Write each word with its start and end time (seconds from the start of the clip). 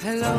Hello. 0.00 0.34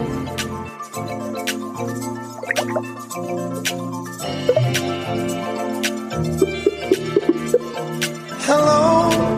Hello. 8.48 9.37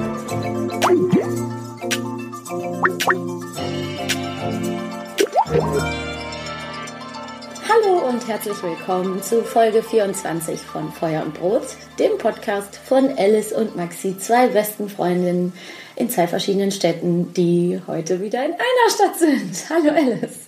Hallo 7.71 7.99
und 8.09 8.27
herzlich 8.27 8.63
willkommen 8.63 9.21
zu 9.21 9.43
Folge 9.43 9.83
24 9.83 10.59
von 10.59 10.91
Feuer 10.91 11.21
und 11.21 11.35
Brot, 11.35 11.61
dem 11.99 12.17
Podcast 12.17 12.77
von 12.77 13.15
Alice 13.15 13.51
und 13.51 13.75
Maxi, 13.75 14.17
zwei 14.17 14.47
besten 14.47 14.89
Freundinnen 14.89 15.53
in 15.95 16.09
zwei 16.09 16.25
verschiedenen 16.25 16.71
Städten, 16.71 17.31
die 17.35 17.79
heute 17.85 18.21
wieder 18.21 18.43
in 18.43 18.53
einer 18.53 18.89
Stadt 18.89 19.19
sind. 19.19 19.69
Hallo 19.69 19.91
Alice. 19.91 20.47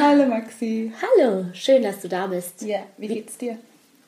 Hallo 0.00 0.26
Maxi. 0.26 0.92
Hallo, 1.00 1.44
schön, 1.52 1.84
dass 1.84 2.00
du 2.00 2.08
da 2.08 2.26
bist. 2.26 2.62
Ja, 2.62 2.80
wie 2.98 3.06
geht's 3.06 3.38
dir? 3.38 3.56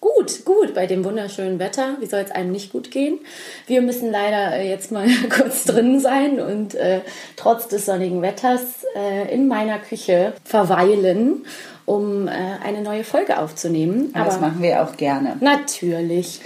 Gut, 0.03 0.45
gut, 0.45 0.75
bei 0.75 0.89
dem 0.89 1.05
wunderschönen 1.05 1.61
Wetter. 1.61 1.97
Wie 2.01 2.07
soll 2.07 2.23
es 2.23 2.33
einem 2.33 2.51
nicht 2.51 2.73
gut 2.73 2.91
gehen? 2.91 3.21
Wir 3.69 3.83
müssen 3.83 4.11
leider 4.11 4.57
äh, 4.57 4.69
jetzt 4.69 4.91
mal 4.91 5.07
kurz 5.31 5.63
drin 5.63 6.01
sein 6.01 6.41
und 6.41 6.75
äh, 6.75 7.03
trotz 7.37 7.69
des 7.69 7.87
sonnigen 7.87 8.21
Wetters 8.21 8.85
äh, 8.97 9.33
in 9.33 9.47
meiner 9.47 9.79
Küche 9.79 10.33
verweilen, 10.45 11.45
um 11.93 12.27
äh, 12.27 12.31
eine 12.65 12.81
neue 12.81 13.05
Folge 13.05 13.39
aufzunehmen. 13.39 14.11
Aber 14.15 14.25
das 14.25 14.41
machen 14.41 14.63
wir 14.63 14.83
auch 14.83 14.97
gerne. 14.97 15.37
Natürlich. 15.41 16.41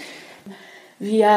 Wir 0.98 1.28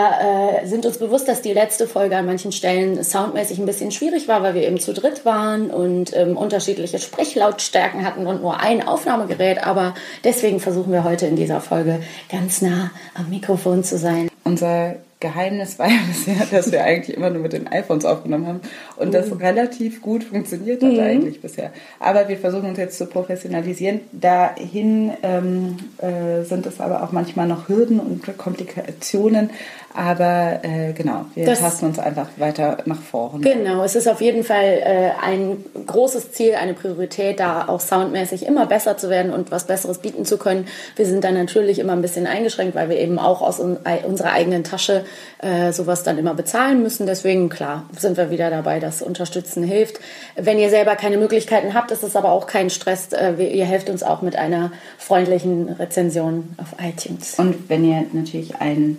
äh, 0.62 0.66
sind 0.68 0.86
uns 0.86 0.98
bewusst, 1.00 1.28
dass 1.28 1.42
die 1.42 1.52
letzte 1.52 1.86
Folge 1.86 2.16
an 2.16 2.26
manchen 2.26 2.54
Stellen 2.54 3.04
soundmäßig 3.04 3.60
ein 3.60 3.66
bisschen 3.66 3.92
schwierig 3.92 4.30
war, 4.30 4.42
weil 4.42 4.56
wir 4.56 4.66
eben 4.66 4.80
zu 4.80 4.94
dritt 4.94 5.26
waren 5.26 5.70
und 5.70 6.16
ähm, 6.16 6.38
unterschiedliche 6.38 6.98
Sprechlautstärken 6.98 8.06
hatten 8.06 8.26
und 8.26 8.42
nur 8.42 8.62
ein 8.62 8.88
Aufnahmegerät. 8.88 9.68
Aber 9.68 9.96
deswegen 10.24 10.62
versuchen 10.62 10.94
wir 10.94 11.04
heute 11.04 11.28
in 11.28 11.36
dieser 11.36 11.60
Folge 11.60 12.00
ganz 12.32 12.62
nah 12.62 12.92
am 13.16 13.30
Mikrofon 13.30 13.84
zu 13.84 13.98
sein. 13.98 14.30
Unser 14.46 14.96
Geheimnis 15.22 15.78
war 15.78 15.88
ja 15.90 16.00
bisher, 16.08 16.46
dass 16.50 16.72
wir 16.72 16.84
eigentlich 16.84 17.16
immer 17.18 17.30
nur 17.30 17.42
mit 17.42 17.52
den 17.52 17.68
iPhones 17.68 18.06
aufgenommen 18.06 18.48
haben 18.48 18.62
und 18.96 19.14
das 19.14 19.38
relativ 19.40 20.02
gut 20.02 20.24
funktioniert 20.24 20.82
hat 20.82 20.94
Mhm. 20.94 21.00
eigentlich 21.00 21.42
bisher. 21.42 21.72
Aber 22.00 22.30
wir 22.30 22.38
versuchen 22.38 22.70
uns 22.70 22.78
jetzt 22.78 22.98
zu 22.98 23.06
professionalisieren. 23.06 24.00
Dahin 24.14 25.12
ähm, 25.24 25.76
äh, 25.98 26.44
sind 26.46 26.66
es 26.66 26.80
aber 26.80 27.04
auch 27.04 27.12
manchmal 27.12 27.48
noch 27.48 27.68
Hürden 27.68 28.00
und 28.00 28.38
Komplikationen. 28.38 29.50
Aber 29.94 30.60
äh, 30.64 30.94
genau, 30.94 31.26
wir 31.36 31.46
Das- 31.46 31.60
tasten 31.60 31.88
uns 31.88 32.00
einfach 32.00 32.28
weiter 32.38 32.78
nach 32.86 33.02
vorne. 33.02 33.42
Genau, 33.44 33.84
es 33.84 33.96
ist 33.96 34.08
auf 34.08 34.22
jeden 34.22 34.44
Fall 34.44 34.64
äh, 34.84 35.10
ein 35.26 35.58
großes 35.88 36.32
Ziel, 36.32 36.56
eine 36.56 36.74
Priorität, 36.74 37.40
da 37.40 37.68
auch 37.68 37.80
soundmäßig 37.80 38.46
immer 38.46 38.66
besser 38.68 38.98
zu 38.98 39.10
werden 39.10 39.34
und 39.34 39.52
was 39.52 39.66
Besseres 39.66 39.98
bieten 39.98 40.26
zu 40.26 40.38
können. 40.38 40.68
Wir 40.96 41.06
sind 41.06 41.24
dann 41.24 41.34
natürlich 41.34 41.80
immer 41.80 41.94
ein 41.94 42.02
bisschen 42.02 42.28
eingeschränkt, 42.28 42.76
weil 42.76 42.90
wir 42.90 42.98
eben 43.00 43.18
auch 43.20 43.42
aus 43.42 43.60
un 43.60 43.78
unserer 44.06 44.32
eigenen 44.34 44.64
Tasche 44.64 45.06
äh, 45.42 45.72
sowas 45.72 46.04
dann 46.04 46.18
immer 46.18 46.34
bezahlen 46.36 46.84
müssen. 46.84 47.06
Deswegen, 47.08 47.50
klar, 47.50 47.84
sind 47.98 48.16
wir 48.18 48.30
wieder 48.30 48.50
dabei, 48.50 48.80
dass 48.80 49.02
Unterstützen 49.02 49.64
hilft. 49.64 50.00
Wenn 50.36 50.60
ihr 50.60 50.70
selber 50.70 50.96
keine 50.96 51.18
Möglichkeiten 51.18 51.74
habt, 51.74 51.92
ist 51.92 52.04
es 52.04 52.16
aber 52.16 52.32
auch 52.32 52.46
kein 52.48 52.70
Stress. 52.70 53.12
Äh, 53.14 53.38
wir- 53.38 53.52
ihr 53.52 53.66
helft 53.66 53.90
uns 53.90 54.04
auch 54.04 54.22
mit 54.22 54.36
einer 54.36 54.72
freundlichen 54.98 55.70
Rezension 55.70 56.56
auf 56.58 56.76
iTunes. 56.84 57.40
Und 57.40 57.70
wenn 57.70 57.84
ihr 57.84 58.04
natürlich 58.14 58.56
allen 58.58 58.98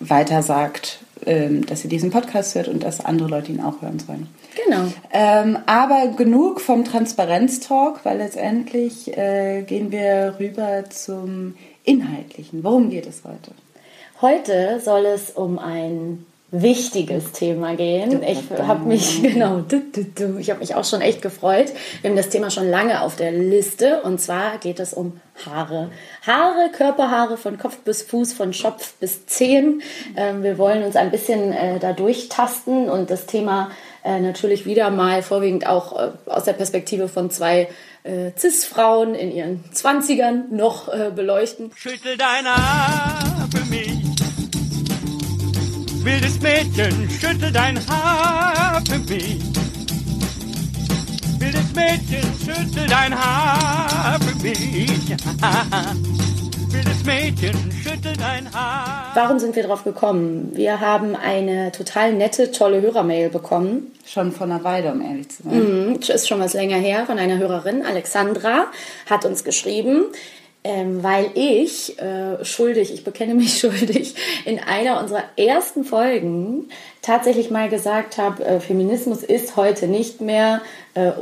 weiter 0.00 0.42
sagt, 0.42 1.00
ähm, 1.26 1.66
dass 1.66 1.84
ihr 1.84 1.90
diesen 1.90 2.10
Podcast 2.10 2.54
hört 2.54 2.68
und 2.68 2.82
dass 2.82 3.04
andere 3.04 3.28
Leute 3.28 3.52
ihn 3.52 3.60
auch 3.60 3.82
hören 3.82 3.98
sollen. 3.98 4.28
Genau. 4.64 4.84
Ähm, 5.12 5.58
aber 5.66 6.08
genug 6.16 6.60
vom 6.60 6.84
Transparenz-Talk, 6.84 8.04
weil 8.04 8.18
letztendlich 8.18 9.16
äh, 9.16 9.62
gehen 9.62 9.90
wir 9.90 10.36
rüber 10.38 10.84
zum 10.90 11.54
Inhaltlichen. 11.84 12.64
Worum 12.64 12.90
geht 12.90 13.06
es 13.06 13.22
heute? 13.24 13.52
Heute 14.20 14.80
soll 14.80 15.06
es 15.06 15.30
um 15.30 15.58
ein 15.58 16.26
wichtiges 16.50 17.32
Thema 17.32 17.76
gehen. 17.76 18.22
Ich 18.22 18.38
habe 18.58 18.86
mich 18.86 19.22
genau, 19.22 19.64
ich 20.38 20.50
habe 20.50 20.60
mich 20.60 20.74
auch 20.74 20.84
schon 20.84 21.02
echt 21.02 21.20
gefreut. 21.20 21.66
Wir 22.00 22.10
haben 22.10 22.16
das 22.16 22.30
Thema 22.30 22.50
schon 22.50 22.70
lange 22.70 23.02
auf 23.02 23.16
der 23.16 23.32
Liste 23.32 24.02
und 24.02 24.20
zwar 24.20 24.58
geht 24.58 24.80
es 24.80 24.94
um 24.94 25.20
Haare. 25.44 25.90
Haare, 26.26 26.70
Körperhaare 26.72 27.36
von 27.36 27.58
Kopf 27.58 27.78
bis 27.78 28.02
Fuß, 28.02 28.32
von 28.32 28.52
Schopf 28.52 28.94
bis 28.94 29.26
Zehen. 29.26 29.82
Ähm, 30.16 30.42
wir 30.42 30.56
wollen 30.56 30.82
uns 30.82 30.96
ein 30.96 31.10
bisschen 31.10 31.52
äh, 31.52 31.78
da 31.78 31.92
durchtasten 31.92 32.88
und 32.88 33.10
das 33.10 33.26
Thema 33.26 33.70
äh, 34.02 34.18
natürlich 34.18 34.64
wieder 34.64 34.90
mal 34.90 35.22
vorwiegend 35.22 35.66
auch 35.66 35.98
äh, 35.98 36.10
aus 36.26 36.44
der 36.44 36.54
Perspektive 36.54 37.08
von 37.08 37.30
zwei 37.30 37.68
Cis-Frauen 38.38 39.14
in 39.14 39.30
ihren 39.30 39.64
20ern 39.74 40.44
noch 40.50 40.90
beleuchten. 41.14 41.72
Schüttel 41.74 42.16
deine 42.16 42.56
Haar 42.56 43.48
für 43.54 43.64
mich. 43.66 44.27
Wildes 46.04 46.40
Mädchen, 46.40 47.08
schüttel 47.10 47.52
dein 47.52 47.78
Haar 47.88 48.80
für 48.88 48.98
mich. 48.98 49.40
Wildes 51.38 51.72
Mädchen, 51.74 52.32
schüttel 52.44 52.86
dein 52.88 53.14
Haar 53.18 54.18
für 54.20 54.34
mich. 54.42 54.90
Wildes 56.70 57.04
Mädchen, 57.04 57.72
schüttel 57.82 58.14
dein 58.16 58.52
Haar. 58.52 59.12
Warum 59.14 59.38
sind 59.38 59.56
wir 59.56 59.64
drauf 59.64 59.84
gekommen? 59.84 60.50
Wir 60.54 60.80
haben 60.80 61.14
eine 61.16 61.72
total 61.72 62.12
nette, 62.12 62.52
tolle 62.52 62.80
Hörermail 62.80 63.30
bekommen. 63.30 63.92
Schon 64.06 64.32
vor 64.32 64.46
einer 64.46 64.64
Weile, 64.64 64.92
um 64.92 65.02
ehrlich 65.02 65.28
zu 65.28 65.42
sein. 65.42 65.88
Mhm, 65.90 65.96
Ist 65.96 66.28
schon 66.28 66.40
was 66.40 66.54
länger 66.54 66.76
her 66.76 67.04
von 67.06 67.18
einer 67.18 67.38
Hörerin. 67.38 67.84
Alexandra 67.84 68.66
hat 69.10 69.24
uns 69.26 69.44
geschrieben, 69.44 70.04
ähm, 70.64 71.02
weil 71.02 71.30
ich 71.34 71.98
äh, 72.00 72.44
schuldig, 72.44 72.92
ich 72.92 73.04
bekenne 73.04 73.34
mich 73.34 73.58
schuldig, 73.60 74.14
in 74.44 74.58
einer 74.58 75.00
unserer 75.00 75.24
ersten 75.36 75.84
Folgen 75.84 76.68
tatsächlich 77.02 77.50
mal 77.50 77.68
gesagt 77.68 78.18
habe, 78.18 78.44
äh, 78.44 78.60
Feminismus 78.60 79.22
ist 79.22 79.56
heute 79.56 79.86
nicht 79.86 80.20
mehr 80.20 80.60
äh, 80.94 81.12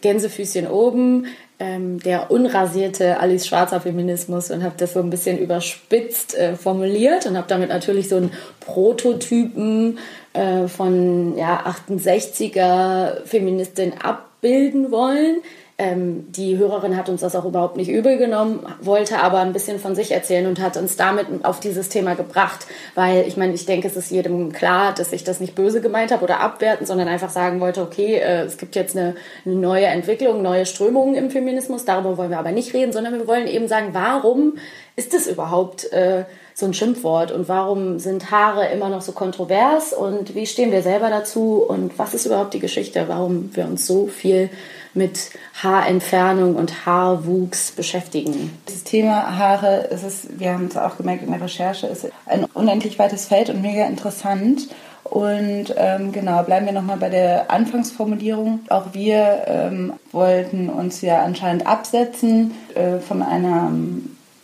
Gänsefüßchen 0.00 0.66
oben, 0.66 1.26
ähm, 1.60 2.00
der 2.00 2.30
unrasierte 2.30 3.20
Alice 3.20 3.46
Schwarzer 3.46 3.80
Feminismus 3.82 4.50
und 4.50 4.64
habe 4.64 4.74
das 4.78 4.94
so 4.94 5.00
ein 5.00 5.10
bisschen 5.10 5.38
überspitzt 5.38 6.34
äh, 6.34 6.56
formuliert 6.56 7.26
und 7.26 7.36
habe 7.36 7.46
damit 7.48 7.68
natürlich 7.68 8.08
so 8.08 8.16
einen 8.16 8.32
Prototypen 8.60 9.98
äh, 10.32 10.68
von 10.68 11.36
ja, 11.36 11.64
68er 11.66 13.24
Feministin 13.26 13.92
abbilden 14.02 14.90
wollen. 14.90 15.42
Ähm, 15.80 16.30
die 16.30 16.58
Hörerin 16.58 16.94
hat 16.94 17.08
uns 17.08 17.22
das 17.22 17.34
auch 17.34 17.46
überhaupt 17.46 17.78
nicht 17.78 17.88
übel 17.88 18.18
genommen, 18.18 18.66
wollte 18.82 19.22
aber 19.22 19.38
ein 19.38 19.54
bisschen 19.54 19.78
von 19.78 19.94
sich 19.94 20.12
erzählen 20.12 20.46
und 20.46 20.60
hat 20.60 20.76
uns 20.76 20.96
damit 20.96 21.26
auf 21.42 21.58
dieses 21.58 21.88
Thema 21.88 22.14
gebracht, 22.14 22.66
weil 22.94 23.26
ich 23.26 23.38
meine, 23.38 23.54
ich 23.54 23.64
denke, 23.64 23.88
es 23.88 23.96
ist 23.96 24.10
jedem 24.10 24.52
klar, 24.52 24.92
dass 24.94 25.10
ich 25.14 25.24
das 25.24 25.40
nicht 25.40 25.54
böse 25.54 25.80
gemeint 25.80 26.12
habe 26.12 26.22
oder 26.22 26.40
abwerten, 26.40 26.86
sondern 26.86 27.08
einfach 27.08 27.30
sagen 27.30 27.60
wollte, 27.60 27.80
okay, 27.80 28.16
äh, 28.16 28.42
es 28.42 28.58
gibt 28.58 28.76
jetzt 28.76 28.94
eine, 28.94 29.14
eine 29.46 29.54
neue 29.54 29.86
Entwicklung, 29.86 30.42
neue 30.42 30.66
Strömungen 30.66 31.14
im 31.14 31.30
Feminismus, 31.30 31.86
darüber 31.86 32.18
wollen 32.18 32.30
wir 32.30 32.38
aber 32.38 32.52
nicht 32.52 32.74
reden, 32.74 32.92
sondern 32.92 33.14
wir 33.14 33.26
wollen 33.26 33.46
eben 33.46 33.66
sagen, 33.66 33.88
warum 33.92 34.58
ist 34.96 35.14
es 35.14 35.26
überhaupt 35.28 35.90
äh, 35.94 36.24
so 36.52 36.66
ein 36.66 36.74
Schimpfwort? 36.74 37.32
Und 37.32 37.48
warum 37.48 37.98
sind 37.98 38.30
Haare 38.30 38.66
immer 38.66 38.90
noch 38.90 39.00
so 39.00 39.12
kontrovers? 39.12 39.94
Und 39.94 40.34
wie 40.34 40.46
stehen 40.46 40.72
wir 40.72 40.82
selber 40.82 41.08
dazu? 41.08 41.64
Und 41.66 41.98
was 41.98 42.12
ist 42.12 42.26
überhaupt 42.26 42.52
die 42.52 42.60
Geschichte, 42.60 43.04
warum 43.08 43.50
wir 43.54 43.64
uns 43.64 43.86
so 43.86 44.08
viel 44.08 44.50
mit 44.94 45.30
Haarentfernung 45.62 46.56
und 46.56 46.86
Haarwuchs 46.86 47.72
beschäftigen. 47.72 48.58
Das 48.66 48.84
Thema 48.84 49.38
Haare, 49.38 49.88
ist 49.90 50.04
es, 50.04 50.26
wir 50.38 50.52
haben 50.52 50.66
es 50.66 50.76
auch 50.76 50.96
gemerkt 50.96 51.22
in 51.22 51.30
der 51.30 51.40
Recherche, 51.40 51.86
ist 51.86 52.08
ein 52.26 52.44
unendlich 52.54 52.98
weites 52.98 53.26
Feld 53.26 53.50
und 53.50 53.62
mega 53.62 53.86
interessant. 53.86 54.68
Und 55.04 55.74
ähm, 55.76 56.12
genau, 56.12 56.42
bleiben 56.44 56.66
wir 56.66 56.72
nochmal 56.72 56.98
bei 56.98 57.08
der 57.08 57.50
Anfangsformulierung. 57.50 58.60
Auch 58.68 58.92
wir 58.92 59.44
ähm, 59.46 59.94
wollten 60.12 60.68
uns 60.68 61.00
ja 61.00 61.22
anscheinend 61.22 61.66
absetzen 61.66 62.52
äh, 62.74 62.98
von 63.00 63.22
einer 63.22 63.72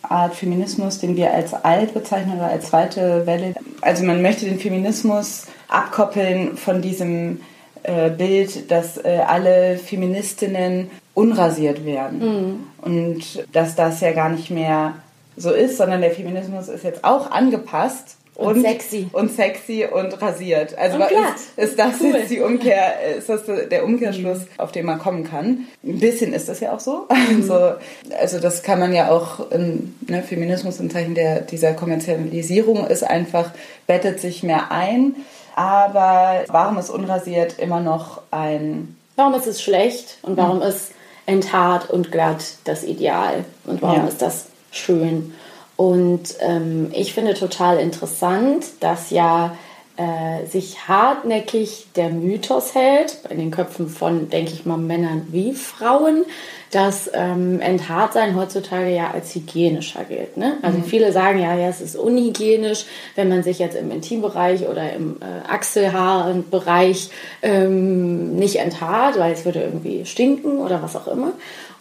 Art 0.01 0.35
Feminismus, 0.35 0.99
den 0.99 1.15
wir 1.15 1.33
als 1.33 1.53
alt 1.53 1.93
bezeichnen 1.93 2.37
oder 2.37 2.47
als 2.47 2.67
zweite 2.67 3.25
Welle. 3.25 3.55
Also 3.81 4.03
man 4.03 4.21
möchte 4.21 4.45
den 4.45 4.59
Feminismus 4.59 5.45
abkoppeln 5.69 6.57
von 6.57 6.81
diesem 6.81 7.41
äh, 7.87 8.09
Bild, 8.09 8.69
dass 8.69 8.97
äh, 8.97 9.21
alle 9.25 9.77
Feministinnen 9.77 10.91
unrasiert 11.13 11.85
werden. 11.85 12.19
Mhm. 12.19 12.67
Und 12.81 13.47
dass 13.53 13.75
das 13.75 14.01
ja 14.01 14.11
gar 14.11 14.29
nicht 14.29 14.51
mehr 14.51 14.95
so 15.37 15.51
ist, 15.51 15.77
sondern 15.77 16.01
der 16.01 16.11
Feminismus 16.11 16.67
ist 16.67 16.83
jetzt 16.83 17.03
auch 17.05 17.31
angepasst. 17.31 18.17
Und, 18.35 18.57
und 18.57 18.61
sexy. 18.61 19.07
Und 19.13 19.31
sexy 19.31 19.87
und 19.91 20.21
rasiert. 20.21 20.77
Also 20.77 20.97
und 20.97 21.03
ist, 21.03 21.57
ist, 21.57 21.79
das 21.79 22.01
cool. 22.01 22.13
jetzt 22.13 22.29
die 22.29 22.41
Umkehr, 22.41 23.15
ist 23.17 23.29
das 23.29 23.43
der 23.45 23.85
Umkehrschluss, 23.85 24.39
mhm. 24.39 24.47
auf 24.57 24.71
den 24.73 24.85
man 24.85 24.99
kommen 24.99 25.23
kann? 25.23 25.65
Ein 25.83 25.99
bisschen 25.99 26.33
ist 26.33 26.49
das 26.49 26.59
ja 26.59 26.73
auch 26.73 26.81
so. 26.81 27.07
Mhm. 27.09 27.49
Also, 27.49 27.75
also 28.19 28.39
das 28.39 28.63
kann 28.63 28.79
man 28.79 28.93
ja 28.93 29.09
auch, 29.09 29.49
in, 29.51 29.95
ne, 30.07 30.21
Feminismus 30.21 30.81
im 30.81 30.91
Zeichen 30.91 31.15
der, 31.15 31.39
dieser 31.39 31.73
Kommerzialisierung 31.73 32.85
ist 32.85 33.03
einfach, 33.03 33.51
bettet 33.87 34.19
sich 34.19 34.43
mehr 34.43 34.71
ein 34.71 35.15
aber 35.57 36.45
warum 36.49 36.77
ist 36.77 36.91
unrasiert 36.91 37.57
immer 37.57 37.79
noch 37.79 38.21
ein. 38.29 38.95
Warum 39.15 39.33
ist 39.33 39.47
es 39.47 39.59
schlecht 39.59 40.19
und 40.21 40.37
warum 40.37 40.61
ist 40.61 40.91
enthaart 41.25 41.89
und 41.89 42.11
glatt 42.11 42.43
das 42.65 42.83
Ideal 42.83 43.43
und 43.65 43.81
warum 43.81 44.01
ja. 44.01 44.07
ist 44.07 44.21
das 44.21 44.45
schön? 44.69 45.33
Und 45.75 46.35
ähm, 46.41 46.91
ich 46.93 47.15
finde 47.15 47.33
total 47.33 47.79
interessant, 47.79 48.65
dass 48.81 49.09
ja 49.09 49.55
äh, 49.97 50.45
sich 50.45 50.87
hartnäckig 50.87 51.87
der 51.95 52.09
Mythos 52.09 52.75
hält, 52.75 53.17
in 53.29 53.39
den 53.39 53.51
Köpfen 53.51 53.89
von, 53.89 54.29
denke 54.29 54.51
ich 54.53 54.65
mal, 54.65 54.77
Männern 54.77 55.27
wie 55.31 55.53
Frauen, 55.53 56.23
dass 56.71 57.09
ähm, 57.13 57.59
Enthaartsein 57.61 58.35
heutzutage 58.35 58.93
ja 58.93 59.11
als 59.11 59.33
hygienischer 59.33 60.03
gilt. 60.03 60.37
Ne? 60.37 60.57
Also 60.61 60.79
mhm. 60.79 60.83
viele 60.83 61.11
sagen 61.11 61.39
ja, 61.39 61.55
ja, 61.55 61.67
es 61.67 61.81
ist 61.81 61.95
unhygienisch, 61.95 62.85
wenn 63.15 63.29
man 63.29 63.41
sich 63.41 63.57
jetzt 63.57 63.75
im 63.75 63.89
Intimbereich 63.89 64.67
oder 64.67 64.93
im 64.93 65.17
äh, 65.21 65.49
Achselhaarbereich 65.49 67.09
ähm, 67.41 68.35
nicht 68.35 68.57
enthaart, 68.57 69.17
weil 69.17 69.33
es 69.33 69.45
würde 69.45 69.61
irgendwie 69.61 70.05
stinken 70.05 70.59
oder 70.59 70.83
was 70.83 70.95
auch 70.95 71.07
immer. 71.07 71.31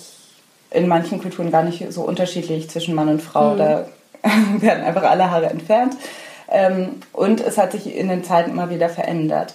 in 0.71 0.87
manchen 0.87 1.21
Kulturen 1.21 1.51
gar 1.51 1.63
nicht 1.63 1.91
so 1.91 2.01
unterschiedlich 2.01 2.69
zwischen 2.69 2.95
Mann 2.95 3.09
und 3.09 3.21
Frau. 3.21 3.53
Mhm. 3.53 3.57
Da 3.57 3.85
werden 4.59 4.83
einfach 4.83 5.03
alle 5.03 5.29
Haare 5.29 5.47
entfernt. 5.47 5.95
Ähm, 6.49 7.01
und 7.13 7.39
es 7.39 7.57
hat 7.57 7.71
sich 7.71 7.95
in 7.95 8.09
den 8.09 8.23
Zeiten 8.23 8.51
immer 8.51 8.69
wieder 8.69 8.89
verändert. 8.89 9.53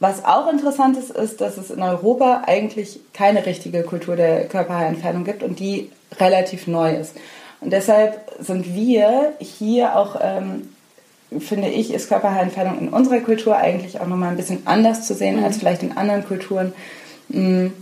Was 0.00 0.24
auch 0.24 0.50
interessant 0.50 0.96
ist, 0.96 1.10
ist, 1.10 1.40
dass 1.40 1.56
es 1.56 1.70
in 1.70 1.82
Europa 1.82 2.42
eigentlich 2.46 3.00
keine 3.12 3.46
richtige 3.46 3.82
Kultur 3.82 4.16
der 4.16 4.46
Körperhaarentfernung 4.46 5.24
gibt 5.24 5.42
und 5.42 5.58
die 5.58 5.90
relativ 6.20 6.66
neu 6.66 6.94
ist. 6.94 7.14
Und 7.60 7.72
deshalb 7.72 8.20
sind 8.40 8.74
wir 8.74 9.32
hier 9.38 9.96
auch, 9.96 10.16
ähm, 10.22 10.68
finde 11.40 11.68
ich, 11.68 11.92
ist 11.92 12.08
Körperhaarentfernung 12.08 12.78
in 12.78 12.88
unserer 12.88 13.20
Kultur 13.20 13.56
eigentlich 13.56 14.00
auch 14.00 14.06
nochmal 14.06 14.30
ein 14.30 14.36
bisschen 14.36 14.66
anders 14.66 15.06
zu 15.06 15.14
sehen 15.14 15.38
mhm. 15.38 15.44
als 15.44 15.58
vielleicht 15.58 15.82
in 15.82 15.96
anderen 15.96 16.26
Kulturen. 16.26 16.72
Mhm. 17.28 17.72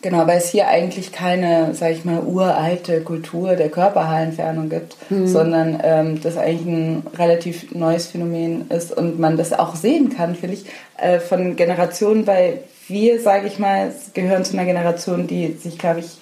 Genau, 0.00 0.26
weil 0.26 0.38
es 0.38 0.48
hier 0.48 0.66
eigentlich 0.66 1.12
keine, 1.12 1.74
sag 1.74 1.92
ich 1.92 2.04
mal, 2.04 2.22
uralte 2.24 3.02
Kultur 3.02 3.54
der 3.54 3.68
Körperhaarentfernung 3.68 4.68
gibt, 4.68 4.96
mhm. 5.10 5.28
sondern 5.28 5.78
ähm, 5.84 6.20
das 6.20 6.36
eigentlich 6.36 6.66
ein 6.66 7.06
relativ 7.16 7.72
neues 7.72 8.08
Phänomen 8.08 8.68
ist 8.70 8.96
und 8.96 9.20
man 9.20 9.36
das 9.36 9.52
auch 9.52 9.76
sehen 9.76 10.10
kann, 10.10 10.34
finde 10.34 10.56
ich, 10.56 10.64
äh, 10.96 11.20
von 11.20 11.54
Generationen, 11.54 12.26
weil 12.26 12.60
wir, 12.88 13.20
sage 13.20 13.46
ich 13.46 13.60
mal, 13.60 13.92
gehören 14.14 14.44
zu 14.44 14.54
einer 14.54 14.64
Generation, 14.64 15.28
die 15.28 15.52
sich, 15.52 15.78
glaube 15.78 16.00
ich, 16.00 16.18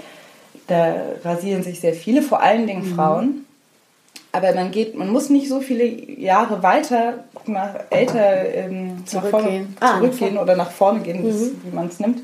da 0.70 0.94
rasieren 1.24 1.62
sich 1.62 1.80
sehr 1.80 1.94
viele, 1.94 2.22
vor 2.22 2.40
allen 2.40 2.66
Dingen 2.66 2.90
mhm. 2.90 2.94
Frauen. 2.94 3.46
Aber 4.32 4.54
man 4.54 4.70
geht, 4.70 4.94
man 4.94 5.10
muss 5.10 5.28
nicht 5.28 5.48
so 5.48 5.60
viele 5.60 5.84
Jahre 5.84 6.62
weiter 6.62 7.24
nach 7.46 7.74
älter 7.90 8.54
ähm, 8.54 9.04
zurückgehen, 9.04 9.76
nach 9.80 9.88
vorne, 9.88 10.00
zurückgehen 10.00 10.38
ah, 10.38 10.42
oder 10.42 10.56
nach 10.56 10.70
vorne 10.70 11.00
gehen, 11.00 11.26
mhm. 11.26 11.60
wie 11.64 11.74
man 11.74 11.88
es 11.88 11.98
nimmt. 11.98 12.20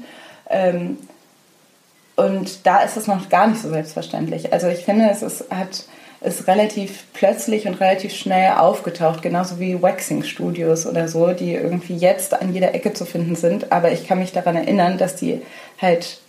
Ähm, 0.49 0.99
und 2.15 2.65
da 2.65 2.79
ist 2.79 2.97
es 2.97 3.09
noch 3.09 3.29
gar 3.29 3.49
nicht 3.49 3.61
so 3.61 3.69
selbstverständlich. 3.69 4.53
Also 4.53 4.69
ich 4.69 4.85
finde, 4.85 5.09
es 5.11 5.23
ist, 5.23 5.51
hat, 5.51 5.85
ist 6.21 6.47
relativ 6.47 7.05
plötzlich 7.13 7.67
und 7.67 7.81
relativ 7.81 8.15
schnell 8.15 8.53
aufgetaucht, 8.53 9.21
genauso 9.21 9.59
wie 9.59 9.83
Waxing-Studios 9.83 10.87
oder 10.87 11.09
so, 11.09 11.33
die 11.33 11.55
irgendwie 11.55 11.97
jetzt 11.97 12.41
an 12.41 12.55
jeder 12.55 12.75
Ecke 12.75 12.93
zu 12.93 13.05
finden 13.05 13.35
sind. 13.35 13.73
Aber 13.73 13.91
ich 13.91 14.07
kann 14.07 14.21
mich 14.21 14.33
daran 14.33 14.57
erinnern, 14.57 14.97
dass 14.97 15.17
die 15.17 15.43
halt 15.83 16.21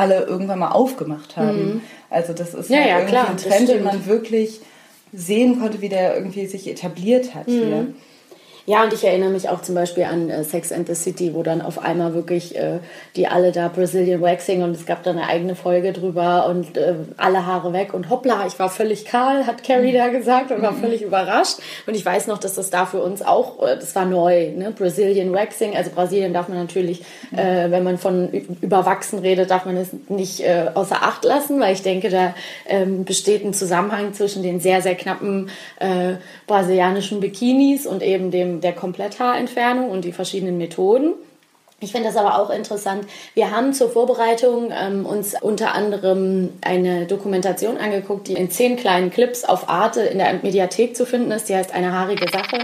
alle 0.00 0.24
irgendwann 0.24 0.58
mal 0.58 0.70
aufgemacht 0.70 1.36
haben. 1.36 1.74
Mhm. 1.74 1.80
Also 2.08 2.32
das 2.32 2.54
ist 2.54 2.70
ja, 2.70 2.78
halt 2.78 2.88
ja, 2.88 2.94
irgendwie 2.96 3.12
klar, 3.12 3.30
ein 3.30 3.36
Trend, 3.36 3.68
den 3.68 3.84
man 3.84 4.06
wirklich 4.06 4.60
sehen 5.12 5.60
konnte, 5.60 5.82
wie 5.82 5.90
der 5.90 6.16
irgendwie 6.16 6.46
sich 6.46 6.68
etabliert 6.68 7.34
hat 7.34 7.46
hier. 7.46 7.88
Ja, 8.70 8.84
und 8.84 8.92
ich 8.92 9.02
erinnere 9.02 9.30
mich 9.30 9.48
auch 9.48 9.62
zum 9.62 9.74
Beispiel 9.74 10.04
an 10.04 10.30
äh, 10.30 10.44
Sex 10.44 10.70
and 10.70 10.86
the 10.86 10.94
City, 10.94 11.34
wo 11.34 11.42
dann 11.42 11.60
auf 11.60 11.82
einmal 11.82 12.14
wirklich 12.14 12.54
äh, 12.54 12.78
die 13.16 13.26
alle 13.26 13.50
da 13.50 13.66
Brazilian 13.66 14.20
Waxing 14.20 14.62
und 14.62 14.76
es 14.76 14.86
gab 14.86 15.02
da 15.02 15.10
eine 15.10 15.26
eigene 15.26 15.56
Folge 15.56 15.92
drüber 15.92 16.46
und 16.46 16.76
äh, 16.76 16.94
alle 17.16 17.46
Haare 17.46 17.72
weg 17.72 17.94
und 17.94 18.10
hoppla, 18.10 18.46
ich 18.46 18.60
war 18.60 18.68
völlig 18.68 19.06
kahl, 19.06 19.48
hat 19.48 19.64
Carrie 19.64 19.92
da 19.92 20.06
gesagt 20.06 20.52
und 20.52 20.62
war 20.62 20.72
völlig 20.72 21.02
überrascht. 21.02 21.58
Und 21.88 21.96
ich 21.96 22.06
weiß 22.06 22.28
noch, 22.28 22.38
dass 22.38 22.54
das 22.54 22.70
da 22.70 22.86
für 22.86 23.02
uns 23.02 23.22
auch, 23.22 23.60
äh, 23.60 23.74
das 23.74 23.96
war 23.96 24.04
neu, 24.04 24.52
ne? 24.52 24.70
Brazilian 24.70 25.32
Waxing. 25.32 25.76
Also 25.76 25.90
Brasilien 25.90 26.32
darf 26.32 26.46
man 26.46 26.58
natürlich, 26.58 27.02
äh, 27.32 27.72
wenn 27.72 27.82
man 27.82 27.98
von 27.98 28.28
überwachsen 28.60 29.18
redet, 29.18 29.50
darf 29.50 29.64
man 29.64 29.78
es 29.78 29.88
nicht 30.08 30.42
äh, 30.42 30.66
außer 30.72 31.02
Acht 31.02 31.24
lassen, 31.24 31.58
weil 31.58 31.72
ich 31.72 31.82
denke, 31.82 32.08
da 32.08 32.36
ähm, 32.68 33.04
besteht 33.04 33.44
ein 33.44 33.52
Zusammenhang 33.52 34.12
zwischen 34.12 34.44
den 34.44 34.60
sehr, 34.60 34.80
sehr 34.80 34.94
knappen 34.94 35.50
brasilianischen 36.46 37.20
Bikinis 37.20 37.86
und 37.86 38.02
eben 38.02 38.30
dem 38.30 38.59
der 38.60 38.72
Kompletthaarentfernung 38.72 39.90
und 39.90 40.04
die 40.04 40.12
verschiedenen 40.12 40.58
Methoden. 40.58 41.14
Ich 41.82 41.92
finde 41.92 42.08
das 42.08 42.16
aber 42.16 42.38
auch 42.38 42.50
interessant. 42.50 43.06
Wir 43.32 43.50
haben 43.50 43.72
zur 43.72 43.88
Vorbereitung 43.88 44.70
ähm, 44.70 45.06
uns 45.06 45.34
unter 45.40 45.74
anderem 45.74 46.50
eine 46.60 47.06
Dokumentation 47.06 47.78
angeguckt, 47.78 48.28
die 48.28 48.34
in 48.34 48.50
zehn 48.50 48.76
kleinen 48.76 49.10
Clips 49.10 49.44
auf 49.44 49.70
Arte 49.70 50.02
in 50.02 50.18
der 50.18 50.34
Mediathek 50.42 50.94
zu 50.94 51.06
finden 51.06 51.30
ist. 51.30 51.48
Die 51.48 51.56
heißt 51.56 51.72
Eine 51.72 51.92
haarige 51.92 52.26
Sache. 52.30 52.58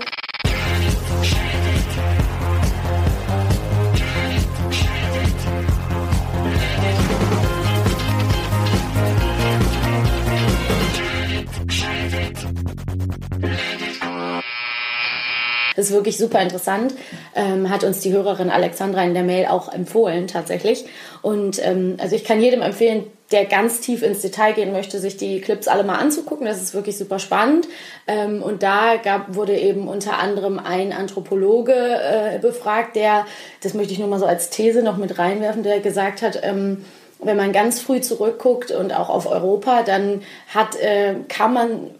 Das 15.76 15.86
ist 15.86 15.92
wirklich 15.92 16.16
super 16.18 16.40
interessant. 16.40 16.94
Ähm, 17.34 17.70
hat 17.70 17.84
uns 17.84 18.00
die 18.00 18.12
Hörerin 18.12 18.50
Alexandra 18.50 19.04
in 19.04 19.14
der 19.14 19.22
Mail 19.22 19.46
auch 19.46 19.72
empfohlen, 19.72 20.26
tatsächlich. 20.26 20.86
Und 21.22 21.64
ähm, 21.64 21.96
also 21.98 22.16
ich 22.16 22.24
kann 22.24 22.40
jedem 22.40 22.62
empfehlen, 22.62 23.04
der 23.32 23.44
ganz 23.44 23.80
tief 23.80 24.02
ins 24.02 24.22
Detail 24.22 24.52
gehen 24.52 24.72
möchte, 24.72 24.98
sich 25.00 25.16
die 25.16 25.40
Clips 25.40 25.68
alle 25.68 25.82
mal 25.82 25.96
anzugucken. 25.96 26.46
Das 26.46 26.62
ist 26.62 26.74
wirklich 26.74 26.96
super 26.96 27.18
spannend. 27.18 27.68
Ähm, 28.06 28.42
und 28.42 28.62
da 28.62 28.96
gab, 28.96 29.34
wurde 29.34 29.56
eben 29.56 29.88
unter 29.88 30.18
anderem 30.18 30.58
ein 30.58 30.92
Anthropologe 30.92 31.74
äh, 31.74 32.38
befragt, 32.38 32.96
der, 32.96 33.26
das 33.62 33.74
möchte 33.74 33.92
ich 33.92 33.98
nur 33.98 34.08
mal 34.08 34.20
so 34.20 34.26
als 34.26 34.50
These 34.50 34.82
noch 34.82 34.96
mit 34.96 35.18
reinwerfen, 35.18 35.62
der 35.62 35.80
gesagt 35.80 36.22
hat, 36.22 36.40
ähm, 36.42 36.84
wenn 37.18 37.36
man 37.36 37.52
ganz 37.52 37.80
früh 37.80 38.00
zurückguckt 38.00 38.70
und 38.70 38.94
auch 38.94 39.08
auf 39.08 39.26
Europa, 39.26 39.82
dann 39.82 40.22
hat, 40.54 40.76
äh, 40.76 41.14
kann 41.28 41.52
man 41.52 41.90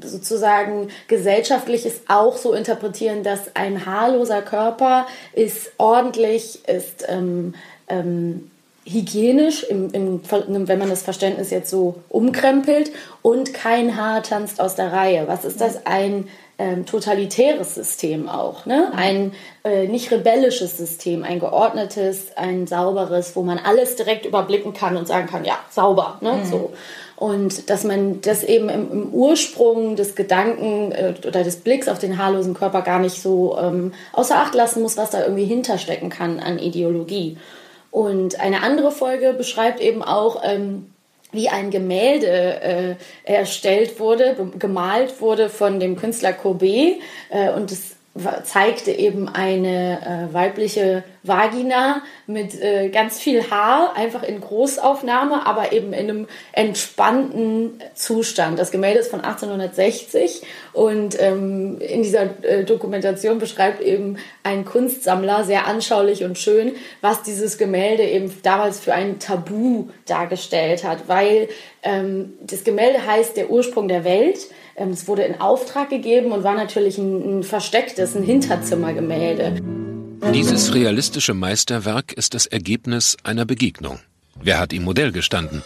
sozusagen 0.00 0.88
gesellschaftlich 1.08 1.86
ist 1.86 2.02
auch 2.08 2.36
so 2.36 2.52
interpretieren, 2.52 3.22
dass 3.22 3.54
ein 3.54 3.86
haarloser 3.86 4.42
Körper 4.42 5.06
ist 5.32 5.72
ordentlich, 5.78 6.66
ist 6.68 7.04
ähm, 7.08 7.54
ähm, 7.88 8.50
hygienisch, 8.84 9.62
im, 9.64 9.92
im, 9.92 10.20
wenn 10.68 10.78
man 10.78 10.90
das 10.90 11.02
Verständnis 11.02 11.50
jetzt 11.50 11.70
so 11.70 11.96
umkrempelt 12.08 12.90
und 13.22 13.54
kein 13.54 13.96
Haar 13.96 14.22
tanzt 14.22 14.60
aus 14.60 14.74
der 14.74 14.92
Reihe. 14.92 15.28
Was 15.28 15.44
ist 15.44 15.60
das? 15.60 15.86
Ein 15.86 16.28
ähm, 16.58 16.84
totalitäres 16.84 17.74
System 17.74 18.28
auch, 18.28 18.66
ne? 18.66 18.92
ein 18.94 19.32
äh, 19.64 19.86
nicht 19.88 20.10
rebellisches 20.10 20.76
System, 20.76 21.24
ein 21.24 21.40
geordnetes, 21.40 22.36
ein 22.36 22.66
sauberes, 22.66 23.34
wo 23.36 23.42
man 23.42 23.58
alles 23.58 23.96
direkt 23.96 24.26
überblicken 24.26 24.72
kann 24.72 24.96
und 24.96 25.08
sagen 25.08 25.26
kann, 25.26 25.44
ja, 25.44 25.58
sauber, 25.70 26.18
ne? 26.20 26.40
so. 26.44 26.72
Und 27.22 27.70
dass 27.70 27.84
man 27.84 28.20
das 28.20 28.42
eben 28.42 28.68
im, 28.68 28.90
im 28.90 29.14
Ursprung 29.14 29.94
des 29.94 30.16
Gedanken 30.16 30.90
äh, 30.90 31.14
oder 31.24 31.44
des 31.44 31.58
Blicks 31.58 31.86
auf 31.86 32.00
den 32.00 32.18
haarlosen 32.18 32.52
Körper 32.52 32.82
gar 32.82 32.98
nicht 32.98 33.22
so 33.22 33.56
ähm, 33.56 33.92
außer 34.12 34.36
Acht 34.36 34.56
lassen 34.56 34.82
muss, 34.82 34.96
was 34.96 35.10
da 35.10 35.22
irgendwie 35.22 35.44
hinterstecken 35.44 36.10
kann 36.10 36.40
an 36.40 36.58
Ideologie. 36.58 37.36
Und 37.92 38.40
eine 38.40 38.64
andere 38.64 38.90
Folge 38.90 39.34
beschreibt 39.34 39.80
eben 39.80 40.02
auch, 40.02 40.42
ähm, 40.44 40.90
wie 41.30 41.48
ein 41.48 41.70
Gemälde 41.70 42.26
äh, 42.26 42.94
erstellt 43.24 44.00
wurde, 44.00 44.34
gemalt 44.58 45.20
wurde 45.20 45.48
von 45.48 45.78
dem 45.78 45.96
Künstler 45.96 46.32
Courbet. 46.32 46.96
Äh, 47.30 47.52
und 47.52 47.70
wa- 47.70 47.91
zeigte 48.44 48.92
eben 48.92 49.26
eine 49.26 50.28
äh, 50.30 50.34
weibliche 50.34 51.02
Vagina 51.22 52.02
mit 52.26 52.60
äh, 52.60 52.90
ganz 52.90 53.18
viel 53.18 53.50
Haar, 53.50 53.94
einfach 53.96 54.22
in 54.22 54.40
Großaufnahme, 54.40 55.46
aber 55.46 55.72
eben 55.72 55.94
in 55.94 56.10
einem 56.10 56.28
entspannten 56.52 57.80
Zustand. 57.94 58.58
Das 58.58 58.70
Gemälde 58.70 59.00
ist 59.00 59.10
von 59.10 59.22
1860 59.22 60.42
und 60.74 61.18
ähm, 61.20 61.80
in 61.80 62.02
dieser 62.02 62.44
äh, 62.44 62.64
Dokumentation 62.64 63.38
beschreibt 63.38 63.80
eben 63.80 64.18
ein 64.42 64.66
Kunstsammler 64.66 65.44
sehr 65.44 65.66
anschaulich 65.66 66.22
und 66.22 66.36
schön, 66.36 66.72
was 67.00 67.22
dieses 67.22 67.56
Gemälde 67.56 68.02
eben 68.02 68.30
damals 68.42 68.78
für 68.78 68.92
ein 68.92 69.20
Tabu 69.20 69.88
dargestellt 70.04 70.84
hat, 70.84 71.08
weil 71.08 71.48
ähm, 71.82 72.34
das 72.42 72.62
Gemälde 72.64 73.06
heißt 73.06 73.38
Der 73.38 73.48
Ursprung 73.48 73.88
der 73.88 74.04
Welt. 74.04 74.38
Ähm, 74.76 74.90
es 74.90 75.06
wurde 75.08 75.22
in 75.22 75.40
Auftrag 75.40 75.90
gegeben 75.90 76.32
und 76.32 76.44
war 76.44 76.54
natürlich 76.54 76.98
ein, 76.98 77.38
ein 77.38 77.42
verstecktes, 77.42 78.14
ein 78.16 78.22
Hinterzimmergemälde. 78.22 79.60
Dieses 80.32 80.72
realistische 80.74 81.34
Meisterwerk 81.34 82.12
ist 82.12 82.34
das 82.34 82.46
Ergebnis 82.46 83.16
einer 83.24 83.44
Begegnung. 83.44 83.98
Wer 84.40 84.58
hat 84.58 84.72
ihm 84.72 84.84
Modell 84.84 85.12
gestanden? 85.12 85.62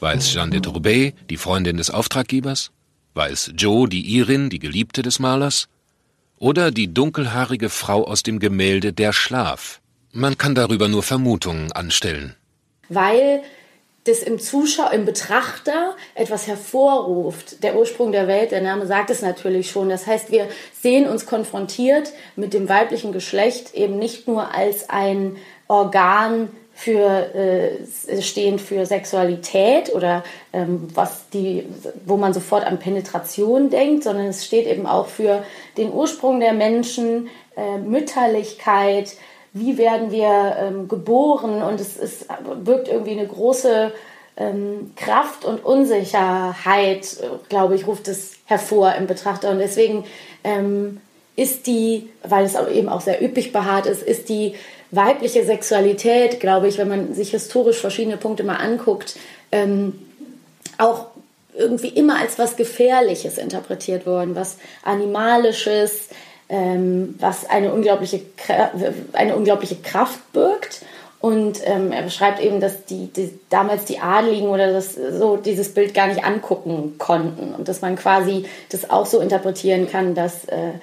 War 0.00 0.14
es 0.14 0.32
Jeanne 0.32 0.50
de 0.52 0.60
Tourbet, 0.60 1.14
die 1.30 1.36
Freundin 1.36 1.76
des 1.78 1.90
Auftraggebers? 1.90 2.70
War 3.14 3.30
es 3.30 3.50
Joe, 3.56 3.88
die 3.88 4.16
Irin, 4.16 4.50
die 4.50 4.58
Geliebte 4.60 5.02
des 5.02 5.18
Malers? 5.18 5.68
Oder 6.38 6.70
die 6.70 6.92
dunkelhaarige 6.94 7.68
Frau 7.68 8.04
aus 8.06 8.22
dem 8.22 8.38
Gemälde 8.38 8.92
Der 8.92 9.12
Schlaf? 9.12 9.80
Man 10.12 10.38
kann 10.38 10.54
darüber 10.54 10.86
nur 10.88 11.02
Vermutungen 11.02 11.72
anstellen. 11.72 12.34
weil 12.90 13.42
das 14.08 14.22
im 14.22 14.38
Zuschauer, 14.38 14.92
im 14.92 15.04
Betrachter 15.04 15.94
etwas 16.14 16.46
hervorruft. 16.46 17.62
Der 17.62 17.76
Ursprung 17.76 18.12
der 18.12 18.26
Welt, 18.26 18.50
der 18.50 18.62
Name 18.62 18.86
sagt 18.86 19.10
es 19.10 19.22
natürlich 19.22 19.70
schon. 19.70 19.88
Das 19.88 20.06
heißt, 20.06 20.30
wir 20.30 20.48
sehen 20.80 21.08
uns 21.08 21.26
konfrontiert 21.26 22.12
mit 22.36 22.54
dem 22.54 22.68
weiblichen 22.68 23.12
Geschlecht 23.12 23.74
eben 23.74 23.98
nicht 23.98 24.26
nur 24.26 24.54
als 24.54 24.88
ein 24.90 25.36
Organ 25.68 26.48
für 26.78 27.34
äh, 27.34 28.22
stehend 28.22 28.60
für 28.60 28.86
Sexualität 28.86 29.92
oder 29.92 30.22
ähm, 30.52 30.86
was 30.94 31.28
die, 31.30 31.66
wo 32.06 32.16
man 32.16 32.32
sofort 32.32 32.64
an 32.64 32.78
Penetration 32.78 33.68
denkt, 33.68 34.04
sondern 34.04 34.26
es 34.26 34.46
steht 34.46 34.68
eben 34.68 34.86
auch 34.86 35.08
für 35.08 35.42
den 35.76 35.92
Ursprung 35.92 36.38
der 36.38 36.52
Menschen, 36.52 37.30
äh, 37.56 37.78
Mütterlichkeit, 37.78 39.16
wie 39.52 39.78
werden 39.78 40.10
wir 40.10 40.56
ähm, 40.58 40.88
geboren 40.88 41.62
und 41.62 41.80
es 41.80 41.96
ist, 41.96 42.26
wirkt 42.64 42.88
irgendwie 42.88 43.12
eine 43.12 43.26
große 43.26 43.92
ähm, 44.36 44.92
Kraft 44.96 45.44
und 45.44 45.64
Unsicherheit, 45.64 47.16
glaube 47.48 47.74
ich, 47.74 47.86
ruft 47.86 48.08
es 48.08 48.34
hervor 48.46 48.94
im 48.94 49.06
Betrachter. 49.06 49.50
Und 49.50 49.58
deswegen 49.58 50.04
ähm, 50.44 51.00
ist 51.36 51.66
die, 51.66 52.10
weil 52.22 52.44
es 52.44 52.56
auch 52.56 52.70
eben 52.70 52.88
auch 52.88 53.00
sehr 53.00 53.22
üppig 53.22 53.52
behaart 53.52 53.86
ist, 53.86 54.02
ist 54.02 54.28
die 54.28 54.54
weibliche 54.90 55.44
Sexualität, 55.44 56.40
glaube 56.40 56.68
ich, 56.68 56.78
wenn 56.78 56.88
man 56.88 57.14
sich 57.14 57.30
historisch 57.30 57.78
verschiedene 57.78 58.16
Punkte 58.16 58.44
mal 58.44 58.56
anguckt, 58.56 59.16
ähm, 59.52 59.98
auch 60.78 61.06
irgendwie 61.54 61.88
immer 61.88 62.18
als 62.18 62.38
was 62.38 62.56
Gefährliches 62.56 63.36
interpretiert 63.36 64.06
worden, 64.06 64.36
was 64.36 64.58
Animalisches, 64.84 66.08
ähm, 66.48 67.14
was 67.18 67.48
eine 67.48 67.72
unglaubliche, 67.72 68.20
eine 69.12 69.36
unglaubliche 69.36 69.76
Kraft 69.76 70.32
birgt. 70.32 70.82
Und 71.20 71.60
ähm, 71.64 71.90
er 71.90 72.02
beschreibt 72.02 72.40
eben, 72.40 72.60
dass 72.60 72.84
die, 72.84 73.08
die 73.08 73.36
damals 73.50 73.84
die 73.86 73.98
Adligen 73.98 74.48
oder 74.48 74.72
das, 74.72 74.94
so 74.94 75.36
dieses 75.36 75.74
Bild 75.74 75.92
gar 75.92 76.06
nicht 76.06 76.24
angucken 76.24 76.94
konnten 76.98 77.54
und 77.56 77.66
dass 77.66 77.80
man 77.80 77.96
quasi 77.96 78.44
das 78.70 78.88
auch 78.88 79.04
so 79.04 79.18
interpretieren 79.18 79.90
kann, 79.90 80.14
dass 80.14 80.44
äh, 80.44 80.74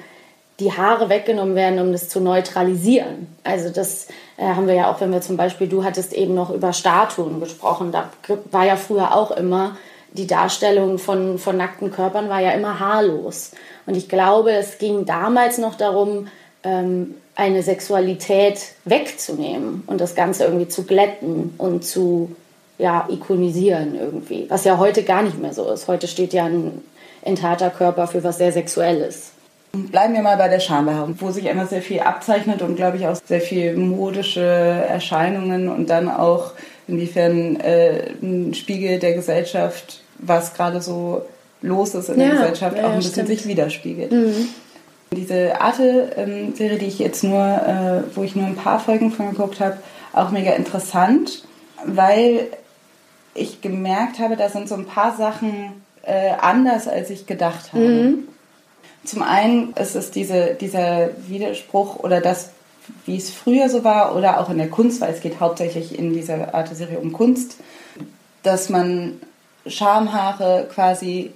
die 0.60 0.74
Haare 0.74 1.08
weggenommen 1.08 1.56
werden, 1.56 1.80
um 1.80 1.94
das 1.94 2.10
zu 2.10 2.20
neutralisieren. 2.20 3.28
Also 3.46 3.70
das 3.70 4.08
äh, 4.36 4.44
haben 4.44 4.68
wir 4.68 4.74
ja 4.74 4.92
auch, 4.92 5.00
wenn 5.00 5.14
wir 5.14 5.22
zum 5.22 5.38
Beispiel, 5.38 5.68
du 5.68 5.86
hattest 5.86 6.12
eben 6.12 6.34
noch 6.34 6.50
über 6.50 6.74
Statuen 6.74 7.40
gesprochen, 7.40 7.94
da 7.94 8.10
war 8.52 8.66
ja 8.66 8.76
früher 8.76 9.16
auch 9.16 9.32
immer 9.32 9.78
die 10.12 10.28
Darstellung 10.28 10.98
von, 10.98 11.38
von 11.38 11.58
nackten 11.58 11.92
Körpern 11.92 12.30
war 12.30 12.40
ja 12.40 12.52
immer 12.52 12.80
haarlos. 12.80 13.52
Und 13.86 13.96
ich 13.96 14.10
glaube, 14.10 14.52
es 14.52 14.78
ging 14.78 15.06
damals 15.06 15.58
noch 15.58 15.76
darum, 15.76 16.28
ähm, 16.64 17.16
eine 17.36 17.64
Sexualität 17.64 18.60
wegzunehmen 18.86 19.84
und 19.88 20.00
das 20.00 20.16
Ganze 20.16 20.46
irgendwie 20.46 20.68
zu 20.68 20.84
glätten 20.84 21.54
und 21.58 21.84
zu 21.84 22.36
ja, 22.78 23.08
ikonisieren 23.10 23.96
irgendwie. 23.96 24.46
Was 24.50 24.64
ja 24.64 24.78
heute 24.78 25.04
gar 25.04 25.22
nicht 25.22 25.40
mehr 25.40 25.54
so 25.54 25.70
ist. 25.72 25.88
Heute 25.88 26.08
steht 26.08 26.34
ja 26.34 26.46
ein 26.46 26.82
enthaarter 27.22 27.70
Körper 27.70 28.08
für 28.08 28.24
was 28.24 28.38
sehr 28.38 28.52
Sexuelles. 28.52 29.32
Bleiben 29.74 30.14
wir 30.14 30.22
mal 30.22 30.38
bei 30.38 30.48
der 30.48 30.62
Schambehaarung, 30.62 31.16
wo 31.20 31.32
sich 31.32 31.46
immer 31.46 31.66
sehr 31.66 31.82
viel 31.82 32.00
abzeichnet 32.00 32.62
und 32.62 32.78
glaube 32.78 32.96
ich 32.98 33.08
auch 33.08 33.18
sehr 33.26 33.42
viel 33.42 33.76
modische 33.76 34.42
Erscheinungen 34.42 35.68
und 35.68 35.90
dann 35.90 36.10
auch 36.10 36.52
inwiefern 36.88 37.60
äh, 37.60 38.12
ein 38.22 38.54
Spiegel 38.54 39.00
der 39.00 39.14
Gesellschaft, 39.14 40.02
was 40.20 40.54
gerade 40.54 40.82
so 40.82 41.24
los 41.66 41.96
ist 41.96 42.10
in 42.10 42.20
der 42.20 42.28
Ja, 42.28 42.34
Gesellschaft, 42.34 42.78
ja, 42.78 42.86
auch 42.86 42.90
ein 42.92 42.98
bisschen 42.98 43.12
stimmt. 43.14 43.28
sich 43.28 43.48
widerspiegelt. 43.48 44.14
Diese 45.12 45.62
Arte-Serie, 45.62 46.78
die 46.80 46.86
ich 46.88 47.00
jetzt 47.00 47.24
nur, 47.24 47.42
äh, 47.44 48.16
wo 48.16 48.24
ich 48.24 48.36
nur 48.36 48.46
ein 48.46 48.56
paar 48.56 48.80
Folgen 48.80 49.12
von 49.12 49.32
geguckt 49.32 49.60
habe, 49.60 49.78
auch 50.14 50.32
mega 50.32 50.52
interessant, 50.52 51.44
weil 51.86 52.48
ich 53.34 53.62
gemerkt 53.62 54.20
habe, 54.20 54.36
da 54.36 54.50
sind 54.50 54.68
so 54.68 54.76
ein 54.76 54.86
paar 54.86 55.16
Sachen 55.16 55.72
äh, 56.04 56.32
anders, 56.40 56.88
als 56.88 57.10
ich 57.10 57.26
gedacht 57.28 57.74
habe. 57.74 58.16
Zum 59.04 59.22
einen 59.24 59.74
ist 59.74 59.96
es 59.96 60.12
diese, 60.12 60.56
dieser 60.60 61.10
Widerspruch 61.28 61.98
oder 61.98 62.22
das, 62.22 62.50
wie 63.06 63.18
es 63.18 63.30
früher 63.30 63.70
so 63.70 63.84
war 63.84 64.16
oder 64.16 64.40
auch 64.40 64.50
in 64.50 64.58
der 64.58 64.70
Kunst, 64.70 65.02
weil 65.02 65.14
es 65.14 65.22
geht 65.22 65.40
hauptsächlich 65.40 65.98
in 65.98 66.14
dieser 66.14 66.54
Arte-Serie 66.56 67.00
um 67.00 67.12
Kunst, 67.14 67.58
dass 68.44 68.70
man 68.70 69.20
Schamhaare 69.68 70.68
quasi 70.74 71.32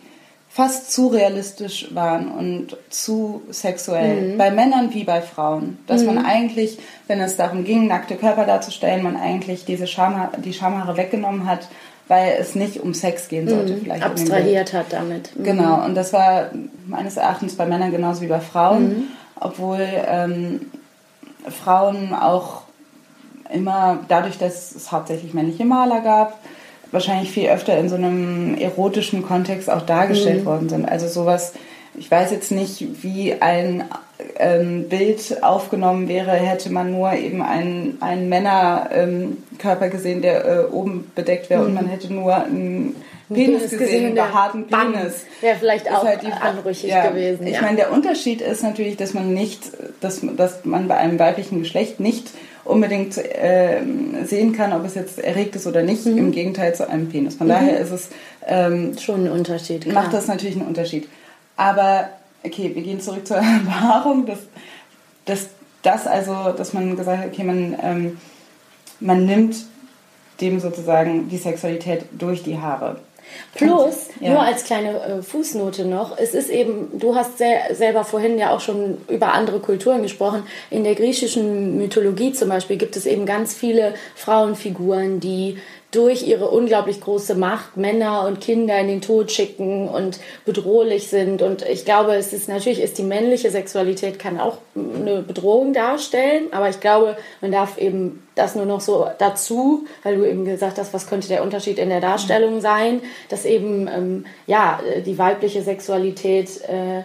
fast 0.52 0.92
zu 0.92 1.08
realistisch 1.08 1.94
waren 1.94 2.30
und 2.32 2.76
zu 2.90 3.44
sexuell. 3.52 4.36
Bei 4.38 4.50
Männern 4.52 4.94
wie 4.94 5.04
bei 5.04 5.22
Frauen. 5.22 5.78
Dass 5.86 6.04
man 6.04 6.26
eigentlich, 6.26 6.80
wenn 7.08 7.22
es 7.22 7.38
darum 7.38 7.64
ging, 7.64 7.86
nackte 7.88 8.16
Körper 8.16 8.46
darzustellen, 8.46 9.04
man 9.04 9.16
eigentlich 9.16 9.66
diese 9.66 9.86
Schamha 9.88 10.32
die 10.38 10.54
Schamhaare 10.54 10.98
weggenommen 10.98 11.46
hat, 11.48 11.68
weil 12.08 12.36
es 12.40 12.56
nicht 12.56 12.82
um 12.82 12.96
Sex 12.96 13.28
gehen 13.28 13.48
sollte. 13.48 13.78
Vielleicht 13.78 14.04
in 14.04 14.10
dem 14.10 14.16
Bild. 14.16 14.32
Abstrahiert 14.32 14.74
hat 14.74 14.88
damit. 14.90 15.38
Mhm. 15.38 15.44
Genau, 15.44 15.86
und 15.86 15.94
das 15.94 16.12
war 16.14 16.50
meines 16.88 17.18
Erachtens 17.18 17.56
bei 17.56 17.68
Männern 17.68 17.92
genauso 17.92 18.22
wie 18.22 18.28
bei 18.28 18.40
Frauen, 18.40 18.90
Mhm. 18.90 19.04
obwohl 19.40 19.86
ähm, 20.08 20.62
Frauen 21.64 22.14
auch 22.16 22.64
immer, 23.54 24.00
dadurch, 24.08 24.40
dass 24.40 24.74
es 24.76 24.92
hauptsächlich 24.92 25.34
männliche 25.36 25.66
Maler 25.66 26.02
gab, 26.02 26.40
wahrscheinlich 26.92 27.32
viel 27.32 27.50
öfter 27.50 27.78
in 27.78 27.90
so 27.90 27.96
einem 27.96 28.56
erotischen 28.58 29.24
Kontext 29.24 29.70
auch 29.70 29.84
Mhm. 29.84 29.88
dargestellt 29.88 30.46
worden 30.46 30.70
sind. 30.70 30.88
Also 30.88 31.08
sowas, 31.08 31.54
ich 31.98 32.10
weiß 32.10 32.32
jetzt 32.32 32.52
nicht, 32.52 33.04
wie 33.04 33.34
ein 33.40 33.84
ähm, 34.38 34.90
Bild 34.90 35.44
aufgenommen 35.44 36.08
wäre, 36.08 36.32
hätte 36.32 36.72
man 36.72 36.92
nur 36.92 37.14
eben 37.14 37.42
einen, 37.42 37.98
einen 38.02 38.30
Männerkörper 38.30 39.86
ähm, 39.86 39.92
gesehen, 39.92 40.22
der 40.22 40.46
äh, 40.46 40.66
oben 40.72 41.12
bedeckt 41.16 41.50
wäre 41.50 41.66
und 41.66 41.74
man 41.74 41.88
hätte 41.88 42.14
nur 42.14 42.36
einen 42.36 42.96
Penis, 43.34 43.70
gesehen, 43.70 44.06
einen 44.08 44.16
behaarten. 44.16 44.68
Penis. 44.68 45.26
Wäre 45.42 45.56
vielleicht 45.58 45.92
auch 45.92 46.04
halt 46.04 46.24
die 46.24 46.32
anrüchig 46.32 46.90
ja, 46.90 47.08
gewesen. 47.08 47.46
Ich 47.46 47.54
ja. 47.54 47.62
meine, 47.62 47.78
der 47.78 47.92
Unterschied 47.92 48.42
ist 48.42 48.64
natürlich, 48.64 48.98
dass 48.98 49.14
man 49.14 49.34
nicht, 49.34 49.72
dass, 50.02 50.22
dass 50.36 50.66
man 50.66 50.88
bei 50.88 50.98
einem 50.98 51.20
weiblichen 51.20 51.60
Geschlecht 51.60 52.00
nicht 52.00 52.30
unbedingt 52.70 53.20
ähm, 53.34 54.26
sehen 54.26 54.54
kann, 54.54 54.74
ob 54.74 54.86
es 54.86 54.96
jetzt 54.96 55.20
erregt 55.20 55.56
ist 55.56 55.68
oder 55.68 55.82
Mhm. 55.82 55.86
nicht, 55.88 56.06
im 56.06 56.32
Gegenteil 56.32 56.74
zu 56.76 56.88
einem 56.90 57.10
Penis. 57.10 57.36
Von 57.36 57.48
daher 57.50 57.80
ist 57.80 57.92
es, 57.92 58.10
ähm, 58.48 58.98
Schon 58.98 59.26
ein 59.26 59.32
Unterschied. 59.32 59.82
Klar. 59.82 60.04
macht 60.04 60.14
das 60.14 60.28
natürlich 60.28 60.56
einen 60.56 60.68
Unterschied. 60.68 61.08
Aber, 61.58 62.10
okay, 62.44 62.72
wir 62.74 62.82
gehen 62.82 63.00
zurück 63.02 63.26
zur 63.28 63.38
Erfahrung, 63.66 64.26
dass, 64.26 64.40
dass 65.26 65.50
das 65.82 66.08
also, 66.08 66.54
dass 66.56 66.74
man 66.74 66.96
gesagt 66.96 67.20
hat, 67.20 67.28
okay, 67.28 67.44
man, 67.44 67.76
ähm, 67.82 68.18
man 69.00 69.26
nimmt 69.26 69.56
dem 70.42 70.60
sozusagen 70.60 71.28
die 71.30 71.38
Sexualität 71.38 72.06
durch 72.18 72.44
die 72.44 72.58
Haare. 72.58 72.98
Plus, 73.56 74.10
Ja. 74.20 74.32
nur 74.32 74.42
als 74.42 74.64
kleine 74.64 75.00
äh, 75.02 75.22
Fußnote 75.22 75.86
noch, 75.86 76.18
es 76.18 76.34
ist 76.34 76.50
eben, 76.50 77.00
du 77.00 77.16
hast 77.16 77.38
sel 77.38 77.58
selber 77.74 78.04
vorhin 78.04 78.38
ja 78.38 78.52
auch 78.52 78.60
schon 78.62 78.98
über 79.08 79.34
andere 79.34 79.60
Kulturen 79.60 80.02
gesprochen. 80.02 80.44
In 80.70 80.84
der 80.84 80.96
griechischen 80.96 81.78
Mythologie 81.78 82.34
zum 82.34 82.50
Beispiel 82.50 82.78
gibt 82.78 82.96
es 82.96 83.06
eben 83.06 83.26
ganz 83.26 83.54
viele 83.54 83.94
Frauenfiguren, 84.16 85.20
die 85.20 85.58
durch 85.92 86.28
ihre 86.28 86.50
unglaublich 86.50 87.02
große 87.02 87.34
Macht 87.34 87.76
Männer 87.76 88.28
und 88.28 88.42
Kinder 88.42 88.78
in 88.80 88.88
den 88.88 89.02
Tod 89.02 89.32
schicken 89.32 89.88
und 89.88 90.20
bedrohlich 90.46 91.08
sind. 91.08 91.42
Und 91.42 91.64
ich 91.64 91.84
glaube, 91.84 92.14
es 92.14 92.32
ist 92.32 92.48
natürlich 92.48 92.80
ist 92.80 93.00
die 93.00 93.04
männliche 93.04 93.50
Sexualität 93.50 94.20
kann 94.20 94.40
auch 94.40 94.60
eine 94.76 95.24
Bedrohung 95.24 95.74
darstellen, 95.74 96.48
aber 96.52 96.70
ich 96.70 96.80
glaube, 96.80 97.18
man 97.42 97.52
darf 97.52 97.80
eben 97.80 98.28
das 98.36 98.56
nur 98.56 98.66
noch 98.66 98.82
so 98.82 99.08
dazu, 99.18 99.86
weil 100.04 100.18
du 100.18 100.30
eben 100.30 100.46
gesagt 100.46 100.78
hast, 100.78 100.94
was 100.94 101.08
könnte 101.08 101.28
der 101.28 101.42
Unterschied 101.42 101.80
in 101.80 101.90
der 101.90 102.02
Darstellung 102.02 102.62
sein, 102.62 103.02
dass 103.30 103.46
eben 103.46 103.88
ähm, 103.88 104.26
ja 104.46 104.80
die 105.06 105.18
weibliche 105.18 105.64
Sexualität 105.64 106.62
äh, 106.68 107.02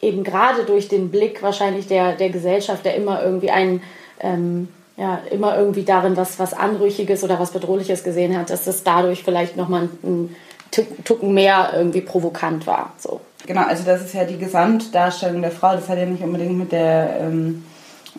eben 0.00 0.22
gerade 0.22 0.64
durch 0.64 0.88
den 0.88 1.10
Blick 1.10 1.42
wahrscheinlich 1.42 1.86
der, 1.86 2.12
der 2.12 2.28
Gesellschaft, 2.28 2.84
der 2.84 2.94
immer 2.94 3.22
irgendwie 3.22 3.50
einen, 3.50 3.82
ähm, 4.20 4.68
ja, 4.98 5.20
immer 5.30 5.56
irgendwie 5.56 5.84
darin 5.84 6.16
was, 6.16 6.38
was 6.38 6.52
Anrüchiges 6.52 7.22
oder 7.24 7.38
was 7.40 7.52
Bedrohliches 7.52 8.02
gesehen 8.04 8.36
hat, 8.36 8.50
dass 8.50 8.64
das 8.64 8.82
dadurch 8.82 9.22
vielleicht 9.22 9.56
nochmal 9.56 9.82
ein, 9.82 9.90
ein 10.02 10.36
Tuck- 10.70 11.04
Tucken 11.04 11.32
mehr 11.32 11.70
irgendwie 11.74 12.00
provokant 12.02 12.66
war. 12.66 12.92
So. 12.98 13.20
Genau, 13.46 13.62
also 13.62 13.84
das 13.84 14.02
ist 14.02 14.12
ja 14.14 14.24
die 14.24 14.36
Gesamtdarstellung 14.38 15.40
der 15.40 15.52
Frau. 15.52 15.72
Das 15.74 15.88
hat 15.88 15.96
ja 15.98 16.04
nicht 16.04 16.22
unbedingt 16.22 16.58
mit 16.58 16.72
der 16.72 17.20
ähm, 17.22 17.64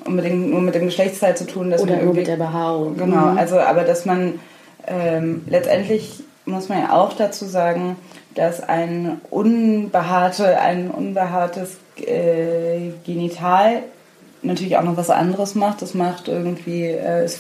unbedingt 0.05 0.49
nur 0.49 0.61
mit 0.61 0.73
dem 0.73 0.85
Geschlechtsteil 0.85 1.35
zu 1.35 1.45
tun, 1.45 1.69
dass 1.69 1.81
Oder 1.83 1.97
man 1.97 2.05
nur 2.05 2.13
mit 2.13 2.27
der 2.27 2.37
Behaarung. 2.37 2.97
Genau, 2.97 3.31
Mhm. 3.31 3.37
also 3.37 3.59
aber 3.59 3.83
dass 3.83 4.05
man 4.05 4.39
ähm, 4.87 5.43
letztendlich 5.47 6.23
muss 6.45 6.69
man 6.69 6.79
ja 6.79 6.93
auch 6.93 7.13
dazu 7.13 7.45
sagen, 7.45 7.97
dass 8.33 8.61
ein 8.63 9.19
unbehaarte, 9.29 10.59
ein 10.59 10.89
unbehaartes 10.89 11.77
äh, 11.97 12.91
Genital 13.05 13.83
natürlich 14.41 14.77
auch 14.77 14.83
noch 14.83 14.97
was 14.97 15.09
anderes 15.09 15.55
macht. 15.55 15.81
Das 15.81 15.93
macht 15.93 16.27
irgendwie, 16.27 16.83
äh, 16.85 17.23
es 17.23 17.39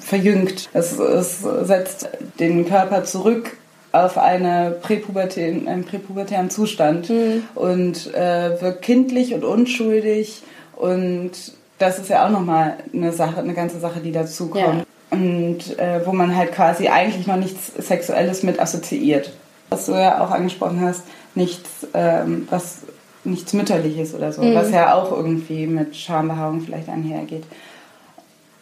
verjüngt. 0.00 0.68
Es, 0.72 0.98
es 0.98 1.40
setzt 1.40 2.08
den 2.38 2.66
Körper 2.66 3.04
zurück 3.04 3.56
auf 3.92 4.18
eine 4.18 4.76
präpubertären, 4.82 5.66
einen 5.66 5.84
präpubertären 5.84 6.48
Zustand 6.48 7.10
und 7.54 8.14
äh, 8.14 8.60
wirkt 8.60 8.82
kindlich 8.82 9.34
und 9.34 9.44
unschuldig 9.44 10.42
und 10.76 11.32
das 11.78 11.98
ist 11.98 12.08
ja 12.08 12.26
auch 12.26 12.30
nochmal 12.30 12.74
eine 12.92 13.12
Sache, 13.12 13.40
eine 13.40 13.54
ganze 13.54 13.80
Sache, 13.80 14.00
die 14.00 14.12
dazu 14.12 14.48
kommt. 14.48 14.64
Ja. 14.64 14.84
Und 15.10 15.78
äh, 15.78 16.06
wo 16.06 16.12
man 16.12 16.36
halt 16.36 16.52
quasi 16.52 16.88
eigentlich 16.88 17.26
noch 17.26 17.36
nichts 17.36 17.72
Sexuelles 17.78 18.42
mit 18.42 18.60
assoziiert. 18.60 19.32
Was 19.70 19.86
du 19.86 19.92
ja 19.92 20.20
auch 20.20 20.30
angesprochen 20.30 20.80
hast, 20.80 21.02
nichts, 21.34 21.86
ähm, 21.94 22.46
was 22.50 22.82
nichts 23.24 23.52
Mütterliches 23.52 24.14
oder 24.14 24.32
so, 24.32 24.42
was 24.54 24.70
ja 24.70 24.94
auch 24.94 25.12
irgendwie 25.12 25.66
mit 25.66 25.96
Schambehaarung 25.96 26.60
vielleicht 26.62 26.88
einhergeht. 26.88 27.44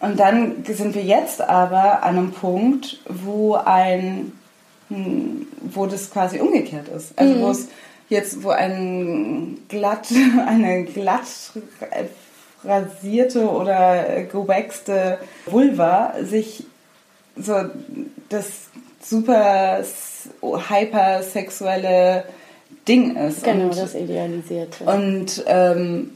Und 0.01 0.18
dann 0.18 0.64
sind 0.64 0.94
wir 0.94 1.03
jetzt 1.03 1.40
aber 1.40 2.03
an 2.03 2.16
einem 2.16 2.33
Punkt, 2.33 3.01
wo 3.09 3.55
ein, 3.55 4.33
hm, 4.88 5.47
wo 5.61 5.87
das 5.87 6.11
quasi 6.11 6.40
umgekehrt 6.40 6.88
ist. 6.88 7.18
Also 7.18 7.40
wo 7.40 7.51
es 7.51 7.68
jetzt, 8.09 8.42
wo 8.42 8.51
ein 8.51 9.59
glatt, 9.68 10.09
eine 10.47 10.85
glatt 10.85 11.27
rasierte 12.64 13.49
oder 13.49 14.25
gewächste 14.25 15.18
Vulva 15.47 16.14
sich 16.23 16.64
so 17.37 17.55
das 18.29 18.68
super 19.01 19.83
hypersexuelle 20.42 22.25
Ding 22.88 23.16
ist. 23.16 23.44
Genau, 23.44 23.64
und, 23.66 23.77
das 23.79 23.94
Idealisierte. 23.94 24.85
und, 24.85 25.44
ähm, 25.46 26.11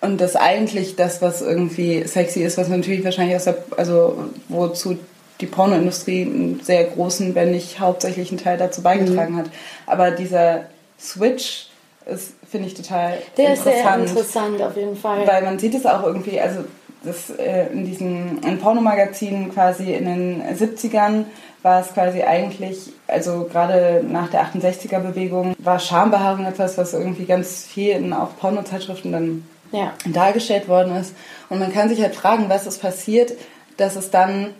und 0.00 0.20
das 0.20 0.36
eigentlich 0.36 0.94
das, 0.96 1.20
was 1.20 1.42
irgendwie 1.42 2.04
sexy 2.06 2.40
ist, 2.42 2.56
was 2.56 2.68
natürlich 2.68 3.04
wahrscheinlich 3.04 3.36
aus 3.36 3.44
der, 3.44 3.58
also 3.76 4.24
wozu 4.48 4.96
die 5.40 5.46
Pornoindustrie 5.46 6.22
einen 6.22 6.60
sehr 6.62 6.84
großen, 6.84 7.34
wenn 7.34 7.50
nicht 7.52 7.80
hauptsächlichen 7.80 8.38
Teil 8.38 8.58
dazu 8.58 8.82
beigetragen 8.82 9.34
Mhm. 9.34 9.38
hat. 9.38 9.50
Aber 9.86 10.10
dieser 10.10 10.62
Switch 11.00 11.68
ist, 12.06 12.32
finde 12.50 12.68
ich, 12.68 12.74
total 12.74 13.18
der 13.36 13.52
ist 13.54 13.64
sehr 13.64 13.74
interessant. 13.74 14.08
interessant 14.08 14.62
auf 14.62 14.76
jeden 14.76 14.96
Fall. 14.96 15.26
Weil 15.26 15.42
man 15.42 15.58
sieht 15.58 15.74
es 15.74 15.84
auch 15.86 16.04
irgendwie, 16.04 16.40
also 16.40 16.60
das, 17.04 17.30
äh, 17.38 17.66
in 17.72 17.84
diesen 17.84 18.40
in 18.42 18.58
Pornomagazinen 18.58 19.52
quasi 19.52 19.92
in 19.92 20.04
den 20.06 20.42
70ern 20.56 21.26
war 21.62 21.80
es 21.80 21.92
quasi 21.92 22.22
eigentlich, 22.22 22.92
also 23.06 23.48
gerade 23.50 24.04
nach 24.08 24.28
der 24.28 24.44
68er-Bewegung, 24.44 25.54
war 25.58 25.78
Schambehaarung 25.78 26.46
etwas, 26.46 26.78
was 26.78 26.94
irgendwie 26.94 27.24
ganz 27.24 27.66
viel 27.66 27.90
in 27.90 28.12
auch 28.12 28.36
Pornozeitschriften 28.38 29.12
dann 29.12 29.44
ja. 29.72 29.92
dargestellt 30.06 30.68
worden 30.68 30.96
ist. 30.96 31.14
Und 31.48 31.58
man 31.58 31.72
kann 31.72 31.88
sich 31.88 32.00
halt 32.00 32.14
fragen, 32.14 32.48
was 32.48 32.66
ist 32.66 32.80
passiert, 32.80 33.32
dass 33.76 33.96
es 33.96 34.10
dann 34.10 34.50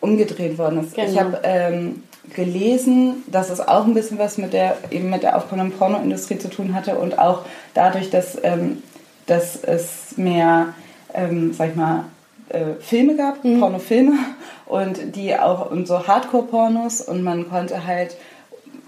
umgedreht 0.00 0.58
worden 0.58 0.80
ist. 0.84 0.94
Genau. 0.94 1.10
Ich 1.10 1.18
habe 1.18 1.40
ähm, 1.42 2.02
gelesen, 2.34 3.24
dass 3.26 3.50
es 3.50 3.60
auch 3.60 3.84
ein 3.84 3.94
bisschen 3.94 4.18
was 4.18 4.38
mit 4.38 4.52
der 4.52 4.76
eben 4.90 5.10
mit 5.10 5.22
der 5.22 5.36
aufkommenden 5.36 5.76
Pornoindustrie 5.76 6.38
zu 6.38 6.48
tun 6.48 6.74
hatte 6.74 6.98
und 6.98 7.18
auch 7.18 7.44
dadurch, 7.74 8.10
dass, 8.10 8.36
ähm, 8.42 8.82
dass 9.26 9.56
es 9.56 10.16
mehr, 10.16 10.74
ähm, 11.14 11.52
sag 11.52 11.70
ich 11.70 11.76
mal, 11.76 12.04
äh, 12.50 12.80
Filme 12.80 13.16
gab, 13.16 13.44
Mhm. 13.44 13.60
Pornofilme 13.60 14.12
und 14.66 15.16
die 15.16 15.34
auch 15.36 15.70
und 15.70 15.86
so 15.86 16.06
Hardcore-Pornos 16.06 17.00
und 17.02 17.22
man 17.22 17.48
konnte 17.48 17.86
halt 17.86 18.16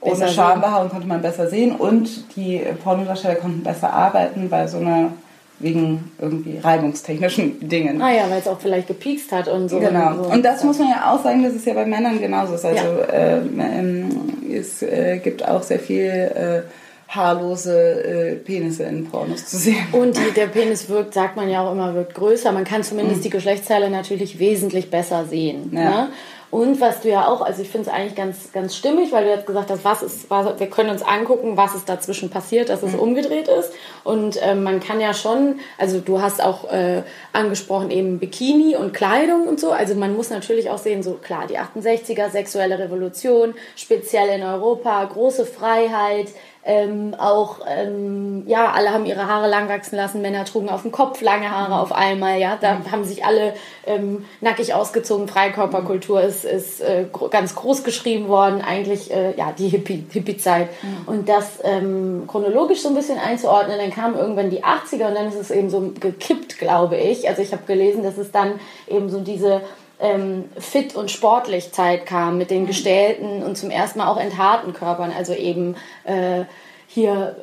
ohne 0.02 0.28
Schambehaarung 0.28 0.88
konnte 0.88 1.06
man 1.06 1.20
besser 1.20 1.48
sehen 1.48 1.72
und 1.76 2.34
die 2.36 2.60
Pornodarsteller 2.82 3.34
konnten 3.34 3.62
besser 3.62 3.92
arbeiten, 3.92 4.50
weil 4.50 4.66
so 4.66 4.78
eine 4.78 5.12
wegen 5.58 6.10
irgendwie 6.18 6.56
reibungstechnischen 6.56 7.68
Dingen. 7.68 8.00
Ah 8.00 8.10
ja, 8.10 8.22
weil 8.30 8.38
es 8.38 8.48
auch 8.48 8.58
vielleicht 8.58 8.88
gepiekst 8.88 9.30
hat 9.30 9.46
und 9.46 9.68
so. 9.68 9.78
Genau. 9.78 10.08
Und, 10.12 10.24
so. 10.24 10.30
Und 10.30 10.42
das 10.42 10.64
muss 10.64 10.78
man 10.78 10.88
ja 10.88 11.12
auch 11.12 11.22
sagen, 11.22 11.42
dass 11.42 11.52
es 11.52 11.66
ja 11.66 11.74
bei 11.74 11.84
Männern 11.84 12.18
genauso 12.18 12.54
ist. 12.54 12.64
Also 12.64 12.82
Ja. 12.82 13.12
ähm, 13.12 13.60
ähm, 13.60 14.08
es 14.50 14.80
äh, 14.80 15.18
gibt 15.18 15.46
auch 15.46 15.62
sehr 15.62 15.78
viel 15.78 16.06
äh, 16.08 16.62
haarlose 17.10 17.74
äh, 17.74 18.34
Penisse 18.36 18.84
in 18.84 19.10
Pornos 19.10 19.46
zu 19.46 19.56
sehen. 19.58 19.86
Und 19.92 20.16
die, 20.16 20.30
der 20.34 20.46
Penis 20.46 20.88
wirkt, 20.88 21.12
sagt 21.14 21.36
man 21.36 21.50
ja 21.50 21.66
auch 21.66 21.72
immer, 21.72 21.94
wirkt 21.94 22.14
größer. 22.14 22.52
Man 22.52 22.64
kann 22.64 22.82
zumindest 22.84 23.24
die 23.24 23.30
Geschlechtsteile 23.30 23.90
natürlich 23.90 24.38
wesentlich 24.38 24.90
besser 24.90 25.24
sehen. 25.24 25.70
Mhm. 25.70 25.76
Ja. 25.76 25.90
Ne? 25.90 26.08
Und 26.52 26.80
was 26.80 27.00
du 27.02 27.08
ja 27.08 27.28
auch, 27.28 27.42
also 27.42 27.62
ich 27.62 27.68
finde 27.68 27.88
es 27.88 27.94
eigentlich 27.94 28.16
ganz, 28.16 28.50
ganz 28.52 28.74
stimmig, 28.74 29.12
weil 29.12 29.22
du 29.22 29.30
jetzt 29.30 29.46
gesagt 29.46 29.70
hast, 29.70 29.84
was 29.84 30.02
ist, 30.02 30.30
was, 30.30 30.58
wir 30.58 30.66
können 30.68 30.90
uns 30.90 31.00
angucken, 31.02 31.56
was 31.56 31.76
ist 31.76 31.88
dazwischen 31.88 32.28
passiert, 32.28 32.70
dass 32.70 32.82
Mhm. 32.82 32.88
es 32.88 32.94
umgedreht 32.96 33.46
ist. 33.46 33.72
Und 34.02 34.36
ähm, 34.42 34.64
man 34.64 34.80
kann 34.80 35.00
ja 35.00 35.14
schon, 35.14 35.60
also 35.78 36.00
du 36.00 36.20
hast 36.20 36.42
auch 36.42 36.68
äh, 36.72 37.02
angesprochen 37.32 37.92
eben 37.92 38.18
Bikini 38.18 38.74
und 38.74 38.92
Kleidung 38.92 39.46
und 39.46 39.60
so. 39.60 39.70
Also 39.70 39.94
man 39.94 40.16
muss 40.16 40.30
natürlich 40.30 40.70
auch 40.70 40.78
sehen, 40.78 41.04
so 41.04 41.12
klar, 41.14 41.44
die 41.48 41.56
68er, 41.56 42.30
sexuelle 42.30 42.80
Revolution, 42.80 43.54
speziell 43.76 44.28
in 44.30 44.42
Europa, 44.42 45.04
große 45.04 45.46
Freiheit, 45.46 46.26
ähm, 46.64 47.14
auch, 47.18 47.60
ähm, 47.66 48.44
ja, 48.46 48.70
alle 48.72 48.92
haben 48.92 49.06
ihre 49.06 49.26
Haare 49.26 49.48
lang 49.48 49.68
wachsen 49.70 49.96
lassen, 49.96 50.20
Männer 50.20 50.44
trugen 50.44 50.68
auf 50.68 50.82
dem 50.82 50.92
Kopf 50.92 51.22
lange 51.22 51.50
Haare 51.50 51.80
auf 51.80 51.90
einmal, 51.92 52.38
ja, 52.38 52.58
da 52.60 52.78
haben 52.90 53.04
sich 53.04 53.24
alle 53.24 53.54
ähm, 53.86 54.26
nackig 54.42 54.74
ausgezogen, 54.74 55.26
Freikörperkultur 55.26 56.20
ist, 56.20 56.44
ist 56.44 56.82
äh, 56.82 57.06
gro 57.10 57.28
ganz 57.28 57.54
groß 57.54 57.82
geschrieben 57.82 58.28
worden, 58.28 58.60
eigentlich, 58.60 59.10
äh, 59.10 59.34
ja, 59.36 59.52
die 59.56 59.68
Hippie- 59.68 60.04
Hippie-Zeit. 60.10 60.68
Und 61.06 61.28
das 61.28 61.60
ähm, 61.64 62.24
chronologisch 62.26 62.82
so 62.82 62.88
ein 62.88 62.94
bisschen 62.94 63.18
einzuordnen, 63.18 63.78
dann 63.78 63.90
kamen 63.90 64.18
irgendwann 64.18 64.50
die 64.50 64.62
80er 64.62 65.08
und 65.08 65.14
dann 65.14 65.28
ist 65.28 65.36
es 65.36 65.50
eben 65.50 65.70
so 65.70 65.92
gekippt, 65.98 66.58
glaube 66.58 66.96
ich. 66.96 67.28
Also 67.28 67.40
ich 67.40 67.52
habe 67.52 67.62
gelesen, 67.66 68.02
dass 68.02 68.18
es 68.18 68.32
dann 68.32 68.60
eben 68.86 69.08
so 69.08 69.20
diese 69.20 69.62
ähm, 70.00 70.44
fit 70.58 70.94
und 70.94 71.10
sportlich 71.10 71.72
Zeit 71.72 72.06
kam 72.06 72.38
mit 72.38 72.50
den 72.50 72.66
gestählten 72.66 73.42
und 73.42 73.56
zum 73.56 73.70
ersten 73.70 73.98
Mal 73.98 74.08
auch 74.08 74.16
enthaarten 74.16 74.72
Körpern, 74.72 75.12
also 75.16 75.32
eben 75.32 75.76
äh, 76.04 76.44
hier 76.86 77.36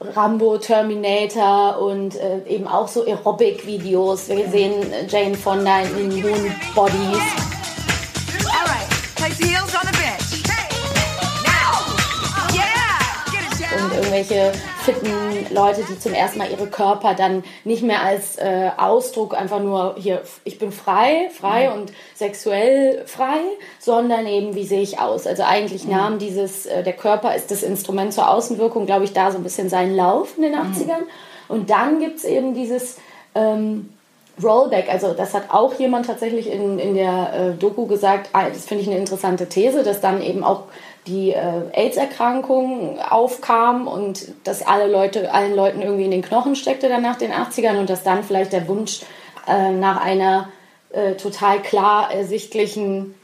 äh, 0.00 0.04
Rambo, 0.10 0.58
Terminator 0.58 1.80
und 1.80 2.16
äh, 2.16 2.40
eben 2.48 2.66
auch 2.66 2.88
so 2.88 3.06
Aerobic-Videos. 3.06 4.28
Wir 4.28 4.48
sehen 4.48 4.92
äh, 4.92 5.06
Jane 5.06 5.36
Fonda 5.36 5.80
in 5.82 6.22
hohen 6.22 6.54
Bodies. 6.74 7.22
All 8.50 8.66
right, 8.66 8.88
place 9.14 9.38
the 9.38 9.46
heels 9.46 9.74
on 9.74 9.86
the 9.86 9.97
irgendwelche 13.98 14.52
fitten 14.84 15.54
Leute, 15.54 15.82
die 15.88 15.98
zum 15.98 16.14
ersten 16.14 16.38
Mal 16.38 16.50
ihre 16.50 16.66
Körper 16.66 17.14
dann 17.14 17.44
nicht 17.64 17.82
mehr 17.82 18.02
als 18.02 18.36
äh, 18.36 18.70
Ausdruck 18.76 19.36
einfach 19.36 19.60
nur 19.60 19.96
hier, 19.98 20.22
ich 20.44 20.58
bin 20.58 20.72
frei, 20.72 21.30
frei 21.38 21.70
und 21.70 21.92
sexuell 22.14 23.04
frei, 23.06 23.40
sondern 23.78 24.26
eben, 24.26 24.54
wie 24.54 24.64
sehe 24.64 24.80
ich 24.80 24.98
aus? 24.98 25.26
Also 25.26 25.42
eigentlich 25.42 25.86
nahm 25.86 26.18
dieses, 26.18 26.66
äh, 26.66 26.82
der 26.82 26.94
Körper 26.94 27.34
ist 27.34 27.50
das 27.50 27.62
Instrument 27.62 28.12
zur 28.12 28.30
Außenwirkung, 28.30 28.86
glaube 28.86 29.04
ich, 29.04 29.12
da 29.12 29.30
so 29.30 29.38
ein 29.38 29.44
bisschen 29.44 29.68
seinen 29.68 29.94
Lauf 29.94 30.36
in 30.36 30.42
den 30.42 30.54
80ern. 30.54 31.02
Und 31.48 31.70
dann 31.70 31.98
gibt 31.98 32.18
es 32.18 32.24
eben 32.24 32.54
dieses 32.54 32.98
ähm, 33.34 33.90
Rollback, 34.42 34.88
also 34.90 35.14
das 35.14 35.34
hat 35.34 35.50
auch 35.50 35.74
jemand 35.74 36.06
tatsächlich 36.06 36.50
in, 36.50 36.78
in 36.78 36.94
der 36.94 37.32
äh, 37.32 37.58
Doku 37.58 37.86
gesagt, 37.86 38.30
ah, 38.32 38.48
das 38.48 38.66
finde 38.66 38.82
ich 38.82 38.90
eine 38.90 38.98
interessante 38.98 39.48
These, 39.48 39.82
dass 39.82 40.00
dann 40.00 40.22
eben 40.22 40.44
auch 40.44 40.64
die 41.08 41.32
äh, 41.32 41.62
AIDS-Erkrankung 41.72 43.00
aufkam 43.00 43.88
und 43.88 44.28
dass 44.44 44.66
alle 44.66 44.86
Leute, 44.86 45.32
allen 45.32 45.56
Leuten 45.56 45.82
irgendwie 45.82 46.04
in 46.04 46.10
den 46.10 46.22
Knochen 46.22 46.54
steckte 46.54 46.88
dann 46.88 47.02
nach 47.02 47.16
den 47.16 47.32
80ern 47.32 47.78
und 47.78 47.90
dass 47.90 48.02
dann 48.02 48.22
vielleicht 48.22 48.52
der 48.52 48.68
Wunsch 48.68 49.00
äh, 49.48 49.72
nach 49.72 50.00
einer 50.00 50.48
äh, 50.90 51.14
total 51.14 51.60
klar 51.60 52.12
ersichtlichen 52.12 53.14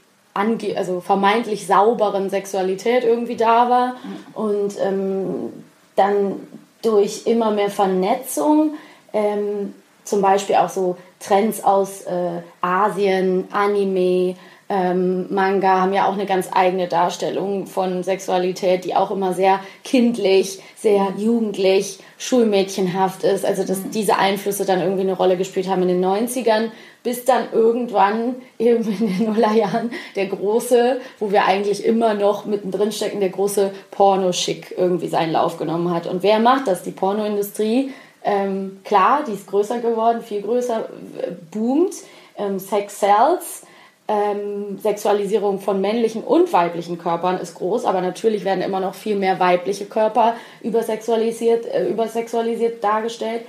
also 0.75 0.99
vermeintlich 0.99 1.65
sauberen 1.65 2.29
Sexualität 2.29 3.05
irgendwie 3.05 3.37
da 3.37 3.69
war. 3.69 3.95
Und 4.33 4.75
ähm, 4.81 5.53
dann 5.95 6.45
durch 6.81 7.25
immer 7.25 7.51
mehr 7.51 7.69
Vernetzung 7.69 8.73
ähm, 9.13 9.73
zum 10.03 10.21
Beispiel 10.21 10.55
auch 10.57 10.69
so 10.69 10.97
Trends 11.19 11.63
aus 11.63 12.01
äh, 12.01 12.41
Asien, 12.61 13.47
Anime, 13.51 14.35
ähm, 14.67 15.27
Manga 15.29 15.81
haben 15.81 15.93
ja 15.93 16.07
auch 16.07 16.13
eine 16.13 16.25
ganz 16.25 16.49
eigene 16.51 16.87
Darstellung 16.87 17.67
von 17.67 18.01
Sexualität, 18.01 18.83
die 18.83 18.95
auch 18.95 19.11
immer 19.11 19.33
sehr 19.33 19.59
kindlich, 19.83 20.59
sehr 20.75 21.13
jugendlich, 21.17 21.99
schulmädchenhaft 22.17 23.23
ist. 23.23 23.45
Also 23.45 23.63
dass 23.63 23.89
diese 23.91 24.17
Einflüsse 24.17 24.65
dann 24.65 24.81
irgendwie 24.81 25.03
eine 25.03 25.13
Rolle 25.13 25.37
gespielt 25.37 25.67
haben 25.67 25.83
in 25.83 25.89
den 25.89 26.03
90ern, 26.03 26.71
bis 27.03 27.25
dann 27.25 27.43
irgendwann 27.51 28.35
eben 28.59 28.83
in 28.87 29.07
den 29.07 29.25
Nullerjahren 29.31 29.91
der 30.15 30.25
große, 30.25 30.99
wo 31.19 31.31
wir 31.31 31.45
eigentlich 31.45 31.85
immer 31.85 32.15
noch 32.15 32.45
mittendrin 32.45 32.91
stecken, 32.91 33.19
der 33.19 33.29
große 33.29 33.71
Pornoschick 33.91 34.73
irgendwie 34.75 35.09
seinen 35.09 35.33
Lauf 35.33 35.57
genommen 35.57 35.93
hat. 35.93 36.07
Und 36.07 36.23
wer 36.23 36.39
macht 36.39 36.67
das? 36.67 36.81
Die 36.81 36.91
Pornoindustrie 36.91 37.91
ähm, 38.27 38.79
klar, 38.83 39.23
die 39.23 39.33
ist 39.33 39.45
größer 39.45 39.79
geworden, 39.79 40.23
viel 40.23 40.41
größer, 40.41 40.89
äh, 41.21 41.31
boomt. 41.51 41.93
Ähm, 42.37 42.57
Sex 42.57 42.99
sells. 42.99 43.61
Ähm, 44.07 44.77
Sexualisierung 44.77 45.59
von 45.59 45.81
männlichen 45.81 46.23
und 46.23 46.53
weiblichen 46.53 46.99
Körpern 46.99 47.39
ist 47.39 47.55
groß, 47.55 47.85
aber 47.85 48.01
natürlich 48.01 48.45
werden 48.45 48.61
immer 48.61 48.79
noch 48.79 48.93
viel 48.93 49.15
mehr 49.15 49.39
weibliche 49.39 49.85
Körper 49.85 50.35
übersexualisiert, 50.61 51.65
äh, 51.65 51.87
übersexualisiert 51.87 52.83
dargestellt. 52.83 53.41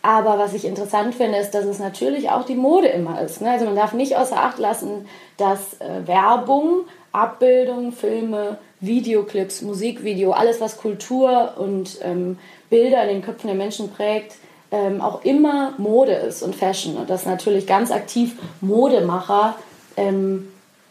Aber 0.00 0.38
was 0.38 0.54
ich 0.54 0.64
interessant 0.64 1.14
finde, 1.14 1.38
ist, 1.38 1.50
dass 1.50 1.66
es 1.66 1.78
natürlich 1.78 2.30
auch 2.30 2.44
die 2.44 2.54
Mode 2.54 2.88
immer 2.88 3.20
ist. 3.20 3.42
Ne? 3.42 3.50
Also 3.50 3.66
man 3.66 3.76
darf 3.76 3.92
nicht 3.92 4.16
außer 4.16 4.38
Acht 4.38 4.58
lassen, 4.58 5.06
dass 5.36 5.78
äh, 5.80 6.06
Werbung, 6.06 6.84
Abbildung, 7.12 7.92
Filme, 7.92 8.58
Videoclips, 8.80 9.62
Musikvideo, 9.62 10.32
alles 10.32 10.60
was 10.60 10.78
Kultur 10.78 11.54
und 11.58 11.98
ähm, 12.02 12.38
Bilder 12.70 13.02
in 13.02 13.08
den 13.08 13.22
Köpfen 13.22 13.48
der 13.48 13.56
Menschen 13.56 13.90
prägt, 13.90 14.36
ähm, 14.70 15.00
auch 15.00 15.24
immer 15.24 15.74
Mode 15.78 16.12
ist 16.12 16.42
und 16.42 16.54
Fashion. 16.54 16.96
Und 16.96 17.10
dass 17.10 17.26
natürlich 17.26 17.66
ganz 17.66 17.90
aktiv 17.90 18.36
Modemacher 18.60 19.56
ähm, 19.98 20.48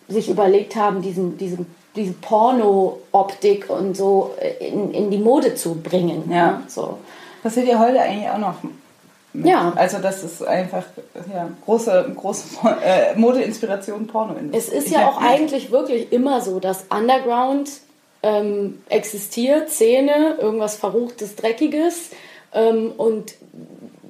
sich 0.08 0.30
überlegt 0.30 0.76
haben, 0.76 1.02
diesen, 1.02 1.38
diesen, 1.38 1.66
diese 1.96 2.14
Porno-Optik 2.14 3.70
und 3.70 3.96
so 3.96 4.36
äh, 4.40 4.68
in, 4.68 4.92
in 4.92 5.12
die 5.12 5.18
Mode 5.18 5.56
zu 5.56 5.76
bringen. 5.76 6.30
Ja. 6.32 6.62
So. 6.68 6.98
Passiert 7.44 7.68
ja 7.68 7.80
heute 7.80 8.02
eigentlich 8.02 8.30
auch 8.30 8.38
noch. 8.38 8.56
Mit. 9.34 9.46
Ja. 9.46 9.74
Also 9.76 10.00
das 10.00 10.24
ist 10.24 10.46
einfach 10.46 10.84
ja, 11.32 11.50
große, 11.66 12.12
große 12.16 12.44
äh, 12.84 13.16
Modeinspiration 13.16 14.08
Pornoindustrie. 14.08 14.58
Es 14.58 14.70
ist 14.86 14.92
ja 14.92 15.10
auch 15.10 15.22
eigentlich 15.22 15.72
wirklich 15.72 16.12
immer 16.12 16.42
so, 16.42 16.60
dass 16.60 16.86
Underground 16.90 17.70
ähm, 18.24 18.82
existiert, 18.90 19.70
Szene, 19.70 20.38
irgendwas 20.40 20.76
Verruchtes, 20.76 21.36
Dreckiges 21.36 22.12
ähm, 22.54 22.94
und 22.98 23.36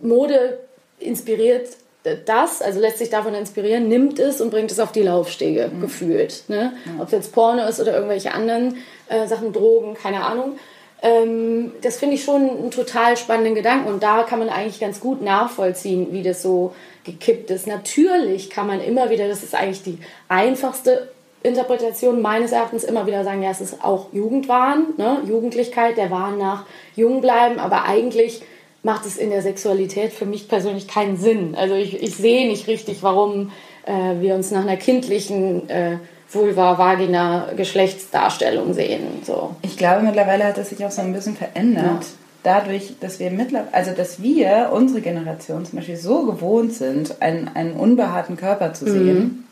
Mode 0.02 0.60
inspiriert 1.00 1.68
das, 2.16 2.62
also 2.62 2.80
lässt 2.80 2.98
sich 2.98 3.10
davon 3.10 3.34
inspirieren, 3.34 3.88
nimmt 3.88 4.20
es 4.20 4.42
und 4.42 4.50
bringt 4.50 4.72
es 4.72 4.80
auf 4.80 4.92
die 4.92 5.04
Laufstege, 5.04 5.70
gefühlt. 5.82 6.44
Ne? 6.48 6.74
Ob 7.00 7.08
es 7.08 7.12
jetzt 7.12 7.34
Porno 7.34 7.66
ist 7.68 7.80
oder 7.80 7.94
irgendwelche 7.94 8.34
anderen 8.34 8.78
äh, 9.10 9.28
Sachen, 9.28 9.54
Drogen, 9.54 9.94
keine 9.94 10.26
Ahnung. 10.26 10.58
Ähm, 11.02 11.74
das 11.82 11.98
finde 11.98 12.16
ich 12.16 12.24
schon 12.24 12.50
einen 12.50 12.72
total 12.72 13.18
spannenden 13.18 13.56
Gedanken 13.56 13.88
und 13.88 14.02
da 14.02 14.24
kann 14.24 14.40
man 14.40 14.50
eigentlich 14.50 14.80
ganz 14.80 15.00
gut 15.00 15.22
nachvollziehen, 15.22 16.08
wie 16.12 16.24
das 16.24 16.42
so 16.42 16.74
gekippt 17.04 17.52
ist. 17.52 17.68
Natürlich 17.68 18.50
kann 18.50 18.68
man 18.68 18.82
immer 18.82 19.10
wieder, 19.10 19.28
das 19.28 19.44
ist 19.44 19.54
eigentlich 19.54 19.84
die 19.84 20.00
einfachste 20.28 21.10
Interpretation 21.44 22.22
meines 22.22 22.52
Erachtens, 22.52 22.84
immer 22.84 23.06
wieder 23.06 23.24
sagen, 23.24 23.44
ja, 23.44 23.52
es 23.52 23.62
ist 23.62 23.84
auch 23.84 24.12
Jugendwahn, 24.12 24.88
ne? 24.98 25.22
Jugendlichkeit, 25.26 25.98
der 25.98 26.10
Wahn 26.10 26.38
nach 26.38 26.66
jung 26.96 27.22
bleiben, 27.22 27.60
aber 27.60 27.84
eigentlich 27.84 28.42
macht 28.88 29.06
es 29.06 29.18
in 29.18 29.32
der 29.32 29.42
Sexualität 29.42 30.14
für 30.14 30.26
mich 30.26 30.48
persönlich 30.48 30.88
keinen 30.88 31.18
Sinn. 31.18 31.56
Also 31.56 31.76
ich, 31.76 32.02
ich 32.02 32.16
sehe 32.16 32.48
nicht 32.48 32.68
richtig, 32.68 33.04
warum 33.04 33.52
äh, 33.86 34.22
wir 34.22 34.34
uns 34.34 34.50
nach 34.50 34.62
einer 34.62 34.78
kindlichen 34.78 35.70
äh, 35.70 35.98
Vulva, 36.32 36.78
Vagina, 36.78 37.50
Geschlechtsdarstellung 37.58 38.74
sehen. 38.74 39.02
So. 39.26 39.58
Ich 39.62 39.76
glaube, 39.76 40.04
mittlerweile 40.04 40.46
hat 40.46 40.58
das 40.58 40.70
sich 40.70 40.86
auch 40.86 40.92
so 40.92 41.02
ein 41.02 41.12
bisschen 41.12 41.36
verändert. 41.36 42.06
Dadurch, 42.44 42.94
dass 43.02 43.20
wir 43.20 43.30
mittlerweile, 43.30 43.74
also 43.74 43.92
dass 43.92 44.22
wir, 44.22 44.70
unsere 44.74 45.02
Generation 45.02 45.66
zum 45.66 45.80
Beispiel, 45.80 45.98
so 45.98 46.26
gewohnt 46.26 46.74
sind, 46.74 47.22
einen, 47.22 47.50
einen 47.50 47.74
unbehaarten 47.74 48.38
Körper 48.38 48.74
zu 48.74 48.90
sehen, 48.90 49.46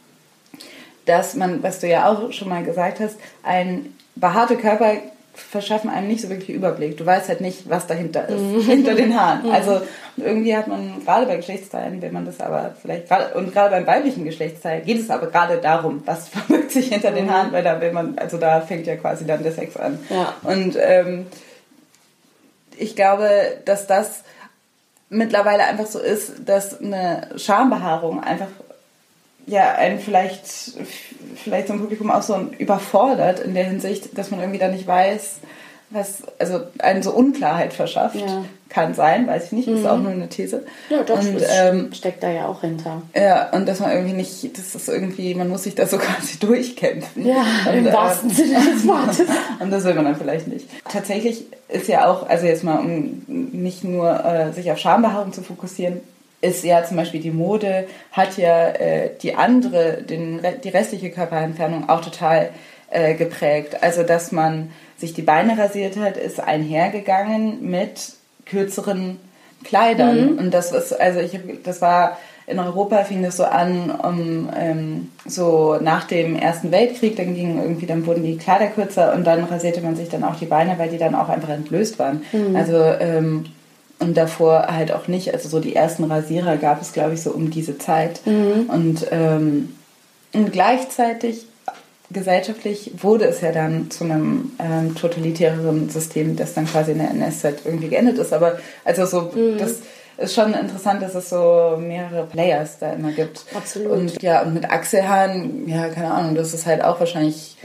dass 1.06 1.36
man, 1.36 1.62
was 1.62 1.82
du 1.82 1.90
ja 1.90 2.10
auch 2.10 2.32
schon 2.32 2.48
mal 2.48 2.64
gesagt 2.64 3.02
hast, 3.02 3.18
ein 3.44 3.94
behaarte 4.16 4.56
Körper 4.56 4.94
verschaffen 5.36 5.90
einem 5.90 6.08
nicht 6.08 6.22
so 6.22 6.30
wirklich 6.30 6.50
Überblick. 6.50 6.98
Du 6.98 7.06
weißt 7.06 7.30
halt 7.30 7.42
nicht, 7.42 7.70
was 7.70 7.88
dahinter 7.88 8.28
ist, 8.28 8.66
hinter 8.66 8.96
den 8.96 9.20
Haaren. 9.20 9.50
Also 9.52 9.82
irgendwie 10.18 10.56
hat 10.56 10.68
man 10.68 11.04
gerade 11.04 11.26
bei 11.26 11.36
Geschlechtsteilen, 11.38 12.02
wenn 12.02 12.14
man 12.14 12.26
das 12.26 12.40
aber 12.40 12.76
vielleicht 12.82 13.12
und 13.36 13.54
gerade 13.54 13.76
beim 13.76 13.86
weiblichen 13.86 14.24
Geschlechtsteil 14.24 14.82
geht 14.82 15.00
es 15.00 15.10
aber 15.10 15.28
gerade 15.28 15.58
darum, 15.58 16.02
was 16.06 16.30
verbirgt 16.30 16.72
sich 16.72 16.88
hinter 16.90 17.12
den 17.12 17.32
Haaren, 17.32 17.52
weil 17.52 17.64
da 17.64 17.80
will 17.82 17.92
man, 17.92 18.18
also 18.18 18.38
da 18.38 18.62
fängt 18.62 18.88
ja 18.88 18.96
quasi 18.96 19.26
dann 19.26 19.44
der 19.44 19.52
Sex 19.52 19.78
an. 19.78 20.00
Ja. 20.10 20.34
Und 20.44 20.78
ähm, 20.80 21.28
ich 22.78 22.96
glaube, 22.96 23.30
dass 23.66 23.88
das 23.88 24.24
mittlerweile 25.10 25.64
einfach 25.64 25.86
so 25.86 26.00
ist, 26.00 26.34
dass 26.46 26.82
eine 26.82 27.30
Schambehaarung 27.36 28.24
einfach 28.24 28.48
ja 29.48 29.74
einen 29.74 30.00
vielleicht 30.00 30.46
vielleicht 31.36 31.68
so 31.68 31.74
ein 31.74 31.80
Publikum 31.80 32.12
auch 32.12 32.22
so 32.22 32.48
überfordert 32.58 33.40
in 33.40 33.54
der 33.54 33.66
Hinsicht, 33.66 34.18
dass 34.18 34.32
man 34.32 34.40
irgendwie 34.40 34.60
da 34.60 34.68
nicht 34.68 34.88
weiß, 34.88 35.38
was 35.92 36.24
also 36.40 36.62
einen 36.80 37.04
so 37.04 37.12
Unklarheit 37.12 37.74
verschafft. 37.74 38.16
Ja. 38.16 38.46
Kann 38.68 38.94
sein, 38.94 39.28
weiß 39.28 39.46
ich 39.46 39.52
nicht, 39.52 39.68
ist 39.68 39.86
auch 39.86 40.00
nur 40.00 40.12
eine 40.12 40.28
These. 40.28 40.66
Ja, 40.90 41.04
doch, 41.04 41.20
und, 41.20 41.36
das 41.36 41.44
ähm, 41.50 41.94
steckt 41.94 42.24
da 42.24 42.30
ja 42.30 42.48
auch 42.48 42.62
hinter. 42.62 43.04
ja, 43.16 43.50
und 43.52 43.68
dass 43.68 43.80
man 43.80 43.92
irgendwie 43.92 44.16
nicht, 44.16 44.58
das 44.58 44.76
ist 44.76 44.90
irgendwie, 44.90 45.34
man 45.36 45.48
muss 45.48 45.64
sich 45.64 45.76
da 45.76 45.86
so 45.86 45.98
quasi 46.00 46.40
durchkämpfen. 46.40 47.26
Ja, 47.26 47.46
und, 47.70 47.78
im 47.78 47.88
äh, 47.88 47.94
wahrsten 47.94 48.32
Sinne 48.32 48.60
des 48.74 48.86
Wortes. 48.88 49.28
und 49.60 49.72
das 49.72 49.84
will 49.84 49.94
man 49.94 50.06
dann 50.06 50.16
vielleicht 50.16 50.48
nicht. 50.48 50.68
Tatsächlich 50.92 51.46
ist 51.70 51.88
ja 51.88 52.08
auch, 52.12 52.28
also 52.28 52.48
jetzt 52.48 52.64
mal, 52.64 52.80
um 52.80 53.24
nicht 53.28 53.84
nur 53.84 54.26
äh, 54.26 54.52
sich 54.52 54.72
auf 54.72 54.80
Schambehaarung 54.80 55.32
zu 55.32 55.42
fokussieren, 55.42 56.02
ist 56.42 56.64
ja 56.64 56.84
zum 56.84 56.98
Beispiel 56.98 57.22
die 57.22 57.32
Mode, 57.32 57.88
hat 58.12 58.38
ja 58.38 58.70
äh, 58.70 59.12
die 59.22 59.36
andere, 59.36 60.04
den, 60.04 60.42
die 60.64 60.70
restliche 60.70 61.10
Körperentfernung 61.10 61.90
auch 61.90 62.02
total 62.02 62.50
äh, 62.92 63.16
geprägt. 63.16 63.82
Also, 63.82 64.04
dass 64.04 64.32
man 64.32 64.72
sich 64.98 65.14
die 65.14 65.22
Beine 65.22 65.58
rasiert 65.58 65.98
hat, 65.98 66.18
ist 66.18 66.40
einhergegangen 66.40 67.70
mit 67.70 68.14
kürzeren 68.46 69.20
Kleidern. 69.64 70.38
Und 70.38 70.54
das 70.54 70.72
ist, 70.72 70.94
also 70.94 71.20
ich, 71.20 71.40
das 71.64 71.82
war 71.82 72.18
in 72.48 72.60
Europa 72.60 73.04
fing 73.04 73.24
das 73.24 73.38
so 73.38 73.44
an, 73.44 73.90
um, 73.90 74.50
ähm, 74.56 75.12
so 75.26 75.78
nach 75.82 76.04
dem 76.04 76.36
Ersten 76.36 76.72
Weltkrieg, 76.72 77.16
dann 77.16 77.34
ging 77.34 77.60
irgendwie, 77.60 77.88
dann 77.88 78.06
wurden 78.06 78.24
die 78.24 78.38
Kleider 78.38 78.68
kürzer 78.68 79.14
und 79.14 79.26
dann 79.26 79.44
rasierte 79.46 79.82
man 79.82 79.96
sich 79.96 80.10
dann 80.10 80.24
auch 80.24 80.36
die 80.36 80.46
Beine, 80.46 80.78
weil 80.78 80.90
die 80.90 81.00
dann 81.00 81.16
auch 81.16 81.30
einfach 81.30 81.50
entblößt 81.50 81.98
waren. 81.98 82.22
Also 82.56 82.78
ähm, 82.78 83.46
und 84.00 84.16
davor 84.18 84.68
halt 84.68 84.92
auch 84.92 85.08
nicht. 85.08 85.34
Also 85.34 85.50
so 85.50 85.60
die 85.60 85.76
ersten 85.76 86.04
Rasierer 86.04 86.58
gab 86.58 86.82
es, 86.82 86.94
glaube 86.94 87.14
ich, 87.14 87.22
so 87.22 87.32
um 87.32 87.50
diese 87.50 87.78
Zeit. 87.78 88.22
Und, 88.26 89.08
ähm, 89.12 89.76
und 90.34 90.52
gleichzeitig 90.52 91.46
gesellschaftlich 92.12 92.92
wurde 92.98 93.26
es 93.26 93.42
ja 93.42 93.52
dann 93.52 93.90
zu 93.90 94.04
einem 94.04 94.52
ähm, 94.60 94.96
totalitäreren 94.96 95.90
System, 95.90 96.36
das 96.36 96.54
dann 96.54 96.68
quasi 96.68 96.92
in 96.92 97.00
der 97.00 97.10
NS-Zeit 97.12 97.60
irgendwie 97.66 97.90
geendet 97.90 98.18
ist. 98.18 98.34
Aber 98.34 98.60
also 98.84 99.06
so, 99.06 99.32
das 99.58 99.80
ist 100.18 100.36
schon 100.36 100.54
interessant, 100.54 101.02
dass 101.02 101.16
es 101.16 101.30
so 101.30 101.78
mehrere 101.80 102.26
Players 102.26 102.80
da 102.80 102.92
immer 102.94 103.12
gibt. 103.12 103.46
Absolut. 103.54 103.92
Und 103.92 104.22
ja, 104.22 104.44
und 104.44 104.54
mit 104.54 104.70
Achselhaaren, 104.70 105.68
ja, 105.68 105.88
keine 105.90 106.12
Ahnung, 106.12 106.36
das 106.36 106.54
ist 106.54 106.66
halt 106.66 106.84
auch 106.84 107.00
wahrscheinlich 107.00 107.58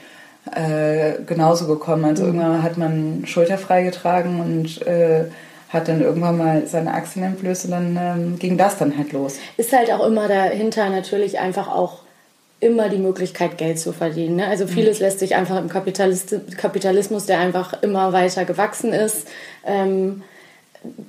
äh, 0.54 1.22
genauso 1.26 1.66
gekommen. 1.66 2.04
Also 2.04 2.24
irgendwann 2.24 2.62
hat 2.62 2.78
man 2.78 3.24
schulterfrei 3.26 3.82
getragen 3.82 4.40
und 4.40 4.86
äh, 4.86 5.26
hat 5.70 5.88
dann 5.88 6.02
irgendwann 6.02 6.36
mal 6.36 6.66
seine 6.66 6.92
Achseln 6.92 7.24
entblößt 7.24 7.66
und 7.66 7.70
dann 7.70 7.98
ähm, 8.00 8.38
ging 8.38 8.58
das 8.58 8.76
dann 8.76 8.96
halt 8.98 9.12
los. 9.12 9.38
ist 9.56 9.72
halt 9.72 9.90
auch 9.90 10.04
immer 10.06 10.28
dahinter 10.28 10.90
natürlich 10.90 11.38
einfach 11.38 11.68
auch 11.68 12.00
immer 12.60 12.90
die 12.90 12.98
Möglichkeit, 12.98 13.56
Geld 13.56 13.78
zu 13.78 13.92
verdienen. 13.92 14.36
Ne? 14.36 14.46
Also 14.46 14.66
vieles 14.66 15.00
lässt 15.00 15.18
sich 15.18 15.34
einfach 15.34 15.58
im 15.58 15.68
Kapitalist 15.70 16.36
Kapitalismus, 16.58 17.24
der 17.24 17.38
einfach 17.38 17.82
immer 17.82 18.12
weiter 18.12 18.44
gewachsen 18.44 18.92
ist, 18.92 19.26
ähm, 19.66 20.22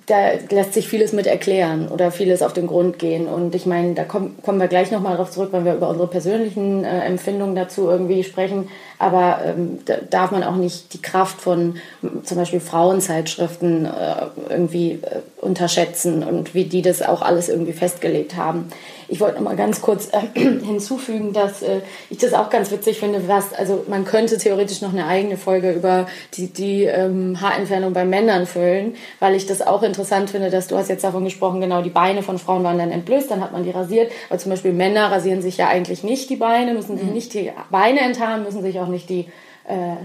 da 0.05 0.31
lässt 0.49 0.73
sich 0.73 0.89
vieles 0.89 1.13
mit 1.13 1.27
erklären 1.27 1.87
oder 1.87 2.11
vieles 2.11 2.41
auf 2.41 2.51
den 2.51 2.67
Grund 2.67 2.99
gehen. 2.99 3.27
Und 3.27 3.55
ich 3.55 3.65
meine, 3.65 3.93
da 3.93 4.03
komm, 4.03 4.35
kommen 4.41 4.59
wir 4.59 4.67
gleich 4.67 4.91
nochmal 4.91 5.15
drauf 5.15 5.31
zurück, 5.31 5.49
wenn 5.53 5.63
wir 5.63 5.75
über 5.75 5.87
unsere 5.87 6.07
persönlichen 6.07 6.83
äh, 6.83 7.05
Empfindungen 7.05 7.55
dazu 7.55 7.87
irgendwie 7.89 8.23
sprechen. 8.25 8.67
Aber 8.99 9.39
ähm, 9.45 9.79
da 9.85 9.95
darf 10.09 10.31
man 10.31 10.43
auch 10.43 10.57
nicht 10.57 10.93
die 10.93 11.01
Kraft 11.01 11.39
von 11.39 11.75
m, 12.03 12.25
zum 12.25 12.37
Beispiel 12.37 12.59
Frauenzeitschriften 12.59 13.85
äh, 13.85 13.89
irgendwie 14.49 14.99
äh, 15.01 15.19
unterschätzen 15.39 16.23
und 16.23 16.53
wie 16.53 16.65
die 16.65 16.81
das 16.81 17.01
auch 17.01 17.21
alles 17.21 17.47
irgendwie 17.47 17.73
festgelegt 17.73 18.35
haben. 18.35 18.67
Ich 19.11 19.19
wollte 19.19 19.35
noch 19.35 19.43
mal 19.43 19.57
ganz 19.57 19.81
kurz 19.81 20.09
äh, 20.13 20.39
hinzufügen, 20.39 21.33
dass 21.33 21.61
äh, 21.61 21.81
ich 22.09 22.17
das 22.17 22.33
auch 22.33 22.49
ganz 22.49 22.71
witzig 22.71 22.97
finde, 22.97 23.27
was, 23.27 23.53
also 23.53 23.83
man 23.89 24.05
könnte 24.05 24.37
theoretisch 24.37 24.81
noch 24.81 24.93
eine 24.93 25.05
eigene 25.05 25.35
Folge 25.35 25.73
über 25.73 26.07
die, 26.33 26.47
die 26.47 26.85
ähm, 26.85 27.41
Haarentfernung 27.41 27.91
bei 27.91 28.05
Männern 28.05 28.45
füllen, 28.45 28.95
weil 29.19 29.35
ich 29.35 29.45
das 29.45 29.61
auch 29.61 29.83
interessant 29.83 30.29
finde, 30.29 30.49
dass 30.49 30.67
du 30.67 30.77
hast 30.77 30.87
jetzt 30.87 31.03
davon 31.03 31.25
gesprochen, 31.25 31.59
genau, 31.59 31.81
die 31.81 31.89
Beine 31.89 32.23
von 32.23 32.39
Frauen 32.39 32.63
waren 32.63 32.77
dann 32.77 32.89
entblößt, 32.89 33.29
dann 33.29 33.41
hat 33.41 33.51
man 33.51 33.65
die 33.65 33.71
rasiert, 33.71 34.13
aber 34.29 34.39
zum 34.39 34.51
Beispiel 34.51 34.71
Männer 34.71 35.11
rasieren 35.11 35.41
sich 35.41 35.57
ja 35.57 35.67
eigentlich 35.67 36.05
nicht 36.05 36.29
die 36.29 36.37
Beine, 36.37 36.73
müssen 36.73 36.97
sich 36.97 37.09
nicht 37.09 37.33
die 37.33 37.51
Beine 37.69 37.99
enthaaren, 37.99 38.43
müssen 38.43 38.61
sich 38.61 38.79
auch 38.79 38.87
nicht 38.87 39.09
die 39.09 39.25
äh, 39.67 39.97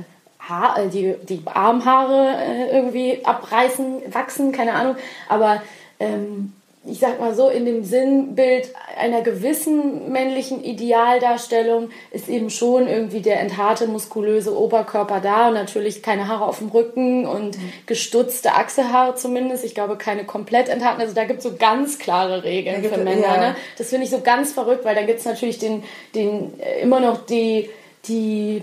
Haar, 0.48 0.80
äh, 0.80 0.88
die, 0.88 1.14
die 1.28 1.42
Armhaare 1.44 2.38
äh, 2.38 2.76
irgendwie 2.76 3.24
abreißen, 3.24 4.02
wachsen, 4.12 4.50
keine 4.50 4.74
Ahnung. 4.74 4.96
Aber 5.28 5.62
ähm, 6.00 6.52
ich 6.88 7.00
sag 7.00 7.18
mal 7.18 7.34
so, 7.34 7.48
in 7.48 7.64
dem 7.64 7.84
Sinnbild 7.84 8.72
einer 8.96 9.22
gewissen 9.22 10.12
männlichen 10.12 10.62
Idealdarstellung 10.62 11.90
ist 12.10 12.28
eben 12.28 12.50
schon 12.50 12.86
irgendwie 12.86 13.20
der 13.20 13.40
enthaarte, 13.40 13.86
muskulöse 13.86 14.56
Oberkörper 14.56 15.20
da 15.20 15.48
und 15.48 15.54
natürlich 15.54 16.02
keine 16.02 16.28
Haare 16.28 16.44
auf 16.44 16.58
dem 16.58 16.68
Rücken 16.68 17.26
und 17.26 17.58
gestutzte 17.86 18.54
Achselhaare 18.54 19.16
zumindest. 19.16 19.64
Ich 19.64 19.74
glaube, 19.74 19.96
keine 19.96 20.24
komplett 20.24 20.68
enthaarten. 20.68 21.00
Also 21.00 21.14
da 21.14 21.24
gibt 21.24 21.38
es 21.38 21.44
so 21.44 21.56
ganz 21.58 21.98
klare 21.98 22.44
Regeln 22.44 22.76
Da 22.76 22.80
gibt 22.82 22.94
für 22.94 23.02
Männer. 23.02 23.22
ja. 23.22 23.36
Ne? 23.36 23.56
Das 23.78 23.88
finde 23.90 24.04
ich 24.04 24.10
so 24.10 24.20
ganz 24.20 24.52
verrückt, 24.52 24.84
weil 24.84 24.94
dann 24.94 25.06
gibt 25.06 25.18
es 25.18 25.24
natürlich 25.24 25.58
den, 25.58 25.82
den, 26.14 26.58
äh, 26.60 26.82
immer 26.82 27.00
noch 27.00 27.26
die, 27.26 27.68
die 28.08 28.62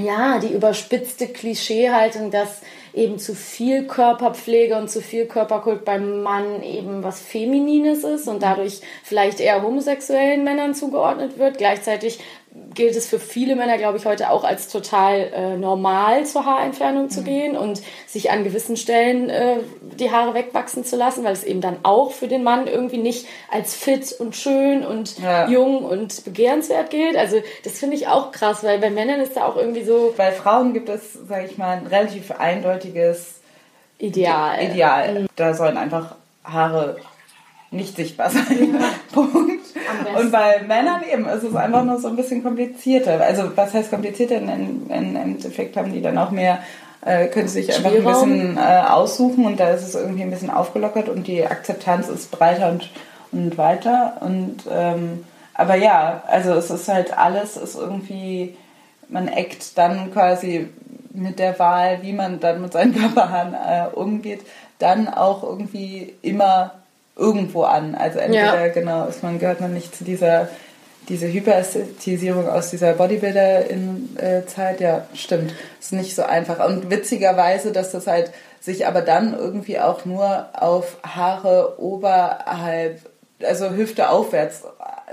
ja, 0.00 0.38
die 0.38 0.52
überspitzte 0.52 1.28
Klischeehaltung, 1.28 2.30
dass 2.30 2.60
eben 2.92 3.18
zu 3.18 3.34
viel 3.34 3.86
Körperpflege 3.86 4.76
und 4.76 4.90
zu 4.90 5.00
viel 5.00 5.26
Körperkult 5.26 5.84
beim 5.84 6.22
Mann 6.22 6.62
eben 6.62 7.02
was 7.02 7.20
Feminines 7.20 8.04
ist 8.04 8.26
und 8.26 8.42
dadurch 8.42 8.80
vielleicht 9.04 9.40
eher 9.40 9.62
homosexuellen 9.62 10.42
Männern 10.44 10.74
zugeordnet 10.74 11.38
wird. 11.38 11.58
Gleichzeitig 11.58 12.18
gilt 12.74 12.96
es 12.96 13.06
für 13.06 13.20
viele 13.20 13.54
Männer, 13.54 13.78
glaube 13.78 13.98
ich, 13.98 14.06
heute 14.06 14.30
auch 14.30 14.42
als 14.42 14.68
total 14.68 15.30
äh, 15.32 15.56
normal 15.56 16.26
zur 16.26 16.44
Haarentfernung 16.44 17.08
zu 17.08 17.22
gehen 17.22 17.56
und 17.56 17.80
sich 18.08 18.30
an 18.30 18.42
gewissen 18.42 18.76
Stellen 18.76 19.30
äh, 19.30 19.58
die 19.98 20.10
Haare 20.10 20.34
wegwachsen 20.34 20.84
zu 20.84 20.96
lassen, 20.96 21.22
weil 21.22 21.32
es 21.32 21.44
eben 21.44 21.60
dann 21.60 21.76
auch 21.84 22.10
für 22.10 22.26
den 22.26 22.42
Mann 22.42 22.66
irgendwie 22.66 22.98
nicht 22.98 23.26
als 23.52 23.74
fit 23.74 24.12
und 24.18 24.34
schön 24.34 24.84
und 24.84 25.18
Ja. 25.20 25.48
jung 25.48 25.84
und 25.84 26.24
begehrenswert 26.24 26.90
gilt. 26.90 27.16
Also 27.16 27.40
das 27.62 27.78
finde 27.78 27.96
ich 27.96 28.08
auch 28.08 28.32
krass, 28.32 28.64
weil 28.64 28.78
bei 28.78 28.90
Männern 28.90 29.20
ist 29.20 29.36
da 29.36 29.46
auch 29.46 29.56
irgendwie 29.56 29.84
so 29.84 30.12
Bei 30.16 30.32
Frauen 30.32 30.72
gibt 30.72 30.88
es, 30.88 31.12
sage 31.28 31.46
ich 31.46 31.56
mal, 31.56 31.76
ein 31.76 31.86
relativ 31.86 32.32
eindeutiges 32.32 33.40
ideal. 33.98 34.62
Ideal. 34.64 35.26
Da 35.36 35.54
sollen 35.54 35.76
einfach 35.76 36.16
Haare 36.44 36.96
nicht 37.70 37.94
sichtbar 37.96 38.30
sein. 38.30 38.76
Punkt. 39.12 39.59
Und 40.18 40.32
bei 40.32 40.62
Männern 40.66 41.02
eben 41.10 41.26
ist 41.28 41.42
es 41.42 41.54
einfach 41.54 41.84
nur 41.84 41.98
so 41.98 42.08
ein 42.08 42.16
bisschen 42.16 42.42
komplizierter. 42.42 43.20
Also 43.20 43.56
was 43.56 43.74
heißt 43.74 43.90
komplizierter? 43.90 44.36
Im 44.36 44.90
Endeffekt 44.90 45.76
haben 45.76 45.92
die 45.92 46.02
dann 46.02 46.18
auch 46.18 46.30
mehr, 46.30 46.60
äh, 47.04 47.26
können 47.28 47.48
sie 47.48 47.62
sich 47.62 47.76
einfach 47.76 47.92
ein 47.92 48.04
bisschen 48.04 48.56
äh, 48.56 48.82
aussuchen 48.88 49.46
und 49.46 49.58
da 49.58 49.70
ist 49.70 49.82
es 49.82 49.94
irgendwie 49.94 50.22
ein 50.22 50.30
bisschen 50.30 50.50
aufgelockert 50.50 51.08
und 51.08 51.26
die 51.26 51.46
Akzeptanz 51.46 52.08
ist 52.08 52.30
breiter 52.30 52.70
und, 52.70 52.90
und 53.32 53.56
weiter. 53.58 54.18
Und 54.20 54.64
ähm, 54.70 55.24
aber 55.54 55.74
ja, 55.74 56.22
also 56.26 56.52
es 56.54 56.70
ist 56.70 56.88
halt 56.88 57.16
alles 57.16 57.56
ist 57.56 57.76
irgendwie, 57.76 58.56
man 59.08 59.28
eckt 59.28 59.76
dann 59.76 60.12
quasi 60.12 60.68
mit 61.12 61.38
der 61.38 61.58
Wahl, 61.58 61.98
wie 62.02 62.12
man 62.12 62.40
dann 62.40 62.62
mit 62.62 62.72
seinen 62.72 62.94
Körperhaaren 62.98 63.54
äh, 63.54 63.94
umgeht, 63.94 64.40
dann 64.78 65.08
auch 65.08 65.42
irgendwie 65.42 66.14
immer 66.22 66.79
irgendwo 67.20 67.62
an. 67.62 67.94
Also 67.94 68.18
entweder 68.18 68.66
Ja. 68.66 68.72
genau 68.72 69.06
ist 69.06 69.22
man 69.22 69.38
gehört 69.38 69.60
man 69.60 69.72
nicht 69.74 69.94
zu 69.94 70.02
dieser 70.04 70.48
diese 71.08 71.26
Hyperästhetisierung 71.32 72.48
aus 72.48 72.70
dieser 72.70 72.92
Bodybuilder-Zeit, 72.92 74.80
ja, 74.80 75.06
stimmt. 75.14 75.54
Ist 75.80 75.92
nicht 75.92 76.14
so 76.14 76.22
einfach. 76.22 76.64
Und 76.64 76.90
witzigerweise, 76.90 77.72
dass 77.72 77.90
das 77.90 78.06
halt 78.06 78.30
sich 78.60 78.86
aber 78.86 79.00
dann 79.00 79.36
irgendwie 79.36 79.80
auch 79.80 80.04
nur 80.04 80.48
auf 80.52 80.98
Haare 81.02 81.80
oberhalb, 81.80 83.00
also 83.42 83.70
Hüfte 83.70 84.10
aufwärts, 84.10 84.62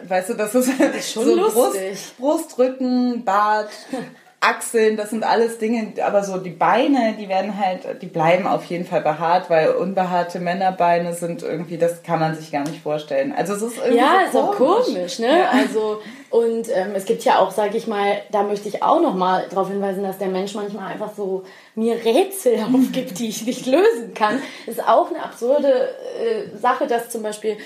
weißt 0.07 0.29
du, 0.29 0.33
das 0.35 0.53
ist, 0.53 0.69
schon 1.11 1.25
so 1.25 1.35
lustig. 1.35 2.13
Brust, 2.19 2.19
Brust, 2.19 2.59
Rücken, 2.59 3.23
Bart, 3.23 3.69
Achseln, 4.39 4.97
das 4.97 5.09
sind 5.09 5.23
alles 5.23 5.57
Dinge, 5.57 5.93
aber 6.05 6.23
so 6.23 6.37
die 6.37 6.51
Beine, 6.51 7.15
die 7.19 7.27
werden 7.27 7.57
halt, 7.57 8.01
die 8.03 8.05
bleiben 8.05 8.45
auf 8.45 8.65
jeden 8.65 8.85
Fall 8.85 9.01
behaart, 9.01 9.49
weil 9.49 9.69
unbehaarte 9.69 10.39
Männerbeine 10.39 11.15
sind 11.15 11.41
irgendwie, 11.41 11.77
das 11.79 12.03
kann 12.03 12.19
man 12.19 12.35
sich 12.35 12.51
gar 12.51 12.63
nicht 12.63 12.83
vorstellen. 12.83 13.33
Also 13.35 13.53
es 13.53 13.63
ist 13.63 13.77
irgendwie 13.77 13.97
Ja, 13.97 14.25
so 14.31 14.37
ist 14.37 14.43
auch 14.45 14.55
komisch, 14.55 15.19
ne? 15.19 15.39
Ja. 15.39 15.49
Also 15.49 16.01
und 16.29 16.67
ähm, 16.71 16.91
es 16.93 17.05
gibt 17.05 17.23
ja 17.23 17.39
auch, 17.39 17.49
sage 17.49 17.77
ich 17.77 17.87
mal, 17.87 18.21
da 18.31 18.43
möchte 18.43 18.67
ich 18.67 18.83
auch 18.83 19.01
noch 19.01 19.15
mal 19.15 19.45
darauf 19.49 19.69
hinweisen, 19.69 20.03
dass 20.03 20.19
der 20.19 20.27
Mensch 20.27 20.53
manchmal 20.53 20.91
einfach 20.91 21.15
so 21.15 21.43
mir 21.73 21.95
Rätsel 21.95 22.59
aufgibt, 22.73 23.17
die 23.17 23.29
ich 23.29 23.43
nicht 23.45 23.65
lösen 23.65 24.13
kann. 24.13 24.39
Ist 24.67 24.87
auch 24.87 25.09
eine 25.09 25.23
absurde 25.23 25.89
äh, 26.21 26.57
Sache, 26.57 26.85
dass 26.85 27.09
zum 27.09 27.23
Beispiel 27.23 27.57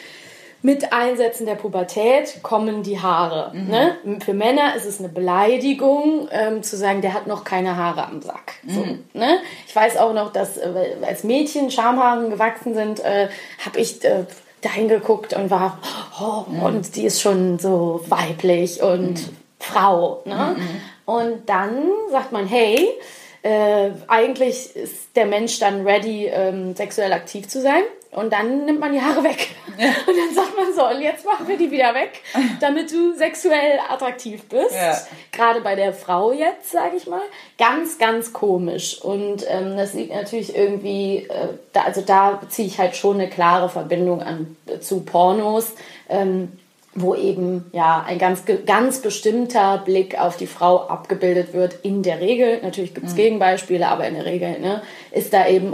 mit 0.64 0.94
Einsätzen 0.94 1.46
der 1.46 1.56
Pubertät 1.56 2.44
kommen 2.44 2.84
die 2.84 3.00
Haare. 3.00 3.52
Ne? 3.56 3.98
Für 4.24 4.34
Männer 4.34 4.76
ist 4.76 4.86
es 4.86 5.00
eine 5.00 5.10
Beleidigung, 5.10 6.28
ähm, 6.32 6.62
zu 6.62 6.78
sagen, 6.78 7.02
der 7.02 7.14
hat 7.14 7.26
noch 7.26 7.44
keine 7.44 7.78
Haare 7.78 8.06
am 8.06 8.22
Sack. 8.22 8.54
So, 8.68 8.86
ne? 9.14 9.40
Ich 9.68 9.76
weiß 9.76 9.98
auch 9.98 10.14
noch, 10.14 10.32
dass 10.32 10.58
äh, 10.58 10.96
als 11.02 11.24
Mädchen 11.24 11.72
Schamhaaren 11.72 12.30
gewachsen 12.30 12.76
sind, 12.76 13.00
äh, 13.00 13.30
habe 13.66 13.80
ich 13.80 14.04
äh, 14.04 14.26
dahin 14.62 14.88
geguckt 14.88 15.34
und 15.34 15.50
war, 15.50 15.80
oh, 16.20 16.46
und 16.64 16.96
die 16.96 17.06
ist 17.06 17.22
schon 17.22 17.58
so 17.58 18.02
weiblich 18.08 18.84
und 18.84 19.32
Frau. 19.60 20.22
Ne? 20.26 20.56
Und 21.06 21.50
dann 21.50 21.90
sagt 22.12 22.32
man, 22.32 22.48
hey, 22.48 22.88
äh, 23.44 23.90
eigentlich 24.08 24.76
ist 24.76 25.16
der 25.16 25.26
Mensch 25.26 25.60
dann 25.60 25.86
ready, 25.86 26.28
ähm, 26.28 26.76
sexuell 26.76 27.14
aktiv 27.14 27.48
zu 27.48 27.62
sein. 27.62 27.82
Und 28.12 28.34
dann 28.34 28.66
nimmt 28.66 28.82
man 28.82 28.92
die 28.92 29.02
Haare 29.02 29.24
weg. 29.24 29.48
Und 29.78 30.16
dann 30.18 30.36
sagt 30.36 30.58
man 30.58 30.74
so, 30.74 30.86
und 30.86 31.02
jetzt 31.02 31.26
machen 31.26 31.48
wir 31.48 31.58
die 31.58 31.72
wieder 31.72 31.94
weg, 31.94 32.22
damit 32.60 32.92
du 32.92 33.14
sexuell 33.16 33.80
attraktiv 33.90 34.44
bist. 34.50 34.76
Ja. 34.76 34.98
Gerade 35.32 35.62
bei 35.62 35.76
der 35.76 35.94
Frau 35.94 36.34
jetzt, 36.34 36.72
sage 36.72 36.98
ich 36.98 37.08
mal. 37.08 37.22
Ganz, 37.58 37.98
ganz 37.98 38.34
komisch. 38.34 39.02
Und 39.02 39.46
ähm, 39.48 39.78
das 39.78 39.94
liegt 39.94 40.14
natürlich 40.14 40.56
irgendwie, 40.56 41.28
äh, 41.30 41.48
da, 41.72 41.84
also 41.84 42.02
da 42.02 42.42
ziehe 42.50 42.68
ich 42.68 42.80
halt 42.80 42.98
schon 42.98 43.16
eine 43.16 43.30
klare 43.30 43.70
Verbindung 43.70 44.22
an, 44.22 44.58
zu 44.82 45.02
Pornos. 45.02 45.72
Ähm, 46.10 46.52
wo 46.94 47.16
eben 47.16 47.70
ja 47.72 48.04
ein 48.06 48.18
ganz, 48.18 48.44
ganz 48.66 49.00
bestimmter 49.00 49.78
Blick 49.78 50.20
auf 50.20 50.36
die 50.36 50.48
Frau 50.48 50.88
abgebildet 50.88 51.54
wird. 51.54 51.78
In 51.84 52.04
der 52.04 52.20
Regel, 52.20 52.60
natürlich 52.62 52.94
gibt 52.94 53.08
es 53.08 53.16
Gegenbeispiele, 53.16 53.88
aber 53.88 54.06
in 54.08 54.16
der 54.16 54.26
Regel 54.26 54.60
ne, 54.60 54.82
ist 55.12 55.34
da 55.34 55.48
eben 55.48 55.74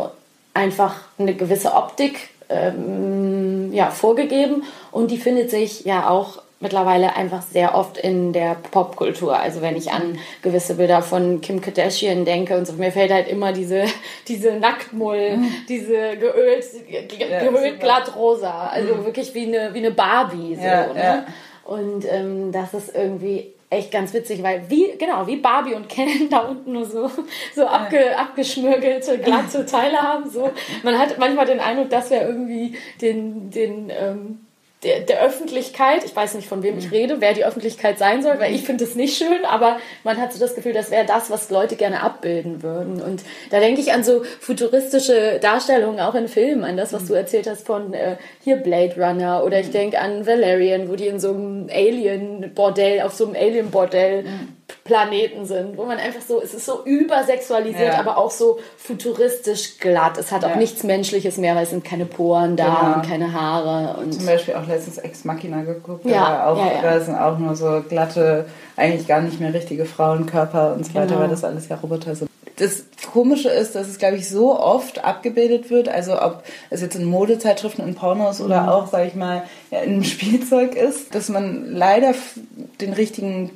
einfach 0.57 0.95
eine 1.19 1.35
gewisse 1.35 1.73
Optik 1.73 2.29
ähm, 2.49 3.71
ja, 3.73 3.91
vorgegeben 3.91 4.63
und 4.91 5.11
die 5.11 5.17
findet 5.17 5.51
sich 5.51 5.85
ja 5.85 6.09
auch 6.09 6.41
mittlerweile 6.59 7.15
einfach 7.15 7.43
sehr 7.43 7.75
oft 7.75 7.97
in 7.97 8.33
der 8.33 8.55
Popkultur. 8.55 9.37
Also 9.37 9.61
wenn 9.61 9.75
ich 9.75 9.91
an 9.91 10.17
gewisse 10.41 10.75
Bilder 10.75 11.03
von 11.03 11.39
Kim 11.41 11.61
Kardashian 11.61 12.25
denke 12.25 12.57
und 12.57 12.65
so, 12.65 12.73
mir 12.73 12.91
fällt 12.91 13.11
halt 13.11 13.27
immer 13.27 13.53
diese, 13.53 13.83
diese 14.27 14.53
Nacktmull, 14.53 15.37
diese 15.69 16.17
geölt, 16.17 16.65
ge 16.89 17.29
Ja, 17.29 17.39
geölt 17.41 17.79
glatt 17.79 18.15
rosa. 18.15 18.67
Also 18.67 19.05
wirklich 19.05 19.35
wie 19.35 19.45
eine, 19.45 19.73
wie 19.73 19.79
eine 19.79 19.91
Barbie. 19.91 20.55
So, 20.55 20.65
Ja, 20.65 20.93
ne? 20.93 20.99
ja. 20.99 21.25
Und 21.63 22.05
ähm, 22.09 22.51
das 22.51 22.73
ist 22.73 22.95
irgendwie 22.95 23.53
echt 23.69 23.91
ganz 23.91 24.13
witzig, 24.13 24.41
weil 24.43 24.69
wie, 24.69 24.97
genau, 24.97 25.27
wie 25.27 25.37
Barbie 25.37 25.73
und 25.73 25.89
Ken 25.89 26.07
da 26.29 26.39
unten 26.39 26.73
nur 26.73 26.85
so, 26.85 27.11
so 27.53 27.65
abge, 27.65 28.17
abgeschmürgelte, 28.17 29.19
glatte 29.19 29.65
Teile 29.65 29.97
haben. 29.97 30.29
So. 30.29 30.51
Man 30.83 30.97
hat 30.97 31.17
manchmal 31.17 31.45
den 31.45 31.59
Eindruck, 31.59 31.89
dass 31.89 32.09
wir 32.09 32.21
irgendwie 32.21 32.77
den, 33.01 33.49
den 33.51 33.89
ähm, 33.89 34.46
der, 34.83 34.99
der 34.99 35.23
Öffentlichkeit, 35.23 36.03
ich 36.05 36.15
weiß 36.15 36.35
nicht 36.35 36.47
von 36.47 36.61
wem 36.61 36.77
ich 36.77 36.91
rede, 36.91 37.19
wer 37.19 37.33
die 37.33 37.45
Öffentlichkeit 37.45 37.97
sein 37.97 38.21
soll, 38.21 38.39
weil 38.39 38.53
ich 38.53 38.61
finde 38.63 38.83
es 38.83 38.93
nicht 38.93 39.17
schön, 39.17 39.43
aber 39.49 39.77
man 40.03 40.17
hat 40.17 40.33
so 40.33 40.39
das 40.39 40.53
Gefühl, 40.53 40.73
das 40.73 40.91
wäre 40.91 41.05
das, 41.05 41.31
was 41.31 41.49
Leute 41.49 41.75
gerne 41.75 42.03
abbilden 42.03 42.61
würden. 42.61 43.01
Und 43.01 43.23
da 43.49 43.59
denke 43.59 43.81
ich 43.81 43.91
an 43.91 44.03
so 44.03 44.23
futuristische 44.39 45.39
Darstellungen 45.41 45.99
auch 45.99 46.13
in 46.13 46.27
Filmen, 46.27 46.63
an 46.63 46.77
das, 46.77 46.93
was 46.93 47.05
du 47.05 47.15
erzählt 47.15 47.47
hast 47.47 47.65
von 47.65 47.93
äh, 47.93 48.17
hier 48.43 48.57
Blade 48.57 48.95
Runner 48.97 49.43
oder 49.43 49.59
ich 49.59 49.71
denke 49.71 49.99
an 49.99 50.27
Valerian, 50.27 50.89
wo 50.89 50.95
die 50.95 51.07
in 51.07 51.19
so 51.19 51.29
einem 51.29 51.69
Alien-Bordell, 51.71 53.01
auf 53.01 53.13
so 53.13 53.25
einem 53.25 53.35
Alien-Bordell 53.35 54.25
Planeten 54.83 55.45
sind, 55.45 55.77
wo 55.77 55.85
man 55.85 55.97
einfach 55.97 56.21
so, 56.21 56.41
es 56.41 56.53
ist 56.53 56.65
so 56.65 56.83
übersexualisiert, 56.83 57.93
Ja. 57.93 57.99
aber 57.99 58.17
auch 58.17 58.31
so 58.31 58.59
futuristisch 58.77 59.79
glatt. 59.79 60.17
Es 60.17 60.31
hat 60.31 60.43
auch 60.43 60.49
Ja. 60.51 60.55
nichts 60.57 60.83
Menschliches 60.83 61.37
mehr, 61.37 61.55
weil 61.55 61.63
es 61.63 61.69
sind 61.69 61.83
keine 61.85 62.05
Poren 62.05 62.55
da 62.55 62.65
Genau. 62.81 62.95
und 62.95 63.01
keine 63.09 63.33
Haare 63.33 63.99
und 63.99 64.13
Zum 64.13 64.25
Beispiel 64.25 64.55
auch 64.55 64.67
letztens 64.67 64.97
Ex 64.97 65.23
Machina 65.25 65.61
geguckt, 65.63 66.05
Ja, 66.05 66.47
auch, 66.47 66.57
ja, 66.57 66.81
da 66.81 66.99
sind 66.99 67.15
auch 67.15 67.37
nur 67.37 67.55
so 67.55 67.81
glatte, 67.87 68.45
eigentlich 68.75 69.07
gar 69.07 69.21
nicht 69.21 69.39
mehr 69.39 69.53
richtige 69.53 69.85
Frauenkörper 69.85 70.73
und 70.73 70.85
so 70.85 70.93
weiter, 70.95 71.07
Genau. 71.07 71.19
weil 71.21 71.29
das 71.29 71.43
alles 71.43 71.67
ja 71.69 71.75
Roboter 71.77 72.15
sind. 72.15 72.29
Das 72.57 72.85
Komische 73.13 73.49
ist, 73.49 73.75
dass 73.75 73.87
es, 73.87 73.99
glaube 73.99 74.15
ich, 74.17 74.27
so 74.27 74.59
oft 74.59 75.03
abgebildet 75.05 75.69
wird, 75.69 75.89
also 75.89 76.19
ob 76.19 76.43
es 76.71 76.81
jetzt 76.81 76.95
in 76.95 77.05
Modezeitschriften, 77.05 77.87
in 77.87 77.93
Pornos 77.93 78.41
oder 78.41 78.63
Mhm. 78.63 78.69
auch, 78.69 78.87
sage 78.87 79.07
ich 79.07 79.15
mal, 79.15 79.43
ja, 79.69 79.79
in 79.81 79.93
einem 79.93 80.03
Spielzeug 80.03 80.75
ist, 80.75 81.13
dass 81.13 81.29
man 81.29 81.71
leider 81.71 82.13
den 82.81 82.93
richtigen 82.93 83.51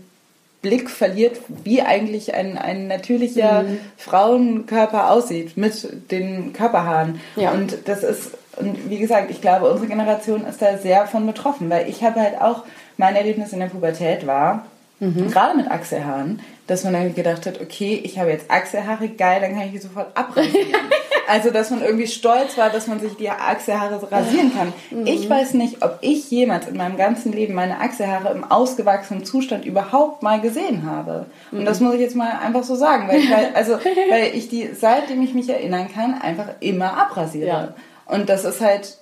Blick 0.62 0.89
verliert, 0.89 1.39
wie 1.63 1.82
eigentlich 1.82 2.34
ein, 2.36 2.58
ein 2.58 2.88
natürlicher 2.88 3.63
Mhm. 3.63 3.80
Frauenkörper 3.97 5.10
aussieht 5.10 5.58
mit 5.58 6.12
den 6.12 6.54
Körperhaaren. 6.54 7.19
Ja. 7.36 7.52
Und 7.52 7.78
das 7.86 8.04
ist, 8.04 8.32
und 8.58 8.89
wie 8.89 9.00
gesagt, 9.00 9.32
ich 9.32 9.41
glaube, 9.41 9.69
unsere 9.69 9.88
Generation 9.88 10.45
ist 10.45 10.62
da 10.62 10.78
sehr 10.78 11.08
von 11.08 11.26
betroffen, 11.26 11.69
weil 11.69 11.89
ich 11.89 12.04
habe 12.04 12.19
halt 12.19 12.39
auch, 12.39 12.63
mein 12.97 13.15
Erlebnis 13.15 13.54
in 13.54 13.60
der 13.60 13.67
Pubertät 13.67 14.28
war, 14.28 14.65
gerade 15.00 15.58
mit 15.58 15.71
Achselhaaren, 15.71 16.41
dass 16.71 16.86
man 16.86 16.93
dann 16.93 17.13
gedacht 17.13 17.45
hat, 17.45 17.60
okay, 17.60 17.99
ich 18.01 18.17
habe 18.17 18.29
jetzt 18.31 18.49
Achselhaare, 18.49 19.10
geil, 19.10 19.41
dann 19.41 19.53
kann 19.53 19.65
ich 19.65 19.71
die 19.73 19.77
sofort 19.79 20.15
abrasieren. 20.15 20.69
also, 21.27 21.49
dass 21.49 21.69
man 21.69 21.81
irgendwie 21.84 22.07
stolz 22.07 22.57
war, 22.57 22.69
dass 22.69 22.88
man 22.88 23.01
sich 23.01 23.17
die 23.17 23.29
Achselhaare 23.29 24.01
rasieren 24.10 24.53
kann. 24.55 24.71
Ich 25.03 25.29
weiß 25.29 25.55
nicht, 25.55 25.84
ob 25.84 25.97
ich 25.99 26.31
jemals 26.31 26.69
in 26.69 26.77
meinem 26.77 26.95
ganzen 26.95 27.34
Leben 27.34 27.55
meine 27.55 27.81
Achselhaare 27.81 28.31
im 28.31 28.45
ausgewachsenen 28.45 29.25
Zustand 29.25 29.65
überhaupt 29.65 30.23
mal 30.23 30.39
gesehen 30.39 30.89
habe. 30.89 31.25
Und 31.51 31.65
das 31.65 31.81
muss 31.81 31.95
ich 31.95 31.99
jetzt 31.99 32.15
mal 32.15 32.39
einfach 32.39 32.63
so 32.63 32.75
sagen, 32.75 33.10
weil 33.10 33.19
ich, 33.19 33.36
halt, 33.36 33.53
also, 33.53 33.73
weil 34.10 34.34
ich 34.34 34.47
die, 34.47 34.69
seitdem 34.73 35.21
ich 35.23 35.34
mich 35.34 35.49
erinnern 35.49 35.89
kann, 35.93 36.21
einfach 36.21 36.47
immer 36.62 36.95
abrasiere. 36.95 37.47
Ja. 37.47 37.73
Und 38.05 38.29
das 38.29 38.45
ist 38.45 38.62
halt 38.62 38.97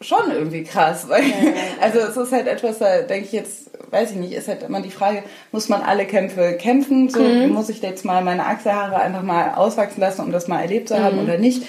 schon 0.00 0.30
irgendwie 0.30 0.64
krass. 0.64 1.06
Weil, 1.06 1.24
Also 1.82 1.98
es 1.98 2.16
ist 2.16 2.32
halt 2.32 2.46
etwas, 2.46 2.78
da 2.78 3.02
denke 3.02 3.26
ich 3.26 3.32
jetzt, 3.32 3.70
weiß 3.90 4.12
ich 4.12 4.16
nicht, 4.16 4.32
ist 4.32 4.48
halt 4.48 4.62
immer 4.62 4.80
die 4.80 4.90
Frage, 4.90 5.22
muss 5.52 5.68
man 5.68 5.82
alle 5.82 6.04
Kämpfe 6.06 6.56
kämpfen? 6.58 7.08
So, 7.08 7.20
Muss 7.20 7.68
ich 7.68 7.80
jetzt 7.82 8.04
mal 8.04 8.22
meine 8.22 8.46
Achselhaare 8.46 8.96
einfach 8.96 9.22
mal 9.22 9.54
auswachsen 9.54 10.00
lassen, 10.00 10.22
um 10.22 10.32
das 10.32 10.48
mal 10.48 10.60
erlebt 10.60 10.88
zu 10.88 11.02
haben 11.02 11.18
oder 11.18 11.38
nicht? 11.38 11.62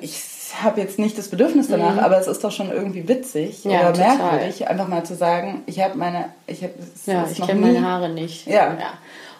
Ich 0.00 0.20
habe 0.62 0.80
jetzt 0.80 0.98
nicht 0.98 1.18
das 1.18 1.28
Bedürfnis 1.28 1.68
danach, 1.68 1.98
aber 1.98 2.18
es 2.18 2.26
ist 2.26 2.42
doch 2.42 2.52
schon 2.52 2.70
irgendwie 2.70 3.08
witzig 3.08 3.64
Ja, 3.64 3.80
oder 3.80 3.92
total. 3.92 4.16
merkwürdig, 4.18 4.68
einfach 4.68 4.88
mal 4.88 5.04
zu 5.04 5.14
sagen, 5.14 5.62
ich 5.66 5.80
habe 5.80 5.96
meine, 5.98 6.30
ich 6.46 6.62
habe, 6.62 6.72
Ja, 7.06 7.26
ich 7.30 7.40
kenne 7.42 7.60
meine 7.60 7.82
Haare 7.82 8.08
nicht. 8.08 8.46
Ja. 8.46 8.76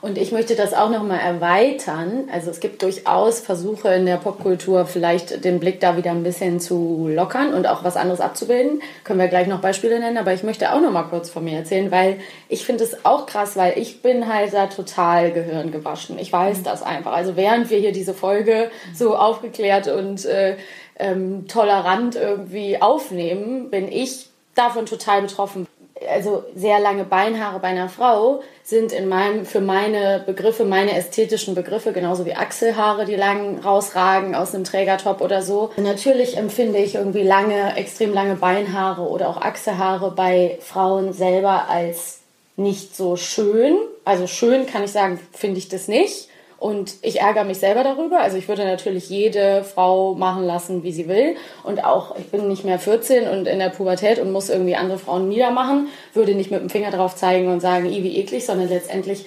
Und 0.01 0.19
ich 0.19 0.31
möchte 0.31 0.55
das 0.55 0.75
auch 0.75 0.91
nochmal 0.91 1.21
erweitern. 1.21 2.29
Also 2.33 2.51
es 2.51 2.61
gibt 2.61 2.83
durchaus 2.83 3.41
Versuche 3.41 3.89
in 3.95 4.07
der 4.07 4.17
Popkultur, 4.17 4.87
vielleicht 4.87 5.45
den 5.45 5.59
Blick 5.59 5.81
da 5.81 5.97
wieder 5.97 6.11
ein 6.11 6.23
bisschen 6.23 6.61
zu 6.61 7.09
lockern 7.09 7.55
und 7.55 7.67
auch 7.67 7.83
was 7.83 7.97
anderes 7.97 8.21
abzubilden. 8.21 8.83
Können 9.05 9.19
wir 9.19 9.29
gleich 9.29 9.47
noch 9.47 9.61
Beispiele 9.61 9.99
nennen, 9.99 10.19
aber 10.19 10.33
ich 10.35 10.43
möchte 10.43 10.73
auch 10.73 10.81
nochmal 10.81 11.07
kurz 11.09 11.31
von 11.31 11.45
mir 11.45 11.57
erzählen, 11.59 11.91
weil 11.91 12.19
ich 12.49 12.65
finde 12.65 12.85
es 12.85 13.05
auch 13.05 13.27
krass, 13.27 13.57
weil 13.57 13.79
ich 13.79 14.03
bin 14.03 14.33
halt 14.33 14.53
da 14.53 14.67
total 14.67 15.33
gehirngewaschen. 15.33 16.19
Ich 16.19 16.33
weiß 16.33 16.63
das 16.63 16.83
einfach. 16.83 17.13
Also 17.13 17.37
während 17.37 17.71
wir 17.71 17.79
hier 17.79 17.93
diese 17.93 18.15
Folge 18.15 18.71
so 18.95 19.17
aufgeklärt 19.17 19.89
und 19.89 20.25
äh, 20.27 20.57
ähm, 20.99 21.47
tolerant 21.49 22.17
irgendwie 22.17 22.81
aufnehmen, 22.81 23.71
bin 23.71 23.91
ich 23.91 24.29
davon 24.55 24.87
total 24.87 25.23
betroffen 25.23 25.67
also 26.09 26.45
sehr 26.55 26.79
lange 26.81 27.05
Beinhaare 27.05 27.59
bei 27.59 27.69
einer 27.69 27.89
Frau 27.89 28.43
sind 28.63 28.93
in 28.93 29.09
meinem, 29.09 29.47
für 29.47 29.61
meine 29.61 30.23
Begriffe, 30.25 30.65
meine 30.65 30.97
ästhetischen 30.97 31.55
Begriffe, 31.55 31.93
genauso 31.93 32.27
wie 32.27 32.35
Achselhaare, 32.35 33.07
die 33.07 33.15
lang 33.15 33.61
rausragen 33.61 34.35
aus 34.35 34.55
einem 34.55 34.65
Trägertop 34.65 35.21
oder 35.21 35.43
so. 35.43 35.71
Natürlich 35.77 36.37
empfinde 36.37 36.79
ich 36.79 36.97
irgendwie 36.97 37.23
lange, 37.23 37.77
extrem 37.77 38.13
lange 38.13 38.37
Beinhaare 38.37 39.03
oder 39.03 39.29
auch 39.29 39.41
Achselhaare 39.41 40.11
bei 40.11 40.59
Frauen 40.61 41.13
selber 41.13 41.69
als 41.69 42.21
nicht 42.57 42.97
so 42.97 43.17
schön. 43.17 43.77
Also 44.05 44.27
schön 44.27 44.67
kann 44.67 44.85
ich 44.85 44.93
sagen, 44.93 45.19
finde 45.33 45.59
ich 45.59 45.69
das 45.69 45.89
nicht. 45.89 46.29
Und 46.59 46.95
ich 47.03 47.21
ärgere 47.21 47.45
mich 47.45 47.59
selber 47.59 47.85
darüber. 47.85 48.21
Also 48.21 48.39
ich 48.39 48.49
würde 48.49 48.65
natürlich 48.65 49.11
jede 49.11 49.63
Frau 49.63 50.15
machen 50.15 50.45
lassen, 50.45 50.83
wie 50.83 50.93
sie 50.93 51.07
will. 51.07 51.37
Und 51.63 51.85
auch, 51.85 52.17
ich 52.17 52.31
bin 52.31 52.49
nicht 52.49 52.65
mehr 52.65 52.79
14 52.79 53.29
und 53.29 53.47
in 53.47 53.59
der 53.59 53.69
Pubertät 53.69 54.19
und 54.19 54.33
muss 54.33 54.49
irgendwie 54.49 54.77
andere 54.77 54.99
Frauen 54.99 55.29
niedermachen. 55.29 55.89
Würde 56.15 56.35
nicht 56.35 56.51
mit 56.51 56.61
dem 56.61 56.71
Finger 56.71 56.91
drauf 56.91 57.15
zeigen 57.15 57.49
und 57.49 57.61
sagen, 57.61 57.91
wie 57.91 58.17
eklig, 58.17 58.47
sondern 58.47 58.69
letztendlich 58.69 59.27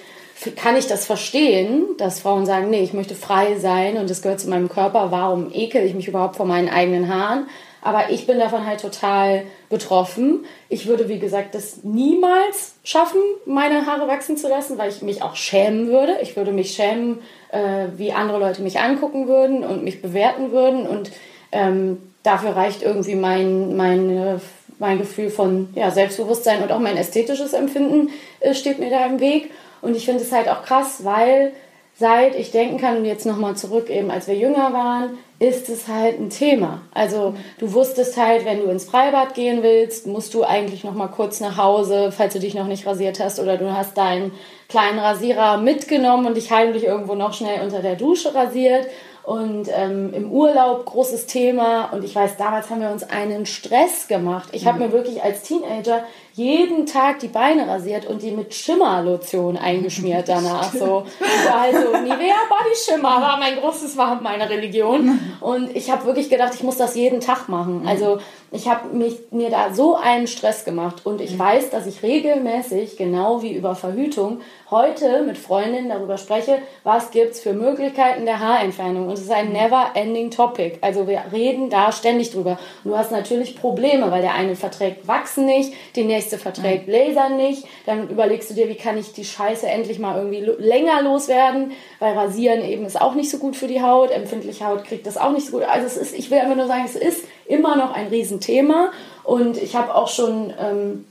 kann 0.56 0.76
ich 0.76 0.86
das 0.86 1.04
verstehen, 1.04 1.84
dass 1.98 2.20
Frauen 2.20 2.46
sagen, 2.46 2.70
nee, 2.70 2.82
ich 2.82 2.94
möchte 2.94 3.14
frei 3.14 3.58
sein 3.58 3.98
und 3.98 4.08
das 4.08 4.22
gehört 4.22 4.40
zu 4.40 4.48
meinem 4.48 4.68
Körper. 4.68 5.10
Warum 5.10 5.52
ekel 5.52 5.84
ich 5.84 5.94
mich 5.94 6.08
überhaupt 6.08 6.36
vor 6.36 6.46
meinen 6.46 6.70
eigenen 6.70 7.12
Haaren? 7.12 7.46
Aber 7.82 8.10
ich 8.10 8.26
bin 8.26 8.38
davon 8.38 8.66
halt 8.66 8.80
total 8.80 9.44
betroffen. 9.68 10.44
Ich 10.68 10.86
würde, 10.86 11.08
wie 11.08 11.18
gesagt, 11.18 11.54
das 11.54 11.82
niemals 11.82 12.74
schaffen, 12.84 13.20
meine 13.46 13.86
Haare 13.86 14.06
wachsen 14.06 14.36
zu 14.36 14.48
lassen, 14.48 14.76
weil 14.76 14.90
ich 14.90 15.02
mich 15.02 15.22
auch 15.22 15.34
schämen 15.34 15.88
würde. 15.88 16.18
Ich 16.22 16.36
würde 16.36 16.52
mich 16.52 16.72
schämen, 16.72 17.20
äh, 17.52 17.86
wie 17.96 18.12
andere 18.12 18.38
Leute 18.38 18.62
mich 18.62 18.80
angucken 18.80 19.28
würden 19.28 19.64
und 19.64 19.82
mich 19.82 20.02
bewerten 20.02 20.52
würden. 20.52 20.86
Und 20.86 21.10
ähm, 21.52 21.98
dafür 22.22 22.54
reicht 22.54 22.82
irgendwie 22.82 23.14
mein, 23.14 23.76
mein, 23.76 24.40
mein 24.78 24.98
Gefühl 24.98 25.30
von 25.30 25.70
ja, 25.74 25.90
Selbstbewusstsein 25.90 26.62
und 26.62 26.72
auch 26.72 26.80
mein 26.80 26.96
ästhetisches 26.96 27.54
Empfinden 27.54 28.10
äh, 28.40 28.54
steht 28.54 28.78
mir 28.78 28.90
da 28.90 29.06
im 29.06 29.20
Weg. 29.20 29.50
Und 29.80 29.96
ich 29.96 30.04
finde 30.04 30.22
es 30.22 30.32
halt 30.32 30.48
auch 30.48 30.62
krass, 30.62 31.04
weil 31.04 31.52
seit 32.00 32.34
ich 32.34 32.50
denken 32.50 32.78
kann 32.78 32.96
und 32.96 33.04
jetzt 33.04 33.26
nochmal 33.26 33.56
zurück, 33.56 33.90
eben 33.90 34.10
als 34.10 34.26
wir 34.26 34.34
jünger 34.34 34.72
waren, 34.72 35.18
ist 35.38 35.68
es 35.68 35.86
halt 35.86 36.18
ein 36.18 36.30
Thema. 36.30 36.80
Also 36.94 37.34
du 37.58 37.74
wusstest 37.74 38.16
halt, 38.16 38.46
wenn 38.46 38.60
du 38.60 38.70
ins 38.70 38.86
Freibad 38.86 39.34
gehen 39.34 39.62
willst, 39.62 40.06
musst 40.06 40.32
du 40.32 40.42
eigentlich 40.42 40.82
nochmal 40.82 41.10
kurz 41.10 41.40
nach 41.40 41.58
Hause, 41.58 42.10
falls 42.10 42.32
du 42.32 42.40
dich 42.40 42.54
noch 42.54 42.66
nicht 42.66 42.86
rasiert 42.86 43.20
hast 43.20 43.38
oder 43.38 43.58
du 43.58 43.76
hast 43.76 43.98
deinen 43.98 44.32
kleinen 44.70 44.98
Rasierer 44.98 45.58
mitgenommen 45.58 46.26
und 46.26 46.38
dich 46.38 46.50
heimlich 46.50 46.84
irgendwo 46.84 47.14
noch 47.14 47.34
schnell 47.34 47.60
unter 47.60 47.80
der 47.80 47.96
Dusche 47.96 48.34
rasiert. 48.34 48.86
Und 49.22 49.68
ähm, 49.72 50.14
im 50.14 50.32
Urlaub 50.32 50.86
großes 50.86 51.26
Thema. 51.26 51.92
Und 51.92 52.02
ich 52.02 52.16
weiß, 52.16 52.38
damals 52.38 52.70
haben 52.70 52.80
wir 52.80 52.90
uns 52.90 53.04
einen 53.04 53.44
Stress 53.44 54.08
gemacht. 54.08 54.48
Ich 54.52 54.66
habe 54.66 54.78
mir 54.78 54.92
wirklich 54.92 55.22
als 55.22 55.42
Teenager 55.42 56.02
jeden 56.40 56.86
Tag 56.86 57.18
die 57.18 57.28
Beine 57.28 57.68
rasiert 57.68 58.06
und 58.06 58.22
die 58.22 58.30
mit 58.30 58.54
Schimmerlotion 58.54 59.58
eingeschmiert 59.58 60.26
danach. 60.28 60.72
So, 60.72 61.04
war 61.46 61.60
halt 61.60 61.74
so 61.74 61.98
Nivea 61.98 62.36
Body 62.48 62.74
Schimmer 62.74 63.20
war 63.20 63.38
mein 63.38 63.56
großes 63.58 63.96
war 63.98 64.20
meine 64.22 64.48
Religion. 64.48 65.20
Und 65.40 65.76
ich 65.76 65.90
habe 65.90 66.06
wirklich 66.06 66.30
gedacht, 66.30 66.54
ich 66.54 66.62
muss 66.62 66.78
das 66.78 66.94
jeden 66.94 67.20
Tag 67.20 67.48
machen. 67.48 67.86
Also 67.86 68.18
ich 68.52 68.68
habe 68.68 68.88
mich 68.88 69.16
mir 69.30 69.50
da 69.50 69.72
so 69.72 69.96
einen 69.96 70.26
Stress 70.26 70.64
gemacht 70.64 71.02
und 71.04 71.20
ich 71.20 71.38
weiß, 71.38 71.70
dass 71.70 71.86
ich 71.86 72.02
regelmäßig 72.02 72.96
genau 72.96 73.42
wie 73.42 73.52
über 73.52 73.74
Verhütung 73.74 74.40
heute 74.70 75.22
mit 75.22 75.38
Freundinnen 75.38 75.88
darüber 75.88 76.16
spreche, 76.16 76.58
was 76.82 77.10
gibt's 77.10 77.40
für 77.40 77.52
Möglichkeiten 77.52 78.24
der 78.24 78.40
Haarentfernung 78.40 79.06
und 79.06 79.12
es 79.12 79.20
ist 79.20 79.30
ein 79.30 79.52
never 79.52 79.90
ending 79.94 80.30
topic. 80.30 80.78
Also 80.80 81.06
wir 81.06 81.22
reden 81.32 81.70
da 81.70 81.92
ständig 81.92 82.32
drüber. 82.32 82.58
Und 82.82 82.90
du 82.90 82.96
hast 82.96 83.12
natürlich 83.12 83.56
Probleme, 83.56 84.10
weil 84.10 84.22
der 84.22 84.34
eine 84.34 84.56
verträgt 84.56 85.06
Wachsen 85.06 85.46
nicht, 85.46 85.72
die 85.94 86.04
nächste 86.30 86.38
verträgt 86.38 86.88
Laser 86.88 87.28
nicht, 87.30 87.64
dann 87.86 88.08
überlegst 88.08 88.50
du 88.50 88.54
dir, 88.54 88.68
wie 88.68 88.76
kann 88.76 88.98
ich 88.98 89.12
die 89.12 89.24
Scheiße 89.24 89.66
endlich 89.66 89.98
mal 89.98 90.16
irgendwie 90.16 90.40
länger 90.58 91.02
loswerden, 91.02 91.72
weil 91.98 92.16
Rasieren 92.16 92.64
eben 92.64 92.84
ist 92.86 93.00
auch 93.00 93.14
nicht 93.14 93.30
so 93.30 93.38
gut 93.38 93.56
für 93.56 93.66
die 93.66 93.82
Haut, 93.82 94.10
empfindliche 94.10 94.66
Haut 94.66 94.84
kriegt 94.84 95.06
das 95.06 95.16
auch 95.16 95.32
nicht 95.32 95.46
so 95.46 95.52
gut. 95.52 95.62
Also 95.62 95.86
es 95.86 95.96
ist, 95.96 96.14
ich 96.16 96.30
will 96.30 96.38
einfach 96.38 96.56
nur 96.56 96.66
sagen, 96.66 96.84
es 96.84 96.94
ist 96.94 97.24
immer 97.46 97.76
noch 97.76 97.92
ein 97.92 98.08
Riesenthema. 98.08 98.92
Und 99.24 99.56
ich 99.56 99.74
habe 99.74 99.94
auch 99.94 100.08
schon 100.08 100.52
ähm, 100.58 101.04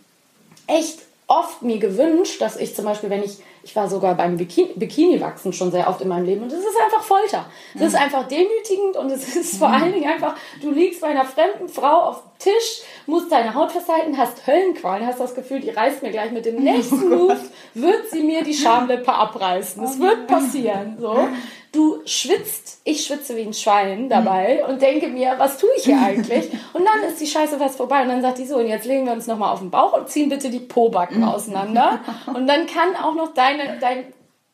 echt 0.67 0.99
oft 1.27 1.61
mir 1.61 1.77
gewünscht, 1.77 2.41
dass 2.41 2.57
ich 2.57 2.75
zum 2.75 2.85
Beispiel, 2.85 3.09
wenn 3.09 3.23
ich, 3.23 3.37
ich 3.63 3.75
war 3.75 3.87
sogar 3.89 4.15
beim 4.15 4.37
Bikini, 4.37 4.73
Bikini-Wachsen 4.75 5.53
schon 5.53 5.71
sehr 5.71 5.87
oft 5.87 6.01
in 6.01 6.07
meinem 6.07 6.25
Leben 6.25 6.43
und 6.43 6.51
es 6.51 6.59
ist 6.59 6.77
einfach 6.83 7.03
Folter. 7.03 7.45
Es 7.75 7.81
ist 7.81 7.95
einfach 7.95 8.27
demütigend 8.27 8.97
und 8.97 9.11
es 9.11 9.35
ist 9.35 9.57
vor 9.57 9.69
allen 9.69 9.93
Dingen 9.93 10.09
einfach, 10.09 10.35
du 10.61 10.71
liegst 10.71 11.01
bei 11.01 11.07
einer 11.07 11.25
fremden 11.25 11.67
Frau 11.67 12.01
auf 12.01 12.21
dem 12.21 12.39
Tisch, 12.39 12.81
musst 13.05 13.31
deine 13.31 13.53
Haut 13.53 13.71
festhalten, 13.71 14.17
hast 14.17 14.47
Höllenqualen, 14.47 15.05
hast 15.05 15.19
das 15.19 15.35
Gefühl, 15.35 15.59
die 15.59 15.69
reißt 15.69 16.03
mir 16.03 16.11
gleich 16.11 16.31
mit 16.31 16.45
dem 16.45 16.63
nächsten 16.63 17.09
Move, 17.09 17.37
wird 17.73 18.09
sie 18.09 18.23
mir 18.23 18.43
die 18.43 18.53
Schamlippe 18.53 19.13
abreißen. 19.13 19.83
Es 19.83 19.99
wird 19.99 20.27
passieren, 20.27 20.97
so. 20.99 21.27
Du 21.71 22.01
schwitzt, 22.05 22.81
ich 22.83 23.05
schwitze 23.05 23.35
wie 23.35 23.41
ein 23.41 23.53
Schwein 23.53 24.09
dabei 24.09 24.65
und 24.65 24.81
denke 24.81 25.07
mir, 25.07 25.35
was 25.37 25.57
tue 25.57 25.69
ich 25.77 25.83
hier 25.85 26.01
eigentlich? 26.03 26.51
Und 26.73 26.85
dann 26.85 27.09
ist 27.09 27.21
die 27.21 27.27
Scheiße 27.27 27.57
fast 27.57 27.77
vorbei 27.77 28.01
und 28.01 28.09
dann 28.09 28.21
sagt 28.21 28.39
die 28.39 28.45
so, 28.45 28.57
und 28.57 28.67
jetzt 28.67 28.85
legen 28.85 29.05
wir 29.05 29.13
uns 29.13 29.27
nochmal 29.27 29.53
auf 29.53 29.59
den 29.59 29.69
Bauch 29.69 29.93
und 29.93 30.09
ziehen 30.09 30.29
bitte 30.29 30.49
die 30.49 30.59
Pobacken 30.59 31.23
auseinander. 31.23 31.99
Und 32.27 32.47
dann 32.47 32.65
kann 32.65 32.95
auch 32.95 33.13
noch 33.13 33.33
deine, 33.33 33.77
dein 33.79 34.05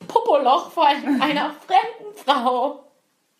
Popoloch 0.08 0.72
von 0.72 1.22
einer 1.22 1.54
fremden 1.66 2.16
Frau 2.16 2.85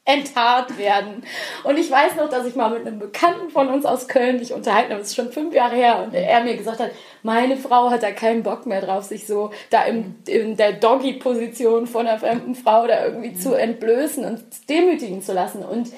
enthaart 0.06 0.78
werden. 0.78 1.24
Und 1.64 1.78
ich 1.78 1.90
weiß 1.90 2.16
noch, 2.16 2.30
dass 2.30 2.46
ich 2.46 2.56
mal 2.56 2.70
mit 2.70 2.86
einem 2.86 3.00
Bekannten 3.00 3.50
von 3.50 3.70
uns 3.70 3.86
aus 3.86 4.08
Köln 4.08 4.38
dich 4.38 4.54
unterhalten 4.54 4.92
habe, 4.92 5.00
das 5.00 5.10
ist 5.10 5.16
schon 5.16 5.32
fünf 5.32 5.54
Jahre 5.54 5.76
her, 5.76 6.04
und 6.04 6.14
er 6.14 6.44
mir 6.44 6.56
gesagt 6.56 6.80
hat, 6.80 6.92
meine 7.24 7.58
Frau 7.58 7.90
hat 7.90 8.04
da 8.04 8.12
keinen 8.12 8.44
Bock 8.44 8.68
mehr 8.68 8.82
drauf, 8.82 9.06
sich 9.06 9.26
so 9.26 9.50
da 9.72 9.84
im, 9.84 10.16
in 10.28 10.58
der 10.58 10.74
Doggy-Position 10.74 11.88
von 11.88 12.06
einer 12.06 12.20
fremden 12.20 12.54
Frau 12.54 12.86
da 12.86 13.04
irgendwie 13.04 13.34
zu 13.34 13.56
entblößen 13.56 14.24
und 14.26 14.44
demütigen 14.70 15.24
zu 15.24 15.34
lassen. 15.34 15.66
Und 15.66 15.92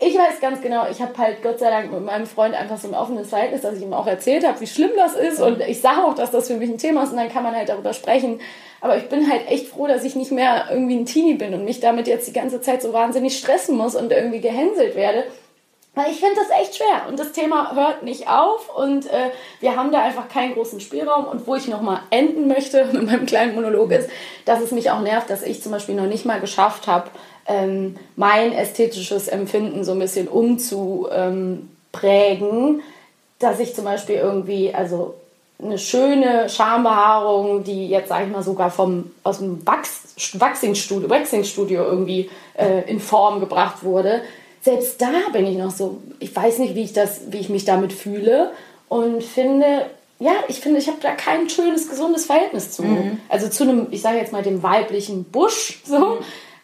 ich 0.00 0.16
weiß 0.16 0.40
ganz 0.40 0.60
genau, 0.60 0.86
ich 0.88 1.02
habe 1.02 1.16
halt 1.18 1.42
Gott 1.42 1.58
sei 1.58 1.70
Dank 1.70 1.92
mit 1.92 2.04
meinem 2.04 2.26
Freund 2.26 2.54
einfach 2.54 2.78
so 2.78 2.86
ein 2.86 2.94
offenes 2.94 3.30
Verhältnis, 3.30 3.62
dass 3.62 3.74
ich 3.74 3.82
ihm 3.82 3.92
auch 3.92 4.06
erzählt 4.06 4.46
habe, 4.46 4.60
wie 4.60 4.66
schlimm 4.66 4.92
das 4.96 5.16
ist. 5.16 5.40
Und 5.40 5.60
ich 5.60 5.80
sage 5.80 6.04
auch, 6.04 6.14
dass 6.14 6.30
das 6.30 6.46
für 6.46 6.56
mich 6.56 6.70
ein 6.70 6.78
Thema 6.78 7.02
ist 7.02 7.10
und 7.10 7.16
dann 7.16 7.28
kann 7.28 7.42
man 7.42 7.56
halt 7.56 7.68
darüber 7.68 7.92
sprechen. 7.92 8.40
Aber 8.80 8.96
ich 8.96 9.08
bin 9.08 9.28
halt 9.28 9.48
echt 9.48 9.66
froh, 9.66 9.88
dass 9.88 10.04
ich 10.04 10.14
nicht 10.14 10.30
mehr 10.30 10.66
irgendwie 10.70 10.96
ein 10.96 11.06
Teenie 11.06 11.34
bin 11.34 11.52
und 11.52 11.64
mich 11.64 11.80
damit 11.80 12.06
jetzt 12.06 12.28
die 12.28 12.32
ganze 12.32 12.60
Zeit 12.60 12.80
so 12.80 12.92
wahnsinnig 12.92 13.36
stressen 13.36 13.76
muss 13.76 13.96
und 13.96 14.12
irgendwie 14.12 14.40
gehänselt 14.40 14.94
werde. 14.94 15.24
Weil 15.96 16.12
ich 16.12 16.20
finde 16.20 16.36
das 16.36 16.50
echt 16.60 16.76
schwer 16.76 17.08
und 17.08 17.18
das 17.18 17.32
Thema 17.32 17.74
hört 17.74 18.04
nicht 18.04 18.28
auf 18.28 18.72
und 18.76 19.06
äh, 19.06 19.30
wir 19.58 19.74
haben 19.74 19.90
da 19.90 20.00
einfach 20.00 20.28
keinen 20.28 20.54
großen 20.54 20.78
Spielraum. 20.78 21.24
Und 21.24 21.48
wo 21.48 21.56
ich 21.56 21.66
nochmal 21.66 22.02
enden 22.10 22.46
möchte 22.46 22.84
mit 22.92 23.02
meinem 23.02 23.26
kleinen 23.26 23.56
Monolog 23.56 23.90
ist, 23.90 24.08
dass 24.44 24.60
es 24.60 24.70
mich 24.70 24.92
auch 24.92 25.00
nervt, 25.00 25.28
dass 25.28 25.42
ich 25.42 25.60
zum 25.60 25.72
Beispiel 25.72 25.96
noch 25.96 26.06
nicht 26.06 26.24
mal 26.24 26.38
geschafft 26.38 26.86
habe, 26.86 27.10
ähm, 27.48 27.96
mein 28.14 28.52
ästhetisches 28.52 29.26
Empfinden 29.26 29.82
so 29.82 29.92
ein 29.92 29.98
bisschen 29.98 30.28
umzuprägen, 30.28 32.82
dass 33.38 33.58
ich 33.58 33.74
zum 33.74 33.84
Beispiel 33.84 34.16
irgendwie, 34.16 34.74
also 34.74 35.14
eine 35.60 35.78
schöne 35.78 36.48
Schambehaarung, 36.48 37.64
die 37.64 37.88
jetzt, 37.88 38.10
sag 38.10 38.26
ich 38.26 38.30
mal, 38.30 38.42
sogar 38.42 38.70
vom, 38.70 39.10
aus 39.24 39.38
dem 39.38 39.66
Wachs, 39.66 40.02
Waxing-Studio, 40.34 41.10
Waxing-Studio 41.10 41.84
irgendwie 41.84 42.30
äh, 42.54 42.88
in 42.88 43.00
Form 43.00 43.40
gebracht 43.40 43.82
wurde. 43.82 44.22
Selbst 44.60 45.00
da 45.00 45.10
bin 45.32 45.46
ich 45.46 45.56
noch 45.56 45.70
so, 45.70 45.98
ich 46.20 46.34
weiß 46.34 46.58
nicht, 46.58 46.74
wie 46.74 46.84
ich, 46.84 46.92
das, 46.92 47.22
wie 47.30 47.38
ich 47.38 47.48
mich 47.48 47.64
damit 47.64 47.92
fühle 47.92 48.52
und 48.88 49.24
finde, 49.24 49.86
ja, 50.20 50.32
ich 50.48 50.60
finde, 50.60 50.78
ich 50.78 50.88
habe 50.88 50.98
da 51.00 51.12
kein 51.12 51.48
schönes, 51.48 51.88
gesundes 51.88 52.26
Verhältnis 52.26 52.72
zu. 52.72 52.82
Also 53.28 53.48
zu 53.48 53.64
einem, 53.64 53.86
ich 53.90 54.02
sage 54.02 54.18
jetzt 54.18 54.32
mal, 54.32 54.42
dem 54.42 54.62
weiblichen 54.62 55.24
Busch, 55.24 55.80
so. 55.84 56.18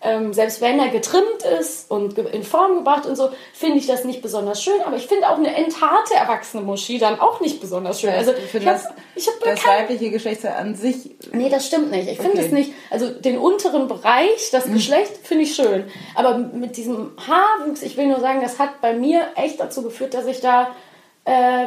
Ähm, 0.06 0.34
selbst 0.34 0.60
wenn 0.60 0.78
er 0.78 0.88
getrimmt 0.88 1.42
ist 1.58 1.90
und 1.90 2.18
in 2.18 2.42
Form 2.42 2.76
gebracht 2.76 3.06
und 3.06 3.16
so, 3.16 3.30
finde 3.54 3.78
ich 3.78 3.86
das 3.86 4.04
nicht 4.04 4.20
besonders 4.20 4.62
schön. 4.62 4.80
Aber 4.84 4.96
ich 4.96 5.06
finde 5.06 5.28
auch 5.28 5.38
eine 5.38 5.54
entharte 5.56 6.14
erwachsene 6.14 6.62
Muschi 6.62 6.98
dann 6.98 7.18
auch 7.18 7.40
nicht 7.40 7.60
besonders 7.60 8.00
schön. 8.00 8.10
Also 8.10 8.32
ich 8.32 8.54
ich 8.54 8.66
habe 8.66 8.78
hab 8.78 9.40
das 9.44 9.62
kein, 9.62 9.80
weibliche 9.80 10.10
Geschlechtsteil 10.10 10.54
an 10.54 10.74
sich 10.74 11.10
Nee, 11.32 11.48
das 11.48 11.66
stimmt 11.66 11.90
nicht. 11.90 12.08
Ich 12.08 12.18
finde 12.18 12.32
Okay. 12.38 12.46
es 12.46 12.52
nicht. 12.52 12.72
Also 12.90 13.08
den 13.10 13.38
unteren 13.38 13.88
Bereich, 13.88 14.50
das 14.52 14.66
Geschlecht, 14.70 15.16
finde 15.22 15.44
ich 15.44 15.54
schön. 15.54 15.84
Aber 16.14 16.36
mit 16.38 16.76
diesem 16.76 17.12
Haarwuchs, 17.26 17.82
ich 17.82 17.96
will 17.96 18.06
nur 18.06 18.20
sagen, 18.20 18.40
das 18.42 18.58
hat 18.58 18.80
bei 18.80 18.92
mir 18.92 19.22
echt 19.36 19.58
dazu 19.58 19.82
geführt, 19.82 20.14
dass 20.14 20.26
ich 20.26 20.40
da 20.40 20.68
äh, 21.24 21.66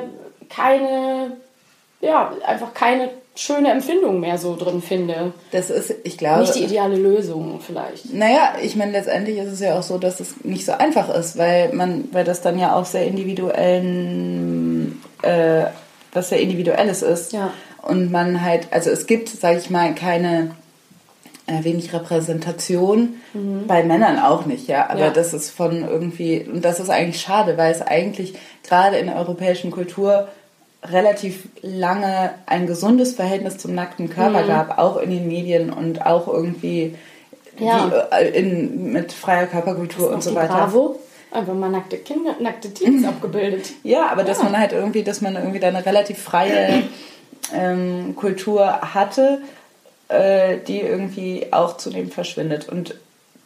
keine, 0.50 1.38
ja, 2.02 2.34
einfach 2.46 2.74
keine 2.74 3.10
schöne 3.38 3.72
Empfindung 3.72 4.20
mehr 4.20 4.38
so 4.38 4.56
drin 4.56 4.82
finde. 4.82 5.32
Das 5.52 5.70
ist, 5.70 5.94
ich 6.04 6.18
glaube. 6.18 6.42
Nicht 6.42 6.56
die 6.56 6.64
ideale 6.64 6.98
Lösung 6.98 7.60
vielleicht. 7.66 8.14
Naja, 8.14 8.56
ich 8.62 8.76
meine, 8.76 8.92
letztendlich 8.92 9.38
ist 9.38 9.52
es 9.54 9.60
ja 9.60 9.78
auch 9.78 9.84
so, 9.84 9.98
dass 9.98 10.20
es 10.20 10.44
nicht 10.44 10.66
so 10.66 10.72
einfach 10.74 11.14
ist, 11.14 11.38
weil 11.38 11.72
man, 11.74 12.10
weil 12.12 12.24
das 12.24 12.42
dann 12.42 12.58
ja 12.60 12.76
auch 12.76 12.86
sehr 12.86 13.06
individuellen, 13.08 15.02
äh, 15.22 15.66
was 16.14 16.30
sehr 16.30 16.40
individuelles 16.42 17.02
ist. 17.04 17.34
Ja. 17.34 17.54
Und 17.84 18.12
man 18.12 18.44
halt, 18.44 18.68
also 18.72 18.90
es 18.90 19.06
gibt, 19.08 19.30
sage 19.30 19.60
ich 19.60 19.70
mal, 19.70 19.94
keine 19.96 20.52
äh, 21.46 21.64
wenig 21.64 21.94
Repräsentation, 21.94 23.16
bei 23.68 23.84
Männern 23.84 24.20
auch 24.20 24.46
nicht, 24.46 24.68
ja. 24.68 24.90
Aber 24.90 25.00
Ja. 25.00 25.10
das 25.12 25.34
ist 25.34 25.52
von 25.52 25.88
irgendwie, 25.88 26.42
und 26.52 26.66
das 26.66 26.80
ist 26.82 26.90
eigentlich 26.90 27.22
schade, 27.22 27.56
weil 27.58 27.72
es 27.72 27.82
eigentlich 27.82 28.34
gerade 28.68 28.98
in 28.98 29.06
der 29.06 29.16
europäischen 29.16 29.72
Kultur 29.72 30.28
relativ 30.84 31.48
lange 31.62 32.32
ein 32.46 32.68
gesundes 32.68 33.14
Verhältnis 33.16 33.58
zum 33.58 33.74
nackten 33.76 34.10
Körper 34.10 34.44
gab, 34.44 34.78
auch 34.78 34.98
in 34.98 35.10
den 35.10 35.28
Medien 35.28 35.72
und 35.72 36.06
auch 36.06 36.28
irgendwie 36.28 36.96
Ja. 37.60 38.08
die, 38.12 38.16
äh, 38.16 38.40
in, 38.40 38.92
mit 38.94 39.12
freier 39.12 39.48
Körperkultur 39.48 40.12
und 40.12 40.24
so 40.24 40.36
weiter. 40.36 40.54
Bravo. 40.54 41.00
Einfach 41.32 41.54
mal 41.56 41.70
nackte 41.70 41.98
Kinder, 41.98 42.36
nackte 42.40 42.74
Teens 42.74 43.06
abgebildet. 43.06 43.72
Ja, 43.84 44.08
aber 44.12 44.24
dass 44.24 44.38
Ja. 44.38 44.46
man 44.46 44.58
halt 44.60 44.72
irgendwie, 44.72 45.04
dass 45.04 45.20
man 45.22 45.36
irgendwie 45.36 45.60
da 45.60 45.68
eine 45.68 45.86
relativ 45.86 46.20
freie 46.22 46.84
ähm, 47.54 48.16
Kultur 48.16 48.94
hatte, 48.94 49.42
äh, 50.10 50.58
die 50.68 50.80
irgendwie 50.80 51.48
auch 51.52 51.76
zunehmend 51.78 52.14
verschwindet. 52.14 52.70
Und 52.70 52.96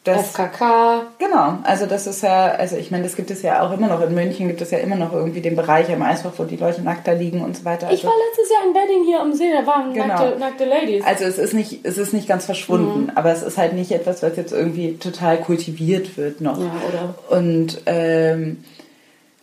das, 0.04 0.30
FKK. 0.32 1.04
genau, 1.20 1.60
also 1.64 1.86
das 1.86 2.08
ist 2.08 2.24
ja, 2.24 2.47
also 2.47 2.76
ich 2.76 2.89
meine, 2.89 3.04
das 3.04 3.16
gibt 3.16 3.30
es 3.30 3.43
ja 3.43 3.62
auch 3.62 3.72
immer 3.72 3.88
noch. 3.88 4.02
In 4.02 4.16
München 4.16 4.47
gibt 4.47 4.60
es 4.62 4.72
ja 4.72 4.80
immer 4.80 4.95
noch 4.95 5.14
irgendwie 5.14 5.41
den 5.41 5.56
Bereich 5.56 5.91
am 5.91 6.02
Eisbach, 6.02 6.32
wo 6.38 6.43
die 6.43 6.56
Leute 6.56 6.82
nackt 6.82 7.08
da 7.08 7.12
liegen 7.12 7.41
und 7.43 7.56
so 7.56 7.66
weiter. 7.66 7.86
Ich 7.91 8.04
Also, 8.04 8.08
war 8.08 8.14
letztes 8.30 8.52
Jahr 8.52 8.64
im 8.68 8.74
Wedding 8.74 9.04
hier 9.06 9.20
am 9.20 9.34
See, 9.34 9.52
da 9.52 9.66
waren 9.68 9.93
Genau. 9.93 10.08
nackte, 10.08 10.39
nackte 10.39 10.66
Ladies. 10.66 11.06
also 11.06 11.26
es 11.26 11.38
ist 11.38 11.54
nicht, 11.54 11.82
es 11.86 11.99
ist 11.99 12.14
nicht 12.14 12.28
ganz 12.28 12.45
verschwunden, 12.45 13.04
Mhm. 13.04 13.12
aber 13.14 13.32
es 13.32 13.43
ist 13.43 13.60
halt 13.60 13.74
nicht 13.74 13.91
etwas, 13.91 14.24
was 14.24 14.36
jetzt 14.38 14.52
irgendwie 14.54 14.97
total 14.97 15.38
kultiviert 15.39 16.18
wird 16.18 16.41
noch. 16.41 16.58
Ja, 16.58 16.72
oder? 16.89 17.38
Und 17.39 17.82
ähm, 17.86 18.64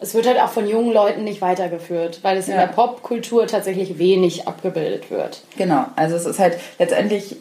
Es 0.01 0.15
wird 0.15 0.27
halt 0.27 0.41
auch 0.41 0.51
von 0.51 0.69
jungen 0.69 0.93
Leuten 0.93 1.23
nicht 1.25 1.41
weitergeführt, 1.41 2.19
weil 2.23 2.37
es 2.37 2.49
in 2.49 2.55
Ja. 2.55 2.63
der 2.67 2.73
Popkultur 2.73 3.47
tatsächlich 3.47 3.99
wenig 3.99 4.47
abgebildet 4.49 5.11
wird. 5.11 5.43
Genau, 5.57 5.85
also 5.97 6.17
es 6.17 6.25
ist 6.27 6.39
halt 6.41 6.57
letztendlich 6.81 7.37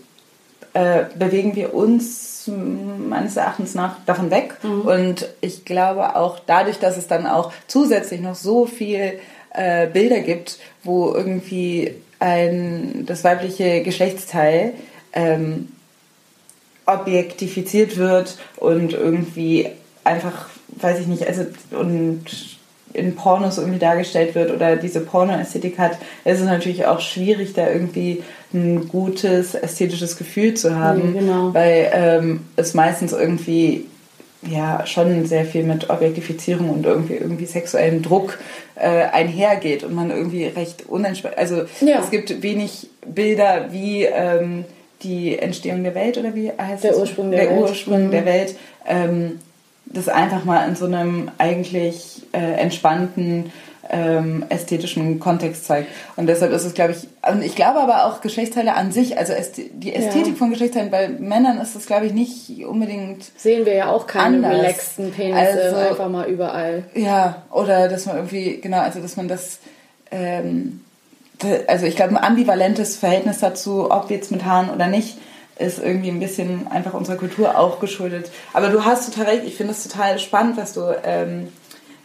äh, 0.74 1.06
bewegen 1.16 1.56
wir 1.56 1.74
uns 1.74 2.37
meines 2.48 3.38
Erachtens 3.38 3.76
nach 3.76 3.96
davon 4.06 4.32
weg. 4.32 4.56
Und 4.64 5.28
ich 5.42 5.66
glaube 5.66 6.16
auch 6.16 6.40
dadurch, 6.46 6.80
dass 6.80 6.98
es 6.98 7.08
dann 7.08 7.28
auch 7.28 7.52
zusätzlich 7.68 8.22
noch 8.22 8.36
so 8.36 8.66
viel 8.66 9.20
äh, 9.54 9.88
Bilder 9.88 10.20
gibt, 10.20 10.60
wo 10.84 11.14
irgendwie 11.14 11.96
ein 12.20 13.04
das 13.06 13.24
weibliche 13.24 13.84
Geschlechtsteil 13.84 14.74
ähm, 15.14 15.70
objektifiziert 16.86 17.98
wird 17.98 18.38
und 18.56 18.94
irgendwie 18.94 19.70
einfach, 20.04 20.50
weiß 20.80 21.00
ich 21.00 21.08
nicht, 21.08 21.28
also 21.28 21.46
und 21.72 22.58
in 22.94 23.16
Pornos 23.16 23.58
irgendwie 23.58 23.80
dargestellt 23.80 24.34
wird 24.34 24.52
oder 24.52 24.76
diese 24.76 25.02
Pornoästhetik 25.02 25.78
hat, 25.78 25.98
ist 26.26 26.40
es 26.40 26.46
natürlich 26.46 26.86
auch 26.86 27.00
schwierig, 27.00 27.54
da 27.54 27.70
irgendwie 27.70 28.24
ein 28.54 28.88
gutes 28.88 29.56
ästhetisches 29.56 30.18
Gefühl 30.18 30.54
zu 30.54 30.76
haben, 30.76 31.14
Nee, 31.14 31.20
genau. 31.20 31.54
weil 31.54 31.90
ähm, 31.94 32.40
es 32.56 32.74
meistens 32.74 33.12
irgendwie 33.14 33.86
ja 34.48 34.86
schon 34.86 35.26
sehr 35.26 35.46
viel 35.46 35.64
mit 35.64 35.90
Objektifizierung 35.90 36.70
und 36.70 36.86
irgendwie 36.86 37.16
irgendwie 37.16 37.46
sexuellem 37.46 38.02
Druck 38.04 38.38
äh, 38.76 38.88
einhergeht 39.12 39.84
und 39.84 39.94
man 39.96 40.12
irgendwie 40.12 40.46
recht 40.46 40.86
unentspannt, 40.88 41.38
also 41.38 41.64
Ja. 41.82 42.00
es 42.02 42.10
gibt 42.12 42.42
wenig 42.44 42.88
Bilder 43.06 43.68
wie 43.72 44.04
ähm, 44.04 44.64
die 45.04 45.38
Entstehung 45.38 45.84
der 45.84 45.96
Welt 45.96 46.18
oder 46.18 46.34
wie 46.36 46.52
heißt 46.58 46.84
Der 46.84 46.92
es? 46.92 46.98
Ursprung 46.98 47.32
der 47.32 47.42
der 47.42 47.50
Welt. 47.52 47.62
Ursprung 47.62 48.08
Mhm. 48.08 48.12
der 48.12 48.26
Welt 48.26 48.56
ähm, 48.88 49.40
das 49.86 50.08
einfach 50.10 50.44
mal 50.46 50.68
in 50.68 50.76
so 50.76 50.86
einem 50.86 51.32
eigentlich 51.38 52.22
äh, 52.34 52.60
entspannten 52.62 53.52
ähm, 53.90 54.46
ästhetischen 54.50 55.20
Kontext 55.20 55.66
zeigt. 55.66 55.90
Und 56.16 56.28
deshalb 56.28 56.52
ist 56.52 56.66
es, 56.66 56.74
glaube 56.74 56.92
ich, 56.94 57.08
und 57.30 57.42
ich 57.42 57.56
glaube 57.56 57.80
aber 57.80 58.06
auch 58.06 58.22
Geschlechtsteile 58.22 58.74
an 58.76 58.92
sich, 58.92 59.18
also 59.18 59.34
die 59.74 59.94
Ästhetik 59.94 60.34
Ja. 60.34 60.36
von 60.36 60.50
Geschlechtsteilen 60.50 60.92
bei 60.92 61.08
Männern 61.08 61.60
ist 61.60 61.76
das, 61.76 61.86
glaube 61.86 62.06
ich, 62.06 62.14
nicht 62.14 62.66
unbedingt 62.66 63.26
Sehen 63.38 63.66
wir 63.66 63.74
ja 63.76 63.90
auch 63.92 64.08
keine 64.08 64.38
Anders. 64.38 64.54
relaxten 64.60 65.12
Penisse 65.12 65.40
Also- 65.64 65.76
einfach 65.78 66.10
mal 66.10 66.28
überall. 66.28 66.84
Ja, 66.96 67.44
oder 67.52 67.88
dass 67.88 68.06
man 68.06 68.16
irgendwie, 68.18 68.58
genau, 68.62 68.80
also 68.80 69.00
dass 69.00 69.16
man 69.18 69.28
das, 69.28 69.60
ähm, 70.12 70.82
also 71.68 71.86
ich 71.86 71.96
glaube, 71.96 72.12
ein 72.18 72.24
ambivalentes 72.24 72.98
Verhältnis 72.98 73.40
dazu, 73.40 73.92
ob 73.92 74.10
jetzt 74.10 74.32
mit 74.32 74.44
Haaren 74.46 74.70
oder 74.70 74.88
nicht, 74.88 75.18
ist 75.60 75.80
irgendwie 75.80 76.10
ein 76.10 76.20
bisschen 76.20 76.68
einfach 76.70 76.94
unserer 76.94 77.16
Kultur 77.16 77.58
auch 77.58 77.80
geschuldet. 77.80 78.30
Aber 78.54 78.70
du 78.70 78.86
hast 78.86 79.12
total 79.12 79.32
recht, 79.34 79.44
ich 79.46 79.56
finde 79.56 79.74
es 79.74 79.88
total 79.88 80.20
spannend, 80.20 80.56
was 80.58 80.74
du, 80.74 80.82
ähm, 81.04 81.48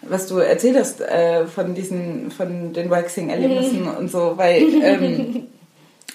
was 0.03 0.26
du 0.26 0.38
erzählt 0.38 0.76
hast 0.76 1.00
äh, 1.00 1.46
von 1.46 1.74
diesen, 1.74 2.30
von 2.30 2.72
den 2.72 2.90
Waxing-Erlebnissen 2.90 3.86
und 3.86 4.11
so, 4.11 4.34
weil, 4.36 4.62
ähm, 4.82 5.46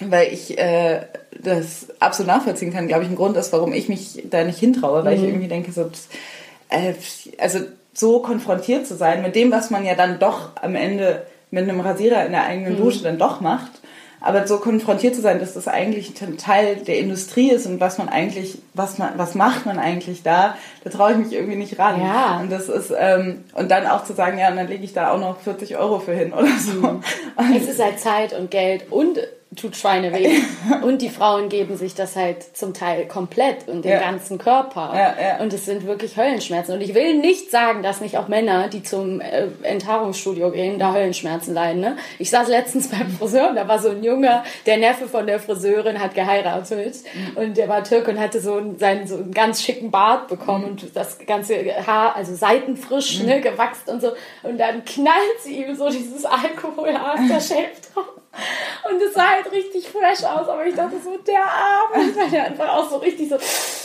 weil 0.00 0.32
ich 0.32 0.58
äh, 0.58 1.02
das 1.42 1.88
absolut 1.98 2.28
nachvollziehen 2.28 2.72
kann, 2.72 2.88
glaube 2.88 3.04
ich, 3.04 3.10
ein 3.10 3.16
Grund 3.16 3.36
ist, 3.36 3.52
warum 3.52 3.72
ich 3.72 3.88
mich 3.88 4.24
da 4.30 4.44
nicht 4.44 4.58
hintraue, 4.58 5.04
weil 5.04 5.16
ich 5.16 5.24
irgendwie 5.24 5.48
denke, 5.48 5.72
so, 5.72 5.90
äh, 6.68 6.94
also 7.38 7.60
so 7.92 8.20
konfrontiert 8.20 8.86
zu 8.86 8.94
sein 8.94 9.22
mit 9.22 9.34
dem, 9.34 9.50
was 9.50 9.70
man 9.70 9.84
ja 9.84 9.94
dann 9.94 10.18
doch 10.18 10.50
am 10.62 10.74
Ende 10.74 11.26
mit 11.50 11.68
einem 11.68 11.80
Rasierer 11.80 12.26
in 12.26 12.32
der 12.32 12.44
eigenen 12.44 12.76
Dusche 12.76 13.02
dann 13.02 13.18
doch 13.18 13.40
macht, 13.40 13.70
aber 14.20 14.46
so 14.46 14.58
konfrontiert 14.58 15.14
zu 15.14 15.20
sein, 15.20 15.38
dass 15.38 15.54
das 15.54 15.68
eigentlich 15.68 16.20
ein 16.22 16.38
Teil 16.38 16.76
der 16.76 16.98
Industrie 16.98 17.50
ist 17.50 17.66
und 17.66 17.80
was 17.80 17.98
man 17.98 18.08
eigentlich, 18.08 18.58
was 18.74 18.98
man, 18.98 19.10
was 19.16 19.34
macht 19.34 19.66
man 19.66 19.78
eigentlich 19.78 20.22
da, 20.22 20.56
da 20.84 20.90
traue 20.90 21.12
ich 21.12 21.18
mich 21.18 21.32
irgendwie 21.32 21.56
nicht 21.56 21.78
ran. 21.78 22.00
Ja. 22.00 22.38
Und 22.40 22.50
das 22.50 22.68
ist, 22.68 22.92
ähm, 22.96 23.44
und 23.54 23.70
dann 23.70 23.86
auch 23.86 24.04
zu 24.04 24.14
sagen, 24.14 24.38
ja, 24.38 24.48
und 24.48 24.56
dann 24.56 24.68
lege 24.68 24.84
ich 24.84 24.92
da 24.92 25.12
auch 25.12 25.20
noch 25.20 25.40
40 25.40 25.76
Euro 25.76 26.00
für 26.00 26.14
hin 26.14 26.32
oder 26.32 26.48
so. 26.58 26.86
Und 26.86 27.04
Es 27.56 27.68
ist 27.68 27.82
halt 27.82 28.00
Zeit 28.00 28.32
und 28.32 28.50
Geld 28.50 28.90
und 28.90 29.20
tut 29.56 29.76
Schweine 29.76 30.12
weh. 30.12 30.40
und 30.82 31.00
die 31.02 31.08
Frauen 31.08 31.48
geben 31.48 31.76
sich 31.76 31.94
das 31.94 32.16
halt 32.16 32.56
zum 32.56 32.74
Teil 32.74 33.06
komplett 33.06 33.66
und 33.66 33.84
den 33.84 33.92
Ja. 33.92 34.00
ganzen 34.00 34.38
Körper. 34.38 34.92
Ja, 34.94 35.14
ja. 35.20 35.40
Und 35.40 35.52
es 35.52 35.64
sind 35.64 35.86
wirklich 35.86 36.16
Höllenschmerzen. 36.16 36.74
Und 36.74 36.80
ich 36.80 36.94
will 36.94 37.14
nicht 37.16 37.50
sagen, 37.50 37.82
dass 37.82 38.00
nicht 38.00 38.18
auch 38.18 38.28
Männer, 38.28 38.68
die 38.68 38.82
zum 38.82 39.20
äh, 39.20 39.46
Enthaarungsstudio 39.62 40.50
gehen, 40.50 40.78
da 40.78 40.92
Höllenschmerzen 40.92 41.54
leiden. 41.54 41.80
Ne? 41.80 41.96
Ich 42.18 42.30
saß 42.30 42.48
letztens 42.48 42.88
beim 42.90 43.10
Friseur 43.10 43.50
und 43.50 43.56
da 43.56 43.66
war 43.66 43.78
so 43.78 43.88
ein 43.90 44.04
Junge, 44.04 44.42
der 44.66 44.76
Neffe 44.76 45.08
von 45.08 45.26
der 45.26 45.40
Friseurin 45.40 46.00
hat 46.00 46.14
geheiratet 46.14 46.96
und 47.34 47.56
der 47.56 47.68
war 47.68 47.82
Türk 47.84 48.08
und 48.08 48.20
hatte 48.20 48.40
so 48.40 48.54
einen, 48.54 48.78
seinen 48.78 49.06
so 49.06 49.16
einen 49.16 49.32
ganz 49.32 49.62
schicken 49.62 49.90
Bart 49.90 50.28
bekommen 50.28 50.64
und 50.64 50.94
das 50.94 51.18
ganze 51.26 51.54
Haar, 51.86 52.14
also 52.16 52.34
seitenfrisch, 52.34 53.20
ne, 53.22 53.40
gewachst 53.40 53.88
und 53.88 54.00
so. 54.02 54.12
Und 54.42 54.58
dann 54.58 54.84
knallt 54.84 55.40
sie 55.42 55.62
ihm 55.64 55.74
so 55.74 55.88
dieses 55.88 56.24
Alkohol-Aftershave 56.26 57.70
drauf. 57.94 58.04
Und 58.90 59.02
es 59.02 59.14
sah 59.14 59.28
halt 59.28 59.50
richtig 59.50 59.88
fresh 59.88 60.24
aus, 60.24 60.48
aber 60.48 60.64
ich 60.64 60.74
dachte 60.74 60.96
so, 61.02 61.16
der 61.26 61.42
Arme, 61.42 62.14
weil 62.16 62.30
der 62.30 62.44
einfach 62.44 62.68
auch 62.76 62.88
so 62.88 62.98
richtig 62.98 63.28
so, 63.28 63.36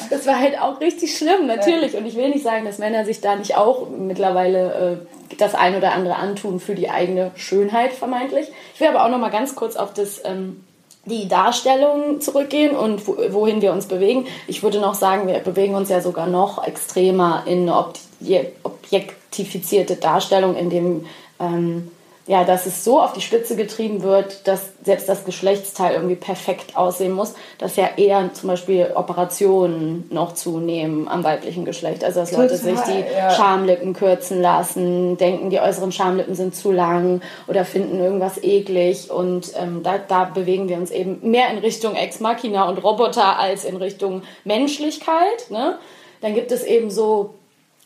das 0.10 0.28
war 0.28 0.39
halt 0.39 0.60
auch 0.60 0.80
richtig 0.80 1.18
schlimm, 1.18 1.48
natürlich. 1.48 1.96
Und 1.96 2.06
ich 2.06 2.16
will 2.16 2.30
nicht 2.30 2.44
sagen, 2.44 2.66
dass 2.66 2.78
Männer 2.78 3.04
sich 3.04 3.20
da 3.20 3.36
nicht 3.36 3.58
auch 3.58 3.89
mittlerweile 3.89 5.02
äh, 5.32 5.36
das 5.38 5.56
ein 5.56 5.76
oder 5.76 5.94
andere 5.94 6.18
antun 6.18 6.60
für 6.60 6.76
die 6.76 6.89
eigene 6.89 7.32
Schönheit, 7.36 7.94
vermeintlich. 7.94 8.52
Ich 8.76 8.80
will 8.80 8.89
aber 8.89 9.04
auch 9.04 9.10
noch 9.10 9.18
mal 9.18 9.32
ganz 9.32 9.56
kurz 9.56 9.76
auf 9.76 9.94
das, 9.94 10.22
ähm, 10.24 10.64
die 11.06 11.28
Darstellung 11.28 12.22
zurückgehen 12.22 12.76
und 12.76 13.08
wo, 13.08 13.18
wohin 13.30 13.62
wir 13.62 13.74
uns 13.74 13.88
bewegen. 13.88 14.28
Ich 14.48 14.62
würde 14.62 14.80
noch 14.80 14.94
sagen, 14.94 15.28
wir 15.28 15.39
bewegen 15.39 15.76
uns 15.76 15.89
ja 15.89 16.02
sogar 16.02 16.28
noch 16.28 16.66
extremer 16.66 17.44
in 17.46 17.64
eine 17.64 17.74
obje- 17.74 18.52
objektifizierte 18.64 19.96
Darstellung, 19.96 20.56
in 20.56 20.70
dem 20.70 21.08
ähm, 21.39 21.91
ja, 22.26 22.45
dass 22.45 22.65
es 22.65 22.86
so 22.86 23.01
auf 23.01 23.11
die 23.11 23.21
Spitze 23.21 23.57
getrieben 23.57 24.01
wird, 24.01 24.47
dass 24.47 24.71
selbst 24.82 25.09
das 25.09 25.26
Geschlechtsteil 25.26 25.95
irgendwie 25.95 26.15
perfekt 26.15 26.78
aussehen 26.78 27.11
muss, 27.11 27.34
dass 27.57 27.76
ja 27.76 27.89
eher 27.97 28.34
zum 28.34 28.47
Beispiel 28.47 28.91
Operationen 28.95 30.07
noch 30.09 30.34
zunehmen 30.34 31.09
am 31.09 31.26
weiblichen 31.26 31.65
Geschlecht. 31.65 32.03
Also 32.03 32.21
dass 32.21 32.32
Leute 32.32 32.57
Total, 32.57 32.78
sich 32.78 32.86
die 32.86 33.13
ja. 33.13 33.32
Schamlippen 33.32 33.93
kürzen 33.93 34.41
lassen, 34.41 35.17
denken, 35.17 35.49
die 35.49 35.59
äußeren 35.59 35.91
Schamlippen 35.91 36.34
sind 36.34 36.55
zu 36.55 36.71
lang 36.71 37.21
oder 37.47 37.65
finden 37.65 37.99
irgendwas 37.99 38.41
eklig. 38.41 39.11
Und 39.11 39.51
ähm, 39.57 39.84
da, 39.84 39.97
da 39.97 40.24
bewegen 40.24 40.69
wir 40.69 40.78
uns 40.78 40.91
eben 40.91 41.30
mehr 41.30 41.49
in 41.51 41.57
Richtung 41.57 41.95
Ex 41.95 42.21
Machina 42.21 42.69
und 42.69 42.78
Roboter 42.78 43.38
als 43.38 43.65
in 43.65 43.76
Richtung 43.76 44.21
Menschlichkeit. 44.45 45.49
Ne? 45.49 45.78
Dann 46.21 46.36
gibt 46.36 46.53
es 46.53 46.63
eben 46.63 46.89
so 46.89 47.34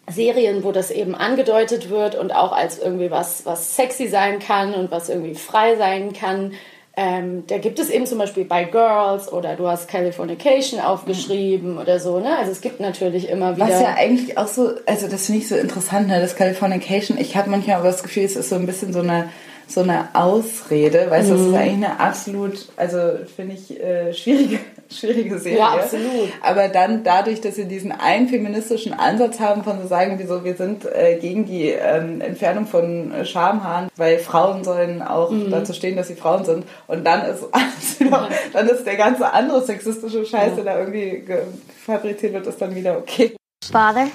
Serien, 0.10 0.64
wo 0.64 0.72
das 0.72 0.89
eben 0.91 1.16
angedeutet 1.16 1.89
wird 1.89 2.16
und 2.16 2.34
auch 2.34 2.51
als 2.53 2.80
irgendwie 2.80 3.12
was, 3.12 3.45
was 3.45 3.76
sexy 3.76 4.08
sein 4.08 4.39
kann 4.39 4.74
und 4.74 4.89
was 4.91 5.10
irgendwie 5.10 5.36
frei 5.36 5.76
sein 5.76 6.14
kann. 6.14 6.53
Ähm, 6.99 7.43
da 7.45 7.60
gibt 7.60 7.78
es 7.78 7.91
eben 7.91 8.08
zum 8.08 8.18
Beispiel 8.18 8.45
bei 8.45 8.64
Girls 8.64 9.32
oder 9.32 9.55
du 9.55 9.68
hast 9.68 9.88
Californication 9.88 10.80
aufgeschrieben 10.80 11.78
oder 11.78 11.99
so. 11.99 12.20
Ne? 12.20 12.36
Also 12.38 12.51
es 12.51 12.62
gibt 12.62 12.80
natürlich 12.80 13.30
immer 13.30 13.55
wieder. 13.55 13.68
Was 13.68 13.82
ja 13.82 13.93
eigentlich 13.95 14.38
auch 14.38 14.47
so, 14.47 14.72
also 14.88 15.08
das 15.08 15.28
finde 15.28 15.41
ich 15.41 15.47
so 15.47 15.55
interessant, 15.55 16.08
ne, 16.08 16.20
das 16.20 16.36
Californication. 16.36 17.20
Ich 17.20 17.36
habe 17.38 17.51
manchmal 17.51 17.76
aber 17.76 17.88
das 17.88 18.01
Gefühl, 18.01 18.24
es 18.24 18.36
ist 18.36 18.49
so 18.49 18.55
ein 18.55 18.66
bisschen 18.66 18.93
so 18.93 18.99
eine 18.99 19.30
so 19.70 19.82
eine 19.82 20.08
Ausrede, 20.14 21.08
weißt 21.12 21.30
du, 21.30 21.34
das 21.34 21.41
ist 21.41 21.47
Mhm. 21.49 21.55
eigentlich 21.55 21.74
eine 21.86 21.99
absolut, 21.99 22.70
also 22.78 22.97
finde 23.36 23.55
ich, 23.55 23.78
äh, 23.78 24.14
schwierige, 24.14 24.60
schwierige 24.89 25.38
Serie. 25.39 25.59
Ja, 25.59 25.67
absolut. 25.73 26.29
Aber 26.41 26.67
dann 26.69 27.03
dadurch, 27.03 27.41
dass 27.41 27.55
sie 27.55 27.65
diesen 27.65 27.91
einen 27.91 28.27
feministischen 28.29 28.93
Ansatz 28.93 29.39
haben 29.39 29.63
von 29.63 29.81
so 29.81 29.88
sagen, 29.88 30.15
wieso 30.19 30.43
wir 30.43 30.55
sind 30.55 30.85
äh, 30.85 31.17
gegen 31.19 31.45
die 31.45 31.69
ähm, 31.69 32.21
Entfernung 32.21 32.65
von 32.67 33.11
äh, 33.11 33.25
Schamhaaren, 33.25 33.89
weil 33.97 34.19
Frauen 34.19 34.63
sollen 34.63 35.01
auch 35.01 35.31
Mhm. 35.31 35.51
dazu 35.51 35.73
stehen, 35.73 35.95
dass 35.97 36.07
sie 36.07 36.15
Frauen 36.15 36.45
sind. 36.45 36.65
Und 36.88 37.03
dann 37.05 37.25
ist 37.25 37.43
alles 37.51 37.99
wieder, 37.99 38.29
dann 38.53 38.67
ist 38.69 38.85
der 38.85 38.95
ganze 38.95 39.31
andere 39.33 39.63
sexistische 39.63 40.25
Scheiß, 40.25 40.55
der 40.55 40.63
da 40.63 40.79
irgendwie 40.79 41.19
ge- 41.25 41.43
fabriziert 41.85 42.33
wird, 42.33 42.47
ist 42.47 42.61
dann 42.61 42.73
wieder 42.75 42.97
okay. 42.97 43.35
Father, 43.71 44.07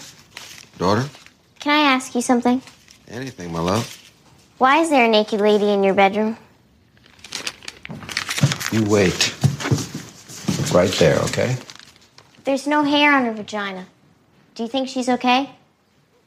Daughter? 0.78 1.04
can 1.60 1.72
I 1.72 1.94
ask 1.96 2.14
you 2.14 2.20
something? 2.20 2.60
Anything, 3.14 3.52
my 3.52 3.58
love. 3.58 3.84
Why 4.58 4.80
is 4.82 4.88
there 4.90 5.04
a 5.04 5.08
naked 5.08 5.40
lady 5.40 5.72
in 5.74 5.82
your 5.84 5.92
bedroom? 5.94 6.36
You 8.70 8.84
wait. 8.88 9.32
Right 10.72 10.92
there, 10.98 11.20
okay? 11.24 11.56
There's 12.44 12.66
no 12.66 12.82
hair 12.82 13.14
on 13.14 13.24
her 13.26 13.32
vagina. 13.32 13.84
Do 14.54 14.62
you 14.62 14.68
think 14.70 14.88
she's 14.88 15.08
okay? 15.08 15.48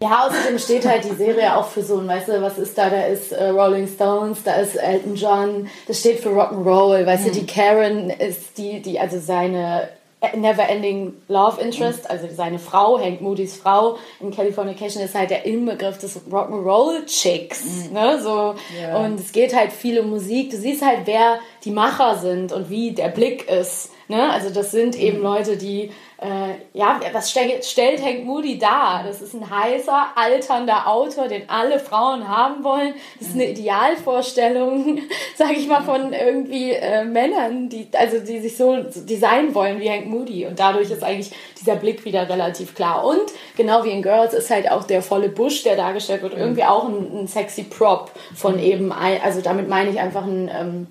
Ja, 0.01 0.27
außerdem 0.27 0.59
steht 0.59 0.85
halt 0.85 1.03
die 1.05 1.15
Serie 1.15 1.55
auch 1.55 1.67
für 1.67 1.81
so 1.81 1.97
ein, 1.97 2.07
weißt 2.07 2.27
du, 2.27 2.41
was 2.41 2.57
ist 2.57 2.77
da? 2.77 2.89
Da 2.89 3.05
ist 3.05 3.31
äh, 3.31 3.47
Rolling 3.49 3.87
Stones, 3.87 4.43
da 4.43 4.55
ist 4.55 4.75
Elton 4.75 5.15
John, 5.15 5.69
das 5.87 5.99
steht 5.99 6.19
für 6.19 6.29
Rock'n'Roll, 6.29 7.05
weißt 7.05 7.27
du, 7.27 7.31
die 7.31 7.47
Karen 7.47 8.09
ist 8.09 8.57
die, 8.57 8.81
die, 8.81 8.99
also 8.99 9.19
seine 9.19 9.89
Never-Ending 10.35 11.13
Love 11.27 11.61
Interest, 11.61 12.09
also 12.09 12.27
seine 12.35 12.59
Frau, 12.59 12.99
Hank 12.99 13.21
Moody's 13.21 13.55
Frau 13.55 13.97
in 14.19 14.31
Californication 14.31 15.01
ist 15.01 15.15
halt 15.15 15.29
der 15.29 15.45
Inbegriff 15.45 15.97
des 15.97 16.19
Rock'n'Roll-Chicks, 16.29 17.89
ne, 17.91 18.21
so. 18.21 18.55
Und 18.97 19.19
es 19.19 19.31
geht 19.31 19.55
halt 19.55 19.71
viel 19.71 19.99
um 19.99 20.09
Musik, 20.09 20.51
du 20.51 20.57
siehst 20.57 20.85
halt, 20.85 21.01
wer 21.05 21.39
die 21.63 21.71
Macher 21.71 22.17
sind 22.17 22.51
und 22.51 22.69
wie 22.69 22.91
der 22.91 23.09
Blick 23.09 23.49
ist, 23.49 23.91
ne, 24.07 24.31
also 24.31 24.49
das 24.49 24.71
sind 24.71 24.97
eben 24.97 25.21
Leute, 25.21 25.57
die 25.57 25.91
äh, 26.17 26.55
ja, 26.73 26.99
was 27.11 27.29
stellt, 27.29 27.65
stellt 27.65 28.03
Hank 28.03 28.23
Moody 28.23 28.57
dar? 28.57 29.03
Das 29.05 29.21
ist 29.21 29.33
ein 29.33 29.49
heißer, 29.49 30.07
alternder 30.15 30.87
Autor, 30.87 31.27
den 31.27 31.49
alle 31.49 31.77
Frauen 31.77 32.27
haben 32.27 32.63
wollen. 32.63 32.93
Das 33.19 33.29
ist 33.29 33.35
eine 33.35 33.49
Idealvorstellung, 33.49 34.99
sag 35.35 35.51
ich 35.51 35.67
mal, 35.67 35.83
von 35.83 36.13
irgendwie 36.13 36.71
äh, 36.71 37.03
Männern, 37.03 37.67
die, 37.67 37.89
also 37.93 38.19
die 38.19 38.39
sich 38.39 38.55
so 38.55 38.77
designen 38.77 39.53
wollen 39.53 39.79
wie 39.81 39.89
Hank 39.89 40.07
Moody. 40.07 40.45
Und 40.45 40.57
dadurch 40.57 40.89
ist 40.89 41.03
eigentlich 41.03 41.31
dieser 41.59 41.75
Blick 41.75 42.05
wieder 42.05 42.29
relativ 42.29 42.75
klar. 42.75 43.03
Und 43.05 43.33
genau 43.57 43.83
wie 43.83 43.91
in 43.91 44.01
Girls 44.01 44.33
ist 44.33 44.49
halt 44.49 44.71
auch 44.71 44.83
der 44.83 45.01
volle 45.01 45.27
Busch, 45.27 45.63
der 45.63 45.75
dargestellt 45.75 46.21
wird, 46.21 46.33
irgendwie 46.33 46.63
auch 46.63 46.87
ein, 46.87 47.23
ein 47.23 47.27
sexy 47.27 47.63
Prop 47.63 48.11
von 48.33 48.57
eben, 48.59 48.93
also 48.93 49.41
damit 49.41 49.67
meine 49.67 49.89
ich 49.89 49.99
einfach 49.99 50.23
ein, 50.23 50.49
ähm, 50.53 50.87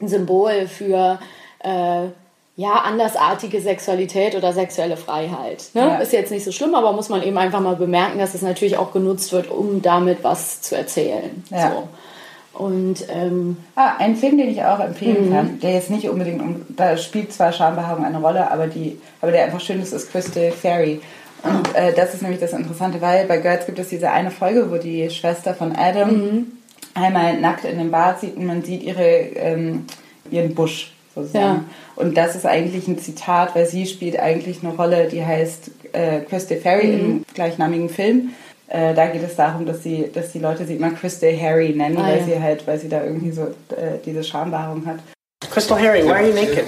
ein 0.00 0.08
Symbol 0.08 0.68
für 0.68 1.18
äh, 1.64 2.08
ja, 2.58 2.72
andersartige 2.72 3.60
Sexualität 3.60 4.34
oder 4.34 4.52
sexuelle 4.52 4.96
Freiheit. 4.96 5.66
Ne? 5.74 5.82
Ja. 5.82 5.96
Ist 5.98 6.12
jetzt 6.12 6.32
nicht 6.32 6.44
so 6.44 6.50
schlimm, 6.50 6.74
aber 6.74 6.92
muss 6.92 7.08
man 7.08 7.22
eben 7.22 7.38
einfach 7.38 7.60
mal 7.60 7.76
bemerken, 7.76 8.18
dass 8.18 8.34
es 8.34 8.42
natürlich 8.42 8.76
auch 8.76 8.92
genutzt 8.92 9.30
wird, 9.30 9.48
um 9.48 9.80
damit 9.80 10.24
was 10.24 10.60
zu 10.60 10.76
erzählen. 10.76 11.44
Ja. 11.50 11.70
So. 11.70 12.64
Und 12.64 13.06
ähm, 13.10 13.58
Ah, 13.76 13.92
ein 13.98 14.16
Film, 14.16 14.38
den 14.38 14.48
ich 14.48 14.64
auch 14.64 14.80
empfehlen 14.80 15.30
kann, 15.30 15.60
der 15.60 15.74
jetzt 15.74 15.88
nicht 15.88 16.10
unbedingt, 16.10 16.42
um, 16.42 16.66
da 16.70 16.96
spielt 16.96 17.32
zwar 17.32 17.52
Schambehaarung 17.52 18.04
eine 18.04 18.20
Rolle, 18.20 18.50
aber, 18.50 18.66
die, 18.66 19.00
aber 19.20 19.30
der 19.30 19.44
einfach 19.44 19.60
schön 19.60 19.80
ist, 19.80 19.92
ist 19.92 20.10
Crystal 20.10 20.50
Fairy. 20.50 21.00
Und 21.44 21.76
äh, 21.76 21.92
das 21.94 22.14
ist 22.14 22.22
nämlich 22.22 22.40
das 22.40 22.54
Interessante, 22.54 23.00
weil 23.00 23.26
bei 23.26 23.38
Girls 23.38 23.66
gibt 23.66 23.78
es 23.78 23.88
diese 23.88 24.10
eine 24.10 24.32
Folge, 24.32 24.68
wo 24.68 24.78
die 24.78 25.08
Schwester 25.10 25.54
von 25.54 25.76
Adam 25.76 26.48
einmal 26.94 27.38
nackt 27.38 27.64
in 27.64 27.78
dem 27.78 27.92
Bad 27.92 28.18
sieht 28.18 28.36
und 28.36 28.46
man 28.46 28.64
sieht 28.64 28.82
ihre, 28.82 29.04
ähm, 29.04 29.86
ihren 30.28 30.56
Busch 30.56 30.92
sozusagen. 31.22 31.44
Ja. 31.44 31.64
Und 31.96 32.16
das 32.16 32.34
ist 32.36 32.46
eigentlich 32.46 32.86
ein 32.88 32.98
Zitat, 32.98 33.54
weil 33.54 33.66
sie 33.66 33.86
spielt 33.86 34.18
eigentlich 34.18 34.62
eine 34.62 34.74
Rolle, 34.74 35.08
die 35.08 35.24
heißt 35.24 35.70
äh, 35.92 36.20
Crystal 36.20 36.58
Fairy 36.58 36.94
im 36.94 37.24
gleichnamigen 37.34 37.88
Film. 37.88 38.30
Äh, 38.68 38.94
da 38.94 39.06
geht 39.06 39.22
es 39.22 39.34
darum, 39.36 39.64
dass 39.66 39.82
sie, 39.82 40.10
dass 40.12 40.32
die 40.32 40.38
Leute 40.38 40.66
sie 40.66 40.74
immer 40.76 40.90
Crystal 40.90 41.32
Harry 41.40 41.70
nennen, 41.70 41.96
Ah, 41.98 42.02
weil 42.08 42.18
ja. 42.18 42.24
sie 42.24 42.40
halt, 42.42 42.66
weil 42.66 42.78
sie 42.78 42.88
da 42.88 43.02
irgendwie 43.02 43.30
so 43.32 43.42
äh, 43.44 43.98
diese 44.04 44.22
Schambehaarung 44.22 44.84
hat. 44.86 44.98
Crystal 45.50 45.80
Harry, 45.80 46.04
why 46.04 46.10
are 46.12 46.26
you 46.28 46.34
naked? 46.34 46.66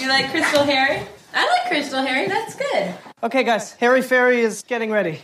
You 0.00 0.08
like 0.08 0.30
Crystal 0.32 0.64
Harry? 0.66 0.96
I 1.32 1.44
like 1.44 1.68
Crystal 1.70 2.00
Harry. 2.04 2.26
That's 2.28 2.56
good. 2.56 2.88
Okay, 3.20 3.44
guys, 3.44 3.76
Harry 3.80 4.02
Fairy 4.02 4.40
is 4.40 4.64
getting 4.66 4.90
ready. 4.92 5.18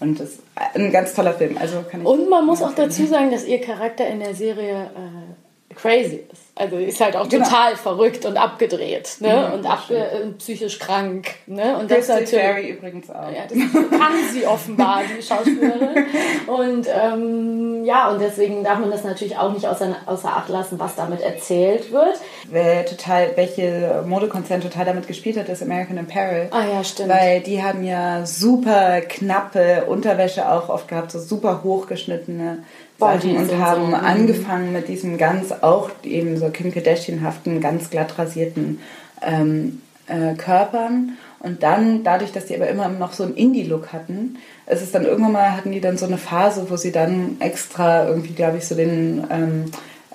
Und 0.00 0.18
das 0.18 0.30
ist 0.30 0.40
ein 0.74 0.90
ganz 0.90 1.14
toller 1.14 1.34
Film. 1.34 1.56
Also 1.58 1.82
kann 1.88 2.00
ich 2.00 2.06
Und 2.06 2.28
man 2.28 2.44
muss 2.44 2.60
auch 2.62 2.74
dazu 2.74 3.06
sagen, 3.06 3.30
dass 3.30 3.44
ihr 3.44 3.60
Charakter 3.60 4.06
in 4.08 4.18
der 4.20 4.34
Serie 4.34 4.90
äh, 4.96 5.43
crazy 5.74 6.24
ist. 6.32 6.42
Also 6.56 6.76
ist 6.76 7.00
halt 7.00 7.16
auch 7.16 7.28
Genau. 7.28 7.44
total 7.44 7.74
verrückt 7.74 8.24
und 8.26 8.36
abgedreht 8.36 9.16
ne? 9.18 9.48
Mhm, 9.48 9.54
und 9.54 9.64
das 9.64 9.72
abge 9.72 9.96
äh, 9.96 10.26
psychisch 10.38 10.78
krank. 10.78 11.30
Ne? 11.46 11.76
Und 11.76 11.90
das 11.90 12.06
natürlich, 12.06 12.30
Fairy 12.30 12.68
übrigens 12.70 13.10
auch. 13.10 13.28
ja, 13.32 13.42
das 13.48 13.58
kann 13.90 14.12
sie 14.32 14.46
offenbar, 14.46 15.00
die 15.02 15.20
Schauspielerin. 15.20 16.04
Und 16.46 16.86
ähm, 16.88 17.84
ja, 17.84 18.08
und 18.08 18.20
deswegen 18.20 18.62
darf 18.62 18.78
man 18.78 18.90
das 18.92 19.02
natürlich 19.02 19.36
auch 19.36 19.52
nicht 19.52 19.66
außer, 19.66 19.96
außer 20.06 20.28
Acht 20.28 20.48
lassen, 20.48 20.78
was 20.78 20.94
damit 20.94 21.22
erzählt 21.22 21.90
wird. 21.90 22.20
Wer 22.48 22.86
total, 22.86 23.30
welche 23.34 24.04
Modekonzern 24.06 24.60
total 24.60 24.84
damit 24.84 25.08
gespielt 25.08 25.36
hat, 25.36 25.48
ist 25.48 25.60
American 25.60 25.98
Apparel. 25.98 26.46
Ah 26.52 26.64
ja, 26.72 26.84
stimmt. 26.84 27.08
Weil 27.08 27.40
die 27.40 27.64
haben 27.64 27.82
ja 27.82 28.24
super 28.26 29.00
knappe 29.00 29.86
Unterwäsche 29.88 30.48
auch 30.48 30.68
oft 30.68 30.86
gehabt, 30.86 31.10
so 31.10 31.18
super 31.18 31.62
hochgeschnittene 31.64 32.58
Sachen 32.98 33.36
und 33.36 33.58
haben 33.58 33.80
so, 33.80 33.86
mhm. 33.88 33.94
angefangen 33.94 34.72
mit 34.72 34.88
diesem 34.88 35.18
ganz 35.18 35.52
auch 35.52 35.90
eben 36.02 36.36
so 36.36 36.48
Kim 36.50 36.72
Kardashian-haften, 36.72 37.60
ganz 37.60 37.90
glatt 37.90 38.18
rasierten 38.18 38.80
ähm, 39.22 39.82
äh, 40.06 40.34
Körpern. 40.34 41.12
Und 41.40 41.62
dann, 41.62 42.04
dadurch, 42.04 42.32
dass 42.32 42.46
die 42.46 42.56
aber 42.56 42.68
immer 42.68 42.88
noch 42.88 43.12
so 43.12 43.22
einen 43.22 43.34
Indie-Look 43.34 43.92
hatten, 43.92 44.38
ist 44.66 44.82
es 44.82 44.92
dann 44.92 45.04
irgendwann 45.04 45.32
mal, 45.32 45.54
hatten 45.54 45.72
die 45.72 45.80
dann 45.80 45.98
so 45.98 46.06
eine 46.06 46.16
Phase, 46.16 46.66
wo 46.70 46.76
sie 46.76 46.90
dann 46.90 47.36
extra 47.40 48.06
irgendwie, 48.06 48.32
glaube 48.32 48.56
ich, 48.56 48.66
so 48.66 48.74
den 48.74 49.26
ähm, 49.30 49.64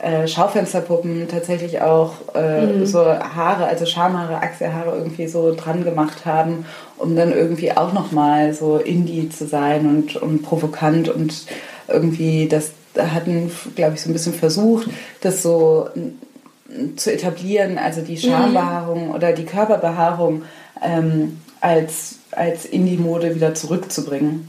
äh, 0.02 0.28
Schaufensterpuppen 0.28 1.28
tatsächlich 1.28 1.82
auch 1.82 2.14
äh, 2.34 2.86
so 2.86 3.06
Haare, 3.06 3.66
also 3.66 3.86
Schamhaare, 3.86 4.38
Achselhaare 4.42 4.98
irgendwie 4.98 5.28
so 5.28 5.54
dran 5.54 5.84
gemacht 5.84 6.26
haben, 6.26 6.66
um 6.98 7.16
dann 7.16 7.32
irgendwie 7.32 7.74
auch 7.74 7.94
nochmal 7.94 8.54
so 8.54 8.78
Indie 8.78 9.30
zu 9.30 9.46
sein 9.46 9.86
und, 9.86 10.16
und 10.16 10.42
provokant 10.42 11.10
und 11.10 11.46
irgendwie 11.92 12.48
das 12.48 12.72
hatten, 12.98 13.52
glaube 13.76 13.94
ich, 13.96 14.02
so 14.02 14.10
ein 14.10 14.14
bisschen 14.14 14.34
versucht, 14.34 14.88
das 15.22 15.42
so 15.44 15.88
n- 15.96 16.98
zu 16.98 17.12
etablieren, 17.14 17.78
also 17.78 18.02
die 18.02 18.18
Schambehaarung 18.18 19.12
oder 19.12 19.32
die 19.34 19.46
Körperbehaarung 19.46 20.44
ähm, 20.84 21.40
als, 21.62 22.16
als 22.32 22.66
Indie-Mode 22.66 23.36
wieder 23.36 23.54
zurückzubringen. 23.54 24.48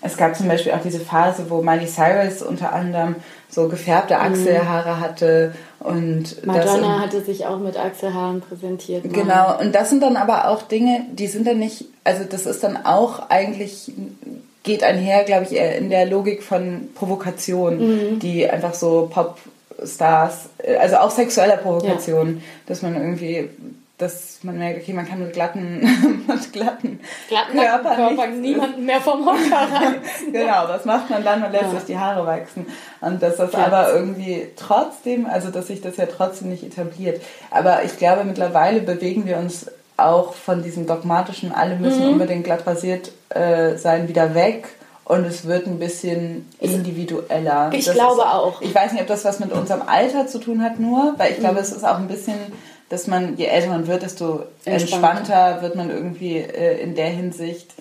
Es 0.00 0.16
gab 0.16 0.36
zum 0.36 0.46
Beispiel 0.46 0.72
auch 0.72 0.82
diese 0.82 1.00
Phase, 1.00 1.46
wo 1.48 1.60
Miley 1.60 1.86
Cyrus 1.88 2.42
unter 2.42 2.72
anderem 2.72 3.16
so 3.48 3.66
gefärbte 3.68 4.18
Achselhaare 4.20 5.00
hatte 5.00 5.54
und 5.80 6.46
Madonna 6.46 6.94
das, 6.96 7.00
hatte 7.02 7.24
sich 7.24 7.46
auch 7.46 7.58
mit 7.58 7.76
Achselhaaren 7.76 8.40
präsentiert. 8.40 9.04
mal. 9.04 9.12
Genau, 9.12 9.58
und 9.58 9.74
das 9.74 9.90
sind 9.90 10.00
dann 10.02 10.16
aber 10.16 10.48
auch 10.48 10.62
Dinge, 10.62 11.06
die 11.12 11.26
sind 11.26 11.46
dann 11.48 11.58
nicht, 11.58 11.86
also 12.04 12.22
das 12.28 12.46
ist 12.46 12.62
dann 12.62 12.76
auch 12.84 13.28
eigentlich, 13.30 13.90
geht 14.68 14.82
einher, 14.84 15.24
glaube 15.24 15.44
ich, 15.44 15.56
in 15.56 15.88
der 15.90 16.04
Logik 16.06 16.42
von 16.42 16.90
Provokation, 16.94 18.18
die 18.20 18.48
einfach 18.48 18.74
so 18.74 19.10
Popstars, 19.12 20.50
äh, 20.58 20.76
also 20.76 20.96
auch 20.96 21.10
sexueller 21.10 21.56
Provokation, 21.56 22.42
dass 22.66 22.82
man 22.82 22.94
irgendwie, 22.94 23.48
dass 23.96 24.38
man 24.42 24.58
merkt, 24.58 24.82
okay, 24.82 24.92
man 24.92 25.08
kann 25.08 25.20
mit 25.20 25.32
glatten, 25.32 25.80
mit 26.28 26.52
glatten, 26.52 27.00
Glatten 27.28 27.58
Körper 27.58 28.26
niemanden 28.28 28.84
mehr 28.84 29.00
vom 29.00 29.24
Hocker 29.26 29.56
rein. 29.72 29.96
genau, 30.32 30.64
was 30.68 30.84
macht 30.84 31.10
man 31.10 31.24
dann? 31.24 31.40
Man 31.40 31.50
lässt 31.52 31.64
Ja. 31.64 31.70
sich 31.70 31.84
die 31.86 31.98
Haare 31.98 32.26
wachsen. 32.26 32.66
Und 33.00 33.22
dass 33.22 33.36
das 33.36 33.50
Klar. 33.50 33.66
aber 33.72 33.92
irgendwie 33.94 34.46
trotzdem, 34.56 35.26
also 35.26 35.50
dass 35.50 35.66
sich 35.68 35.80
das 35.80 35.96
ja 35.96 36.06
trotzdem 36.06 36.50
nicht 36.50 36.62
etabliert. 36.62 37.20
Aber 37.50 37.82
ich 37.84 37.96
glaube, 37.96 38.22
mittlerweile 38.24 38.80
bewegen 38.80 39.26
wir 39.26 39.38
uns 39.38 39.66
auch 39.98 40.32
von 40.34 40.62
diesem 40.62 40.86
dogmatischen, 40.86 41.52
alle 41.52 41.76
müssen 41.76 42.04
Mhm. 42.06 42.12
unbedingt 42.12 42.44
glatt 42.44 42.66
rasiert 42.66 43.12
äh, 43.30 43.76
sein, 43.76 44.08
wieder 44.08 44.34
weg. 44.34 44.66
Und 45.04 45.24
es 45.24 45.46
wird 45.46 45.66
ein 45.66 45.78
bisschen 45.78 46.46
individueller. 46.60 47.70
Ich 47.72 47.86
Das 47.86 47.94
glaube 47.94 48.20
ist, 48.22 48.26
auch. 48.26 48.60
Ich 48.60 48.74
weiß 48.74 48.92
nicht, 48.92 49.00
ob 49.02 49.08
das 49.08 49.24
was 49.24 49.40
mit 49.40 49.52
unserem 49.52 49.82
Alter 49.86 50.26
zu 50.26 50.38
tun 50.38 50.62
hat 50.62 50.78
nur, 50.80 51.14
weil 51.16 51.32
ich 51.32 51.38
glaube, 51.38 51.54
Mhm. 51.56 51.60
es 51.60 51.72
ist 51.72 51.84
auch 51.84 51.96
ein 51.98 52.08
bisschen, 52.08 52.34
dass 52.90 53.06
man, 53.06 53.36
je 53.36 53.46
älter 53.46 53.68
man 53.68 53.86
wird, 53.86 54.02
desto 54.02 54.42
Entspannter. 54.64 54.70
entspannter 54.72 55.62
wird 55.62 55.76
man 55.76 55.90
irgendwie 55.90 56.36
äh, 56.38 56.80
in 56.82 56.94
der 56.94 57.08
Hinsicht. 57.08 57.72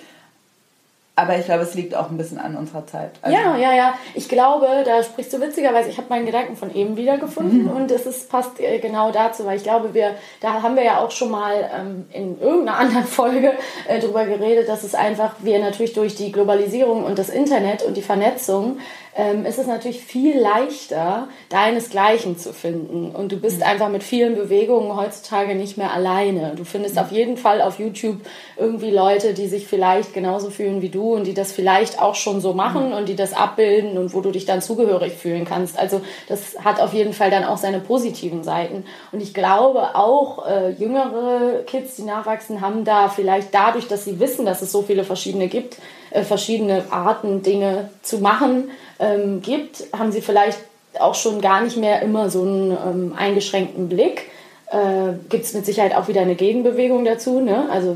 Aber 1.20 1.36
ich 1.36 1.45
glaube, 1.45 1.63
es 1.63 1.74
liegt 1.74 1.95
auch 1.95 2.11
ein 2.11 2.18
bisschen 2.18 2.38
an 2.38 2.55
unserer 2.55 2.86
Zeit. 2.86 3.09
Also- 3.24 3.36
Ja, 3.36 3.57
ja, 3.57 3.74
ja. 3.74 3.93
Ich 4.13 4.30
glaube, 4.30 4.68
da 4.86 5.01
sprichst 5.01 5.34
du 5.34 5.41
witzigerweise, 5.41 5.89
ich 5.89 5.97
habe 5.97 6.09
meinen 6.09 6.28
Gedanken 6.28 6.55
von 6.55 6.74
eben 6.76 6.95
wiedergefunden 6.95 7.63
Mhm. 7.63 7.72
und 7.72 7.91
es 7.91 8.05
ist, 8.05 8.30
passt 8.30 8.59
äh, 8.59 8.78
genau 8.78 9.09
dazu, 9.11 9.43
weil 9.45 9.57
ich 9.57 9.63
glaube, 9.63 9.95
wir, 9.95 10.11
da 10.41 10.61
haben 10.61 10.76
wir 10.76 10.84
ja 10.84 10.99
auch 10.99 11.09
schon 11.09 11.32
mal 11.32 11.55
ähm, 11.76 12.05
in 12.13 12.39
irgendeiner 12.39 12.78
anderen 12.82 13.05
Folge 13.05 13.53
äh, 13.88 13.99
drüber 13.99 14.26
geredet, 14.26 14.70
dass 14.70 14.84
es 14.84 14.93
einfach, 14.93 15.34
wir 15.39 15.57
natürlich 15.57 15.93
durch 15.93 16.13
die 16.13 16.32
Globalisierung 16.32 17.03
und 17.03 17.18
das 17.18 17.30
Internet 17.30 17.82
und 17.82 17.97
die 17.97 18.03
Vernetzung, 18.03 18.78
ähm, 19.18 19.45
ist 19.47 19.57
es 19.57 19.65
natürlich 19.65 20.03
viel 20.03 20.39
leichter, 20.39 21.28
deinesgleichen 21.49 22.38
zu 22.38 22.53
finden. 22.53 23.09
Und 23.09 23.32
du 23.32 23.38
bist 23.38 23.63
einfach 23.63 23.89
mit 23.89 24.03
vielen 24.03 24.36
Bewegungen 24.36 24.95
heutzutage 24.95 25.55
nicht 25.55 25.76
mehr 25.76 25.91
alleine. 25.91 26.53
Du 26.55 26.63
findest 26.63 26.99
auf 26.99 27.11
jeden 27.11 27.36
Fall 27.36 27.61
auf 27.61 27.80
YouTube 27.80 28.18
irgendwie 28.57 28.91
Leute, 28.91 29.34
die 29.34 29.47
sich 29.47 29.65
vielleicht 29.65 30.13
genauso 30.13 30.51
fühlen 30.51 30.84
wie 30.84 30.89
du 30.89 31.15
und 31.15 31.26
die 31.26 31.34
das 31.34 31.51
vielleicht 31.51 31.99
auch 31.99 32.13
schon 32.13 32.41
so 32.41 32.53
machen 32.53 32.93
und 32.93 33.09
die 33.09 33.15
das 33.15 33.34
abbilden 33.34 33.97
und 33.97 34.13
wo 34.13 34.22
du 34.22 34.30
dich 34.30 34.45
dann 34.45 34.61
zugehörig 34.61 35.13
fühlen 35.13 35.45
kannst. 35.45 35.80
Also 35.80 36.01
das 36.30 36.63
hat 36.63 36.80
auf 36.80 36.93
jeden 36.93 37.13
Fall 37.13 37.32
dann 37.32 37.43
auch 37.43 37.57
seine 37.57 37.80
positiven 37.80 38.43
Seiten. 38.43 38.86
Und 39.11 39.22
ich 39.22 39.34
glaube 39.34 39.95
auch 39.95 40.45
äh, 40.45 40.70
jüngere 40.74 41.63
Kids, 41.65 41.95
die 41.95 42.03
nachwachsen, 42.03 42.61
haben 42.61 42.86
da 42.86 43.09
vielleicht 43.09 43.51
dadurch, 43.55 43.88
dass 43.88 44.05
sie 44.05 44.20
wissen, 44.20 44.45
dass 44.45 44.61
es 44.61 44.72
so 44.72 44.84
viele 44.84 45.03
verschiedene 45.03 45.47
gibt, 45.47 45.78
äh, 46.11 46.23
verschiedene 46.23 46.83
Arten, 46.89 47.43
Dinge 47.43 47.89
zu 48.01 48.19
machen 48.19 48.71
ähm, 48.99 49.41
gibt, 49.41 49.83
haben 49.97 50.11
sie 50.11 50.21
vielleicht 50.21 50.59
auch 50.99 51.15
schon 51.15 51.41
gar 51.41 51.61
nicht 51.61 51.77
mehr 51.77 52.01
immer 52.01 52.29
so 52.29 52.41
einen 52.41 52.71
ähm, 52.71 53.13
eingeschränkten 53.15 53.89
Blick. 53.89 54.29
Äh, 54.71 55.13
Gibt 55.29 55.45
es 55.45 55.53
mit 55.53 55.65
Sicherheit 55.65 55.95
auch 55.95 56.07
wieder 56.07 56.21
eine 56.21 56.35
Gegenbewegung 56.35 57.05
dazu. 57.05 57.39
Ne? 57.39 57.67
Also 57.71 57.95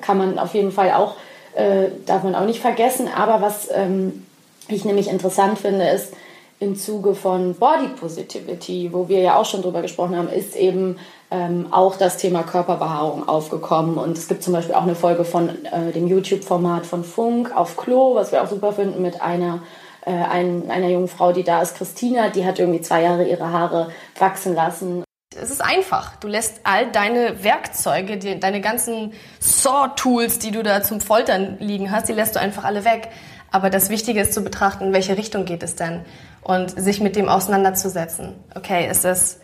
kann 0.00 0.18
man 0.18 0.38
auf 0.38 0.54
jeden 0.54 0.72
Fall 0.72 0.92
auch, 0.92 1.16
äh, 1.54 1.88
darf 2.06 2.22
man 2.22 2.34
auch 2.34 2.46
nicht 2.46 2.60
vergessen. 2.60 3.08
Aber 3.14 3.40
was 3.40 3.68
ähm, 3.72 4.24
ich 4.68 4.84
nämlich 4.84 5.08
interessant 5.08 5.58
finde, 5.58 5.88
ist 5.88 6.12
im 6.58 6.76
Zuge 6.76 7.14
von 7.14 7.54
Body 7.54 7.88
Positivity, 7.88 8.90
wo 8.92 9.08
wir 9.08 9.20
ja 9.20 9.36
auch 9.36 9.44
schon 9.44 9.62
drüber 9.62 9.82
gesprochen 9.82 10.16
haben, 10.16 10.28
ist 10.28 10.56
eben 10.56 10.98
ähm, 11.30 11.66
auch 11.70 11.96
das 11.96 12.16
Thema 12.16 12.42
Körperbehaarung 12.44 13.28
aufgekommen. 13.28 13.98
Und 13.98 14.16
es 14.16 14.26
gibt 14.26 14.42
zum 14.42 14.54
Beispiel 14.54 14.74
auch 14.74 14.82
eine 14.82 14.94
Folge 14.94 15.24
von 15.24 15.50
äh, 15.64 15.92
dem 15.92 16.06
YouTube-Format 16.06 16.86
von 16.86 17.04
Funk 17.04 17.54
auf 17.54 17.76
Klo, 17.76 18.14
was 18.14 18.32
wir 18.32 18.42
auch 18.42 18.48
super 18.48 18.72
finden, 18.72 19.02
mit 19.02 19.20
einer, 19.20 19.62
äh, 20.06 20.12
ein, 20.12 20.70
einer 20.70 20.88
jungen 20.88 21.08
Frau, 21.08 21.32
die 21.32 21.44
da 21.44 21.60
ist, 21.60 21.76
Christina, 21.76 22.30
die 22.30 22.46
hat 22.46 22.58
irgendwie 22.58 22.80
zwei 22.80 23.02
Jahre 23.02 23.28
ihre 23.28 23.52
Haare 23.52 23.90
wachsen 24.18 24.54
lassen. 24.54 25.04
Es 25.38 25.50
ist 25.50 25.62
einfach. 25.62 26.16
Du 26.16 26.28
lässt 26.28 26.60
all 26.64 26.90
deine 26.90 27.44
Werkzeuge, 27.44 28.16
die, 28.16 28.40
deine 28.40 28.62
ganzen 28.62 29.12
Saw-Tools, 29.40 30.38
die 30.38 30.52
du 30.52 30.62
da 30.62 30.82
zum 30.82 31.02
Foltern 31.02 31.58
liegen 31.60 31.90
hast, 31.90 32.08
die 32.08 32.14
lässt 32.14 32.36
du 32.36 32.40
einfach 32.40 32.64
alle 32.64 32.86
weg. 32.86 33.10
Aber 33.50 33.70
das 33.70 33.90
Wichtige 33.90 34.20
ist 34.20 34.32
zu 34.32 34.42
betrachten, 34.42 34.84
in 34.84 34.92
welche 34.92 35.16
Richtung 35.16 35.44
geht 35.44 35.62
es 35.62 35.76
denn? 35.76 36.04
Und 36.46 36.80
sich 36.80 37.00
mit 37.00 37.16
dem 37.16 37.28
auseinanderzusetzen. 37.28 38.34
Okay, 38.54 38.88
ist 38.88 39.04
das, 39.04 39.40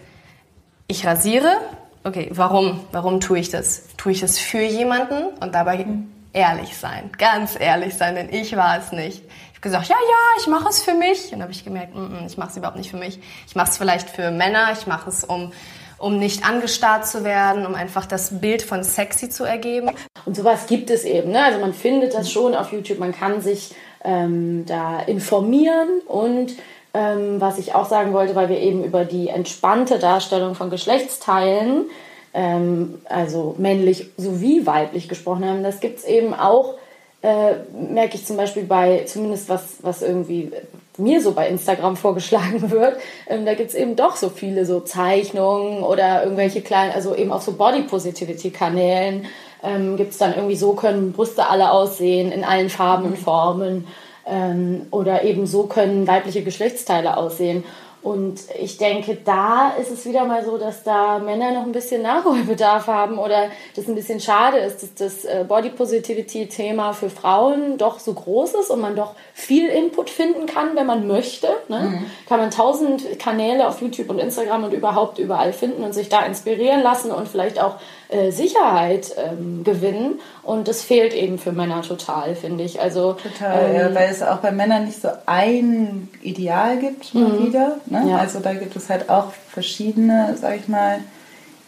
ich 0.86 1.04
rasiere? 1.04 1.56
Okay, 2.04 2.30
warum? 2.32 2.78
Warum 2.92 3.18
tue 3.18 3.40
ich 3.40 3.50
das? 3.50 3.88
Tue 3.96 4.12
ich 4.12 4.20
das 4.20 4.38
für 4.38 4.62
jemanden? 4.62 5.36
Und 5.40 5.52
dabei 5.52 5.84
ehrlich 6.32 6.76
sein, 6.76 7.10
ganz 7.18 7.58
ehrlich 7.58 7.94
sein, 7.94 8.14
denn 8.14 8.32
ich 8.32 8.56
war 8.56 8.78
es 8.78 8.92
nicht. 8.92 9.24
Ich 9.24 9.50
habe 9.50 9.60
gesagt, 9.62 9.88
ja, 9.88 9.96
ja, 9.96 10.40
ich 10.40 10.46
mache 10.46 10.68
es 10.68 10.80
für 10.80 10.94
mich. 10.94 11.24
Und 11.24 11.32
dann 11.32 11.42
habe 11.42 11.50
ich 11.50 11.64
gemerkt, 11.64 11.92
mm, 11.92 11.98
mm, 11.98 12.26
ich 12.28 12.36
mache 12.36 12.50
es 12.50 12.56
überhaupt 12.56 12.78
nicht 12.78 12.92
für 12.92 12.96
mich. 12.96 13.18
Ich 13.48 13.56
mache 13.56 13.70
es 13.70 13.78
vielleicht 13.78 14.08
für 14.08 14.30
Männer, 14.30 14.68
ich 14.72 14.86
mache 14.86 15.10
es, 15.10 15.24
um, 15.24 15.52
um 15.98 16.20
nicht 16.20 16.44
angestarrt 16.44 17.08
zu 17.08 17.24
werden, 17.24 17.66
um 17.66 17.74
einfach 17.74 18.06
das 18.06 18.40
Bild 18.40 18.62
von 18.62 18.84
sexy 18.84 19.28
zu 19.28 19.42
ergeben. 19.42 19.90
Und 20.24 20.36
sowas 20.36 20.68
gibt 20.68 20.88
es 20.88 21.02
eben. 21.02 21.32
Ne? 21.32 21.42
Also 21.42 21.58
man 21.58 21.74
findet 21.74 22.14
das 22.14 22.30
schon 22.30 22.54
auf 22.54 22.72
YouTube, 22.72 23.00
man 23.00 23.12
kann 23.12 23.40
sich 23.40 23.74
ähm, 24.04 24.66
da 24.66 25.00
informieren 25.00 26.00
und 26.06 26.52
ähm, 26.94 27.40
was 27.40 27.58
ich 27.58 27.74
auch 27.74 27.88
sagen 27.88 28.12
wollte, 28.12 28.34
weil 28.34 28.48
wir 28.48 28.58
eben 28.58 28.84
über 28.84 29.04
die 29.04 29.28
entspannte 29.28 29.98
Darstellung 29.98 30.54
von 30.54 30.70
Geschlechtsteilen, 30.70 31.86
ähm, 32.34 33.00
also 33.04 33.54
männlich 33.58 34.10
sowie 34.16 34.66
weiblich 34.66 35.08
gesprochen 35.08 35.44
haben, 35.44 35.62
das 35.62 35.80
gibt 35.80 35.98
es 35.98 36.04
eben 36.04 36.34
auch 36.34 36.74
äh, 37.22 37.54
merke 37.72 38.16
ich 38.16 38.26
zum 38.26 38.36
Beispiel 38.36 38.64
bei, 38.64 39.04
zumindest 39.06 39.48
was, 39.48 39.76
was 39.82 40.02
irgendwie 40.02 40.50
mir 40.98 41.22
so 41.22 41.32
bei 41.32 41.48
Instagram 41.48 41.96
vorgeschlagen 41.96 42.70
wird, 42.70 42.96
ähm, 43.28 43.46
da 43.46 43.54
gibt 43.54 43.70
es 43.70 43.74
eben 43.76 43.96
doch 43.96 44.16
so 44.16 44.28
viele 44.28 44.66
so 44.66 44.80
Zeichnungen 44.80 45.82
oder 45.82 46.24
irgendwelche 46.24 46.62
kleinen, 46.62 46.92
also 46.92 47.14
eben 47.14 47.32
auf 47.32 47.42
so 47.42 47.52
Body 47.52 47.82
Positivity 47.82 48.50
Kanälen 48.50 49.26
ähm, 49.62 49.96
gibt 49.96 50.10
es 50.12 50.18
dann 50.18 50.34
irgendwie 50.34 50.56
so 50.56 50.72
können 50.72 51.12
Brüste 51.12 51.46
alle 51.46 51.70
aussehen 51.70 52.32
in 52.32 52.42
allen 52.42 52.68
Farben 52.68 53.04
und 53.04 53.18
Formen 53.18 53.86
ähm, 54.26 54.86
oder 54.90 55.24
eben 55.24 55.46
so 55.46 55.64
können 55.64 56.06
weibliche 56.06 56.42
Geschlechtsteile 56.42 57.16
aussehen. 57.16 57.64
Und 58.02 58.40
ich 58.60 58.78
denke, 58.78 59.16
da 59.24 59.74
ist 59.80 59.92
es 59.92 60.04
wieder 60.04 60.24
mal 60.24 60.44
so, 60.44 60.58
dass 60.58 60.82
da 60.82 61.20
Männer 61.20 61.52
noch 61.52 61.62
ein 61.62 61.70
bisschen 61.70 62.02
Nachholbedarf 62.02 62.88
haben 62.88 63.16
oder 63.16 63.48
das 63.76 63.86
ein 63.86 63.94
bisschen 63.94 64.18
schade 64.18 64.58
ist, 64.58 64.82
dass 64.82 64.94
das 64.94 65.24
äh, 65.24 65.44
Body 65.46 65.70
Positivity 65.70 66.48
Thema 66.48 66.94
für 66.94 67.10
Frauen 67.10 67.78
doch 67.78 68.00
so 68.00 68.12
groß 68.12 68.54
ist 68.54 68.70
und 68.70 68.80
man 68.80 68.96
doch 68.96 69.14
viel 69.34 69.68
Input 69.68 70.10
finden 70.10 70.46
kann, 70.46 70.74
wenn 70.74 70.86
man 70.86 71.06
möchte. 71.06 71.46
Ne? 71.68 71.78
Mhm. 71.80 72.06
Kann 72.28 72.40
man 72.40 72.50
tausend 72.50 73.20
Kanäle 73.20 73.68
auf 73.68 73.80
YouTube 73.80 74.10
und 74.10 74.18
Instagram 74.18 74.64
und 74.64 74.72
überhaupt 74.72 75.20
überall 75.20 75.52
finden 75.52 75.84
und 75.84 75.92
sich 75.92 76.08
da 76.08 76.26
inspirieren 76.26 76.82
lassen 76.82 77.12
und 77.12 77.28
vielleicht 77.28 77.62
auch 77.62 77.76
äh, 78.12 78.30
Sicherheit 78.30 79.14
ähm, 79.16 79.64
gewinnen. 79.64 80.20
Und 80.42 80.68
das 80.68 80.82
fehlt 80.82 81.14
eben 81.14 81.38
für 81.38 81.52
Männer 81.52 81.82
total, 81.82 82.34
finde 82.34 82.64
ich. 82.64 82.80
Also, 82.80 83.14
total, 83.14 83.70
ähm, 83.70 83.76
ja, 83.76 83.94
weil 83.94 84.10
es 84.10 84.22
auch 84.22 84.38
bei 84.38 84.50
Männern 84.50 84.84
nicht 84.84 85.00
so 85.00 85.08
ein 85.26 86.08
Ideal 86.22 86.78
gibt, 86.78 87.14
mal 87.14 87.28
mhm. 87.28 87.46
wieder. 87.46 87.76
Ne? 87.86 88.04
Ja. 88.08 88.18
Also 88.18 88.40
da 88.40 88.52
gibt 88.52 88.76
es 88.76 88.90
halt 88.90 89.08
auch 89.08 89.32
verschiedene, 89.48 90.36
sag 90.40 90.56
ich 90.56 90.68
mal, 90.68 90.98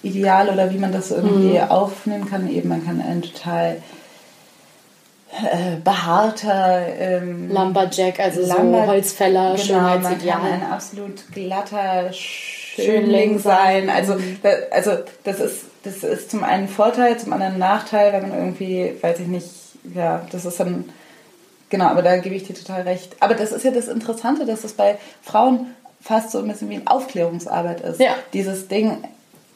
Ideale 0.02 0.52
oder 0.52 0.70
wie 0.70 0.78
man 0.78 0.92
das 0.92 1.10
irgendwie 1.10 1.58
mhm. 1.58 1.70
aufnehmen 1.70 2.28
kann. 2.28 2.50
Eben, 2.50 2.68
man 2.68 2.84
kann 2.84 3.00
einen 3.00 3.22
total 3.22 3.76
äh, 5.32 5.76
behaarter 5.82 6.86
ähm, 6.98 7.50
Lumberjack, 7.50 8.20
also 8.20 8.40
Lumber 8.42 8.82
so 8.82 8.86
Holzfäller, 8.86 9.52
genau, 9.52 9.64
Schönheitsideal. 9.64 10.38
Man 10.38 10.50
kann 10.50 10.60
ein 10.62 10.72
absolut 10.72 11.32
glatter 11.32 12.12
Schönling 12.12 13.38
sein. 13.38 13.88
Also, 13.88 14.14
mhm. 14.14 14.38
also 14.70 14.92
das 15.24 15.40
ist 15.40 15.64
das 15.84 16.02
ist 16.02 16.30
zum 16.30 16.42
einen 16.42 16.68
Vorteil, 16.68 17.18
zum 17.18 17.32
anderen 17.32 17.58
Nachteil, 17.58 18.12
wenn 18.12 18.28
man 18.28 18.38
irgendwie, 18.38 18.94
weiß 19.00 19.20
ich 19.20 19.26
nicht, 19.26 19.48
ja, 19.94 20.26
das 20.32 20.44
ist 20.44 20.58
dann, 20.58 20.86
genau, 21.68 21.86
aber 21.86 22.02
da 22.02 22.16
gebe 22.16 22.34
ich 22.34 22.44
dir 22.44 22.54
total 22.54 22.82
recht. 22.82 23.16
Aber 23.20 23.34
das 23.34 23.52
ist 23.52 23.64
ja 23.64 23.70
das 23.70 23.88
Interessante, 23.88 24.46
dass 24.46 24.64
es 24.64 24.72
bei 24.72 24.98
Frauen 25.22 25.66
fast 26.00 26.30
so 26.30 26.38
ein 26.38 26.48
bisschen 26.48 26.70
wie 26.70 26.76
eine 26.76 26.86
Aufklärungsarbeit 26.86 27.82
ist. 27.82 28.00
Ja. 28.00 28.14
Dieses 28.32 28.68
Ding, 28.68 29.04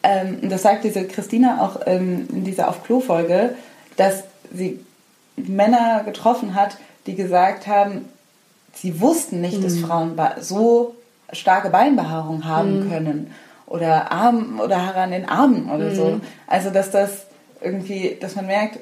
ähm, 0.02 0.48
das 0.48 0.62
sagt 0.62 0.84
diese 0.84 1.06
Christina 1.06 1.64
auch 1.64 1.80
ähm, 1.86 2.28
in 2.30 2.44
dieser 2.44 2.68
Auf-Klo-Folge, 2.68 3.54
dass 3.96 4.24
sie 4.52 4.84
Männer 5.36 6.02
getroffen 6.04 6.54
hat, 6.54 6.76
die 7.06 7.14
gesagt 7.14 7.66
haben, 7.66 8.08
sie 8.74 9.00
wussten 9.00 9.40
nicht, 9.40 9.58
mhm. 9.58 9.62
dass 9.62 9.78
Frauen 9.78 10.20
so 10.40 10.94
starke 11.32 11.70
Beinbehaarung 11.70 12.44
haben 12.44 12.84
mhm. 12.84 12.90
können 12.90 13.34
oder 13.68 14.10
Arm 14.10 14.60
oder 14.60 14.86
Haare 14.86 15.00
an 15.00 15.10
den 15.10 15.28
Armen 15.28 15.70
oder 15.70 15.90
mhm. 15.90 15.94
so. 15.94 16.20
Also 16.46 16.70
dass 16.70 16.90
das 16.90 17.26
irgendwie, 17.60 18.16
dass 18.20 18.36
man 18.36 18.46
merkt, 18.46 18.78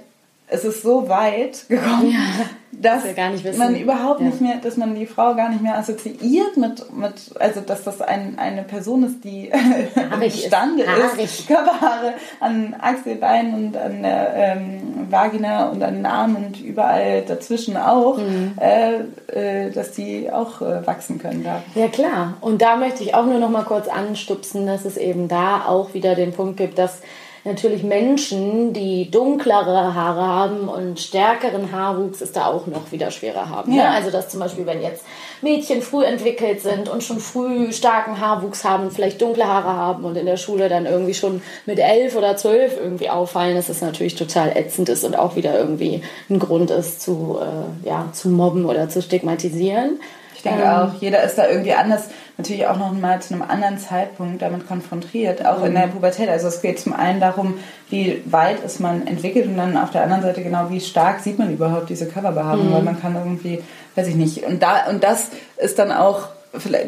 es 0.48 0.64
ist 0.64 0.82
so 0.82 1.08
weit 1.08 1.68
gekommen, 1.68 2.12
ja, 2.12 2.46
dass 2.80 3.56
man 3.56 3.76
überhaupt 3.76 4.20
ja. 4.20 4.26
nicht 4.26 4.40
mehr, 4.40 4.56
dass 4.56 4.76
man 4.76 4.94
die 4.94 5.06
Frau 5.06 5.34
gar 5.34 5.48
nicht 5.48 5.62
mehr 5.62 5.78
assoziiert 5.78 6.56
mit, 6.56 6.92
mit 6.96 7.14
also 7.38 7.60
dass 7.60 7.84
das 7.84 8.00
ein, 8.00 8.38
eine 8.38 8.62
Person 8.62 9.04
ist, 9.04 9.24
die 9.24 9.50
imstande 10.20 10.84
ist, 10.84 11.22
ist, 11.22 11.48
Körperhaare 11.48 12.14
an 12.40 12.74
Achselbeinen 12.78 13.54
und 13.54 13.76
an 13.76 14.02
der 14.02 14.34
ähm, 14.34 15.06
Vagina 15.10 15.68
und 15.68 15.82
an 15.82 15.94
den 15.94 16.06
Armen 16.06 16.36
und 16.36 16.60
überall 16.60 17.22
dazwischen 17.22 17.76
auch, 17.76 18.18
mhm. 18.18 18.52
äh, 18.60 19.66
äh, 19.66 19.70
dass 19.70 19.92
die 19.92 20.30
auch 20.30 20.60
äh, 20.60 20.86
wachsen 20.86 21.18
können 21.18 21.44
da. 21.44 21.62
Ja 21.74 21.88
klar. 21.88 22.34
Und 22.40 22.62
da 22.62 22.76
möchte 22.76 23.02
ich 23.02 23.14
auch 23.14 23.26
nur 23.26 23.38
noch 23.38 23.50
mal 23.50 23.64
kurz 23.64 23.88
anstupsen, 23.88 24.66
dass 24.66 24.84
es 24.84 24.96
eben 24.96 25.28
da 25.28 25.64
auch 25.66 25.94
wieder 25.94 26.14
den 26.14 26.32
Punkt 26.32 26.56
gibt, 26.56 26.78
dass 26.78 27.00
natürlich 27.46 27.82
Menschen, 27.82 28.72
die 28.72 29.10
dunklere 29.10 29.94
Haare 29.94 30.26
haben 30.26 30.68
und 30.68 31.00
stärkeren 31.00 31.72
Haarwuchs, 31.72 32.20
es 32.20 32.32
da 32.32 32.46
auch 32.46 32.66
noch 32.66 32.92
wieder 32.92 33.10
schwerer 33.10 33.48
haben. 33.48 33.72
Ne? 33.72 33.78
Ja. 33.78 33.90
Ne? 33.90 33.96
Also 33.96 34.10
dass 34.10 34.28
zum 34.28 34.40
Beispiel, 34.40 34.66
wenn 34.66 34.82
jetzt 34.82 35.04
Mädchen 35.42 35.82
früh 35.82 36.04
entwickelt 36.04 36.60
sind 36.60 36.88
und 36.88 37.02
schon 37.02 37.20
früh 37.20 37.72
starken 37.72 38.20
Haarwuchs 38.20 38.64
haben, 38.64 38.90
vielleicht 38.90 39.22
dunkle 39.22 39.46
Haare 39.46 39.74
haben 39.74 40.04
und 40.04 40.16
in 40.16 40.26
der 40.26 40.36
Schule 40.36 40.68
dann 40.68 40.86
irgendwie 40.86 41.14
schon 41.14 41.42
mit 41.64 41.78
elf 41.78 42.16
oder 42.16 42.36
zwölf 42.36 42.76
irgendwie 42.76 43.08
auffallen, 43.08 43.54
dass 43.56 43.68
es 43.68 43.80
natürlich 43.80 44.16
total 44.16 44.56
ätzend 44.56 44.88
ist 44.88 45.04
und 45.04 45.16
auch 45.16 45.36
wieder 45.36 45.58
irgendwie 45.58 46.02
ein 46.28 46.38
Grund 46.38 46.70
ist 46.70 47.00
zu, 47.00 47.38
äh, 47.40 47.88
ja, 47.88 48.08
zu 48.12 48.28
mobben 48.28 48.66
oder 48.66 48.88
zu 48.88 49.00
stigmatisieren. 49.00 50.00
Ich 50.34 50.42
denke 50.42 50.62
ähm, 50.62 50.68
auch, 50.68 51.00
jeder 51.00 51.22
ist 51.22 51.36
da 51.36 51.48
irgendwie 51.48 51.72
anders 51.72 52.08
natürlich 52.38 52.66
auch 52.66 52.76
noch 52.76 52.92
mal 52.92 53.20
zu 53.20 53.34
einem 53.34 53.42
anderen 53.42 53.78
Zeitpunkt 53.78 54.42
damit 54.42 54.68
konfrontiert, 54.68 55.44
auch 55.46 55.60
mhm. 55.60 55.66
in 55.66 55.74
der 55.74 55.86
Pubertät. 55.86 56.28
Also 56.28 56.48
es 56.48 56.60
geht 56.60 56.78
zum 56.78 56.92
einen 56.92 57.20
darum, 57.20 57.54
wie 57.88 58.22
weit 58.26 58.62
ist 58.62 58.80
man 58.80 59.06
entwickelt 59.06 59.46
und 59.46 59.56
dann 59.56 59.76
auf 59.76 59.90
der 59.90 60.02
anderen 60.02 60.22
Seite 60.22 60.42
genau, 60.42 60.70
wie 60.70 60.80
stark 60.80 61.20
sieht 61.20 61.38
man 61.38 61.52
überhaupt 61.52 61.88
diese 61.88 62.06
Körperbehaarung, 62.06 62.68
mhm. 62.68 62.72
weil 62.74 62.82
man 62.82 63.00
kann 63.00 63.14
irgendwie, 63.14 63.62
weiß 63.94 64.08
ich 64.08 64.16
nicht. 64.16 64.44
Und 64.44 64.62
da 64.62 64.86
und 64.88 65.02
das 65.02 65.30
ist 65.56 65.78
dann 65.78 65.92
auch 65.92 66.28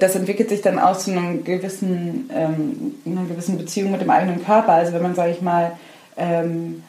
das 0.00 0.14
entwickelt 0.14 0.48
sich 0.48 0.62
dann 0.62 0.78
auch 0.78 0.96
zu 0.96 1.10
einem 1.10 1.44
gewissen, 1.44 2.30
ähm, 2.34 2.94
einer 3.04 3.26
gewissen 3.26 3.58
Beziehung 3.58 3.90
mit 3.90 4.00
dem 4.00 4.08
eigenen 4.08 4.42
Körper. 4.42 4.72
Also 4.72 4.92
wenn 4.94 5.02
man, 5.02 5.14
sage 5.14 5.32
ich 5.32 5.42
mal, 5.42 5.72
ähm, 6.16 6.82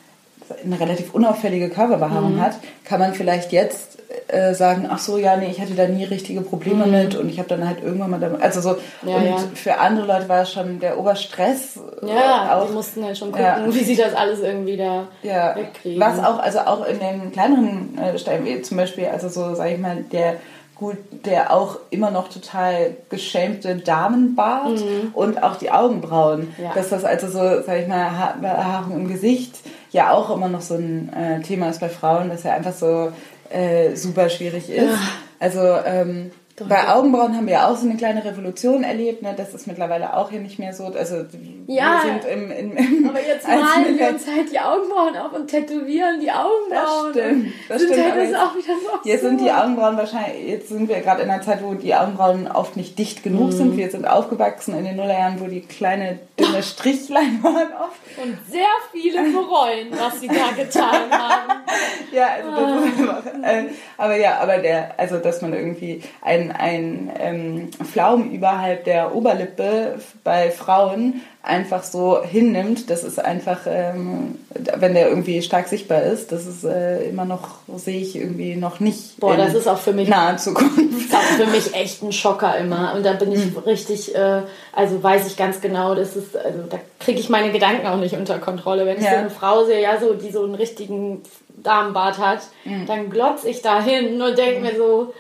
eine 0.64 0.80
relativ 0.80 1.14
unauffällige 1.14 1.70
Körperbehaarung 1.70 2.36
mhm. 2.36 2.42
hat, 2.42 2.54
kann 2.84 3.00
man 3.00 3.14
vielleicht 3.14 3.52
jetzt 3.52 4.00
äh, 4.28 4.54
sagen, 4.54 4.88
ach 4.90 5.00
so, 5.00 5.18
ja, 5.18 5.38
nee, 5.38 5.50
ich 5.52 5.62
hatte 5.62 5.74
da 5.74 5.88
nie 5.88 6.04
richtige 6.04 6.42
Probleme 6.42 6.86
mhm. 6.86 6.92
mit 6.92 7.16
und 7.16 7.30
ich 7.30 7.38
habe 7.38 7.50
dann 7.50 7.68
halt 7.68 7.84
irgendwann 7.84 8.10
mal 8.10 8.20
damit, 8.20 8.42
also 8.42 8.62
so, 8.62 8.76
ja, 9.06 9.16
und 9.18 9.26
ja. 9.26 9.38
für 9.54 9.78
andere 9.78 10.08
Leute 10.08 10.30
war 10.30 10.42
es 10.42 10.52
schon 10.52 10.80
der 10.80 11.00
Oberstress. 11.00 11.80
Ja, 12.02 12.58
auch, 12.58 12.68
die 12.68 12.74
mussten 12.74 13.04
halt 13.04 13.18
schon 13.18 13.32
gucken, 13.32 13.46
ja. 13.46 13.66
wie 13.68 13.84
sie 13.84 13.96
das 13.96 14.14
alles 14.16 14.40
irgendwie 14.40 14.78
da 14.78 15.08
ja. 15.22 15.56
wegkriegen. 15.56 16.02
Was 16.02 16.20
auch, 16.20 16.40
also 16.40 16.60
auch 16.60 16.86
in 16.88 17.00
den 17.00 17.32
kleineren 17.32 17.98
äh, 17.98 18.18
Steinen, 18.18 18.64
zum 18.64 18.78
Beispiel, 18.78 19.06
also 19.08 19.30
so, 19.30 19.54
sag 19.54 19.72
ich 19.72 19.78
mal, 19.78 20.04
der 20.12 20.38
gut, 20.80 20.98
der 21.26 21.54
auch 21.54 21.78
immer 21.90 22.10
noch 22.10 22.30
total 22.30 22.96
geschämte 23.10 23.76
Damenbart 23.76 24.80
mhm. 24.80 25.12
und 25.14 25.44
auch 25.44 25.58
die 25.58 25.72
Augenbrauen. 25.72 26.54
Ja. 26.58 26.74
Dass 26.74 26.90
das 26.90 27.04
also 27.04 27.28
so, 27.28 27.62
sag 27.62 27.82
ich 27.82 27.88
mal, 27.88 28.36
Behaarung 28.42 28.96
im 28.96 29.08
Gesicht 29.10 29.56
ja 29.92 30.12
auch 30.14 30.30
immer 30.30 30.48
noch 30.50 30.62
so 30.62 30.76
ein 30.76 31.12
äh, 31.14 31.42
Thema 31.42 31.70
ist 31.70 31.80
bei 31.80 31.90
Frauen, 31.90 32.30
dass 32.30 32.44
ja 32.44 32.54
einfach 32.54 32.74
so 32.74 33.12
äh, 33.50 33.96
super 33.96 34.30
schwierig 34.30 34.70
ist. 34.70 34.92
Ja. 34.92 35.00
Also 35.40 35.62
ähm, 35.86 36.32
bei 36.68 36.90
Augenbrauen 36.90 37.36
haben 37.36 37.46
wir 37.46 37.54
ja 37.54 37.68
auch 37.68 37.78
so 37.78 37.88
eine 37.88 37.98
kleine 37.98 38.24
Revolution 38.24 38.84
erlebt. 38.84 39.22
Ne? 39.22 39.34
Das 39.36 39.54
ist 39.54 39.68
mittlerweile 39.68 40.16
auch 40.16 40.30
hier 40.30 40.40
nicht 40.40 40.60
mehr 40.60 40.74
so. 40.74 40.86
Also 40.86 41.26
ja, 41.68 42.02
wir 42.04 42.12
sind 42.12 42.26
im, 42.26 42.52
im, 42.52 42.78
im 42.78 43.10
aber 43.10 43.20
jetzt 43.26 43.48
malen 43.48 43.98
wir 43.98 44.10
uns 44.10 44.28
halt 44.28 44.52
die 44.52 44.60
Augenbrauen 44.60 45.16
auf 45.18 45.34
und 45.34 45.48
tätowieren 45.48 46.20
die 46.20 46.32
Augenbrauen. 46.32 47.14
Das 47.14 47.24
stimmt. 47.24 47.54
Das 47.68 47.82
sind 47.82 47.94
stimmt. 47.94 48.14
Halt 48.14 48.34
das 48.34 48.40
auch 48.40 48.56
wieder 48.56 48.74
so 48.74 49.10
jetzt 49.10 49.22
sind 49.22 49.42
die 49.42 49.52
Augenbrauen 49.52 49.98
wahrscheinlich, 49.98 50.48
jetzt 50.48 50.70
sind 50.70 50.90
wir 50.90 51.00
gerade 51.02 51.24
in 51.24 51.30
einer 51.30 51.42
Zeit, 51.42 51.64
wo 51.64 51.74
die 51.74 51.94
Augenbrauen 51.96 52.48
oft 52.48 52.76
nicht 52.78 52.98
dicht 52.98 53.24
genug 53.24 53.48
mhm. 53.48 53.52
sind. 53.52 53.78
Wir 53.78 53.90
sind 53.90 54.08
aufgewachsen 54.08 54.78
in 54.78 54.86
den 54.86 54.96
Nullerjahren, 54.96 55.40
wo 55.40 55.46
die 55.46 55.62
kleine 55.62 56.20
dünne 56.40 56.64
Strichlein 56.64 57.44
waren 57.44 57.68
oft. 57.74 58.00
Und 58.22 58.38
sehr 58.50 58.62
viele 58.92 59.24
bereuen, 59.32 59.88
was 59.92 60.20
sie 60.20 60.28
da 60.28 60.52
getan 60.56 61.12
haben. 61.12 61.64
ja, 62.12 62.28
also 62.38 62.52
das 62.52 63.34
ah. 63.44 63.50
äh, 63.50 63.66
aber 63.98 64.16
ja, 64.16 64.40
aber 64.40 64.58
der, 64.58 64.94
also 64.98 65.18
dass 65.18 65.42
man 65.42 65.54
irgendwie 65.54 66.02
ein 66.22 66.49
ein, 66.52 67.12
ähm, 67.18 67.70
Flaum 67.72 68.32
überhalb 68.32 68.86
der 68.86 69.16
Oberlippe 69.16 70.00
bei 70.24 70.52
Frauen 70.52 71.22
einfach 71.42 71.84
so 71.84 72.22
hinnimmt, 72.22 72.90
das 72.90 73.04
ist 73.04 73.18
einfach, 73.18 73.60
ähm, 73.66 74.36
wenn 74.76 74.94
der 74.94 75.08
irgendwie 75.08 75.42
stark 75.42 75.70
sichtbar 75.70 76.02
ist, 76.02 76.34
das 76.34 76.46
ist 76.46 76.66
äh, 76.66 77.04
immer 77.04 77.24
noch, 77.24 77.60
sehe 77.76 78.02
ich 78.02 78.16
irgendwie 78.16 78.56
noch 78.56 78.82
nicht. 78.82 79.18
Boah, 79.20 79.38
das 79.38 79.54
ist 79.54 79.68
auch 79.68 79.78
für 79.78 79.94
mich. 79.94 80.10
Nahe 80.10 80.36
Zukunft. 80.36 81.12
Das 81.12 81.32
ist 81.32 81.42
für 81.42 81.48
mich 81.48 81.74
echt 81.74 82.04
ein 82.04 82.12
Schocker 82.12 82.58
immer. 82.58 82.94
Und 82.94 83.06
da 83.06 83.14
bin 83.14 83.32
ich 83.32 83.46
mhm. 83.46 83.58
richtig, 83.60 84.14
äh, 84.14 84.42
also 84.74 85.02
weiß 85.02 85.28
ich 85.28 85.38
ganz 85.38 85.62
genau, 85.62 85.96
das 85.96 86.16
ist, 86.16 86.36
also 86.36 86.64
da 86.70 86.78
kriege 87.00 87.20
ich 87.20 87.30
meine 87.30 87.52
Gedanken 87.52 87.88
auch 87.88 87.98
nicht 87.98 88.16
unter 88.16 88.38
Kontrolle. 88.38 88.86
Wenn 88.86 88.98
ich 88.98 89.06
ja. 89.06 89.12
so 89.12 89.18
eine 89.18 89.30
Frau 89.30 89.64
sehe, 89.66 89.82
ja, 89.82 90.00
so, 90.00 90.14
die 90.14 90.32
so 90.32 90.44
einen 90.44 90.56
richtigen 90.56 91.24
Damenbart 91.64 92.18
hat, 92.20 92.40
mhm. 92.64 92.86
dann 92.86 93.10
glotze 93.10 93.50
ich 93.50 93.62
da 93.62 93.82
hin 93.82 94.22
und 94.22 94.38
denke 94.38 94.60
mhm. 94.60 94.66
mir 94.66 94.78
so, 94.78 95.14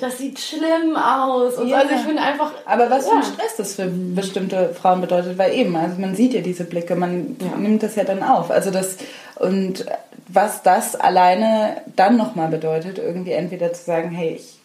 das 0.00 0.18
sieht 0.18 0.38
schlimm 0.38 0.96
aus. 0.96 1.56
Und 1.56 1.68
ja. 1.68 1.78
also 1.78 1.94
ich 1.94 2.00
finde 2.00 2.22
einfach. 2.22 2.52
Aber 2.66 2.90
was 2.90 3.06
ja. 3.06 3.12
für 3.12 3.16
ein 3.18 3.22
Stress 3.22 3.56
das 3.56 3.74
für 3.74 3.86
bestimmte 3.86 4.74
Frauen 4.74 5.00
bedeutet, 5.00 5.38
weil 5.38 5.54
eben 5.54 5.71
eben. 5.74 5.84
Also 5.84 6.00
man 6.00 6.14
sieht 6.14 6.34
ja 6.34 6.40
diese 6.40 6.64
Blicke, 6.64 6.96
man 6.96 7.36
nimmt 7.58 7.82
das 7.82 7.96
ja 7.96 8.04
dann 8.04 8.22
auf. 8.22 8.50
Also 8.50 8.70
das 8.70 8.96
und 9.36 9.86
was 10.28 10.62
das 10.62 10.96
alleine 10.96 11.82
dann 11.96 12.16
nochmal 12.16 12.48
bedeutet, 12.48 12.98
irgendwie 12.98 13.32
entweder 13.32 13.72
zu 13.72 13.84
sagen, 13.84 14.10
hey, 14.10 14.36
ich 14.36 14.58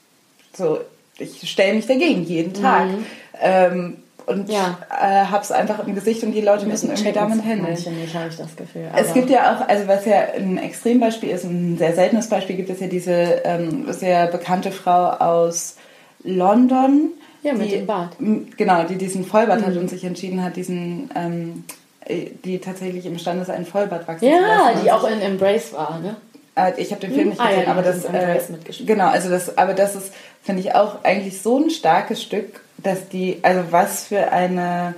so, 0.55 0.79
ich 1.17 1.49
stelle 1.49 1.73
mich 1.75 1.87
dagegen 1.87 2.23
jeden 2.23 2.53
Tag. 2.53 2.87
Mhm. 2.87 3.05
Ähm, 3.41 3.97
und 4.25 4.49
ja. 4.49 4.77
äh, 4.91 5.25
hab's 5.31 5.51
einfach 5.51 5.87
im 5.87 5.95
Gesicht 5.95 6.21
und 6.23 6.33
die 6.33 6.41
Leute 6.41 6.65
müssen 6.65 6.89
irgendwie 6.89 7.13
damit 7.13 7.45
handeln. 7.45 7.71
Nicht, 7.71 8.13
habe 8.13 8.27
ich 8.29 8.35
das 8.35 8.57
Gefühl. 8.57 8.89
Es 8.93 9.13
gibt 9.13 9.29
ja 9.29 9.55
auch, 9.55 9.69
also 9.69 9.87
was 9.87 10.05
ja 10.05 10.33
ein 10.35 10.57
Extrembeispiel 10.57 11.29
ist, 11.29 11.45
ein 11.45 11.77
sehr 11.77 11.95
seltenes 11.95 12.27
Beispiel, 12.27 12.57
gibt 12.57 12.69
es 12.69 12.81
ja 12.81 12.87
diese 12.87 13.11
ähm, 13.11 13.91
sehr 13.93 14.27
bekannte 14.27 14.71
Frau 14.71 15.11
aus 15.11 15.77
London. 16.23 17.11
Ja, 17.43 17.53
mit 17.53 17.71
die, 17.71 17.75
dem 17.77 17.85
Bart. 17.85 18.15
Genau, 18.57 18.83
die 18.83 18.95
diesen 18.95 19.23
Vollbart 19.25 19.61
hat 19.63 19.73
Mhm. 19.73 19.81
und 19.81 19.89
sich 19.89 20.03
entschieden 20.03 20.43
hat, 20.43 20.55
diesen, 20.55 21.09
ähm, 21.15 21.63
äh, 22.05 22.27
die 22.43 22.59
tatsächlich 22.59 23.05
imstande 23.05 23.43
ist, 23.43 23.49
einen 23.49 23.65
Vollbart 23.65 24.07
wachsen 24.07 24.25
zu 24.25 24.31
Ja, 24.31 24.69
lassen. 24.69 24.79
die 24.83 24.89
und 24.89 24.95
auch 24.95 25.09
in 25.09 25.21
Embrace 25.21 25.73
war, 25.73 25.99
ne? 25.99 26.15
äh, 26.55 26.71
Ich 26.81 26.91
habe 26.91 27.01
den 27.01 27.11
Film 27.11 27.23
Hm? 27.25 27.29
nicht 27.29 27.39
Ah, 27.41 27.45
ja, 27.45 27.49
gesehen, 27.49 27.65
die 27.65 27.71
aber 27.71 27.79
hat 27.79 27.85
das, 27.87 28.05
in 28.05 28.83
äh, 28.83 28.85
genau, 28.85 29.07
also 29.07 29.29
das, 29.29 29.57
aber 29.57 29.73
das 29.73 29.95
ist, 29.95 30.13
finde 30.43 30.61
ich 30.61 30.73
auch 30.75 31.03
eigentlich 31.03 31.41
so 31.41 31.57
ein 31.59 31.69
starkes 31.69 32.21
Stück, 32.23 32.61
dass 32.77 33.07
die, 33.09 33.37
also 33.43 33.61
was 33.71 34.05
für 34.05 34.31
eine, 34.31 34.95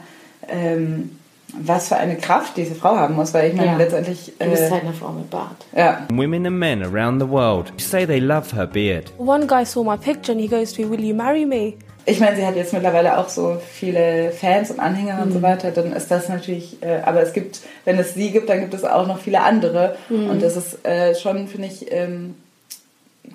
ähm, 0.48 1.18
was 1.58 1.88
für 1.88 1.98
eine 1.98 2.16
Kraft 2.16 2.58
diese 2.58 2.76
Frau 2.76 2.96
haben 2.96 3.16
muss, 3.16 3.34
weil 3.34 3.50
ich 3.50 3.56
meine 3.56 3.72
Ja. 3.72 3.78
letztendlich, 3.78 4.34
Du 4.40 4.50
bist 4.50 4.64
äh, 4.64 4.70
halt 4.72 4.84
eine 4.84 4.94
Frau 4.94 5.10
mit 5.12 5.30
Bart. 5.30 5.66
ja, 5.76 6.06
Women 6.12 6.46
and 6.46 6.58
men 6.60 6.84
around 6.84 7.20
the 7.22 7.28
world 7.28 7.72
say 7.78 8.06
they 8.06 8.20
love 8.20 8.56
her 8.56 8.68
beard. 8.68 9.12
One 9.18 9.48
guy 9.48 9.66
saw 9.66 9.84
my 9.84 9.98
picture 9.98 10.32
and 10.32 10.40
he 10.42 10.48
goes 10.48 10.74
to 10.74 10.82
me, 10.84 10.90
Will 10.90 11.04
you 11.04 11.16
marry 11.16 11.46
me? 11.46 11.78
Ich 12.06 12.20
meine, 12.20 12.36
sie 12.36 12.46
hat 12.46 12.56
jetzt 12.56 12.74
mittlerweile 12.74 13.18
auch 13.18 13.30
so 13.30 13.58
viele 13.72 14.32
Fans 14.32 14.72
und 14.72 14.80
Anhänger 14.80 15.22
und 15.22 15.32
so 15.32 15.40
Mhm. 15.40 15.44
weiter, 15.44 15.72
dann 15.72 15.94
ist 15.94 16.10
das 16.10 16.28
natürlich, 16.30 16.82
äh, 16.82 17.02
aber 17.04 17.22
es 17.22 17.34
gibt, 17.34 17.60
wenn 17.86 18.00
es 18.00 18.14
sie 18.16 18.32
gibt, 18.32 18.50
dann 18.50 18.60
gibt 18.62 18.74
es 18.74 18.84
auch 18.84 19.06
noch 19.08 19.20
viele 19.20 19.42
andere 19.42 19.96
Mhm. 20.10 20.30
und 20.32 20.42
das 20.42 20.56
ist 20.56 20.86
äh, 20.86 21.14
schon, 21.16 21.48
finde 21.48 21.68
ich, 21.68 21.92
ähm, 21.92 22.36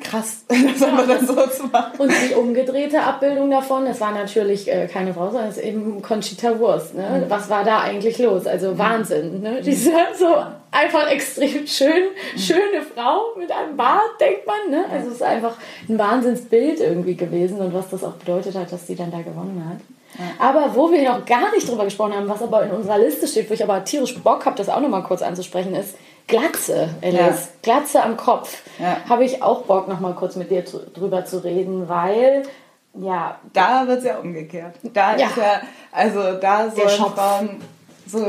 krass, 0.03 0.45
das 0.49 0.82
einfach 0.82 1.07
dann 1.07 1.26
so 1.26 1.34
zu 1.47 1.64
machen. 1.64 1.99
Und 1.99 2.11
die 2.11 2.34
umgedrehte 2.34 3.03
Abbildung 3.03 3.51
davon, 3.51 3.86
es 3.86 4.01
war 4.01 4.12
natürlich 4.12 4.70
äh, 4.70 4.86
keine 4.86 5.14
Frau, 5.14 5.30
sondern 5.30 5.49
es 5.49 5.57
ist 5.57 5.64
eben 5.64 6.03
Conchita 6.03 6.59
Wurst. 6.59 6.95
Ne? 6.95 7.24
Mhm. 7.24 7.30
Was 7.30 7.49
war 7.51 7.64
da 7.64 7.80
eigentlich 7.80 8.18
los? 8.18 8.47
Also 8.47 8.78
Wahnsinn. 8.78 9.40
Ne? 9.40 9.61
Diese 9.62 9.92
so 10.18 10.36
einfach 10.70 11.11
extrem 11.11 11.66
schön, 11.66 12.09
schöne 12.36 12.82
Frau 12.95 13.34
mit 13.38 13.51
einem 13.51 13.76
Bart, 13.76 14.20
denkt 14.20 14.47
man. 14.47 14.70
Ne? 14.70 14.84
Also 14.90 15.09
es 15.09 15.14
ist 15.14 15.22
einfach 15.22 15.57
ein 15.88 15.99
Wahnsinnsbild 15.99 16.80
irgendwie 16.80 17.16
gewesen 17.16 17.61
und 17.61 17.74
was 17.74 17.90
das 17.90 18.05
auch 18.05 18.14
bedeutet 18.14 18.55
hat, 18.57 18.72
dass 18.72 18.86
sie 18.86 18.97
dann 18.97 19.11
da 19.11 19.18
gewonnen 19.22 19.64
hat. 19.68 19.78
Aber 20.38 20.74
wo 20.76 20.90
wir 20.92 21.03
noch 21.03 21.24
gar 21.24 21.53
nicht 21.53 21.68
drüber 21.68 21.84
gesprochen 21.84 22.14
haben, 22.14 22.28
was 22.28 22.42
aber 22.42 22.64
in 22.64 22.70
unserer 22.70 22.99
Liste 22.99 23.26
steht, 23.26 23.51
wo 23.51 23.55
ich 23.55 23.62
aber 23.64 23.84
tierisch 23.84 24.16
Bock 24.22 24.47
habe, 24.47 24.57
das 24.57 24.68
auch 24.68 24.80
nochmal 24.80 25.03
kurz 25.03 25.22
anzusprechen, 25.22 25.74
ist 25.74 25.97
Glatze, 26.26 26.88
Alice. 27.02 27.18
Ja. 27.18 27.38
Glatze 27.62 28.02
am 28.02 28.16
Kopf. 28.16 28.62
Ja. 28.78 28.96
Habe 29.08 29.24
ich 29.24 29.42
auch 29.42 29.62
Bock, 29.62 29.88
nochmal 29.88 30.14
kurz 30.14 30.36
mit 30.36 30.50
dir 30.50 30.62
dr- 30.62 30.86
drüber 30.94 31.24
zu 31.24 31.44
reden, 31.44 31.88
weil, 31.88 32.44
ja, 32.94 33.38
Da 33.52 33.86
wird 33.86 33.98
es 33.98 34.04
ja 34.04 34.18
umgekehrt. 34.18 34.74
Da 34.82 35.16
Ja. 35.16 35.26
ist 35.26 35.36
ja, 35.36 35.60
also 35.92 36.34
da 36.40 36.70
sollen. 36.70 36.88
Frauen 37.12 37.60
so 38.06 38.24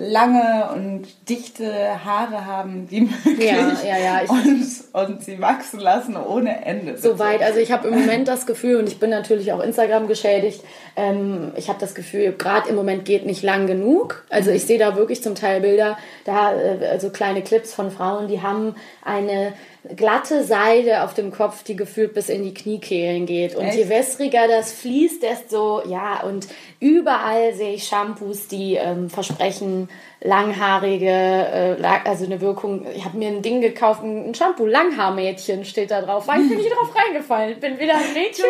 lange 0.00 0.70
und 0.74 1.06
dichte 1.28 2.02
Haare 2.04 2.46
haben 2.46 2.90
wie 2.90 3.00
möglich. 3.24 3.50
Ja, 3.50 3.76
ja, 3.84 3.98
ja, 3.98 4.22
ich- 4.24 4.30
und, 4.30 5.10
und 5.10 5.22
sie 5.22 5.40
wachsen 5.40 5.78
lassen 5.78 6.16
ohne 6.16 6.64
Ende. 6.64 6.96
Soweit. 6.96 7.42
Also 7.42 7.60
ich 7.60 7.70
habe 7.70 7.88
im 7.88 8.00
Moment 8.00 8.26
das 8.26 8.46
Gefühl, 8.46 8.76
und 8.76 8.88
ich 8.88 8.98
bin 8.98 9.10
natürlich 9.10 9.52
auch 9.52 9.60
Instagram 9.60 10.08
geschädigt, 10.08 10.64
ähm, 10.96 11.52
ich 11.56 11.68
habe 11.68 11.78
das 11.78 11.94
Gefühl, 11.94 12.32
gerade 12.32 12.70
im 12.70 12.76
Moment 12.76 13.04
geht 13.04 13.26
nicht 13.26 13.42
lang 13.42 13.66
genug. 13.66 14.24
Also 14.30 14.50
ich 14.50 14.64
sehe 14.64 14.78
da 14.78 14.96
wirklich 14.96 15.22
zum 15.22 15.34
Teil 15.34 15.60
Bilder, 15.60 15.98
da 16.24 16.54
äh, 16.54 16.86
also 16.86 17.10
kleine 17.10 17.42
Clips 17.42 17.74
von 17.74 17.90
Frauen, 17.90 18.26
die 18.26 18.40
haben 18.40 18.74
eine 19.04 19.52
glatte 19.96 20.44
Seide 20.44 21.02
auf 21.04 21.14
dem 21.14 21.30
Kopf, 21.30 21.62
die 21.62 21.74
gefühlt 21.74 22.12
bis 22.12 22.28
in 22.28 22.42
die 22.42 22.52
Kniekehlen 22.52 23.24
geht. 23.26 23.54
Und 23.54 23.66
Echt? 23.66 23.78
je 23.78 23.88
wässriger 23.88 24.46
das 24.46 24.72
fließt, 24.72 25.22
desto, 25.22 25.82
ja, 25.86 26.22
und 26.22 26.48
überall 26.80 27.54
sehe 27.54 27.74
ich 27.74 27.84
Shampoos, 27.84 28.48
die 28.48 28.74
ähm, 28.74 29.08
versprechen, 29.08 29.88
langhaarige, 30.20 31.78
äh, 31.80 31.86
also 32.04 32.26
eine 32.26 32.42
Wirkung. 32.42 32.86
Ich 32.94 33.06
habe 33.06 33.16
mir 33.16 33.28
ein 33.28 33.40
Ding 33.42 33.62
gekauft, 33.62 34.02
ein 34.02 34.34
Shampoo, 34.34 34.66
Langhaarmädchen 34.66 35.64
steht 35.64 35.90
da 35.90 36.02
drauf. 36.02 36.28
War 36.28 36.38
ich 36.38 36.48
bin 36.48 36.58
nicht 36.58 36.70
drauf 36.70 36.94
reingefallen. 36.94 37.58
Bin 37.58 37.78
weder 37.78 37.94
ein 37.94 38.12
Mädchen, 38.12 38.44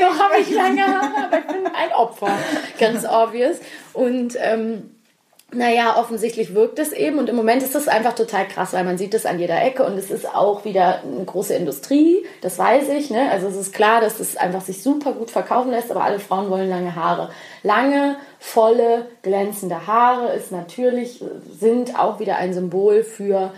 noch 0.00 0.18
habe 0.18 0.40
ich 0.40 0.50
lange 0.50 0.86
Haare, 0.86 1.24
aber 1.26 1.38
ich 1.38 1.46
bin 1.46 1.66
ein 1.66 1.92
Opfer. 1.94 2.38
Ganz 2.78 3.04
obvious. 3.04 3.58
Und 3.92 4.36
ähm, 4.40 4.95
naja, 5.52 5.96
offensichtlich 5.96 6.54
wirkt 6.54 6.80
es 6.80 6.92
eben 6.92 7.18
und 7.18 7.28
im 7.28 7.36
Moment 7.36 7.62
ist 7.62 7.76
das 7.76 7.86
einfach 7.86 8.14
total 8.14 8.48
krass, 8.48 8.72
weil 8.72 8.82
man 8.82 8.98
sieht 8.98 9.14
es 9.14 9.26
an 9.26 9.38
jeder 9.38 9.62
Ecke 9.62 9.84
und 9.84 9.96
es 9.96 10.10
ist 10.10 10.34
auch 10.34 10.64
wieder 10.64 11.02
eine 11.04 11.24
große 11.24 11.54
Industrie, 11.54 12.26
das 12.40 12.58
weiß 12.58 12.88
ich. 12.88 13.10
Ne? 13.10 13.30
Also 13.30 13.46
es 13.46 13.54
ist 13.54 13.72
klar, 13.72 14.00
dass 14.00 14.18
es 14.18 14.36
einfach 14.36 14.60
sich 14.60 14.82
super 14.82 15.12
gut 15.12 15.30
verkaufen 15.30 15.70
lässt, 15.70 15.92
aber 15.92 16.02
alle 16.02 16.18
Frauen 16.18 16.50
wollen 16.50 16.68
lange 16.68 16.96
Haare. 16.96 17.30
Lange, 17.62 18.16
volle, 18.40 19.06
glänzende 19.22 19.86
Haare 19.86 20.34
ist 20.34 20.50
natürlich, 20.50 21.22
sind 21.58 21.96
auch 21.96 22.18
wieder 22.18 22.36
ein 22.36 22.52
Symbol 22.52 23.04
für 23.04 23.52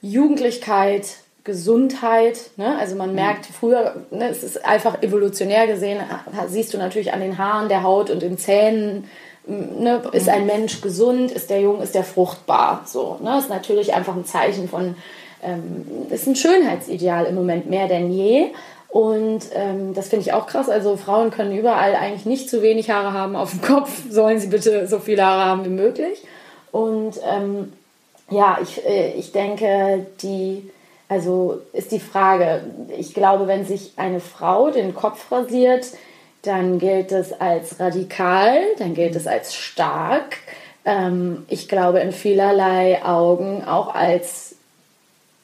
Jugendlichkeit, 0.00 1.16
Gesundheit. 1.44 2.38
Ne? 2.56 2.78
Also 2.78 2.96
man 2.96 3.14
merkt 3.14 3.44
früher, 3.44 4.06
ne, 4.10 4.30
es 4.30 4.42
ist 4.42 4.64
einfach 4.64 5.02
evolutionär 5.02 5.66
gesehen, 5.66 6.00
siehst 6.48 6.72
du 6.72 6.78
natürlich 6.78 7.12
an 7.12 7.20
den 7.20 7.36
Haaren, 7.36 7.68
der 7.68 7.82
Haut 7.82 8.08
und 8.08 8.22
den 8.22 8.38
Zähnen, 8.38 9.04
ne, 9.46 10.02
ist 10.12 10.28
ein 10.28 10.46
Mensch 10.46 10.80
gesund, 10.80 11.30
ist 11.30 11.50
der 11.50 11.60
jung, 11.60 11.80
ist 11.80 11.94
der 11.94 12.04
fruchtbar. 12.04 12.82
So, 12.86 13.18
ne? 13.22 13.38
Ist 13.38 13.50
natürlich 13.50 13.94
einfach 13.94 14.16
ein 14.16 14.24
Zeichen 14.24 14.68
von, 14.68 14.96
ähm, 15.42 15.86
ist 16.10 16.26
ein 16.26 16.36
Schönheitsideal 16.36 17.26
im 17.26 17.34
Moment 17.34 17.68
mehr 17.68 17.88
denn 17.88 18.10
je. 18.10 18.46
Und 18.88 19.46
ähm, 19.54 19.92
das 19.92 20.08
finde 20.08 20.24
ich 20.24 20.32
auch 20.32 20.46
krass. 20.46 20.68
Also 20.68 20.96
Frauen 20.96 21.30
können 21.30 21.56
überall 21.56 21.96
eigentlich 21.96 22.26
nicht 22.26 22.48
zu 22.48 22.62
wenig 22.62 22.90
Haare 22.90 23.12
haben 23.12 23.34
auf 23.34 23.50
dem 23.50 23.60
Kopf. 23.60 23.90
Sollen 24.08 24.38
sie 24.38 24.46
bitte 24.46 24.86
so 24.86 25.00
viele 25.00 25.24
Haare 25.24 25.46
haben 25.46 25.64
wie 25.64 25.70
möglich. 25.70 26.22
Und 26.70 27.20
ähm, 27.28 27.72
ja, 28.30 28.58
ich, 28.62 28.84
äh, 28.86 29.12
ich 29.14 29.32
denke, 29.32 30.06
die, 30.22 30.70
also 31.08 31.60
ist 31.72 31.92
die 31.92 32.00
Frage, 32.00 32.62
ich 32.96 33.14
glaube, 33.14 33.46
wenn 33.48 33.66
sich 33.66 33.92
eine 33.96 34.20
Frau 34.20 34.70
den 34.70 34.94
Kopf 34.94 35.30
rasiert, 35.30 35.86
dann 36.44 36.78
gilt 36.78 37.12
es 37.12 37.32
als 37.32 37.80
radikal, 37.80 38.58
dann 38.78 38.94
gilt 38.94 39.16
es 39.16 39.26
als 39.26 39.54
stark. 39.54 40.38
Ähm, 40.84 41.44
ich 41.48 41.68
glaube 41.68 42.00
in 42.00 42.12
vielerlei 42.12 43.04
Augen 43.04 43.64
auch 43.64 43.94
als 43.94 44.54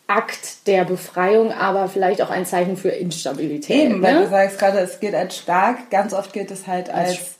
Akt 0.06 0.66
der 0.66 0.84
Befreiung, 0.84 1.52
aber 1.52 1.88
vielleicht 1.88 2.20
auch 2.20 2.30
ein 2.30 2.44
Zeichen 2.44 2.76
für 2.76 2.88
Instabilität. 2.88 3.90
Eben, 3.90 4.02
weil 4.02 4.14
ne? 4.14 4.22
du 4.22 4.28
sagst 4.28 4.58
gerade, 4.58 4.80
es 4.80 4.98
gilt 4.98 5.14
als 5.14 5.36
stark, 5.36 5.90
ganz 5.90 6.12
oft 6.12 6.32
gilt 6.32 6.50
es 6.50 6.66
halt 6.66 6.90
als, 6.90 7.10
Als 7.10 7.36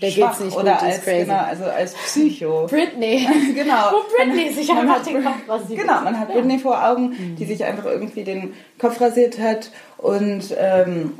der 0.00 0.10
schwach 0.10 0.40
nicht 0.40 0.56
oder 0.56 0.74
gut, 0.74 0.82
als, 0.82 1.04
genau, 1.04 1.38
also 1.38 1.64
als 1.64 1.94
Psycho. 1.94 2.66
Britney. 2.70 3.28
genau. 3.54 3.74
Wo 3.92 4.16
Britney 4.16 4.52
sich 4.52 4.68
Man 4.68 4.78
einfach 4.78 4.96
hat 4.96 5.06
den 5.06 5.24
Kopf 5.24 5.48
rasiert. 5.48 5.80
Genau, 5.80 6.00
man 6.00 6.18
hat 6.18 6.28
Ja. 6.28 6.34
Mhm. 6.34 6.38
Britney 6.40 6.58
vor 6.58 6.84
Augen, 6.88 7.36
die 7.38 7.44
sich 7.44 7.64
einfach 7.64 7.84
irgendwie 7.84 8.24
den 8.24 8.54
Kopf 8.78 9.00
rasiert 9.00 9.38
hat 9.40 9.70
und 9.98 10.54
ähm, 10.56 11.18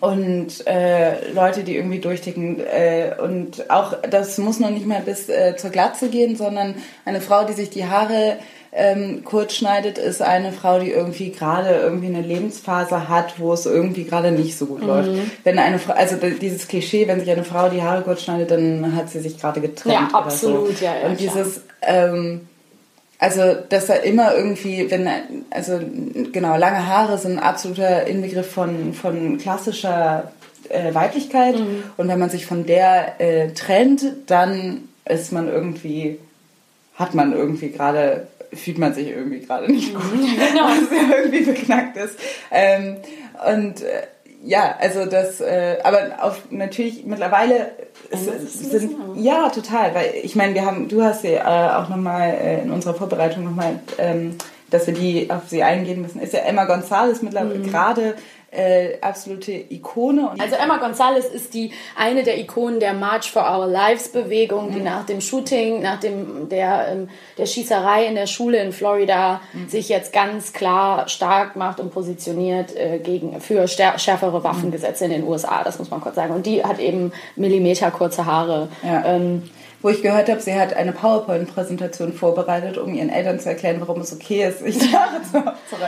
und 0.00 0.66
äh, 0.66 1.32
Leute, 1.32 1.64
die 1.64 1.76
irgendwie 1.76 1.98
durchticken. 1.98 2.60
Äh, 2.60 3.16
und 3.20 3.68
auch, 3.70 3.94
das 4.08 4.38
muss 4.38 4.60
noch 4.60 4.70
nicht 4.70 4.86
mal 4.86 5.00
bis 5.00 5.28
äh, 5.28 5.56
zur 5.56 5.70
Glatze 5.70 6.08
gehen, 6.08 6.36
sondern 6.36 6.76
eine 7.04 7.20
Frau, 7.20 7.44
die 7.44 7.52
sich 7.52 7.70
die 7.70 7.86
Haare 7.86 8.36
ähm, 8.74 9.22
kurz 9.24 9.54
schneidet, 9.54 9.98
ist 9.98 10.22
eine 10.22 10.50
Frau, 10.52 10.78
die 10.78 10.90
irgendwie 10.90 11.30
gerade 11.30 11.74
irgendwie 11.74 12.06
eine 12.06 12.22
Lebensphase 12.22 13.08
hat, 13.08 13.38
wo 13.38 13.52
es 13.52 13.66
irgendwie 13.66 14.04
gerade 14.04 14.30
nicht 14.30 14.56
so 14.56 14.64
gut 14.66 14.80
Mhm. 14.82 14.86
läuft. 14.86 15.10
Wenn 15.44 15.58
eine 15.58 15.78
Frau, 15.78 15.92
also 15.92 16.16
dieses 16.16 16.68
Klischee, 16.68 17.06
wenn 17.06 17.20
sich 17.20 17.30
eine 17.30 17.44
Frau 17.44 17.68
die 17.68 17.82
Haare 17.82 18.00
kurz 18.02 18.22
schneidet, 18.22 18.50
dann 18.52 18.94
hat 18.96 19.10
sie 19.10 19.20
sich 19.20 19.38
gerade 19.38 19.60
getrennt. 19.60 19.94
Ja, 19.94 20.06
oder 20.08 20.26
absolut, 20.26 20.78
so. 20.78 20.84
ja, 20.84 20.92
ja, 21.02 21.08
Und 21.08 21.20
dieses 21.20 21.60
ähm, 21.82 22.48
also, 23.22 23.54
dass 23.68 23.86
da 23.86 23.94
immer 23.94 24.34
irgendwie, 24.34 24.90
wenn, 24.90 25.08
also 25.50 25.78
genau, 26.32 26.56
lange 26.56 26.88
Haare 26.88 27.18
sind 27.18 27.34
ein 27.34 27.38
absoluter 27.38 28.04
Inbegriff 28.08 28.50
von, 28.50 28.94
von 28.94 29.38
klassischer 29.38 30.32
äh, 30.68 30.92
Weiblichkeit. 30.92 31.56
Mhm. 31.56 31.84
Und 31.96 32.08
wenn 32.08 32.18
man 32.18 32.30
sich 32.30 32.46
von 32.46 32.66
der 32.66 33.20
äh, 33.20 33.52
trennt, 33.52 34.04
dann 34.26 34.88
ist 35.04 35.30
man 35.30 35.46
irgendwie, 35.46 36.18
hat 36.96 37.14
man 37.14 37.32
irgendwie 37.32 37.70
gerade, 37.70 38.26
fühlt 38.52 38.78
man 38.78 38.92
sich 38.92 39.10
irgendwie 39.10 39.38
gerade 39.38 39.70
nicht 39.70 39.94
gut. 39.94 40.02
Genau. 40.10 40.64
Was 40.64 40.90
ja 40.90 41.16
irgendwie 41.16 41.44
beknackt 41.44 41.96
ist. 41.98 42.18
Ähm, 42.50 42.96
und 43.48 43.82
äh, 43.82 44.02
ja, 44.44 44.74
also 44.80 45.06
das, 45.06 45.40
äh, 45.40 45.78
aber 45.84 46.16
auf 46.20 46.42
natürlich 46.50 47.04
mittlerweile 47.04 47.70
ist, 48.10 48.70
sind, 48.70 48.96
ja, 49.16 49.48
total, 49.50 49.94
weil 49.94 50.14
ich 50.22 50.34
meine, 50.36 50.54
wir 50.54 50.64
haben, 50.66 50.88
du 50.88 51.02
hast 51.02 51.22
sie 51.22 51.34
äh, 51.34 51.40
auch 51.40 51.88
nochmal 51.88 52.30
äh, 52.34 52.62
in 52.62 52.70
unserer 52.70 52.94
Vorbereitung 52.94 53.44
nochmal, 53.44 53.78
ähm, 53.98 54.36
dass 54.70 54.86
wir 54.86 54.94
die 54.94 55.30
auf 55.30 55.42
sie 55.48 55.62
eingehen 55.62 56.02
müssen, 56.02 56.20
ist 56.20 56.32
ja 56.32 56.40
Emma 56.40 56.64
Gonzalez 56.64 57.22
mittlerweile 57.22 57.58
Mhm. 57.58 57.70
gerade 57.70 58.14
äh, 58.52 58.98
absolute 59.00 59.52
Ikone. 59.52 60.30
Also 60.38 60.56
Emma 60.56 60.76
Gonzalez 60.76 61.26
ist 61.26 61.54
die 61.54 61.72
eine 61.96 62.22
der 62.22 62.38
Ikonen 62.38 62.80
der 62.80 62.92
March 62.92 63.30
for 63.30 63.42
Our 63.42 63.66
Lives 63.66 64.08
Bewegung, 64.08 64.72
die 64.72 64.80
nach 64.80 65.06
dem 65.06 65.20
Shooting, 65.20 65.80
nach 65.80 65.98
dem 66.00 66.48
der 66.48 66.88
ähm, 66.92 67.08
der 67.38 67.46
Schießerei 67.46 68.06
in 68.06 68.14
der 68.14 68.26
Schule 68.26 68.62
in 68.62 68.72
Florida 68.72 69.40
sich 69.68 69.88
jetzt 69.88 70.12
ganz 70.12 70.52
klar 70.52 71.08
stark 71.08 71.56
macht 71.56 71.80
und 71.80 71.92
positioniert 71.92 72.76
äh, 72.76 72.98
gegen 72.98 73.40
für 73.40 73.66
schärfere 73.68 74.44
Waffengesetze 74.44 75.06
in 75.06 75.10
den 75.12 75.24
USA. 75.24 75.64
Das 75.64 75.78
muss 75.78 75.90
man 75.90 76.00
kurz 76.00 76.16
sagen. 76.16 76.34
Und 76.34 76.44
die 76.44 76.62
hat 76.62 76.78
eben 76.78 77.12
Millimeter 77.36 77.90
kurze 77.90 78.26
Haare. 78.26 78.68
Ja. 78.82 79.04
Ähm, 79.06 79.44
Wo 79.82 79.88
ich 79.88 80.00
gehört 80.00 80.30
habe, 80.30 80.40
sie 80.40 80.54
hat 80.54 80.74
eine 80.74 80.92
PowerPoint-Präsentation 80.92 82.12
vorbereitet, 82.12 82.78
um 82.78 82.94
ihren 82.94 83.10
Eltern 83.10 83.40
zu 83.40 83.48
erklären, 83.48 83.80
warum 83.80 84.00
es 84.00 84.12
okay 84.12 84.48
ist, 84.48 84.60
sich 84.60 84.78
die 84.78 84.96
Haare 84.96 85.20
zu. 85.30 85.38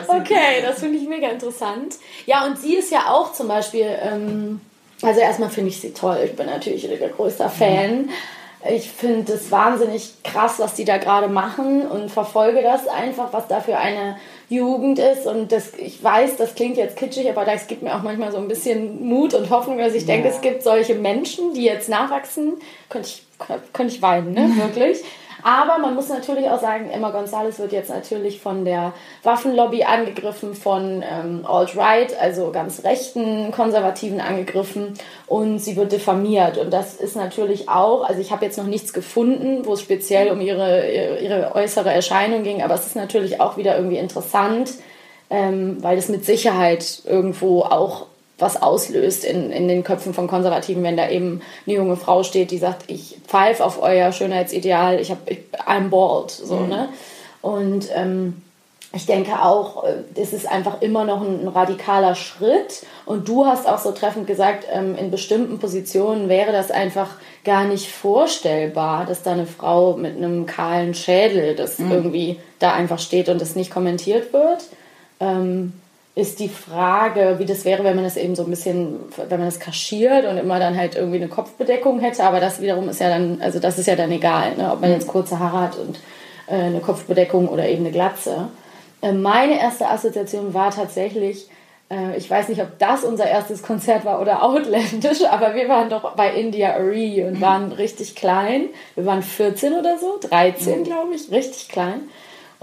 Okay, 0.08 0.62
das 0.62 0.80
finde 0.80 0.98
ich 0.98 1.08
mega 1.08 1.28
interessant. 1.28 1.94
Ja, 2.26 2.44
und 2.44 2.58
sie 2.58 2.74
ist 2.74 2.90
ja 2.90 3.10
auch 3.10 3.32
zum 3.32 3.46
Beispiel, 3.46 3.86
ähm, 4.02 4.60
also 5.02 5.20
erstmal 5.20 5.50
finde 5.50 5.70
ich 5.70 5.80
sie 5.80 5.92
toll. 5.92 6.18
Ich 6.24 6.34
bin 6.34 6.46
natürlich 6.46 6.90
ihr 6.90 7.08
größter 7.08 7.48
Fan. 7.48 8.10
Ich 8.68 8.90
finde 8.90 9.34
es 9.34 9.50
wahnsinnig 9.50 10.14
krass, 10.24 10.54
was 10.56 10.72
die 10.72 10.86
da 10.86 10.96
gerade 10.96 11.28
machen 11.28 11.86
und 11.86 12.10
verfolge 12.10 12.62
das 12.62 12.88
einfach, 12.88 13.32
was 13.32 13.46
da 13.46 13.60
für 13.60 13.76
eine 13.76 14.16
Jugend 14.48 14.98
ist. 14.98 15.26
Und 15.26 15.52
das, 15.52 15.74
ich 15.76 16.02
weiß, 16.02 16.36
das 16.38 16.54
klingt 16.54 16.78
jetzt 16.78 16.96
kitschig, 16.96 17.28
aber 17.28 17.44
das 17.44 17.66
gibt 17.66 17.82
mir 17.82 17.94
auch 17.94 18.02
manchmal 18.02 18.32
so 18.32 18.38
ein 18.38 18.48
bisschen 18.48 19.06
Mut 19.06 19.34
und 19.34 19.50
Hoffnung, 19.50 19.76
dass 19.76 19.92
ich 19.92 20.06
denke, 20.06 20.28
es 20.28 20.40
gibt 20.40 20.62
solche 20.62 20.94
Menschen, 20.94 21.52
die 21.52 21.64
jetzt 21.64 21.90
nachwachsen. 21.90 22.54
Könnte 22.88 23.08
ich, 23.08 23.22
könnte 23.38 23.94
ich 23.94 24.02
weinen, 24.02 24.32
ne? 24.32 24.50
Wirklich. 24.56 25.02
Aber 25.44 25.78
man 25.78 25.94
muss 25.94 26.08
natürlich 26.08 26.48
auch 26.48 26.58
sagen, 26.58 26.88
Emma 26.88 27.10
Gonzalez 27.10 27.58
wird 27.58 27.70
jetzt 27.70 27.90
natürlich 27.90 28.40
von 28.40 28.64
der 28.64 28.94
Waffenlobby 29.24 29.84
angegriffen, 29.84 30.54
von 30.54 31.04
ähm, 31.06 31.44
Alt-Right, 31.44 32.18
also 32.18 32.50
ganz 32.50 32.82
rechten 32.82 33.50
Konservativen 33.50 34.22
angegriffen 34.22 34.94
und 35.26 35.58
sie 35.58 35.76
wird 35.76 35.92
diffamiert. 35.92 36.56
Und 36.56 36.72
das 36.72 36.94
ist 36.94 37.14
natürlich 37.14 37.68
auch, 37.68 38.08
also 38.08 38.22
ich 38.22 38.32
habe 38.32 38.46
jetzt 38.46 38.56
noch 38.56 38.64
nichts 38.64 38.94
gefunden, 38.94 39.66
wo 39.66 39.74
es 39.74 39.82
speziell 39.82 40.30
um 40.30 40.40
ihre, 40.40 40.90
ihre, 41.20 41.54
äußere 41.54 41.92
Erscheinung 41.92 42.42
ging, 42.42 42.62
aber 42.62 42.72
es 42.72 42.86
ist 42.86 42.96
natürlich 42.96 43.42
auch 43.42 43.58
wieder 43.58 43.76
irgendwie 43.76 43.98
interessant, 43.98 44.72
ähm, 45.28 45.76
weil 45.82 45.98
es 45.98 46.08
mit 46.08 46.24
Sicherheit 46.24 47.02
irgendwo 47.04 47.60
auch 47.60 48.06
was 48.38 48.60
auslöst 48.60 49.24
in, 49.24 49.50
in 49.52 49.68
den 49.68 49.84
Köpfen 49.84 50.12
von 50.14 50.26
Konservativen, 50.26 50.82
wenn 50.82 50.96
da 50.96 51.08
eben 51.08 51.40
eine 51.66 51.76
junge 51.76 51.96
Frau 51.96 52.22
steht, 52.24 52.50
die 52.50 52.58
sagt, 52.58 52.84
ich 52.90 53.16
pfeife 53.26 53.64
auf 53.64 53.80
euer 53.80 54.10
Schönheitsideal, 54.12 54.98
ich 55.00 55.10
hab, 55.10 55.30
ich, 55.30 55.38
I'm 55.66 55.88
bald, 55.88 56.30
so, 56.30 56.56
Mhm. 56.56 56.68
ne? 56.68 56.88
Und 57.42 57.88
ähm, 57.94 58.42
ich 58.92 59.06
denke 59.06 59.42
auch, 59.42 59.84
äh, 59.84 59.94
es 60.14 60.32
ist 60.32 60.50
einfach 60.50 60.80
immer 60.80 61.04
noch 61.04 61.20
ein, 61.20 61.42
ein 61.42 61.48
radikaler 61.48 62.14
Schritt. 62.14 62.84
Und 63.06 63.28
du 63.28 63.44
hast 63.46 63.68
auch 63.68 63.78
so 63.78 63.90
treffend 63.92 64.26
gesagt, 64.26 64.66
ähm, 64.72 64.96
in 64.96 65.10
bestimmten 65.10 65.58
Positionen 65.58 66.28
wäre 66.28 66.52
das 66.52 66.70
einfach 66.70 67.10
gar 67.44 67.64
nicht 67.64 67.90
vorstellbar, 67.90 69.04
dass 69.06 69.22
da 69.22 69.32
eine 69.32 69.46
Frau 69.46 69.94
mit 69.96 70.16
einem 70.16 70.46
kahlen 70.46 70.94
Schädel, 70.94 71.54
das 71.54 71.78
Mhm. 71.78 71.92
irgendwie 71.92 72.40
da 72.58 72.72
einfach 72.72 72.98
steht 72.98 73.28
und 73.28 73.40
das 73.40 73.54
nicht 73.56 73.70
kommentiert 73.72 74.32
wird. 74.32 74.64
Ähm, 75.20 75.72
ist 76.16 76.38
die 76.38 76.48
Frage, 76.48 77.36
wie 77.38 77.44
das 77.44 77.64
wäre, 77.64 77.82
wenn 77.82 77.96
man 77.96 78.04
das 78.04 78.16
eben 78.16 78.36
so 78.36 78.44
ein 78.44 78.50
bisschen, 78.50 79.00
wenn 79.16 79.38
man 79.38 79.48
das 79.48 79.58
kaschiert 79.58 80.26
und 80.26 80.36
immer 80.36 80.60
dann 80.60 80.76
halt 80.76 80.94
irgendwie 80.94 81.16
eine 81.16 81.28
Kopfbedeckung 81.28 81.98
hätte, 81.98 82.22
aber 82.22 82.38
das 82.38 82.60
wiederum 82.60 82.88
ist 82.88 83.00
ja 83.00 83.08
dann, 83.08 83.42
also 83.42 83.58
das 83.58 83.78
ist 83.78 83.86
ja 83.86 83.96
dann 83.96 84.12
egal, 84.12 84.54
ne? 84.56 84.70
ob 84.72 84.80
man 84.80 84.90
jetzt 84.90 85.08
kurze 85.08 85.40
Haare 85.40 85.60
hat 85.60 85.76
und 85.76 85.98
äh, 86.46 86.54
eine 86.54 86.80
Kopfbedeckung 86.80 87.48
oder 87.48 87.68
eben 87.68 87.84
eine 87.84 87.90
Glatze. 87.90 88.48
Äh, 89.02 89.12
meine 89.12 89.58
erste 89.58 89.88
Assoziation 89.88 90.54
war 90.54 90.70
tatsächlich, 90.70 91.48
äh, 91.90 92.16
ich 92.16 92.30
weiß 92.30 92.48
nicht, 92.48 92.62
ob 92.62 92.78
das 92.78 93.02
unser 93.02 93.26
erstes 93.26 93.64
Konzert 93.64 94.04
war 94.04 94.20
oder 94.20 94.44
outlandish, 94.44 95.24
aber 95.28 95.56
wir 95.56 95.68
waren 95.68 95.90
doch 95.90 96.14
bei 96.14 96.32
India 96.32 96.74
Arie 96.74 97.24
und 97.24 97.40
waren 97.40 97.72
richtig 97.72 98.14
klein. 98.14 98.68
Wir 98.94 99.04
waren 99.04 99.24
14 99.24 99.72
oder 99.72 99.98
so, 99.98 100.20
13 100.28 100.84
glaube 100.84 101.16
ich, 101.16 101.32
richtig 101.32 101.68
klein 101.68 102.02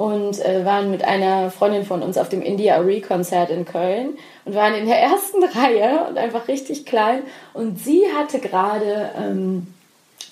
und 0.01 0.43
äh, 0.43 0.65
waren 0.65 0.89
mit 0.89 1.03
einer 1.03 1.51
Freundin 1.51 1.85
von 1.85 2.01
uns 2.01 2.17
auf 2.17 2.27
dem 2.27 2.41
India 2.41 2.75
Arie 2.75 3.01
Konzert 3.01 3.51
in 3.51 3.65
Köln 3.65 4.17
und 4.45 4.55
waren 4.55 4.73
in 4.73 4.87
der 4.87 4.99
ersten 4.99 5.43
Reihe 5.59 6.07
und 6.09 6.17
einfach 6.17 6.47
richtig 6.47 6.87
klein. 6.87 7.21
Und 7.53 7.77
sie 7.77 8.01
hatte 8.17 8.39
gerade 8.39 9.11
ähm, 9.15 9.67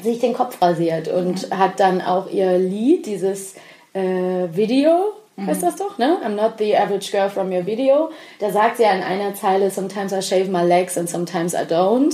sich 0.02 0.18
den 0.18 0.34
Kopf 0.34 0.60
rasiert 0.60 1.08
und 1.08 1.52
hat 1.52 1.80
dann 1.80 2.02
auch 2.02 2.32
ihr 2.32 2.58
Lied, 2.58 3.06
dieses 3.06 3.54
äh, 3.94 4.48
Video, 4.54 5.14
heißt 5.48 5.64
das 5.64 5.76
doch, 5.76 5.98
ne? 5.98 6.18
I'm 6.26 6.36
not 6.36 6.54
the 6.58 6.76
average 6.76 7.12
girl 7.12 7.30
from 7.30 7.52
your 7.52 7.66
video. 7.66 8.10
Da 8.40 8.52
sagt 8.52 8.78
sie 8.78 8.84
ja 8.84 8.92
in 8.92 9.04
einer 9.04 9.34
Zeile, 9.34 9.72
sometimes 9.72 10.12
I 10.12 10.22
shave 10.22 10.50
my 10.50 10.64
legs 10.64 10.98
and 10.98 11.10
sometimes 11.10 11.54
I 11.54 11.66
don't. 11.70 12.14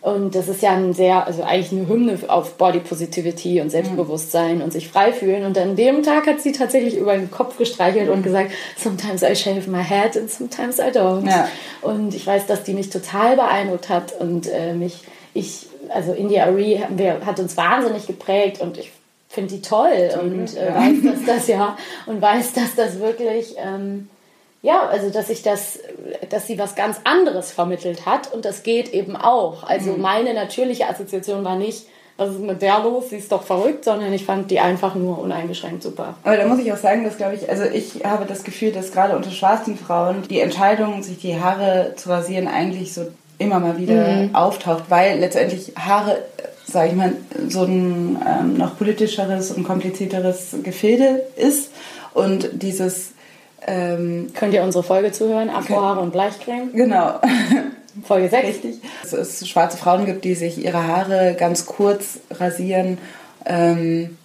Und 0.00 0.34
das 0.34 0.48
ist 0.48 0.62
ja 0.62 0.72
ein 0.72 0.92
sehr, 0.92 1.26
also 1.26 1.42
eigentlich 1.42 1.72
eine 1.72 1.88
Hymne 1.88 2.18
auf 2.28 2.54
Body 2.54 2.80
Positivity 2.80 3.60
und 3.60 3.70
Selbstbewusstsein 3.70 4.62
und 4.62 4.72
sich 4.72 4.88
frei 4.88 5.12
fühlen. 5.12 5.44
Und 5.44 5.58
an 5.58 5.76
dem 5.76 6.02
Tag 6.02 6.26
hat 6.26 6.40
sie 6.40 6.52
tatsächlich 6.52 6.96
über 6.96 7.16
den 7.16 7.30
Kopf 7.30 7.58
gestreichelt 7.58 8.08
und 8.08 8.22
gesagt, 8.22 8.52
sometimes 8.76 9.22
I 9.22 9.34
shave 9.34 9.68
my 9.70 9.82
head 9.82 10.16
and 10.16 10.30
sometimes 10.30 10.78
I 10.78 10.90
don't. 10.90 11.28
Ja. 11.28 11.48
Und 11.82 12.14
ich 12.14 12.26
weiß, 12.26 12.46
dass 12.46 12.62
die 12.64 12.74
mich 12.74 12.90
total 12.90 13.36
beeindruckt 13.36 13.88
hat 13.88 14.12
und 14.18 14.46
äh, 14.48 14.74
mich, 14.74 15.00
ich, 15.34 15.66
also 15.88 16.12
India 16.12 16.44
Arie 16.44 16.80
wir, 16.90 17.24
hat 17.24 17.38
uns 17.38 17.56
wahnsinnig 17.56 18.06
geprägt 18.06 18.60
und 18.60 18.78
ich 18.78 18.92
finde 19.28 19.54
die 19.54 19.62
toll 19.62 20.10
und 20.20 20.56
äh, 20.56 20.66
ja. 20.66 20.74
weiß, 20.76 20.96
dass 21.04 21.24
das 21.36 21.48
ja 21.48 21.76
und 22.06 22.20
weiß, 22.22 22.52
dass 22.54 22.74
das 22.76 22.98
wirklich 23.00 23.54
ähm, 23.58 24.08
ja, 24.62 24.88
also 24.88 25.10
dass 25.10 25.30
ich 25.30 25.42
das, 25.42 25.78
dass 26.30 26.46
sie 26.46 26.58
was 26.58 26.74
ganz 26.74 27.00
anderes 27.04 27.52
vermittelt 27.52 28.04
hat 28.06 28.32
und 28.32 28.44
das 28.44 28.62
geht 28.62 28.92
eben 28.92 29.14
auch. 29.16 29.62
Also 29.64 29.92
Mhm. 29.92 30.00
meine 30.02 30.34
natürliche 30.34 30.88
Assoziation 30.88 31.44
war 31.44 31.56
nicht, 31.56 31.86
was 32.16 32.30
ist 32.30 32.40
mit 32.40 32.62
der 32.62 32.78
los, 32.80 33.10
sie 33.10 33.16
ist 33.16 33.30
doch 33.30 33.42
verrückt, 33.42 33.84
sondern 33.84 34.12
ich 34.12 34.24
fand 34.24 34.50
die 34.50 34.58
einfach 34.58 34.94
nur 34.94 35.18
uneingeschränkt 35.18 35.82
super. 35.82 36.14
Aber 36.24 36.36
da 36.36 36.46
muss 36.46 36.58
ich 36.58 36.72
auch 36.72 36.78
sagen, 36.78 37.04
dass 37.04 37.16
glaube 37.18 37.34
ich, 37.34 37.48
also 37.48 37.64
ich 37.64 38.04
habe 38.04 38.24
das 38.24 38.42
Gefühl, 38.42 38.72
dass 38.72 38.90
gerade 38.90 39.14
unter 39.14 39.30
schwarzen 39.30 39.76
Frauen 39.78 40.22
die 40.28 40.40
Entscheidung, 40.40 41.02
sich 41.02 41.18
die 41.18 41.38
Haare 41.38 41.92
zu 41.96 42.08
rasieren, 42.08 42.48
eigentlich 42.48 42.94
so 42.94 43.02
immer 43.38 43.60
mal 43.60 43.76
wieder 43.78 44.22
Mhm. 44.22 44.34
auftaucht, 44.34 44.84
weil 44.88 45.18
letztendlich 45.20 45.74
Haare, 45.78 46.18
sage 46.66 46.90
ich 46.90 46.94
mal, 46.94 47.12
so 47.48 47.62
ein 47.62 48.18
ähm, 48.26 48.56
noch 48.56 48.76
politischeres 48.76 49.52
und 49.52 49.64
komplizierteres 49.64 50.56
Gefilde 50.62 51.22
ist 51.36 51.70
und 52.14 52.50
dieses 52.52 53.12
ähm, 53.66 54.30
Könnt 54.34 54.54
ihr 54.54 54.62
unsere 54.62 54.84
Folge 54.84 55.12
zuhören? 55.12 55.50
Afrohaare 55.50 56.00
und 56.00 56.12
Bleichcreme? 56.12 56.72
Genau. 56.72 57.20
Folge 58.04 58.28
6. 58.28 58.48
Richtig. 58.48 58.76
Dass 59.02 59.12
es 59.12 59.48
schwarze 59.48 59.76
Frauen 59.76 60.06
gibt, 60.06 60.24
die 60.24 60.34
sich 60.34 60.62
ihre 60.62 60.86
Haare 60.86 61.34
ganz 61.38 61.66
kurz 61.66 62.18
rasieren, 62.30 62.98
ähm, 63.44 64.16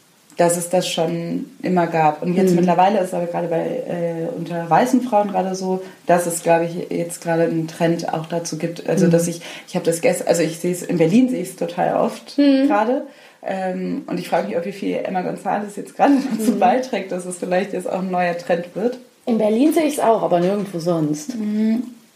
dass 0.41 0.57
es 0.57 0.69
das 0.69 0.87
schon 0.89 1.45
immer 1.61 1.85
gab. 1.85 2.23
Und 2.23 2.33
jetzt 2.33 2.49
Mhm. 2.49 2.55
mittlerweile 2.57 2.99
ist 2.99 3.13
aber 3.13 3.27
gerade 3.27 3.47
bei 3.47 3.59
äh, 3.59 4.27
unter 4.35 4.67
weißen 4.67 5.01
Frauen 5.03 5.29
gerade 5.31 5.53
so, 5.53 5.83
dass 6.07 6.25
es, 6.25 6.41
glaube 6.41 6.65
ich, 6.65 6.89
jetzt 6.97 7.21
gerade 7.21 7.43
einen 7.43 7.67
Trend 7.67 8.11
auch 8.11 8.25
dazu 8.25 8.57
gibt. 8.57 8.89
Also 8.89 9.05
Mhm. 9.05 9.11
dass 9.11 9.27
ich, 9.27 9.41
ich 9.67 9.75
habe 9.75 9.85
das 9.85 10.01
gestern, 10.01 10.27
also 10.27 10.41
ich 10.41 10.57
sehe 10.59 10.71
es 10.71 10.81
in 10.81 10.97
Berlin 10.97 11.29
sehe 11.29 11.43
ich 11.43 11.49
es 11.49 11.55
total 11.57 11.95
oft 11.95 12.39
Mhm. 12.39 12.67
gerade. 12.67 13.03
Ähm, 13.43 14.01
und 14.07 14.19
ich 14.19 14.29
frage 14.29 14.47
mich 14.47 14.57
auch, 14.57 14.65
wie 14.65 14.71
viel 14.71 14.97
Emma 15.03 15.21
Gonzalez 15.21 15.75
jetzt 15.75 15.95
gerade 15.95 16.13
dazu 16.37 16.53
Mhm. 16.53 16.59
beiträgt, 16.59 17.11
dass 17.11 17.25
es 17.25 17.37
vielleicht 17.37 17.73
jetzt 17.73 17.87
auch 17.87 17.99
ein 17.99 18.09
neuer 18.09 18.35
Trend 18.35 18.65
wird. 18.75 18.97
In 19.27 19.37
Berlin 19.37 19.71
sehe 19.73 19.83
ich 19.85 19.93
es 19.93 19.99
auch, 19.99 20.23
aber 20.23 20.39
nirgendwo 20.39 20.79
sonst. 20.79 21.33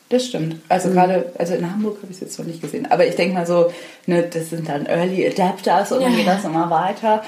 Das 0.10 0.24
stimmt. 0.26 0.58
Also 0.70 0.90
Mhm. 0.90 0.94
gerade, 0.94 1.26
also 1.40 1.56
in 1.56 1.72
Hamburg 1.72 1.98
habe 1.98 2.08
ich 2.12 2.18
es 2.18 2.22
jetzt 2.22 2.38
noch 2.40 2.46
nicht 2.46 2.62
gesehen. 2.62 2.86
Aber 2.92 3.08
ich 3.08 3.16
denke 3.16 3.34
mal 3.34 3.48
so, 3.48 3.72
ne, 4.06 4.24
das 4.32 4.52
sind 4.52 4.70
dann 4.70 4.86
Early 4.86 5.26
Adapters 5.28 5.92
und 5.92 6.02
dann 6.04 6.12
Ja. 6.12 6.18
geht 6.18 6.28
das 6.28 6.44
immer 6.46 6.70
weiter. 6.70 7.24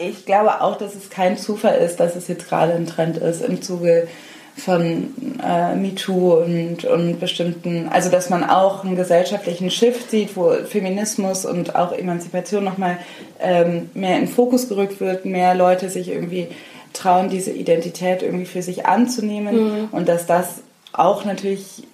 Ich 0.00 0.24
glaube 0.26 0.60
auch, 0.60 0.76
dass 0.78 0.94
es 0.94 1.10
kein 1.10 1.36
Zufall 1.36 1.76
ist, 1.78 2.00
dass 2.00 2.16
es 2.16 2.28
jetzt 2.28 2.48
gerade 2.48 2.72
ein 2.72 2.86
Trend 2.86 3.18
ist 3.18 3.42
im 3.42 3.60
Zuge 3.62 4.08
von 4.56 5.14
äh, 5.42 5.74
MeToo 5.74 6.34
und, 6.42 6.84
und 6.84 7.20
bestimmten, 7.20 7.88
also 7.88 8.10
dass 8.10 8.30
man 8.30 8.44
auch 8.44 8.84
einen 8.84 8.96
gesellschaftlichen 8.96 9.70
Shift 9.70 10.10
sieht, 10.10 10.36
wo 10.36 10.50
Feminismus 10.52 11.46
und 11.46 11.76
auch 11.76 11.92
Emanzipation 11.92 12.64
nochmal 12.64 12.98
ähm, 13.40 13.90
mehr 13.94 14.16
in 14.16 14.26
den 14.26 14.28
Fokus 14.28 14.68
gerückt 14.68 15.00
wird, 15.00 15.24
mehr 15.24 15.54
Leute 15.54 15.88
sich 15.88 16.08
irgendwie 16.08 16.48
trauen, 16.92 17.30
diese 17.30 17.52
Identität 17.52 18.22
irgendwie 18.22 18.46
für 18.46 18.62
sich 18.62 18.86
anzunehmen 18.86 19.54
Mhm. 19.54 19.88
und 19.92 20.08
dass 20.08 20.26
das 20.26 20.62
auch 20.92 21.24
natürlich 21.24 21.84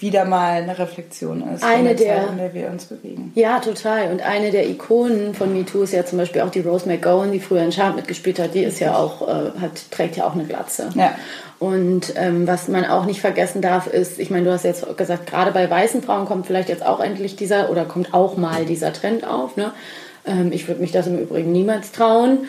wieder 0.00 0.24
mal 0.24 0.62
eine 0.62 0.78
Reflexion 0.78 1.42
ist 1.54 1.62
Eine 1.64 1.94
der 1.94 1.96
Zeit, 1.96 2.06
der- 2.06 2.28
in 2.30 2.36
der 2.38 2.54
wir 2.54 2.68
uns 2.68 2.84
bewegen. 2.86 3.32
Ja, 3.34 3.58
total. 3.60 4.10
Und 4.10 4.22
eine 4.22 4.50
der 4.50 4.68
Ikonen 4.68 5.34
von 5.34 5.52
MeToo 5.52 5.82
ist 5.82 5.92
ja 5.92 6.04
zum 6.04 6.18
Beispiel 6.18 6.42
auch 6.42 6.50
die 6.50 6.60
Rose 6.60 6.88
McGowan, 6.88 7.32
die 7.32 7.40
früher 7.40 7.62
in 7.62 7.72
Charmed 7.72 7.96
mitgespielt 7.96 8.38
hat. 8.38 8.54
Die 8.54 8.62
ist 8.64 8.80
ja 8.80 8.96
auch, 8.96 9.22
äh, 9.26 9.58
hat, 9.60 9.90
trägt 9.90 10.16
ja 10.16 10.26
auch 10.26 10.34
eine 10.34 10.44
Glatze. 10.44 10.90
Ja. 10.94 11.14
Und 11.58 12.12
ähm, 12.16 12.46
was 12.46 12.68
man 12.68 12.84
auch 12.84 13.06
nicht 13.06 13.20
vergessen 13.20 13.62
darf, 13.62 13.86
ist, 13.86 14.18
ich 14.18 14.30
meine, 14.30 14.44
du 14.44 14.52
hast 14.52 14.64
jetzt 14.64 14.84
gesagt, 14.96 15.26
gerade 15.26 15.52
bei 15.52 15.68
weißen 15.70 16.02
Frauen 16.02 16.26
kommt 16.26 16.46
vielleicht 16.46 16.68
jetzt 16.68 16.84
auch 16.84 17.00
endlich 17.00 17.36
dieser 17.36 17.70
oder 17.70 17.84
kommt 17.86 18.12
auch 18.12 18.36
mal 18.36 18.66
dieser 18.66 18.92
Trend 18.92 19.26
auf. 19.26 19.56
Ne? 19.56 19.72
Ähm, 20.26 20.52
ich 20.52 20.68
würde 20.68 20.80
mich 20.82 20.92
das 20.92 21.06
im 21.06 21.18
Übrigen 21.18 21.52
niemals 21.52 21.92
trauen. 21.92 22.40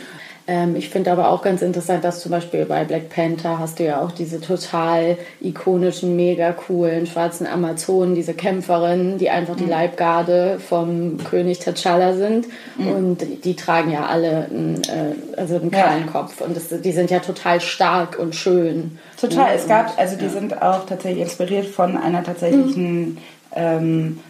Ähm, 0.49 0.77
ich 0.77 0.89
finde 0.89 1.11
aber 1.11 1.29
auch 1.29 1.41
ganz 1.41 1.61
interessant, 1.61 2.05
dass 2.05 2.21
zum 2.21 2.31
Beispiel 2.31 2.65
bei 2.65 2.85
Black 2.85 3.09
Panther 3.09 3.59
hast 3.59 3.79
du 3.79 3.85
ja 3.85 4.01
auch 4.01 4.11
diese 4.11 4.39
total 4.39 5.17
ikonischen, 5.41 6.15
mega 6.15 6.53
coolen 6.53 7.05
schwarzen 7.05 7.45
Amazonen, 7.45 8.15
diese 8.15 8.33
Kämpferinnen, 8.33 9.17
die 9.17 9.29
einfach 9.29 9.57
die 9.57 9.65
Mhm. 9.65 9.69
Leibgarde 9.69 10.59
vom 10.59 11.17
König 11.17 11.59
T'Challa 11.59 12.15
sind. 12.15 12.47
Mhm. 12.77 12.87
Und 12.87 13.21
die, 13.21 13.41
die 13.41 13.55
tragen 13.57 13.91
ja 13.91 14.05
alle 14.05 14.45
einen, 14.45 14.81
äh, 14.85 15.37
also 15.37 15.55
einen 15.55 15.69
kahlen 15.69 16.07
Kopf. 16.07 16.39
Und 16.39 16.55
das, 16.55 16.69
die 16.69 16.91
sind 16.93 17.11
ja 17.11 17.19
total 17.19 17.59
stark 17.59 18.17
und 18.17 18.33
schön. 18.33 18.99
Total. 19.19 19.51
Ne? 19.51 19.55
Es 19.55 19.67
gab, 19.67 19.99
also 19.99 20.15
die 20.15 20.25
ja. 20.25 20.31
sind 20.31 20.61
auch 20.61 20.85
tatsächlich 20.85 21.23
inspiriert 21.23 21.65
von 21.65 21.97
einer 21.97 22.23
tatsächlichen 22.23 23.17
ähm, 23.53 24.21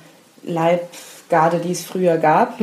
Leibgarde, 0.44 1.60
die 1.60 1.74
es 1.74 1.84
früher 1.84 2.18
gab. 2.18 2.60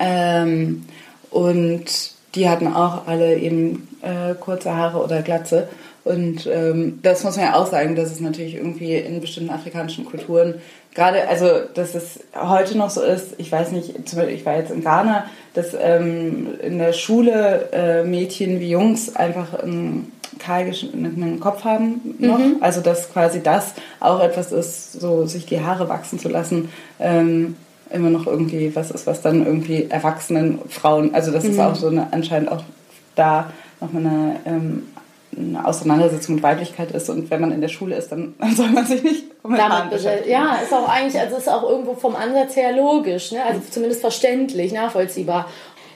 Ähm, 0.00 0.86
und 1.30 2.17
die 2.34 2.48
hatten 2.48 2.68
auch 2.68 3.06
alle 3.06 3.36
eben 3.38 3.88
äh, 4.02 4.34
kurze 4.34 4.74
Haare 4.74 5.02
oder 5.02 5.22
Glatze. 5.22 5.68
Und 6.04 6.46
ähm, 6.46 7.00
das 7.02 7.22
muss 7.24 7.36
man 7.36 7.46
ja 7.46 7.54
auch 7.54 7.66
sagen, 7.66 7.94
dass 7.94 8.10
es 8.10 8.20
natürlich 8.20 8.54
irgendwie 8.54 8.96
in 8.96 9.20
bestimmten 9.20 9.50
afrikanischen 9.50 10.06
Kulturen 10.06 10.54
gerade, 10.94 11.28
also 11.28 11.46
dass 11.74 11.94
es 11.94 12.20
heute 12.34 12.78
noch 12.78 12.90
so 12.90 13.02
ist, 13.02 13.34
ich 13.38 13.52
weiß 13.52 13.72
nicht, 13.72 14.08
zum 14.08 14.18
Beispiel, 14.18 14.36
ich 14.36 14.46
war 14.46 14.56
jetzt 14.56 14.70
in 14.70 14.82
Ghana, 14.82 15.26
dass 15.54 15.76
ähm, 15.78 16.48
in 16.62 16.78
der 16.78 16.92
Schule 16.92 17.68
äh, 17.72 18.04
Mädchen 18.04 18.58
wie 18.58 18.70
Jungs 18.70 19.14
einfach 19.14 19.62
einen 19.62 20.12
kahl 20.38 20.64
geschnittenen 20.64 21.40
Kopf 21.40 21.64
haben 21.64 22.16
noch. 22.18 22.38
Mhm. 22.38 22.56
Also 22.60 22.80
dass 22.80 23.12
quasi 23.12 23.42
das 23.42 23.74
auch 24.00 24.20
etwas 24.20 24.52
ist, 24.52 24.92
so 24.92 25.26
sich 25.26 25.46
die 25.46 25.60
Haare 25.60 25.88
wachsen 25.88 26.18
zu 26.18 26.28
lassen. 26.28 26.70
Ähm, 26.98 27.56
immer 27.90 28.10
noch 28.10 28.26
irgendwie 28.26 28.74
was 28.74 28.90
ist, 28.90 29.06
was 29.06 29.22
dann 29.22 29.44
irgendwie 29.44 29.86
erwachsenen 29.88 30.58
Frauen, 30.68 31.14
also 31.14 31.30
das 31.32 31.44
ist 31.44 31.54
Mhm. 31.56 31.60
auch 31.60 31.74
so 31.74 31.88
eine 31.88 32.12
anscheinend 32.12 32.50
auch 32.52 32.62
da 33.14 33.50
nochmal 33.80 34.02
eine, 34.04 34.36
ähm, 34.44 34.88
eine 35.36 35.64
Auseinandersetzung 35.64 36.36
mit 36.36 36.44
Weiblichkeit 36.44 36.90
ist 36.92 37.08
und 37.10 37.30
wenn 37.30 37.40
man 37.40 37.52
in 37.52 37.60
der 37.60 37.68
Schule 37.68 37.96
ist, 37.96 38.10
dann 38.10 38.34
soll 38.56 38.70
man 38.70 38.86
sich 38.86 39.02
nicht 39.02 39.24
mit 39.46 39.58
Damit 39.58 39.90
beschäftigen. 39.90 40.30
Ja, 40.30 40.56
ist 40.62 40.72
auch 40.72 40.88
eigentlich, 40.88 41.20
also 41.20 41.36
ist 41.36 41.48
auch 41.48 41.68
irgendwo 41.68 41.94
vom 41.94 42.16
Ansatz 42.16 42.56
her 42.56 42.72
logisch, 42.76 43.32
ne? 43.32 43.44
also 43.44 43.60
zumindest 43.70 44.00
verständlich, 44.00 44.72
nachvollziehbar. 44.72 45.48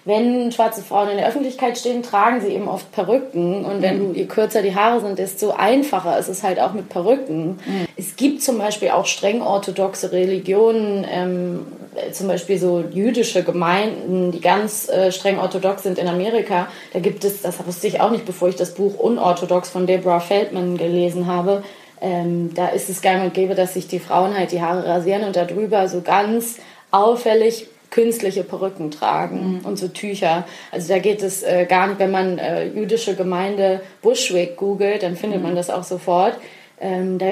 Wenn 0.05 0.50
schwarze 0.50 0.82
Frauen 0.82 1.11
in 1.11 1.16
der 1.16 1.28
Öffentlichkeit 1.28 1.78
stehen, 1.78 2.03
tragen 2.03 2.40
sie 2.40 2.48
eben 2.48 2.66
oft 2.66 2.90
Perücken. 2.90 3.64
Und 3.64 3.82
wenn 3.82 3.98
du, 3.98 4.12
je 4.12 4.26
kürzer 4.26 4.61
die 4.61 4.74
Haare 4.74 5.00
sind, 5.00 5.18
desto 5.18 5.50
einfacher 5.50 6.18
ist 6.18 6.28
es 6.28 6.42
halt 6.42 6.59
auch 6.59 6.72
mit 6.72 6.88
Perücken. 6.88 7.61
Es 7.96 8.16
gibt 8.16 8.42
zum 8.42 8.59
Beispiel 8.59 8.90
auch 8.90 9.07
streng 9.07 9.42
orthodoxe 9.42 10.11
Religionen, 10.11 11.07
ähm, 11.09 11.66
zum 12.11 12.26
Beispiel 12.26 12.59
so 12.59 12.82
jüdische 12.90 13.44
Gemeinden, 13.44 14.32
die 14.32 14.40
ganz 14.40 14.88
äh, 14.88 15.12
streng 15.12 15.38
orthodox 15.38 15.84
sind 15.84 15.98
in 15.98 16.09
Amerika. 16.09 16.66
Da 16.92 16.98
gibt 16.98 17.24
es, 17.24 17.42
das 17.42 17.64
wusste 17.64 17.86
ich 17.86 18.00
auch 18.00 18.11
nicht, 18.11 18.24
bevor 18.24 18.48
ich 18.48 18.57
das 18.57 18.74
Buch 18.74 18.98
Unorthodox 18.98 19.70
von 19.70 19.86
Deborah 19.86 20.20
Feldman 20.20 20.78
gelesen 20.78 21.26
habe, 21.28 21.62
ähm, 22.00 22.53
da 22.55 22.68
ist 22.68 22.90
es 22.90 23.00
gang 23.00 23.22
und 23.22 23.34
gäbe, 23.34 23.55
dass 23.55 23.74
sich 23.74 23.86
die 23.86 24.00
Frauen 24.00 24.36
halt 24.36 24.50
die 24.50 24.61
Haare 24.61 24.84
rasieren 24.84 25.22
und 25.22 25.36
darüber 25.36 25.86
so 25.88 26.00
ganz 26.00 26.57
auffällig 26.90 27.68
künstliche 27.93 28.43
Perücken 28.43 28.90
tragen 28.90 29.61
und 29.62 29.78
so 29.78 29.86
Tücher. 29.86 30.45
Also 30.72 30.88
da 30.88 30.99
geht 30.99 31.22
es 31.22 31.43
äh, 31.43 31.66
gar 31.68 31.86
nicht, 31.86 32.01
wenn 32.01 32.11
man 32.11 32.38
äh, 32.38 32.66
jüdische 32.66 33.14
Gemeinde 33.14 33.82
Bushwick 34.01 34.57
googelt, 34.57 35.05
dann 35.05 35.14
findet 35.14 35.43
man 35.43 35.55
das 35.55 35.70
auch 35.70 35.84
sofort. 35.84 36.34
Ähm, 36.80 37.18
da 37.18 37.28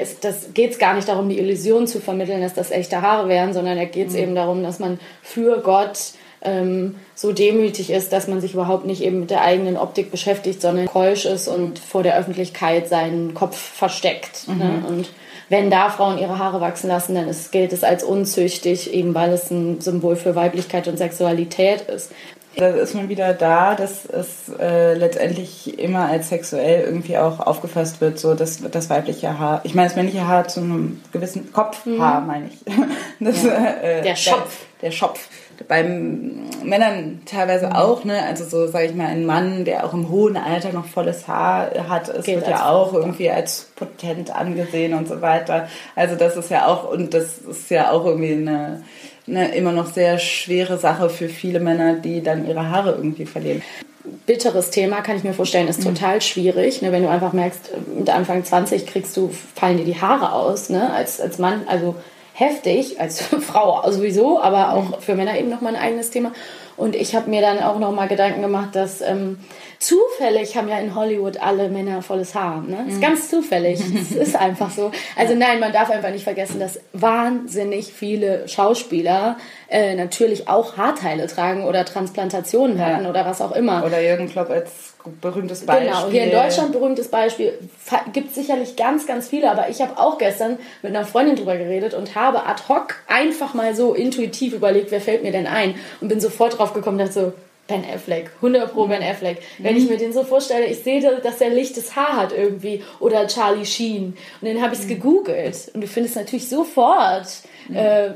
geht 0.53 0.71
es 0.71 0.79
gar 0.79 0.93
nicht 0.93 1.09
darum, 1.09 1.27
die 1.27 1.39
Illusion 1.39 1.87
zu 1.87 1.99
vermitteln, 1.99 2.41
dass 2.41 2.53
das 2.53 2.71
echte 2.71 3.01
Haare 3.01 3.27
wären, 3.27 3.53
sondern 3.53 3.75
da 3.75 3.85
geht 3.85 4.09
es 4.09 4.15
eben 4.15 4.35
darum, 4.35 4.63
dass 4.63 4.79
man 4.79 4.99
für 5.23 5.61
Gott 5.61 5.97
ähm, 6.43 6.95
so 7.15 7.33
demütig 7.33 7.89
ist, 7.89 8.13
dass 8.13 8.27
man 8.27 8.39
sich 8.39 8.53
überhaupt 8.53 8.85
nicht 8.85 9.01
eben 9.01 9.21
mit 9.21 9.31
der 9.31 9.41
eigenen 9.41 9.77
Optik 9.77 10.11
beschäftigt, 10.11 10.61
sondern 10.61 10.85
keusch 10.85 11.25
ist 11.25 11.47
und 11.47 11.79
vor 11.79 12.03
der 12.03 12.17
Öffentlichkeit 12.17 12.87
seinen 12.87 13.33
Kopf 13.33 13.57
versteckt. 13.57 14.47
Ne? 14.47 14.81
Mhm. 14.81 14.85
Und 14.85 15.09
wenn 15.51 15.69
da 15.69 15.89
Frauen 15.89 16.17
ihre 16.17 16.39
Haare 16.39 16.61
wachsen 16.61 16.87
lassen, 16.87 17.13
dann 17.13 17.27
ist, 17.27 17.51
gilt 17.51 17.73
es 17.73 17.83
als 17.83 18.03
unzüchtig, 18.03 18.93
eben 18.93 19.13
weil 19.13 19.31
es 19.33 19.51
ein 19.51 19.81
Symbol 19.81 20.15
für 20.15 20.33
Weiblichkeit 20.35 20.87
und 20.87 20.97
Sexualität 20.97 21.81
ist. 21.81 22.11
Da 22.57 22.67
ist 22.69 22.95
man 22.95 23.07
wieder 23.09 23.33
da, 23.33 23.75
dass 23.75 24.05
es 24.05 24.51
äh, 24.59 24.93
letztendlich 24.93 25.77
immer 25.79 26.07
als 26.09 26.29
sexuell 26.29 26.83
irgendwie 26.83 27.17
auch 27.17 27.39
aufgefasst 27.39 28.01
wird, 28.01 28.19
so 28.19 28.33
dass 28.33 28.59
das 28.71 28.89
weibliche 28.89 29.39
Haar, 29.39 29.61
ich 29.63 29.73
meine 29.75 29.87
das 29.87 29.95
männliche 29.95 30.27
Haar 30.27 30.47
zu 30.47 30.59
einem 30.61 31.01
gewissen 31.13 31.51
Kopfhaar, 31.53 32.21
Mhm. 32.21 32.27
meine 32.27 32.49
ich. 32.49 32.59
Das, 33.19 33.43
Ja. 33.43 33.51
äh, 33.81 34.01
Der 34.03 34.15
Schopf. 34.15 34.65
Der, 34.81 34.89
der 34.89 34.95
Schopf. 34.95 35.27
Beim 35.67 36.49
Männern 36.63 37.21
teilweise 37.25 37.67
Mhm. 37.67 37.73
auch, 37.73 38.03
ne? 38.03 38.21
Also 38.23 38.45
so, 38.45 38.67
sage 38.67 38.85
ich 38.85 38.95
mal, 38.95 39.07
ein 39.07 39.25
Mann, 39.25 39.65
der 39.65 39.85
auch 39.85 39.93
im 39.93 40.09
hohen 40.09 40.37
Alter 40.37 40.71
noch 40.73 40.85
volles 40.85 41.27
Haar 41.27 41.71
hat, 41.87 42.09
es 42.09 42.27
wird 42.27 42.47
ja 42.47 42.69
auch 42.69 42.93
irgendwie 42.93 43.29
als 43.29 43.69
potent 43.75 44.35
angesehen 44.35 44.93
und 44.93 45.07
so 45.07 45.21
weiter. 45.21 45.67
Also 45.95 46.15
das 46.15 46.35
ist 46.37 46.49
ja 46.51 46.67
auch, 46.67 46.89
und 46.91 47.13
das 47.13 47.37
ist 47.39 47.69
ja 47.69 47.91
auch 47.91 48.05
irgendwie 48.05 48.33
eine, 48.33 48.83
eine 49.27 49.53
immer 49.55 49.71
noch 49.71 49.87
sehr 49.87 50.19
schwere 50.19 50.77
Sache 50.77 51.09
für 51.09 51.29
viele 51.29 51.59
Männer, 51.59 51.93
die 51.93 52.21
dann 52.21 52.47
ihre 52.47 52.69
Haare 52.69 52.91
irgendwie 52.91 53.25
verlieren. 53.25 53.61
bitteres 54.25 54.71
Thema, 54.71 55.01
kann 55.01 55.15
ich 55.17 55.23
mir 55.23 55.33
vorstellen, 55.33 55.67
ist 55.67 55.83
total 55.83 56.21
schwierig. 56.21 56.81
Ne? 56.81 56.91
Wenn 56.91 57.03
du 57.03 57.09
einfach 57.09 57.33
merkst, 57.33 57.69
mit 57.97 58.09
Anfang 58.09 58.43
20 58.43 58.87
kriegst 58.87 59.15
du, 59.15 59.29
fallen 59.55 59.77
dir 59.77 59.85
die 59.85 60.01
Haare 60.01 60.33
aus, 60.33 60.69
ne? 60.69 60.91
als, 60.91 61.21
als 61.21 61.37
Mann, 61.37 61.61
also 61.67 61.95
heftig, 62.41 62.99
als 62.99 63.21
Frau 63.39 63.89
sowieso, 63.91 64.41
aber 64.41 64.73
auch 64.73 64.99
für 64.99 65.15
Männer 65.15 65.37
eben 65.37 65.49
nochmal 65.49 65.75
ein 65.75 65.81
eigenes 65.81 66.09
Thema. 66.09 66.31
Und 66.77 66.95
ich 66.95 67.15
habe 67.15 67.29
mir 67.29 67.41
dann 67.41 67.59
auch 67.59 67.77
nochmal 67.77 68.07
Gedanken 68.07 68.41
gemacht, 68.41 68.69
dass 68.73 69.01
ähm, 69.01 69.37
zufällig 69.77 70.55
haben 70.55 70.67
ja 70.67 70.79
in 70.79 70.95
Hollywood 70.95 71.37
alle 71.37 71.69
Männer 71.69 72.01
volles 72.01 72.33
Haar. 72.33 72.63
Ne? 72.63 72.85
Ist 72.87 72.99
ganz 73.01 73.29
zufällig. 73.29 73.79
es 73.79 74.11
ist 74.15 74.35
einfach 74.35 74.71
so. 74.71 74.91
Also 75.15 75.35
nein, 75.35 75.59
man 75.59 75.73
darf 75.73 75.91
einfach 75.91 76.09
nicht 76.09 76.23
vergessen, 76.23 76.59
dass 76.59 76.79
wahnsinnig 76.93 77.93
viele 77.93 78.47
Schauspieler 78.47 79.37
äh, 79.69 79.93
natürlich 79.95 80.47
auch 80.47 80.77
Haarteile 80.77 81.27
tragen 81.27 81.65
oder 81.65 81.85
Transplantationen 81.85 82.83
hatten 82.83 83.05
oder 83.05 83.25
was 83.25 83.41
auch 83.41 83.51
immer. 83.51 83.85
Oder 83.85 84.01
Jürgen 84.01 84.29
Klopp 84.29 84.49
als 84.49 84.90
berühmtes 85.21 85.65
Beispiel. 85.65 85.87
Genau, 85.87 86.09
hier 86.09 86.23
in 86.23 86.31
Deutschland 86.31 86.71
berühmtes 86.71 87.07
Beispiel. 87.09 87.53
Gibt 88.13 88.33
sicherlich 88.33 88.75
ganz, 88.75 89.05
ganz 89.05 89.27
viele, 89.27 89.49
aber 89.49 89.69
ich 89.69 89.81
habe 89.81 89.97
auch 89.97 90.17
gestern 90.17 90.57
mit 90.81 90.95
einer 90.95 91.05
Freundin 91.05 91.35
drüber 91.35 91.57
geredet 91.57 91.93
und 91.93 92.15
habe 92.15 92.45
ad 92.45 92.63
hoc 92.69 92.95
einfach 93.07 93.53
mal 93.53 93.75
so 93.75 93.93
intuitiv 93.93 94.53
überlegt, 94.53 94.91
wer 94.91 95.01
fällt 95.01 95.23
mir 95.23 95.31
denn 95.31 95.47
ein? 95.47 95.75
Und 95.99 96.07
bin 96.07 96.19
sofort 96.19 96.57
drauf 96.57 96.73
gekommen, 96.73 96.97
dachte 96.97 97.13
so, 97.13 97.33
Ben 97.71 97.85
Affleck, 97.85 98.31
100 98.37 98.73
pro 98.73 98.85
Ben 98.87 99.01
Affleck. 99.01 99.37
Wenn 99.59 99.77
ich 99.77 99.89
mir 99.89 99.97
den 99.97 100.11
so 100.11 100.23
vorstelle, 100.23 100.65
ich 100.65 100.83
sehe, 100.83 101.01
dass 101.21 101.39
er 101.39 101.49
lichtes 101.49 101.95
Haar 101.95 102.17
hat 102.17 102.33
irgendwie 102.33 102.83
oder 102.99 103.25
Charlie 103.27 103.65
Sheen. 103.65 104.17
Und 104.41 104.47
dann 104.47 104.61
habe 104.61 104.73
ich 104.73 104.81
es 104.81 104.87
gegoogelt 104.87 105.71
und 105.73 105.81
du 105.81 105.87
findest 105.87 106.17
natürlich 106.17 106.49
sofort 106.49 107.27
äh, 107.73 108.09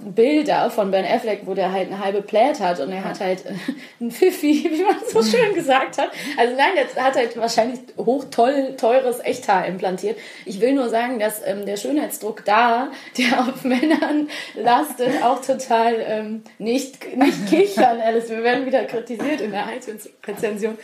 Bilder 0.00 0.70
von 0.70 0.90
Ben 0.90 1.04
Affleck, 1.04 1.42
wo 1.44 1.54
der 1.54 1.72
halt 1.72 1.88
eine 1.88 2.02
halbe 2.02 2.22
Plät 2.22 2.60
hat 2.60 2.80
und 2.80 2.90
er 2.90 3.04
hat 3.04 3.20
halt 3.20 3.44
äh, 3.44 3.52
ein 4.00 4.10
Pfiffi, 4.10 4.64
wie 4.70 4.82
man 4.82 4.96
so 5.06 5.22
schön 5.22 5.54
gesagt 5.54 5.98
hat. 5.98 6.10
Also 6.36 6.54
nein, 6.56 6.70
der 6.76 7.04
hat 7.04 7.16
halt 7.16 7.36
wahrscheinlich 7.36 7.80
hoch 7.98 8.24
toll, 8.30 8.74
teures 8.76 9.20
Echthaar 9.20 9.66
implantiert. 9.66 10.18
Ich 10.46 10.60
will 10.60 10.72
nur 10.72 10.88
sagen, 10.88 11.18
dass 11.18 11.42
ähm, 11.44 11.66
der 11.66 11.76
Schönheitsdruck 11.76 12.44
da, 12.44 12.88
der 13.18 13.40
auf 13.40 13.64
Männern 13.64 14.28
lastet, 14.54 15.22
auch 15.22 15.40
total 15.42 15.96
ähm, 16.06 16.42
nicht, 16.58 17.16
nicht 17.16 17.46
kichern, 17.50 18.00
Alice. 18.00 18.30
Wir 18.30 18.42
werden 18.42 18.66
wieder 18.66 18.84
kritisiert 19.02 19.40
in 19.40 19.50
der 19.50 19.64
iTunes-Rezension. 19.76 20.78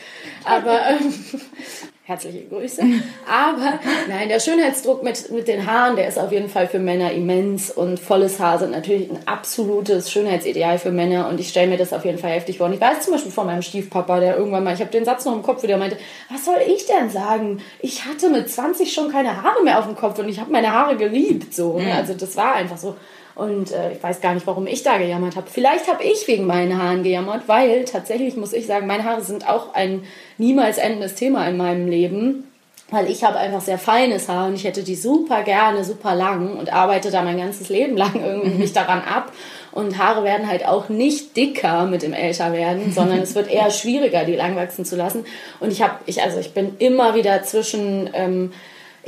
Aber 0.44 0.80
ähm, 0.88 1.14
herzliche 2.04 2.44
Grüße. 2.46 2.82
Aber 3.30 3.78
nein, 4.08 4.28
der 4.28 4.40
Schönheitsdruck 4.40 5.02
mit, 5.02 5.30
mit 5.30 5.46
den 5.46 5.66
Haaren, 5.66 5.96
der 5.96 6.08
ist 6.08 6.18
auf 6.18 6.32
jeden 6.32 6.48
Fall 6.48 6.66
für 6.66 6.78
Männer 6.78 7.12
immens 7.12 7.70
und 7.70 8.00
volles 8.00 8.40
Haar 8.40 8.58
sind 8.58 8.70
natürlich 8.72 9.10
ein 9.10 9.20
absolutes 9.26 10.10
Schönheitsideal 10.10 10.78
für 10.78 10.90
Männer 10.90 11.28
und 11.28 11.38
ich 11.38 11.48
stelle 11.48 11.68
mir 11.68 11.76
das 11.76 11.92
auf 11.92 12.04
jeden 12.04 12.18
Fall 12.18 12.30
heftig 12.30 12.58
vor. 12.58 12.66
Und 12.66 12.74
ich 12.74 12.80
weiß 12.80 13.00
zum 13.00 13.12
Beispiel 13.12 13.32
von 13.32 13.46
meinem 13.46 13.62
Stiefpapa, 13.62 14.20
der 14.20 14.36
irgendwann 14.36 14.64
mal, 14.64 14.74
ich 14.74 14.80
habe 14.80 14.90
den 14.90 15.04
Satz 15.04 15.24
noch 15.24 15.34
im 15.34 15.42
Kopf, 15.42 15.62
der 15.62 15.76
meinte, 15.76 15.98
was 16.30 16.44
soll 16.44 16.58
ich 16.66 16.86
denn 16.86 17.10
sagen? 17.10 17.60
Ich 17.80 18.04
hatte 18.04 18.30
mit 18.30 18.50
20 18.50 18.92
schon 18.92 19.10
keine 19.10 19.42
Haare 19.42 19.62
mehr 19.62 19.78
auf 19.78 19.86
dem 19.86 19.96
Kopf 19.96 20.18
und 20.18 20.28
ich 20.28 20.40
habe 20.40 20.50
meine 20.50 20.72
Haare 20.72 20.96
geliebt. 20.96 21.54
So, 21.54 21.78
ne? 21.78 21.84
Mhm. 21.84 21.92
Also 21.92 22.14
das 22.14 22.36
war 22.36 22.54
einfach 22.54 22.78
so. 22.78 22.96
Und 23.38 23.70
äh, 23.70 23.92
ich 23.92 24.02
weiß 24.02 24.20
gar 24.20 24.34
nicht, 24.34 24.48
warum 24.48 24.66
ich 24.66 24.82
da 24.82 24.98
gejammert 24.98 25.36
habe. 25.36 25.46
Vielleicht 25.48 25.86
habe 25.88 26.02
ich 26.02 26.26
wegen 26.26 26.44
meinen 26.44 26.76
Haaren 26.76 27.04
gejammert, 27.04 27.42
weil 27.46 27.84
tatsächlich 27.84 28.36
muss 28.36 28.52
ich 28.52 28.66
sagen, 28.66 28.88
meine 28.88 29.04
Haare 29.04 29.22
sind 29.22 29.48
auch 29.48 29.74
ein 29.74 30.02
niemals 30.38 30.76
endendes 30.76 31.14
Thema 31.14 31.46
in 31.48 31.56
meinem 31.56 31.86
Leben. 31.86 32.48
Weil 32.90 33.08
ich 33.08 33.22
habe 33.22 33.36
einfach 33.38 33.60
sehr 33.60 33.78
feines 33.78 34.28
Haar 34.28 34.48
und 34.48 34.54
ich 34.54 34.64
hätte 34.64 34.82
die 34.82 34.96
super 34.96 35.42
gerne, 35.42 35.84
super 35.84 36.16
lang 36.16 36.56
und 36.56 36.72
arbeite 36.72 37.12
da 37.12 37.22
mein 37.22 37.38
ganzes 37.38 37.68
Leben 37.68 37.96
lang 37.96 38.14
irgendwie 38.24 38.58
mich 38.58 38.72
daran 38.72 39.02
ab. 39.02 39.30
Und 39.70 39.98
Haare 39.98 40.24
werden 40.24 40.48
halt 40.48 40.66
auch 40.66 40.88
nicht 40.88 41.36
dicker 41.36 41.84
mit 41.84 42.02
dem 42.02 42.14
Älterwerden, 42.14 42.92
sondern 42.94 43.20
es 43.20 43.36
wird 43.36 43.48
eher 43.48 43.70
schwieriger, 43.70 44.24
die 44.24 44.34
lang 44.34 44.56
wachsen 44.56 44.84
zu 44.84 44.96
lassen. 44.96 45.24
Und 45.60 45.70
ich 45.70 45.80
habe, 45.80 45.94
ich, 46.06 46.22
also 46.22 46.40
ich 46.40 46.54
bin 46.54 46.74
immer 46.80 47.14
wieder 47.14 47.44
zwischen, 47.44 48.10
ähm, 48.14 48.52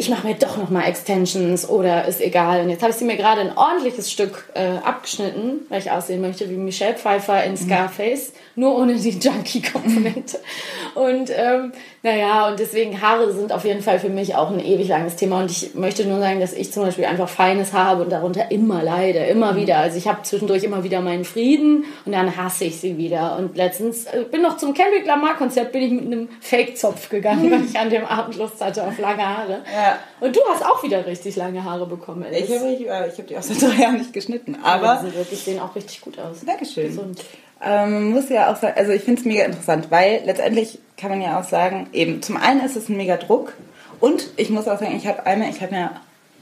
ich 0.01 0.09
mache 0.09 0.27
mir 0.27 0.35
doch 0.35 0.57
noch 0.57 0.71
mal 0.71 0.85
Extensions 0.85 1.69
oder 1.69 2.09
ist 2.09 2.23
egal. 2.23 2.63
Und 2.63 2.71
jetzt 2.71 2.81
habe 2.81 2.91
ich 2.91 2.97
sie 2.97 3.05
mir 3.05 3.19
gerade 3.19 3.43
ein 3.43 3.57
ordentliches 3.57 4.11
Stück 4.11 4.51
äh, 4.55 4.79
abgeschnitten, 4.83 5.67
weil 5.69 5.81
ich 5.81 5.91
aussehen 5.91 6.23
möchte 6.23 6.49
wie 6.49 6.57
Michelle 6.57 6.97
Pfeiffer 6.97 7.45
in 7.45 7.55
Scarface, 7.59 8.33
nur 8.55 8.79
ohne 8.79 8.95
die 8.95 9.11
Junkie-Komponente. 9.11 10.41
Und 10.95 11.31
ähm, 11.37 11.73
naja, 12.03 12.49
und 12.49 12.59
deswegen 12.59 13.03
Haare 13.03 13.31
sind 13.31 13.53
auf 13.53 13.67
jeden 13.67 13.83
Fall 13.83 13.99
für 13.99 14.09
mich 14.09 14.35
auch 14.35 14.51
ein 14.51 14.59
ewig 14.59 14.89
langes 14.89 15.17
Thema. 15.17 15.41
Und 15.41 15.51
ich 15.51 15.75
möchte 15.75 16.07
nur 16.07 16.19
sagen, 16.19 16.41
dass 16.41 16.55
ich 16.55 16.73
zum 16.73 16.85
Beispiel 16.85 17.05
einfach 17.05 17.29
feines 17.29 17.75
Haar 17.75 17.85
habe 17.85 18.03
und 18.05 18.11
darunter 18.11 18.51
immer 18.51 18.83
leide, 18.83 19.19
immer 19.19 19.55
wieder. 19.55 19.77
Also 19.77 19.99
ich 19.99 20.09
habe 20.09 20.23
zwischendurch 20.23 20.65
immer 20.65 20.83
wieder 20.83 21.03
meinen 21.03 21.27
Frieden 21.27 21.85
und 22.07 22.13
dann 22.13 22.39
hasse 22.39 22.65
ich 22.65 22.81
sie 22.81 22.97
wieder. 22.97 23.37
Und 23.37 23.55
letztens 23.55 24.07
äh, 24.07 24.25
bin 24.31 24.41
noch 24.41 24.57
zum 24.57 24.73
Kendrick 24.73 25.05
Lamar 25.05 25.37
Konzert 25.37 25.73
bin 25.73 25.83
ich 25.83 25.93
mit 25.93 26.07
einem 26.07 26.29
Fake-Zopf 26.41 27.11
gegangen, 27.11 27.51
weil 27.51 27.65
ich 27.65 27.79
an 27.79 27.91
dem 27.91 28.07
Abend 28.07 28.37
Lust 28.39 28.65
hatte 28.65 28.87
auf 28.87 28.99
lange 28.99 29.27
Haare. 29.27 29.61
Ja. 29.71 29.99
Und 30.21 30.35
du 30.35 30.41
hast 30.51 30.65
auch 30.65 30.83
wieder 30.83 31.05
richtig 31.05 31.37
lange 31.37 31.63
Haare 31.63 31.87
bekommen. 31.87 32.25
Alice. 32.25 32.49
Ich 32.49 32.59
habe 32.59 33.09
ich 33.13 33.19
hab 33.19 33.27
die 33.27 33.37
auch 33.37 33.43
seit 33.43 33.61
drei 33.61 33.75
Jahren 33.83 33.99
nicht 33.99 34.15
geschnitten. 34.15 34.57
Aber 34.63 35.05
sie 35.05 35.15
wirklich 35.15 35.41
sehen 35.41 35.61
auch 35.61 35.75
richtig 35.77 36.01
gut 36.01 36.19
aus. 36.19 36.39
Dankeschön. 36.47 36.87
Gesund. 36.87 37.21
Ähm, 37.63 38.11
muss 38.11 38.31
ja 38.31 38.51
auch 38.51 38.57
sagen, 38.57 38.75
also 38.77 38.93
ich 38.93 39.03
finde 39.03 39.21
es 39.21 39.27
mega 39.27 39.45
interessant, 39.45 39.91
weil 39.91 40.23
letztendlich 40.25 40.79
kann 40.97 41.11
man 41.11 41.21
ja 41.21 41.39
auch 41.39 41.45
sagen, 41.45 41.89
eben 41.93 42.23
zum 42.23 42.37
einen 42.37 42.65
ist 42.65 42.77
es 42.77 42.89
ein 42.89 42.97
mega 42.97 43.17
Druck 43.17 43.53
und 44.01 44.29
ich 44.37 44.49
muss 44.51 44.67
auch 44.67 44.79
sagen, 44.79 44.97
ich 44.97 45.07
habe 45.07 45.27
einmal, 45.27 45.51
ich 45.51 45.61
habe 45.61 45.75
ja 45.75 46.01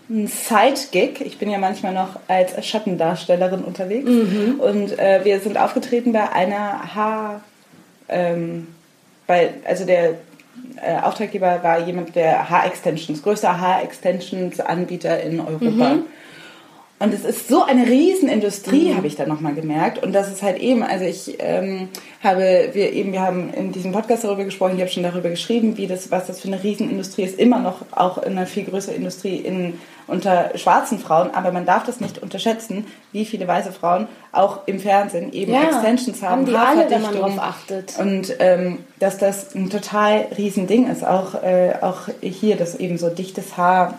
einen 0.09 0.27
Side-Gig. 0.27 1.21
Ich 1.21 1.39
bin 1.39 1.51
ja 1.51 1.59
manchmal 1.59 1.93
noch 1.93 2.19
als 2.29 2.65
Schattendarstellerin 2.65 3.63
unterwegs 3.63 4.09
und 4.59 4.99
äh, 4.99 5.25
wir 5.25 5.41
sind 5.41 5.59
aufgetreten 5.59 6.13
bei 6.13 6.31
einer 6.31 6.95
Haar, 6.95 7.43
ähm, 8.09 8.69
bei, 9.27 9.51
also 9.65 9.85
der 9.85 10.15
äh, 10.77 11.01
Auftraggeber 11.03 11.63
war 11.63 11.81
jemand, 11.81 12.15
der 12.17 12.49
Haar-Extensions, 12.49 13.23
größter 13.23 13.61
Haar-Extensions-Anbieter 13.61 15.21
in 15.23 15.41
Europa. 15.41 15.97
Und 17.01 17.15
es 17.15 17.25
ist 17.25 17.47
so 17.47 17.63
eine 17.63 17.87
Riesenindustrie, 17.87 18.95
habe 18.95 19.07
ich 19.07 19.15
dann 19.15 19.29
nochmal 19.29 19.55
gemerkt. 19.55 20.03
Und 20.03 20.13
das 20.13 20.29
ist 20.33 20.43
halt 20.43 20.59
eben, 20.59 20.83
also 20.83 21.05
ich 21.05 21.37
ähm, 21.39 21.89
habe, 22.25 22.71
wir 22.73 22.93
eben, 22.93 23.13
wir 23.13 23.21
haben 23.21 23.55
in 23.55 23.71
diesem 23.71 23.93
Podcast 23.93 24.25
darüber 24.25 24.45
gesprochen, 24.45 24.75
ich 24.75 24.81
habe 24.81 24.91
schon 24.91 25.05
darüber 25.05 25.29
geschrieben, 25.29 25.77
wie 25.77 25.87
das, 25.87 26.11
was 26.11 26.27
das 26.27 26.41
für 26.41 26.49
eine 26.49 26.61
Riesenindustrie 26.61 27.23
ist, 27.23 27.39
immer 27.39 27.61
noch 27.61 27.83
auch 27.93 28.19
in 28.19 28.33
einer 28.33 28.47
viel 28.47 28.65
größeren 28.65 28.97
Industrie 28.97 29.37
in, 29.37 29.79
unter 30.09 30.51
schwarzen 30.57 30.99
Frauen. 30.99 31.31
Aber 31.35 31.53
man 31.53 31.67
darf 31.67 31.85
das 31.85 32.01
nicht 32.01 32.19
unterschätzen, 32.19 32.85
wie 33.13 33.25
viele 33.25 33.47
weiße 33.47 33.71
Frauen 33.71 34.09
auch 34.33 34.67
im 34.67 34.81
Fernsehen 34.81 35.33
eben 35.33 35.53
Ja, 35.53 35.69
Extensions 35.69 36.21
haben, 36.23 36.33
haben 36.33 36.47
die 36.47 36.57
alle, 36.57 36.91
wenn 36.91 37.03
man 37.03 37.15
Haarverdichtung. 37.15 37.37
drauf 37.37 37.39
achtet. 37.39 37.99
Und 38.01 38.35
ähm, 38.41 38.79
dass 38.99 39.19
das 39.19 39.55
ein 39.55 39.71
total 39.71 40.27
riesen 40.37 40.67
Ding 40.67 40.91
ist, 40.91 41.07
auch, 41.07 41.35
äh, 41.45 41.75
auch 41.81 42.09
hier, 42.21 42.57
dass 42.57 42.75
eben 42.75 42.99
so 42.99 43.09
dichtes 43.09 43.57
Haar 43.57 43.99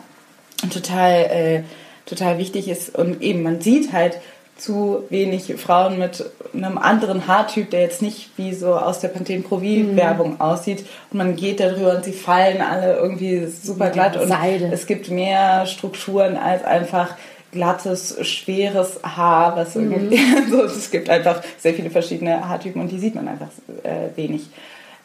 total, 0.74 1.14
äh, 1.14 1.64
total 2.10 2.38
wichtig 2.38 2.68
ist. 2.68 2.96
Und 2.98 3.22
eben, 3.22 3.44
man 3.44 3.62
sieht 3.62 3.94
halt 3.94 4.18
zu 4.58 5.04
wenig 5.10 5.54
Frauen 5.58 5.98
mit 6.00 6.26
einem 6.54 6.78
anderen 6.78 7.28
Haartyp, 7.28 7.70
der 7.70 7.80
jetzt 7.82 8.02
nicht 8.02 8.32
wie 8.36 8.54
so 8.54 8.74
aus 8.76 9.00
der 9.00 9.08
Pantene 9.08 9.42
Pro 9.42 9.58
Mhm. 9.58 9.96
Werbung 9.96 10.42
aussieht. 10.42 10.86
Und 11.12 11.18
man 11.18 11.36
geht 11.38 11.60
darüber 11.62 11.96
und 11.96 12.04
sie 12.04 12.12
fallen 12.12 12.60
alle 12.62 12.98
irgendwie 12.98 13.46
super 13.48 13.90
glatt. 13.90 14.18
Und 14.18 14.28
Seide. 14.28 14.70
es 14.72 14.86
gibt 14.86 15.10
mehr 15.10 15.66
Strukturen 15.66 16.36
als 16.36 16.66
einfach 16.66 17.16
glattes, 17.52 18.18
schweres 18.28 19.00
Haar, 19.02 19.56
was 19.56 19.76
irgendwie, 19.76 20.18
Mhm. 20.18 20.50
so, 20.52 20.64
es 20.66 20.92
gibt 20.92 21.10
einfach 21.10 21.42
sehr 21.58 21.74
viele 21.74 21.90
verschiedene 21.90 22.48
Haartypen 22.48 22.82
und 22.82 22.92
die 22.92 23.00
sieht 23.00 23.16
man 23.16 23.28
einfach 23.30 23.48
äh, 23.84 24.16
wenig. 24.18 24.42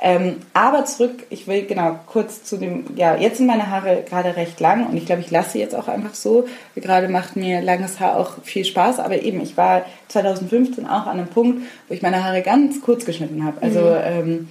Ähm, 0.00 0.36
aber 0.52 0.84
zurück, 0.84 1.24
ich 1.30 1.46
will 1.46 1.66
genau 1.66 1.98
kurz 2.06 2.42
zu 2.44 2.56
dem, 2.56 2.84
ja, 2.96 3.16
jetzt 3.16 3.38
sind 3.38 3.46
meine 3.46 3.70
Haare 3.70 4.04
gerade 4.08 4.36
recht 4.36 4.60
lang 4.60 4.86
und 4.86 4.96
ich 4.96 5.06
glaube, 5.06 5.22
ich 5.22 5.30
lasse 5.30 5.52
sie 5.52 5.60
jetzt 5.60 5.74
auch 5.74 5.88
einfach 5.88 6.14
so. 6.14 6.46
Gerade 6.74 7.08
macht 7.08 7.36
mir 7.36 7.62
langes 7.62 8.00
Haar 8.00 8.16
auch 8.16 8.42
viel 8.42 8.64
Spaß, 8.64 8.98
aber 8.98 9.22
eben, 9.22 9.40
ich 9.40 9.56
war 9.56 9.84
2015 10.08 10.86
auch 10.86 11.06
an 11.06 11.18
einem 11.18 11.28
Punkt, 11.28 11.62
wo 11.88 11.94
ich 11.94 12.02
meine 12.02 12.24
Haare 12.24 12.42
ganz 12.42 12.80
kurz 12.82 13.04
geschnitten 13.04 13.44
habe. 13.44 13.62
Also 13.62 13.80
ähm, 13.80 14.48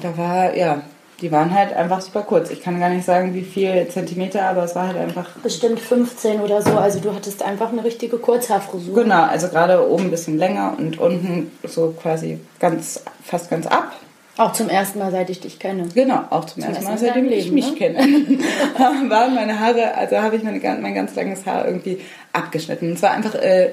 da 0.00 0.16
war, 0.16 0.56
ja, 0.56 0.82
die 1.20 1.32
waren 1.32 1.52
halt 1.52 1.72
einfach 1.72 2.00
super 2.00 2.22
kurz. 2.22 2.50
Ich 2.50 2.62
kann 2.62 2.78
gar 2.78 2.90
nicht 2.90 3.04
sagen, 3.04 3.34
wie 3.34 3.42
viel 3.42 3.88
Zentimeter, 3.88 4.44
aber 4.44 4.64
es 4.64 4.76
war 4.76 4.86
halt 4.86 4.96
einfach 4.96 5.30
Bestimmt 5.42 5.80
15 5.80 6.40
oder 6.40 6.62
so. 6.62 6.70
Also 6.70 7.00
du 7.00 7.12
hattest 7.12 7.42
einfach 7.42 7.72
eine 7.72 7.84
richtige 7.84 8.18
Kurzhaarfrisur. 8.18 8.94
Genau, 9.02 9.24
also 9.24 9.48
gerade 9.48 9.88
oben 9.88 10.04
ein 10.04 10.10
bisschen 10.10 10.38
länger 10.38 10.76
und 10.78 10.98
unten 10.98 11.50
so 11.64 11.94
quasi 12.00 12.38
ganz, 12.60 13.02
fast 13.24 13.50
ganz 13.50 13.66
ab. 13.66 13.92
Auch 14.38 14.52
zum 14.52 14.68
ersten 14.68 15.00
Mal, 15.00 15.10
seit 15.10 15.28
ich 15.30 15.40
dich 15.40 15.58
kenne. 15.58 15.88
Genau, 15.94 16.22
auch 16.30 16.44
zum, 16.44 16.62
ersten 16.62 16.76
ersten 16.76 16.90
Mal, 16.90 16.98
seitdem 16.98 17.24
deinem 17.24 17.38
ich 17.38 17.44
Leben, 17.46 17.54
mich 17.56 17.70
ne? 17.72 17.76
kenne. 17.76 17.98
waren 19.10 19.34
meine 19.34 19.58
Haare, 19.58 19.96
also 19.96 20.16
habe 20.18 20.36
ich 20.36 20.44
meine, 20.44 20.60
mein 20.80 20.94
ganz 20.94 21.14
langes 21.16 21.44
Haar 21.44 21.66
irgendwie 21.66 22.00
abgeschnitten. 22.32 22.92
Es 22.92 23.02
war 23.02 23.10
einfach, 23.10 23.34
äh, 23.34 23.72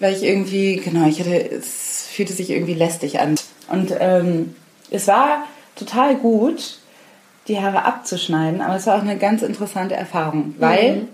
weil 0.00 0.14
ich 0.14 0.22
irgendwie, 0.22 0.76
genau, 0.76 1.08
ich 1.08 1.18
hatte, 1.18 1.34
es 1.34 2.08
fühlte 2.12 2.34
sich 2.34 2.50
irgendwie 2.50 2.74
lästig 2.74 3.20
an. 3.20 3.36
Und 3.68 3.94
ähm, 3.98 4.54
es 4.90 5.08
war 5.08 5.46
total 5.76 6.16
gut, 6.16 6.78
die 7.48 7.58
Haare 7.58 7.86
abzuschneiden, 7.86 8.60
aber 8.60 8.76
es 8.76 8.86
war 8.86 8.96
auch 8.98 9.02
eine 9.02 9.16
ganz 9.16 9.40
interessante 9.40 9.94
Erfahrung, 9.94 10.54
weil 10.58 11.08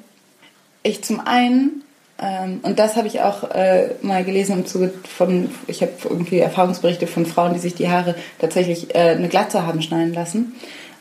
ich 0.83 1.05
zum 1.05 1.21
einen, 1.21 1.85
ähm, 2.21 2.61
und 2.63 2.79
das 2.79 2.97
habe 2.97 3.07
ich 3.07 3.21
auch 3.21 3.51
äh, 3.51 3.91
mal 4.03 4.25
gelesen 4.25 4.59
im 4.59 4.67
Zuge 4.67 4.93
von, 5.17 5.51
ich 5.69 5.83
habe 5.83 5.93
irgendwie 6.05 6.41
Erfahrungsberichte 6.41 7.07
von 7.07 7.27
Frauen, 7.27 7.55
die 7.55 7.61
sich 7.61 7.75
die 7.75 7.89
Haare 7.89 8.17
tatsächlich 8.41 8.95
äh, 8.95 9.11
eine 9.11 9.29
Glatze 9.29 9.65
haben 9.65 9.83
schneiden 9.83 10.15
lassen, 10.15 10.57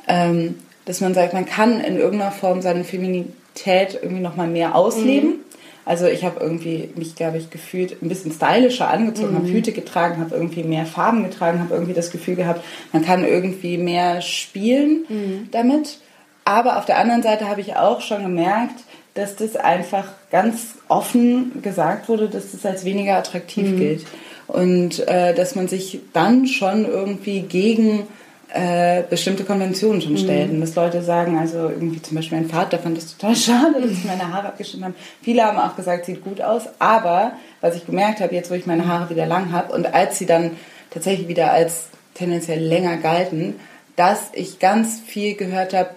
ähm, 0.07 0.55
dass 0.85 1.01
man 1.01 1.15
sagt, 1.15 1.33
man 1.33 1.45
kann 1.45 1.81
in 1.81 1.97
irgendeiner 1.97 2.31
Form 2.31 2.61
seine 2.61 2.83
Feminität 2.83 3.99
irgendwie 4.01 4.21
nochmal 4.21 4.47
mehr 4.47 4.75
ausleben. 4.75 5.39
Also 5.85 6.05
ich 6.05 6.23
habe 6.23 6.39
irgendwie 6.39 6.89
mich, 6.95 7.15
glaube 7.15 7.37
ich, 7.37 7.49
gefühlt 7.49 8.01
ein 8.03 8.09
bisschen 8.09 8.31
stylischer 8.31 8.89
angezogen, 8.89 9.35
habe 9.35 9.47
Hüte 9.47 9.71
getragen, 9.71 10.19
habe 10.19 10.35
irgendwie 10.35 10.63
mehr 10.63 10.85
Farben 10.85 11.23
getragen, 11.23 11.59
habe 11.61 11.73
irgendwie 11.73 11.93
das 11.93 12.11
Gefühl 12.11 12.35
gehabt, 12.35 12.61
man 12.91 13.05
kann 13.05 13.23
irgendwie 13.23 13.77
mehr 13.77 14.21
spielen 14.21 15.47
damit. 15.51 15.99
Aber 16.43 16.77
auf 16.77 16.85
der 16.85 16.97
anderen 16.97 17.23
Seite 17.23 17.47
habe 17.47 17.61
ich 17.61 17.77
auch 17.77 18.01
schon 18.01 18.21
gemerkt, 18.23 18.83
dass 19.13 19.37
das 19.37 19.55
einfach 19.55 20.09
ganz 20.31 20.75
offen 20.87 21.61
gesagt 21.61 22.09
wurde, 22.09 22.29
dass 22.29 22.51
das 22.51 22.65
als 22.65 22.85
weniger 22.85 23.17
attraktiv 23.17 23.77
gilt. 23.77 24.05
Und 24.47 25.05
äh, 25.07 25.33
dass 25.33 25.55
man 25.55 25.67
sich 25.67 25.99
dann 26.13 26.47
schon 26.47 26.85
irgendwie 26.85 27.41
gegen 27.41 28.07
äh, 28.53 29.03
bestimmte 29.09 29.43
Konventionen 29.43 30.01
schon 30.01 30.17
stellt. 30.17 30.51
Und 30.51 30.61
dass 30.61 30.75
Leute 30.75 31.01
sagen, 31.01 31.37
also 31.37 31.69
irgendwie 31.69 32.01
zum 32.01 32.15
Beispiel 32.15 32.39
mein 32.39 32.49
Vater 32.49 32.79
fand 32.79 32.97
das 32.97 33.17
total 33.17 33.35
schade, 33.35 33.81
dass 33.81 33.91
ich 33.91 34.05
meine 34.05 34.31
Haare 34.31 34.47
abgeschnitten 34.47 34.85
habe. 34.85 34.95
Viele 35.21 35.43
haben 35.43 35.57
auch 35.57 35.75
gesagt, 35.75 36.05
sieht 36.05 36.23
gut 36.23 36.41
aus. 36.41 36.63
Aber 36.79 37.33
was 37.59 37.75
ich 37.75 37.85
gemerkt 37.85 38.21
habe, 38.21 38.33
jetzt 38.35 38.49
wo 38.49 38.55
ich 38.55 38.65
meine 38.65 38.87
Haare 38.87 39.09
wieder 39.09 39.25
lang 39.25 39.51
habe 39.51 39.73
und 39.73 39.93
als 39.93 40.17
sie 40.17 40.25
dann 40.25 40.51
tatsächlich 40.91 41.27
wieder 41.27 41.51
als 41.51 41.89
tendenziell 42.13 42.59
länger 42.59 42.97
galten, 42.97 43.55
dass 43.95 44.29
ich 44.33 44.59
ganz 44.59 45.01
viel 45.05 45.35
gehört 45.35 45.73
habe, 45.73 45.89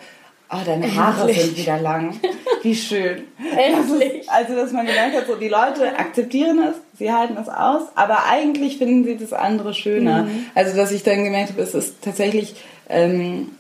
oh, 0.51 0.59
deine 0.65 0.95
Haare 0.95 1.29
Endlich. 1.29 1.41
sind 1.41 1.59
wieder 1.59 1.79
lang. 1.79 2.19
Wie 2.63 2.75
schön. 2.75 3.25
Endlich. 3.57 4.31
Also, 4.31 4.55
dass 4.55 4.73
man 4.73 4.87
gemerkt 4.87 5.17
hat, 5.17 5.27
so 5.27 5.37
die 5.37 5.49
Leute 5.49 5.99
akzeptieren 5.99 6.61
es, 6.63 6.77
sie 6.99 7.13
halten 7.13 7.37
es 7.41 7.49
aus, 7.49 7.83
aber 7.95 8.27
eigentlich 8.27 8.79
finden 8.79 9.05
sie 9.05 9.17
das 9.17 9.33
andere 9.33 9.75
schöner. 9.75 10.29
Also, 10.55 10.77
dass 10.77 10.93
ich 10.93 11.03
dann 11.03 11.25
gemerkt 11.25 11.51
habe, 11.51 11.63
es 11.63 11.75
ist 11.75 12.03
tatsächlich, 12.03 12.55
ähm, 12.89 13.53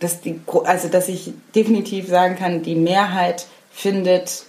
dass 0.00 0.20
die, 0.20 0.40
also, 0.64 0.88
dass 0.88 1.08
ich 1.08 1.32
definitiv 1.54 2.08
sagen 2.08 2.36
kann, 2.36 2.62
die 2.62 2.74
Mehrheit 2.74 3.46
findet 3.70 4.44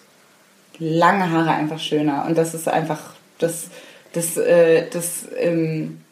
lange 0.79 1.29
Haare 1.29 1.51
einfach 1.51 1.79
schöner 1.79 2.25
und 2.27 2.37
das 2.37 2.53
ist 2.53 2.67
einfach, 2.67 3.13
das, 3.37 3.67
das, 4.13 4.37
äh, 4.37 4.87
das, 4.89 5.27
ähm, 5.37 6.02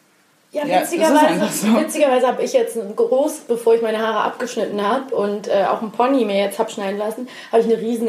Ja, 0.52 0.64
witzigerweise, 0.66 1.48
so. 1.50 1.80
witzigerweise 1.80 2.26
habe 2.26 2.42
ich 2.42 2.52
jetzt 2.52 2.78
groß, 2.94 3.44
bevor 3.48 3.74
ich 3.74 3.80
meine 3.80 3.98
Haare 3.98 4.20
abgeschnitten 4.20 4.86
habe 4.86 5.14
und 5.14 5.48
äh, 5.48 5.64
auch 5.64 5.80
ein 5.80 5.92
Pony 5.92 6.26
mir 6.26 6.36
jetzt 6.36 6.58
habe 6.58 6.70
schneiden 6.70 6.98
lassen, 6.98 7.26
habe 7.50 7.62
ich 7.62 7.72
eine 7.72 7.80
riesen 7.80 8.06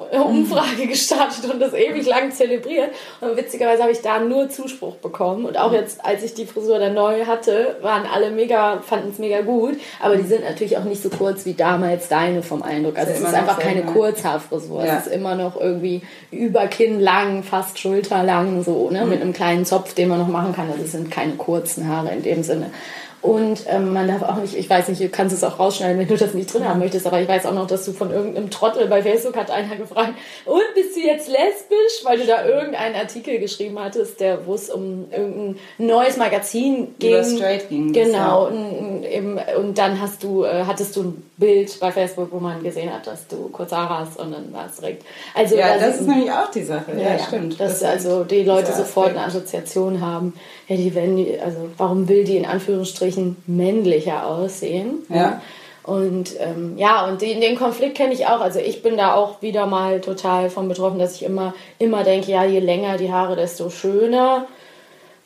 Instagram-Umfrage 0.10 0.86
gestartet 0.86 1.50
und 1.50 1.60
das 1.60 1.72
ewig 1.74 2.06
lang 2.06 2.32
zelebriert. 2.32 2.90
Und 3.20 3.36
witzigerweise 3.36 3.82
habe 3.82 3.92
ich 3.92 4.00
da 4.00 4.20
nur 4.20 4.48
Zuspruch 4.48 4.96
bekommen. 4.96 5.44
Und 5.44 5.58
auch 5.58 5.72
jetzt, 5.72 6.04
als 6.04 6.22
ich 6.22 6.34
die 6.34 6.46
Frisur 6.46 6.78
dann 6.78 6.94
neu 6.94 7.26
hatte, 7.26 7.76
waren 7.82 8.04
alle 8.06 8.30
mega, 8.30 8.80
fanden 8.80 9.10
es 9.10 9.18
mega 9.18 9.40
gut. 9.42 9.78
Aber 10.00 10.16
die 10.16 10.24
sind 10.24 10.44
natürlich 10.44 10.78
auch 10.78 10.84
nicht 10.84 11.02
so 11.02 11.10
kurz 11.10 11.44
wie 11.46 11.54
damals 11.54 12.08
deine 12.08 12.42
vom 12.42 12.62
Eindruck. 12.62 12.98
Also 12.98 13.12
es 13.12 13.20
ist 13.20 13.34
einfach 13.34 13.58
keine 13.58 13.84
ne? 13.84 13.92
Kurzhaarfrisur. 13.92 14.84
Ja. 14.84 14.98
Es 14.98 15.06
ist 15.06 15.12
immer 15.12 15.34
noch 15.34 15.60
irgendwie 15.60 16.02
über 16.30 16.66
Kinn 16.66 17.00
lang, 17.00 17.42
fast 17.42 17.78
schulterlang 17.78 18.62
so, 18.62 18.90
ne? 18.90 19.04
Mit 19.06 19.20
einem 19.20 19.32
kleinen 19.32 19.64
Zopf, 19.64 19.94
den 19.94 20.08
man 20.08 20.18
noch 20.18 20.28
machen 20.28 20.54
kann. 20.54 20.70
Also 20.70 20.84
es 20.84 20.92
sind 20.92 21.10
keine 21.10 21.32
kurzen 21.32 21.88
Haare 21.88 22.10
in 22.10 22.22
dem 22.22 22.42
Sinne. 22.42 22.70
Und 23.22 23.64
ähm, 23.66 23.92
man 23.92 24.08
darf 24.08 24.22
auch 24.22 24.36
nicht, 24.36 24.56
ich 24.56 24.68
weiß 24.70 24.88
nicht, 24.88 25.00
du 25.02 25.08
kannst 25.10 25.34
es 25.34 25.44
auch 25.44 25.58
rausschneiden, 25.58 25.98
wenn 25.98 26.08
du 26.08 26.16
das 26.16 26.32
nicht 26.32 26.52
drin 26.52 26.66
haben 26.66 26.78
möchtest, 26.78 27.06
aber 27.06 27.20
ich 27.20 27.28
weiß 27.28 27.44
auch 27.46 27.52
noch, 27.52 27.66
dass 27.66 27.84
du 27.84 27.92
von 27.92 28.10
irgendeinem 28.10 28.50
Trottel 28.50 28.86
bei 28.86 29.02
Facebook 29.02 29.36
hat 29.36 29.50
einer 29.50 29.76
gefragt, 29.76 30.14
und 30.46 30.62
bist 30.74 30.96
du 30.96 31.00
jetzt 31.00 31.28
lesbisch? 31.28 32.04
Weil 32.04 32.18
du 32.18 32.26
da 32.26 32.46
irgendeinen 32.46 32.94
Artikel 32.96 33.38
geschrieben 33.38 33.78
hattest, 33.78 34.20
der, 34.20 34.46
wo 34.46 34.54
es 34.54 34.70
um 34.70 35.06
irgendein 35.10 35.56
neues 35.78 36.16
Magazin 36.16 36.94
ging. 36.98 37.10
Über 37.10 37.24
Straight 37.24 37.68
ging 37.68 37.92
das, 37.92 38.06
Genau. 38.06 38.18
ja. 38.18 38.34
Und, 38.36 39.04
eben, 39.04 39.38
und 39.58 39.76
dann 39.76 40.00
hast 40.00 40.22
du, 40.22 40.44
äh, 40.44 40.64
hattest 40.66 40.96
du 40.96 41.02
ein 41.02 41.30
Bild 41.36 41.78
bei 41.80 41.92
Facebook, 41.92 42.28
wo 42.32 42.38
man 42.38 42.62
gesehen 42.62 42.92
hat, 42.92 43.06
dass 43.06 43.26
du 43.28 43.50
Haare 43.70 43.98
hast 44.00 44.18
und 44.18 44.32
dann 44.32 44.52
war 44.52 44.66
es 44.66 44.76
direkt. 44.76 45.04
Also 45.34 45.56
Ja, 45.56 45.74
da 45.74 45.86
das 45.86 46.00
ist 46.00 46.06
nämlich 46.06 46.30
auch 46.30 46.50
die 46.50 46.62
Sache. 46.62 46.92
Ja, 46.98 47.18
stimmt. 47.18 47.60
Dass 47.60 47.80
Das 47.80 47.88
also 47.88 48.24
die 48.24 48.42
Leute 48.42 48.72
sofort 48.72 49.10
eine 49.10 49.24
Assoziation 49.24 50.00
haben. 50.00 50.34
Ja, 50.70 50.76
die 50.76 50.94
werden, 50.94 51.16
die- 51.16 51.36
also 51.40 51.58
warum 51.76 52.08
will 52.08 52.22
die 52.22 52.36
in 52.36 52.46
Anführungsstrichen 52.46 53.36
männlicher 53.48 54.24
aussehen? 54.24 55.00
Ja. 55.08 55.42
Und 55.82 56.30
ähm, 56.38 56.74
ja, 56.76 57.06
und 57.08 57.20
den, 57.22 57.40
den 57.40 57.56
Konflikt 57.56 57.96
kenne 57.96 58.12
ich 58.14 58.26
auch. 58.26 58.40
Also 58.40 58.60
ich 58.60 58.80
bin 58.80 58.96
da 58.96 59.14
auch 59.14 59.42
wieder 59.42 59.66
mal 59.66 60.00
total 60.00 60.48
von 60.48 60.68
betroffen, 60.68 61.00
dass 61.00 61.16
ich 61.16 61.24
immer, 61.24 61.54
immer 61.80 62.04
denke, 62.04 62.30
ja, 62.30 62.44
je 62.44 62.60
länger 62.60 62.98
die 62.98 63.10
Haare, 63.12 63.34
desto 63.34 63.68
schöner. 63.68 64.46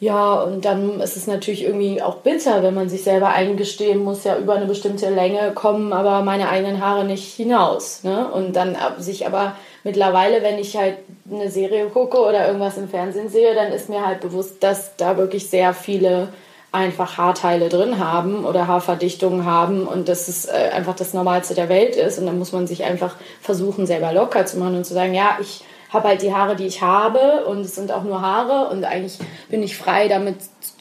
Ja, 0.00 0.34
und 0.42 0.64
dann 0.64 1.00
ist 1.00 1.16
es 1.18 1.26
natürlich 1.26 1.64
irgendwie 1.64 2.00
auch 2.00 2.16
bitter, 2.16 2.62
wenn 2.62 2.72
man 2.74 2.88
sich 2.88 3.02
selber 3.04 3.28
eingestehen 3.28 3.98
muss, 4.02 4.24
ja, 4.24 4.38
über 4.38 4.54
eine 4.54 4.66
bestimmte 4.66 5.10
Länge 5.10 5.52
kommen 5.54 5.92
aber 5.92 6.22
meine 6.22 6.48
eigenen 6.48 6.82
Haare 6.82 7.04
nicht 7.04 7.34
hinaus. 7.34 8.02
Ne? 8.02 8.26
Und 8.28 8.56
dann 8.56 8.76
sich 8.98 9.26
aber 9.26 9.56
mittlerweile, 9.84 10.42
wenn 10.42 10.58
ich 10.58 10.76
halt 10.76 10.96
eine 11.30 11.50
Serie 11.50 11.86
gucke 11.86 12.18
oder 12.18 12.46
irgendwas 12.46 12.76
im 12.76 12.88
Fernsehen 12.88 13.28
sehe, 13.28 13.54
dann 13.54 13.72
ist 13.72 13.88
mir 13.88 14.04
halt 14.04 14.20
bewusst, 14.20 14.62
dass 14.62 14.96
da 14.96 15.16
wirklich 15.16 15.48
sehr 15.48 15.72
viele 15.74 16.28
einfach 16.72 17.18
Haarteile 17.18 17.68
drin 17.68 18.00
haben 18.00 18.44
oder 18.44 18.66
Haarverdichtungen 18.66 19.44
haben 19.44 19.86
und 19.86 20.08
dass 20.08 20.26
es 20.26 20.46
äh, 20.46 20.70
einfach 20.72 20.96
das 20.96 21.14
Normalste 21.14 21.54
der 21.54 21.68
Welt 21.68 21.94
ist. 21.94 22.18
Und 22.18 22.26
dann 22.26 22.38
muss 22.38 22.52
man 22.52 22.66
sich 22.66 22.82
einfach 22.82 23.14
versuchen, 23.40 23.86
selber 23.86 24.12
locker 24.12 24.44
zu 24.44 24.58
machen 24.58 24.76
und 24.76 24.84
zu 24.84 24.92
sagen, 24.92 25.14
ja, 25.14 25.38
ich 25.40 25.62
habe 25.90 26.08
halt 26.08 26.22
die 26.22 26.34
Haare, 26.34 26.56
die 26.56 26.66
ich 26.66 26.82
habe 26.82 27.44
und 27.46 27.60
es 27.60 27.76
sind 27.76 27.92
auch 27.92 28.02
nur 28.02 28.20
Haare 28.20 28.68
und 28.70 28.84
eigentlich 28.84 29.18
bin 29.48 29.62
ich 29.62 29.76
frei 29.76 30.08
damit 30.08 30.36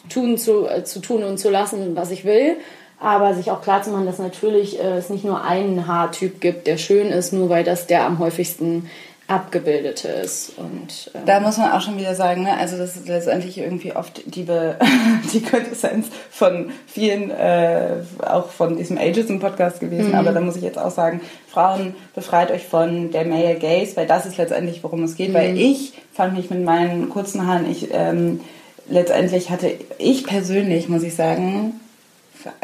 tun, 0.09 0.39
zu, 0.39 0.67
äh, 0.67 0.84
zu 0.84 0.99
tun 0.99 1.23
und 1.23 1.38
zu 1.38 1.51
lassen, 1.51 1.95
was 1.95 2.09
ich 2.09 2.25
will. 2.25 2.57
Aber 3.03 3.34
sich 3.35 3.51
auch 3.51 3.61
klar 3.61 3.84
zu 3.84 3.89
machen, 3.91 4.05
dass 4.05 4.17
natürlich 4.17 4.80
äh, 4.80 4.97
es 4.97 5.09
nicht 5.09 5.25
nur 5.25 5.43
einen 5.43 5.88
Haartyp 5.88 6.39
gibt, 6.41 6.67
der 6.67 6.77
schön 6.77 7.07
ist, 7.07 7.34
nur 7.34 7.49
weil 7.49 7.63
das 7.63 7.85
der 7.85 8.05
am 8.05 8.17
häufigsten 8.19 8.89
abgebildete 9.27 10.09
ist. 10.09 10.53
Und, 10.57 11.11
ähm, 11.15 11.21
Da 11.25 11.39
muss 11.39 11.57
man 11.57 11.71
auch 11.71 11.81
schon 11.81 11.97
wieder 11.97 12.13
sagen, 12.13 12.43
ne? 12.43 12.57
also 12.57 12.77
das 12.77 12.95
ist 12.97 13.07
letztendlich 13.07 13.57
irgendwie 13.57 13.95
oft 13.95 14.21
die, 14.25 14.43
Be 14.43 14.75
die 15.34 15.41
Quintessenz 15.41 16.07
von 16.30 16.71
vielen, 16.88 17.31
äh, 17.31 17.89
auch 18.25 18.49
von 18.49 18.77
diesem 18.77 18.97
Ageism-Podcast 18.97 19.80
gewesen, 19.80 20.09
Mhm. 20.09 20.15
aber 20.15 20.34
da 20.34 20.41
muss 20.41 20.57
ich 20.57 20.61
jetzt 20.63 20.77
auch 20.77 20.91
sagen, 20.91 21.21
Frauen, 21.47 21.95
befreit 22.13 22.51
euch 22.51 22.65
von 22.67 23.11
der 23.11 23.25
Male 23.25 23.55
Gaze, 23.55 23.95
weil 23.95 24.07
das 24.07 24.25
ist 24.25 24.38
letztendlich, 24.38 24.84
worum 24.84 25.03
es 25.03 25.15
geht, 25.15 25.30
Mhm. 25.30 25.34
weil 25.35 25.57
ich 25.57 25.93
fand 26.13 26.35
mich 26.35 26.49
mit 26.49 26.63
meinen 26.63 27.09
kurzen 27.09 27.47
Haaren, 27.47 27.69
ich 27.71 27.89
ähm, 27.93 28.41
letztendlich 28.89 29.49
hatte 29.49 29.71
ich 29.99 30.25
persönlich, 30.27 30.89
muss 30.89 31.03
ich 31.03 31.15
sagen, 31.15 31.80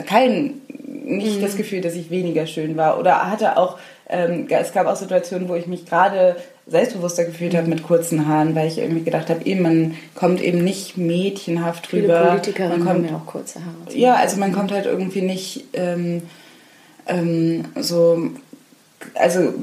kein, 0.06 0.62
nicht 1.06 1.38
Mhm. 1.38 1.42
das 1.42 1.56
Gefühl, 1.56 1.82
dass 1.82 1.96
ich 1.96 2.10
weniger 2.10 2.46
schön 2.48 2.78
war 2.78 3.00
oder 3.00 3.30
hatte 3.30 3.58
auch, 3.58 3.78
ähm, 4.10 4.48
es 4.50 4.74
gab 4.74 4.88
auch 4.88 4.96
Situationen, 4.96 5.48
wo 5.50 5.56
ich 5.56 5.68
mich 5.68 5.86
gerade 5.86 6.36
selbstbewusster 6.68 7.26
gefühlt 7.26 7.54
Mhm. 7.54 7.58
habe 7.58 7.68
mit 7.68 7.84
kurzen 7.84 8.28
Haaren, 8.28 8.56
weil 8.56 8.68
ich 8.68 8.78
irgendwie 8.78 9.04
gedacht 9.04 9.30
habe, 9.30 9.44
eben, 9.46 9.62
man 9.64 9.96
kommt 10.16 10.42
eben 10.42 10.64
nicht 10.64 10.98
mädchenhaft 10.98 11.88
viele 11.88 12.04
drüber. 12.08 12.26
Politikerinnen 12.30 12.80
man 12.80 12.88
haben 12.88 12.98
kommt, 12.98 13.10
ja 13.12 13.18
auch 13.18 13.26
kurze 13.26 13.60
Haare. 13.60 13.98
ja, 13.98 14.16
also 14.16 14.38
man 14.38 14.52
kommt 14.52 14.72
halt 14.72 14.86
irgendwie 14.86 15.22
nicht 15.22 15.66
ähm, 15.74 16.24
ähm, 17.08 17.66
so, 17.80 18.30
also 19.16 19.54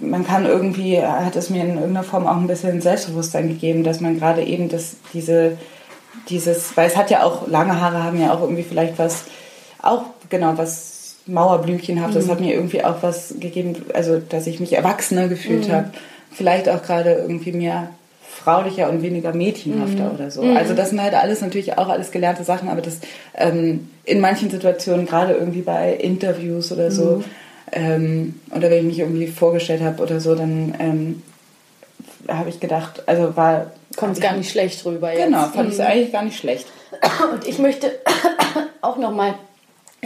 man 0.00 0.24
kann 0.26 0.46
irgendwie, 0.46 1.00
hat 1.02 1.36
es 1.36 1.50
mir 1.50 1.62
in 1.62 1.70
irgendeiner 1.74 2.02
Form 2.04 2.26
auch 2.26 2.36
ein 2.36 2.46
bisschen 2.46 2.80
Selbstbewusstsein 2.80 3.48
gegeben, 3.48 3.84
dass 3.84 4.00
man 4.00 4.18
gerade 4.18 4.42
eben 4.42 4.68
das, 4.68 4.96
diese, 5.12 5.58
dieses, 6.28 6.76
weil 6.76 6.86
es 6.88 6.96
hat 6.96 7.10
ja 7.10 7.24
auch, 7.24 7.46
lange 7.48 7.78
Haare 7.80 8.02
haben 8.04 8.20
ja 8.20 8.32
auch 8.32 8.40
irgendwie 8.40 8.62
vielleicht 8.62 8.98
was, 8.98 9.24
auch 9.84 10.04
genau 10.28 10.52
was 10.56 11.16
Mauerblümchenhaft, 11.26 12.14
das 12.14 12.26
Mhm. 12.26 12.30
hat 12.30 12.40
mir 12.40 12.54
irgendwie 12.54 12.84
auch 12.84 13.02
was 13.02 13.34
gegeben, 13.40 13.76
also 13.94 14.18
dass 14.18 14.46
ich 14.46 14.60
mich 14.60 14.72
erwachsener 14.74 15.28
gefühlt 15.28 15.68
Mhm. 15.68 15.72
habe, 15.72 15.90
vielleicht 16.32 16.68
auch 16.68 16.82
gerade 16.82 17.12
irgendwie 17.14 17.52
mehr 17.52 17.88
fraulicher 18.28 18.90
und 18.90 19.00
weniger 19.02 19.32
mädchenhafter 19.32 20.04
Mhm. 20.10 20.14
oder 20.14 20.30
so. 20.30 20.42
Mhm. 20.42 20.56
Also 20.56 20.74
das 20.74 20.90
sind 20.90 21.00
halt 21.02 21.14
alles 21.14 21.40
natürlich 21.40 21.78
auch 21.78 21.88
alles 21.88 22.10
gelernte 22.10 22.44
Sachen, 22.44 22.68
aber 22.68 22.82
das 22.82 22.98
ähm, 23.34 23.88
in 24.04 24.20
manchen 24.20 24.50
Situationen, 24.50 25.06
gerade 25.06 25.32
irgendwie 25.32 25.62
bei 25.62 25.94
Interviews 25.94 26.70
oder 26.72 26.90
so, 26.90 27.04
Mhm. 27.18 27.24
ähm, 27.72 28.40
oder 28.54 28.68
wenn 28.70 28.78
ich 28.80 28.84
mich 28.84 28.98
irgendwie 28.98 29.26
vorgestellt 29.28 29.80
habe 29.82 30.02
oder 30.02 30.20
so, 30.20 30.34
dann 30.34 30.74
ähm, 30.78 31.22
habe 32.28 32.48
ich 32.50 32.60
gedacht, 32.60 33.02
also 33.06 33.34
war... 33.36 33.70
Kommt 33.96 34.20
gar 34.20 34.36
nicht 34.36 34.50
schlecht 34.50 34.84
rüber 34.84 35.12
jetzt. 35.12 35.24
Genau, 35.26 35.44
fand 35.48 35.68
ich 35.68 35.74
es 35.74 35.78
Mhm. 35.80 35.86
eigentlich 35.86 36.12
gar 36.12 36.22
nicht 36.24 36.36
schlecht. 36.38 36.66
Und 37.32 37.46
ich 37.46 37.58
möchte 37.58 37.92
auch 38.82 38.96
noch 38.98 39.12
mal 39.14 39.34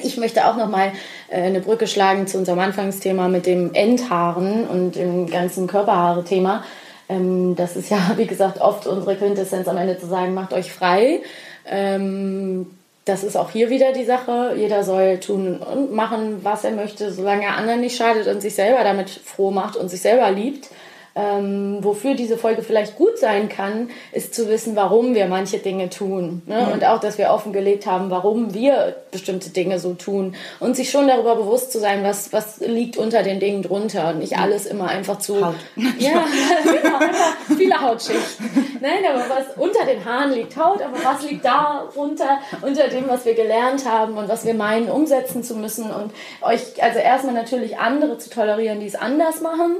ich 0.02 0.16
möchte 0.16 0.46
auch 0.46 0.56
noch 0.56 0.68
mal 0.68 0.92
äh, 1.28 1.42
eine 1.42 1.60
Brücke 1.60 1.86
schlagen 1.86 2.26
zu 2.26 2.38
unserem 2.38 2.58
Anfangsthema 2.58 3.28
mit 3.28 3.46
dem 3.46 3.74
Endhaaren 3.74 4.66
und 4.66 4.96
dem 4.96 5.28
ganzen 5.28 5.66
Körperhaare-Thema. 5.66 6.64
Ähm, 7.08 7.56
das 7.56 7.76
ist 7.76 7.90
ja, 7.90 7.98
wie 8.16 8.26
gesagt, 8.26 8.60
oft 8.60 8.86
unsere 8.86 9.16
Quintessenz 9.16 9.68
am 9.68 9.76
Ende 9.76 9.98
zu 9.98 10.06
sagen, 10.06 10.34
macht 10.34 10.52
euch 10.52 10.72
frei. 10.72 11.20
Ähm, 11.66 12.66
das 13.04 13.24
ist 13.24 13.36
auch 13.36 13.50
hier 13.50 13.70
wieder 13.70 13.92
die 13.92 14.04
Sache. 14.04 14.54
Jeder 14.56 14.84
soll 14.84 15.18
tun 15.18 15.58
und 15.58 15.92
machen, 15.92 16.40
was 16.42 16.64
er 16.64 16.72
möchte, 16.72 17.10
solange 17.10 17.44
er 17.44 17.56
anderen 17.56 17.80
nicht 17.80 17.96
schadet 17.96 18.26
und 18.26 18.42
sich 18.42 18.54
selber 18.54 18.84
damit 18.84 19.08
froh 19.08 19.50
macht 19.50 19.76
und 19.76 19.88
sich 19.88 20.02
selber 20.02 20.30
liebt. 20.30 20.68
Ähm, 21.14 21.78
wofür 21.80 22.14
diese 22.14 22.38
Folge 22.38 22.62
vielleicht 22.62 22.96
gut 22.96 23.18
sein 23.18 23.48
kann, 23.48 23.90
ist 24.12 24.34
zu 24.34 24.48
wissen, 24.48 24.76
warum 24.76 25.14
wir 25.14 25.26
manche 25.26 25.58
Dinge 25.58 25.90
tun. 25.90 26.42
Ne? 26.46 26.66
Mhm. 26.66 26.72
Und 26.72 26.84
auch, 26.84 27.00
dass 27.00 27.18
wir 27.18 27.30
offengelegt 27.30 27.86
haben, 27.86 28.10
warum 28.10 28.54
wir 28.54 28.94
bestimmte 29.10 29.50
Dinge 29.50 29.80
so 29.80 29.94
tun. 29.94 30.36
Und 30.60 30.76
sich 30.76 30.90
schon 30.90 31.08
darüber 31.08 31.34
bewusst 31.36 31.72
zu 31.72 31.80
sein, 31.80 32.04
was, 32.04 32.32
was 32.32 32.60
liegt 32.60 32.96
unter 32.96 33.22
den 33.22 33.40
Dingen 33.40 33.62
drunter. 33.62 34.10
Und 34.10 34.20
nicht 34.20 34.38
alles 34.38 34.66
immer 34.66 34.88
einfach 34.88 35.18
zu... 35.18 35.44
Haut. 35.44 35.54
Ja, 35.98 36.24
genau, 36.64 36.98
einfach 36.98 37.36
viele 37.56 37.80
Hautschichten. 37.80 38.78
Nein, 38.80 39.00
aber 39.10 39.24
was 39.28 39.56
unter 39.56 39.84
den 39.84 40.04
Haaren 40.04 40.32
liegt 40.32 40.56
Haut, 40.56 40.80
aber 40.80 40.96
was 41.02 41.28
liegt 41.28 41.44
darunter, 41.44 42.38
unter 42.62 42.88
dem, 42.88 43.08
was 43.08 43.24
wir 43.24 43.34
gelernt 43.34 43.88
haben 43.88 44.16
und 44.16 44.28
was 44.28 44.44
wir 44.44 44.54
meinen, 44.54 44.88
umsetzen 44.88 45.42
zu 45.42 45.56
müssen. 45.56 45.90
Und 45.90 46.12
euch, 46.42 46.82
also 46.82 46.98
erstmal 46.98 47.34
natürlich 47.34 47.78
andere 47.78 48.18
zu 48.18 48.30
tolerieren, 48.30 48.80
die 48.80 48.86
es 48.86 48.94
anders 48.94 49.40
machen 49.40 49.76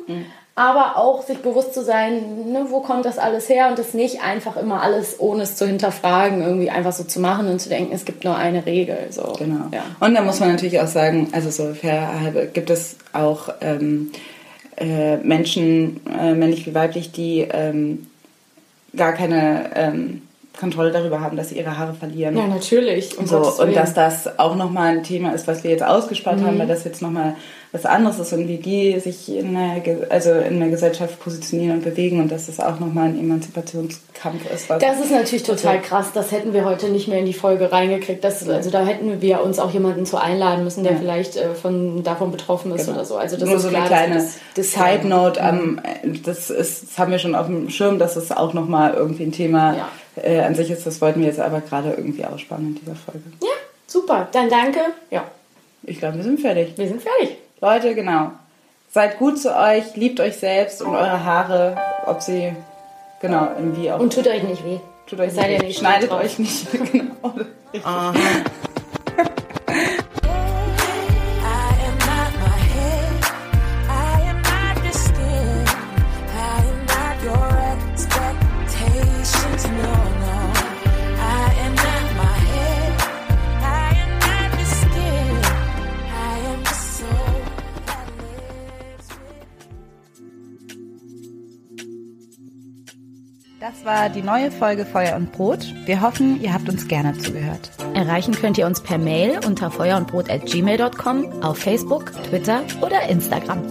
aber 0.59 0.97
auch 0.97 1.23
sich 1.25 1.39
bewusst 1.39 1.73
zu 1.73 1.85
sein, 1.85 2.51
ne, 2.51 2.67
wo 2.69 2.81
kommt 2.81 3.05
das 3.05 3.17
alles 3.19 3.49
her 3.49 3.69
und 3.69 3.79
das 3.79 3.95
nicht 3.95 4.23
einfach 4.23 4.57
immer 4.57 4.83
alles, 4.83 5.15
ohne 5.21 5.45
es 5.45 5.55
zu 5.55 5.67
hinterfragen, 5.67 6.43
irgendwie 6.43 6.69
einfach 6.69 6.93
so 6.93 7.05
zu 7.05 7.21
machen 7.21 7.47
und 7.49 7.61
zu 7.61 7.69
denken, 7.69 7.93
es 7.95 8.05
gibt 8.05 8.25
nur 8.25 8.37
eine 8.37 8.67
Regel. 8.67 8.99
So. 9.11 9.35
Genau. 9.39 9.67
Ja. 9.73 9.85
Und 10.01 10.15
da 10.15 10.23
muss 10.23 10.41
man 10.41 10.51
natürlich 10.51 10.81
auch 10.81 10.89
sagen, 10.89 11.29
also 11.33 11.51
so 11.51 11.75
fair 11.75 12.21
halbe 12.21 12.47
gibt 12.53 12.71
es 12.71 12.97
auch 13.13 13.51
ähm, 13.61 14.11
äh, 14.77 15.17
Menschen, 15.19 16.01
äh, 16.19 16.35
männlich 16.35 16.67
wie 16.67 16.75
weiblich, 16.75 17.13
die 17.13 17.47
ähm, 17.51 18.09
gar 18.97 19.13
keine 19.13 19.71
ähm, 19.77 20.23
Kontrolle 20.59 20.91
darüber 20.91 21.21
haben, 21.21 21.37
dass 21.37 21.51
sie 21.51 21.59
ihre 21.59 21.79
Haare 21.79 21.95
verlieren. 21.95 22.37
Ja, 22.37 22.49
natürlich. 22.49 23.17
Um 23.17 23.27
so, 23.27 23.39
und 23.63 23.77
dass 23.77 23.95
das 23.95 24.41
auch 24.41 24.57
nochmal 24.57 24.97
ein 24.97 25.03
Thema 25.05 25.33
ist, 25.33 25.47
was 25.47 25.63
wir 25.63 25.71
jetzt 25.71 25.85
ausgespart 25.85 26.41
haben, 26.43 26.57
Mhm. 26.57 26.59
weil 26.59 26.67
das 26.67 26.83
jetzt 26.83 27.01
nochmal 27.01 27.37
was 27.73 27.85
anderes 27.85 28.19
ist 28.19 28.33
und 28.33 28.49
wie 28.49 28.57
die 28.57 28.99
sich 28.99 29.29
in 29.29 29.53
der, 29.55 29.83
also 30.11 30.33
in 30.33 30.59
der 30.59 30.71
Gesellschaft 30.71 31.21
positionieren 31.21 31.77
und 31.79 31.85
bewegen 31.85 32.19
und 32.21 32.33
dass 32.33 32.47
das 32.47 32.61
auch 32.61 32.81
nochmal 32.81 33.09
ein 33.09 33.19
Emanzipationskampf 33.19 34.51
ist. 34.53 34.71
Das 34.71 35.01
ist 35.01 35.11
natürlich 35.11 35.43
total 35.43 35.77
Also- 35.77 35.89
krass. 35.89 36.07
Das 36.15 36.33
hätten 36.33 36.53
wir 36.55 36.65
heute 36.65 36.89
nicht 36.89 37.09
mehr 37.09 37.19
in 37.19 37.27
die 37.27 37.35
Folge 37.35 37.71
reingekriegt. 37.71 38.25
Das, 38.25 38.49
also 38.49 38.71
da 38.71 38.85
hätten 38.87 39.21
wir 39.21 39.43
uns 39.43 39.59
auch 39.59 39.71
jemanden 39.73 40.07
zu 40.07 40.17
einladen 40.17 40.65
müssen, 40.65 40.83
der 40.83 40.95
Ja. 40.95 40.99
vielleicht 40.99 41.37
äh, 41.37 41.55
von, 41.55 42.03
davon 42.03 42.31
betroffen 42.31 42.73
ist 42.75 42.87
Genau. 42.87 42.97
oder 42.99 43.05
so. 43.05 43.17
Also 43.17 43.37
das 43.37 43.47
Nur 43.49 43.57
ist 43.57 43.63
so 43.65 43.69
klar, 43.69 43.83
eine 43.83 43.91
dass 43.91 43.99
kleine 43.99 44.23
wir 44.23 44.31
das 44.55 44.73
Side 44.73 45.07
Note 45.09 45.53
Mhm. 45.53 46.23
das 46.25 46.51
ist, 46.51 46.83
das 46.91 46.99
haben 46.99 47.11
wir 47.13 47.19
schon 47.19 47.35
auf 47.35 47.47
dem 47.47 47.69
Schirm, 47.71 47.99
das 47.99 48.17
ist 48.17 48.37
auch 48.37 48.55
nochmal 48.55 48.95
irgendwie 48.95 49.25
ein 49.25 49.33
Thema 49.33 49.77
Ja. 49.77 49.89
äh, 50.23 50.41
an 50.41 50.55
sich 50.55 50.71
ist, 50.71 50.87
das 50.87 51.01
wollten 51.01 51.21
wir 51.21 51.27
jetzt 51.29 51.41
aber 51.41 51.61
gerade 51.61 51.91
irgendwie 51.91 52.25
aussparen 52.25 52.69
in 52.69 52.75
dieser 52.77 52.95
Folge. 52.97 53.21
Ja, 53.43 53.49
super. 53.87 54.27
Dann 54.33 54.49
danke. 54.49 54.81
Ja, 55.11 55.25
Ich 55.85 55.99
glaube, 55.99 56.17
wir 56.17 56.25
sind 56.25 56.41
fertig. 56.41 56.73
wir 56.77 56.89
sind 56.89 57.03
fertig. 57.03 57.37
Leute, 57.61 57.95
genau. 57.95 58.33
Seid 58.91 59.19
gut 59.19 59.39
zu 59.39 59.55
euch, 59.55 59.97
liebt 59.97 60.21
euch 60.21 60.37
selbst 60.37 60.81
und 60.81 60.95
eure 60.95 61.25
Haare, 61.25 61.77
ob 62.07 62.23
sie, 62.23 62.55
genau, 63.21 63.49
irgendwie 63.57 63.91
auch. 63.91 64.01
Und 64.01 64.13
tut 64.13 64.27
euch 64.27 64.43
nicht 64.43 64.65
weh. 64.65 64.79
tut 65.07 65.21
euch 65.21 65.33
nicht, 65.33 65.47
weh. 65.47 65.53
ihr 65.53 65.59
steht 65.61 65.75
schneidet 65.75 66.11
euch 66.11 66.39
nicht. 66.39 66.67
genau. 66.93 67.35
Richtig. 67.73 67.85
War 93.85 94.09
die 94.09 94.23
neue 94.23 94.51
Folge 94.51 94.85
Feuer 94.85 95.17
und 95.17 95.33
Brot. 95.33 95.67
Wir 95.85 96.01
hoffen, 96.01 96.41
ihr 96.41 96.53
habt 96.53 96.69
uns 96.69 96.89
gerne 96.89 97.17
zugehört. 97.19 97.71
Erreichen 97.95 98.35
könnt 98.35 98.59
ihr 98.59 98.67
uns 98.67 98.83
per 98.83 98.99
Mail 98.99 99.41
unter 99.47 99.71
feuerundbrot.gmail.com, 99.71 101.43
auf 101.43 101.59
Facebook, 101.59 102.13
Twitter 102.25 102.63
oder 102.81 103.09
Instagram. 103.09 103.63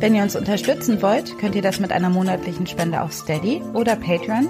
Wenn 0.00 0.14
ihr 0.14 0.22
uns 0.22 0.36
unterstützen 0.36 1.00
wollt, 1.02 1.38
könnt 1.38 1.54
ihr 1.54 1.62
das 1.62 1.80
mit 1.80 1.92
einer 1.92 2.10
monatlichen 2.10 2.66
Spende 2.66 3.00
auf 3.00 3.12
Steady 3.12 3.62
oder 3.72 3.96
Patreon 3.96 4.48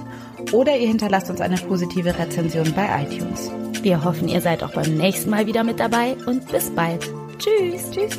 oder 0.53 0.77
ihr 0.77 0.89
hinterlasst 0.89 1.31
uns 1.31 1.41
eine 1.41 1.57
positive 1.57 2.19
Rezension 2.19 2.73
bei 2.75 3.05
iTunes. 3.05 3.51
Wir 3.83 4.03
hoffen, 4.03 4.29
ihr 4.29 4.41
seid 4.41 4.63
auch 4.63 4.73
beim 4.73 4.95
nächsten 4.95 5.31
Mal 5.31 5.47
wieder 5.47 5.63
mit 5.63 5.79
dabei 5.79 6.17
und 6.27 6.51
bis 6.51 6.71
bald. 6.71 7.11
Tschüss. 7.39 7.91
Tschüss. 7.91 8.19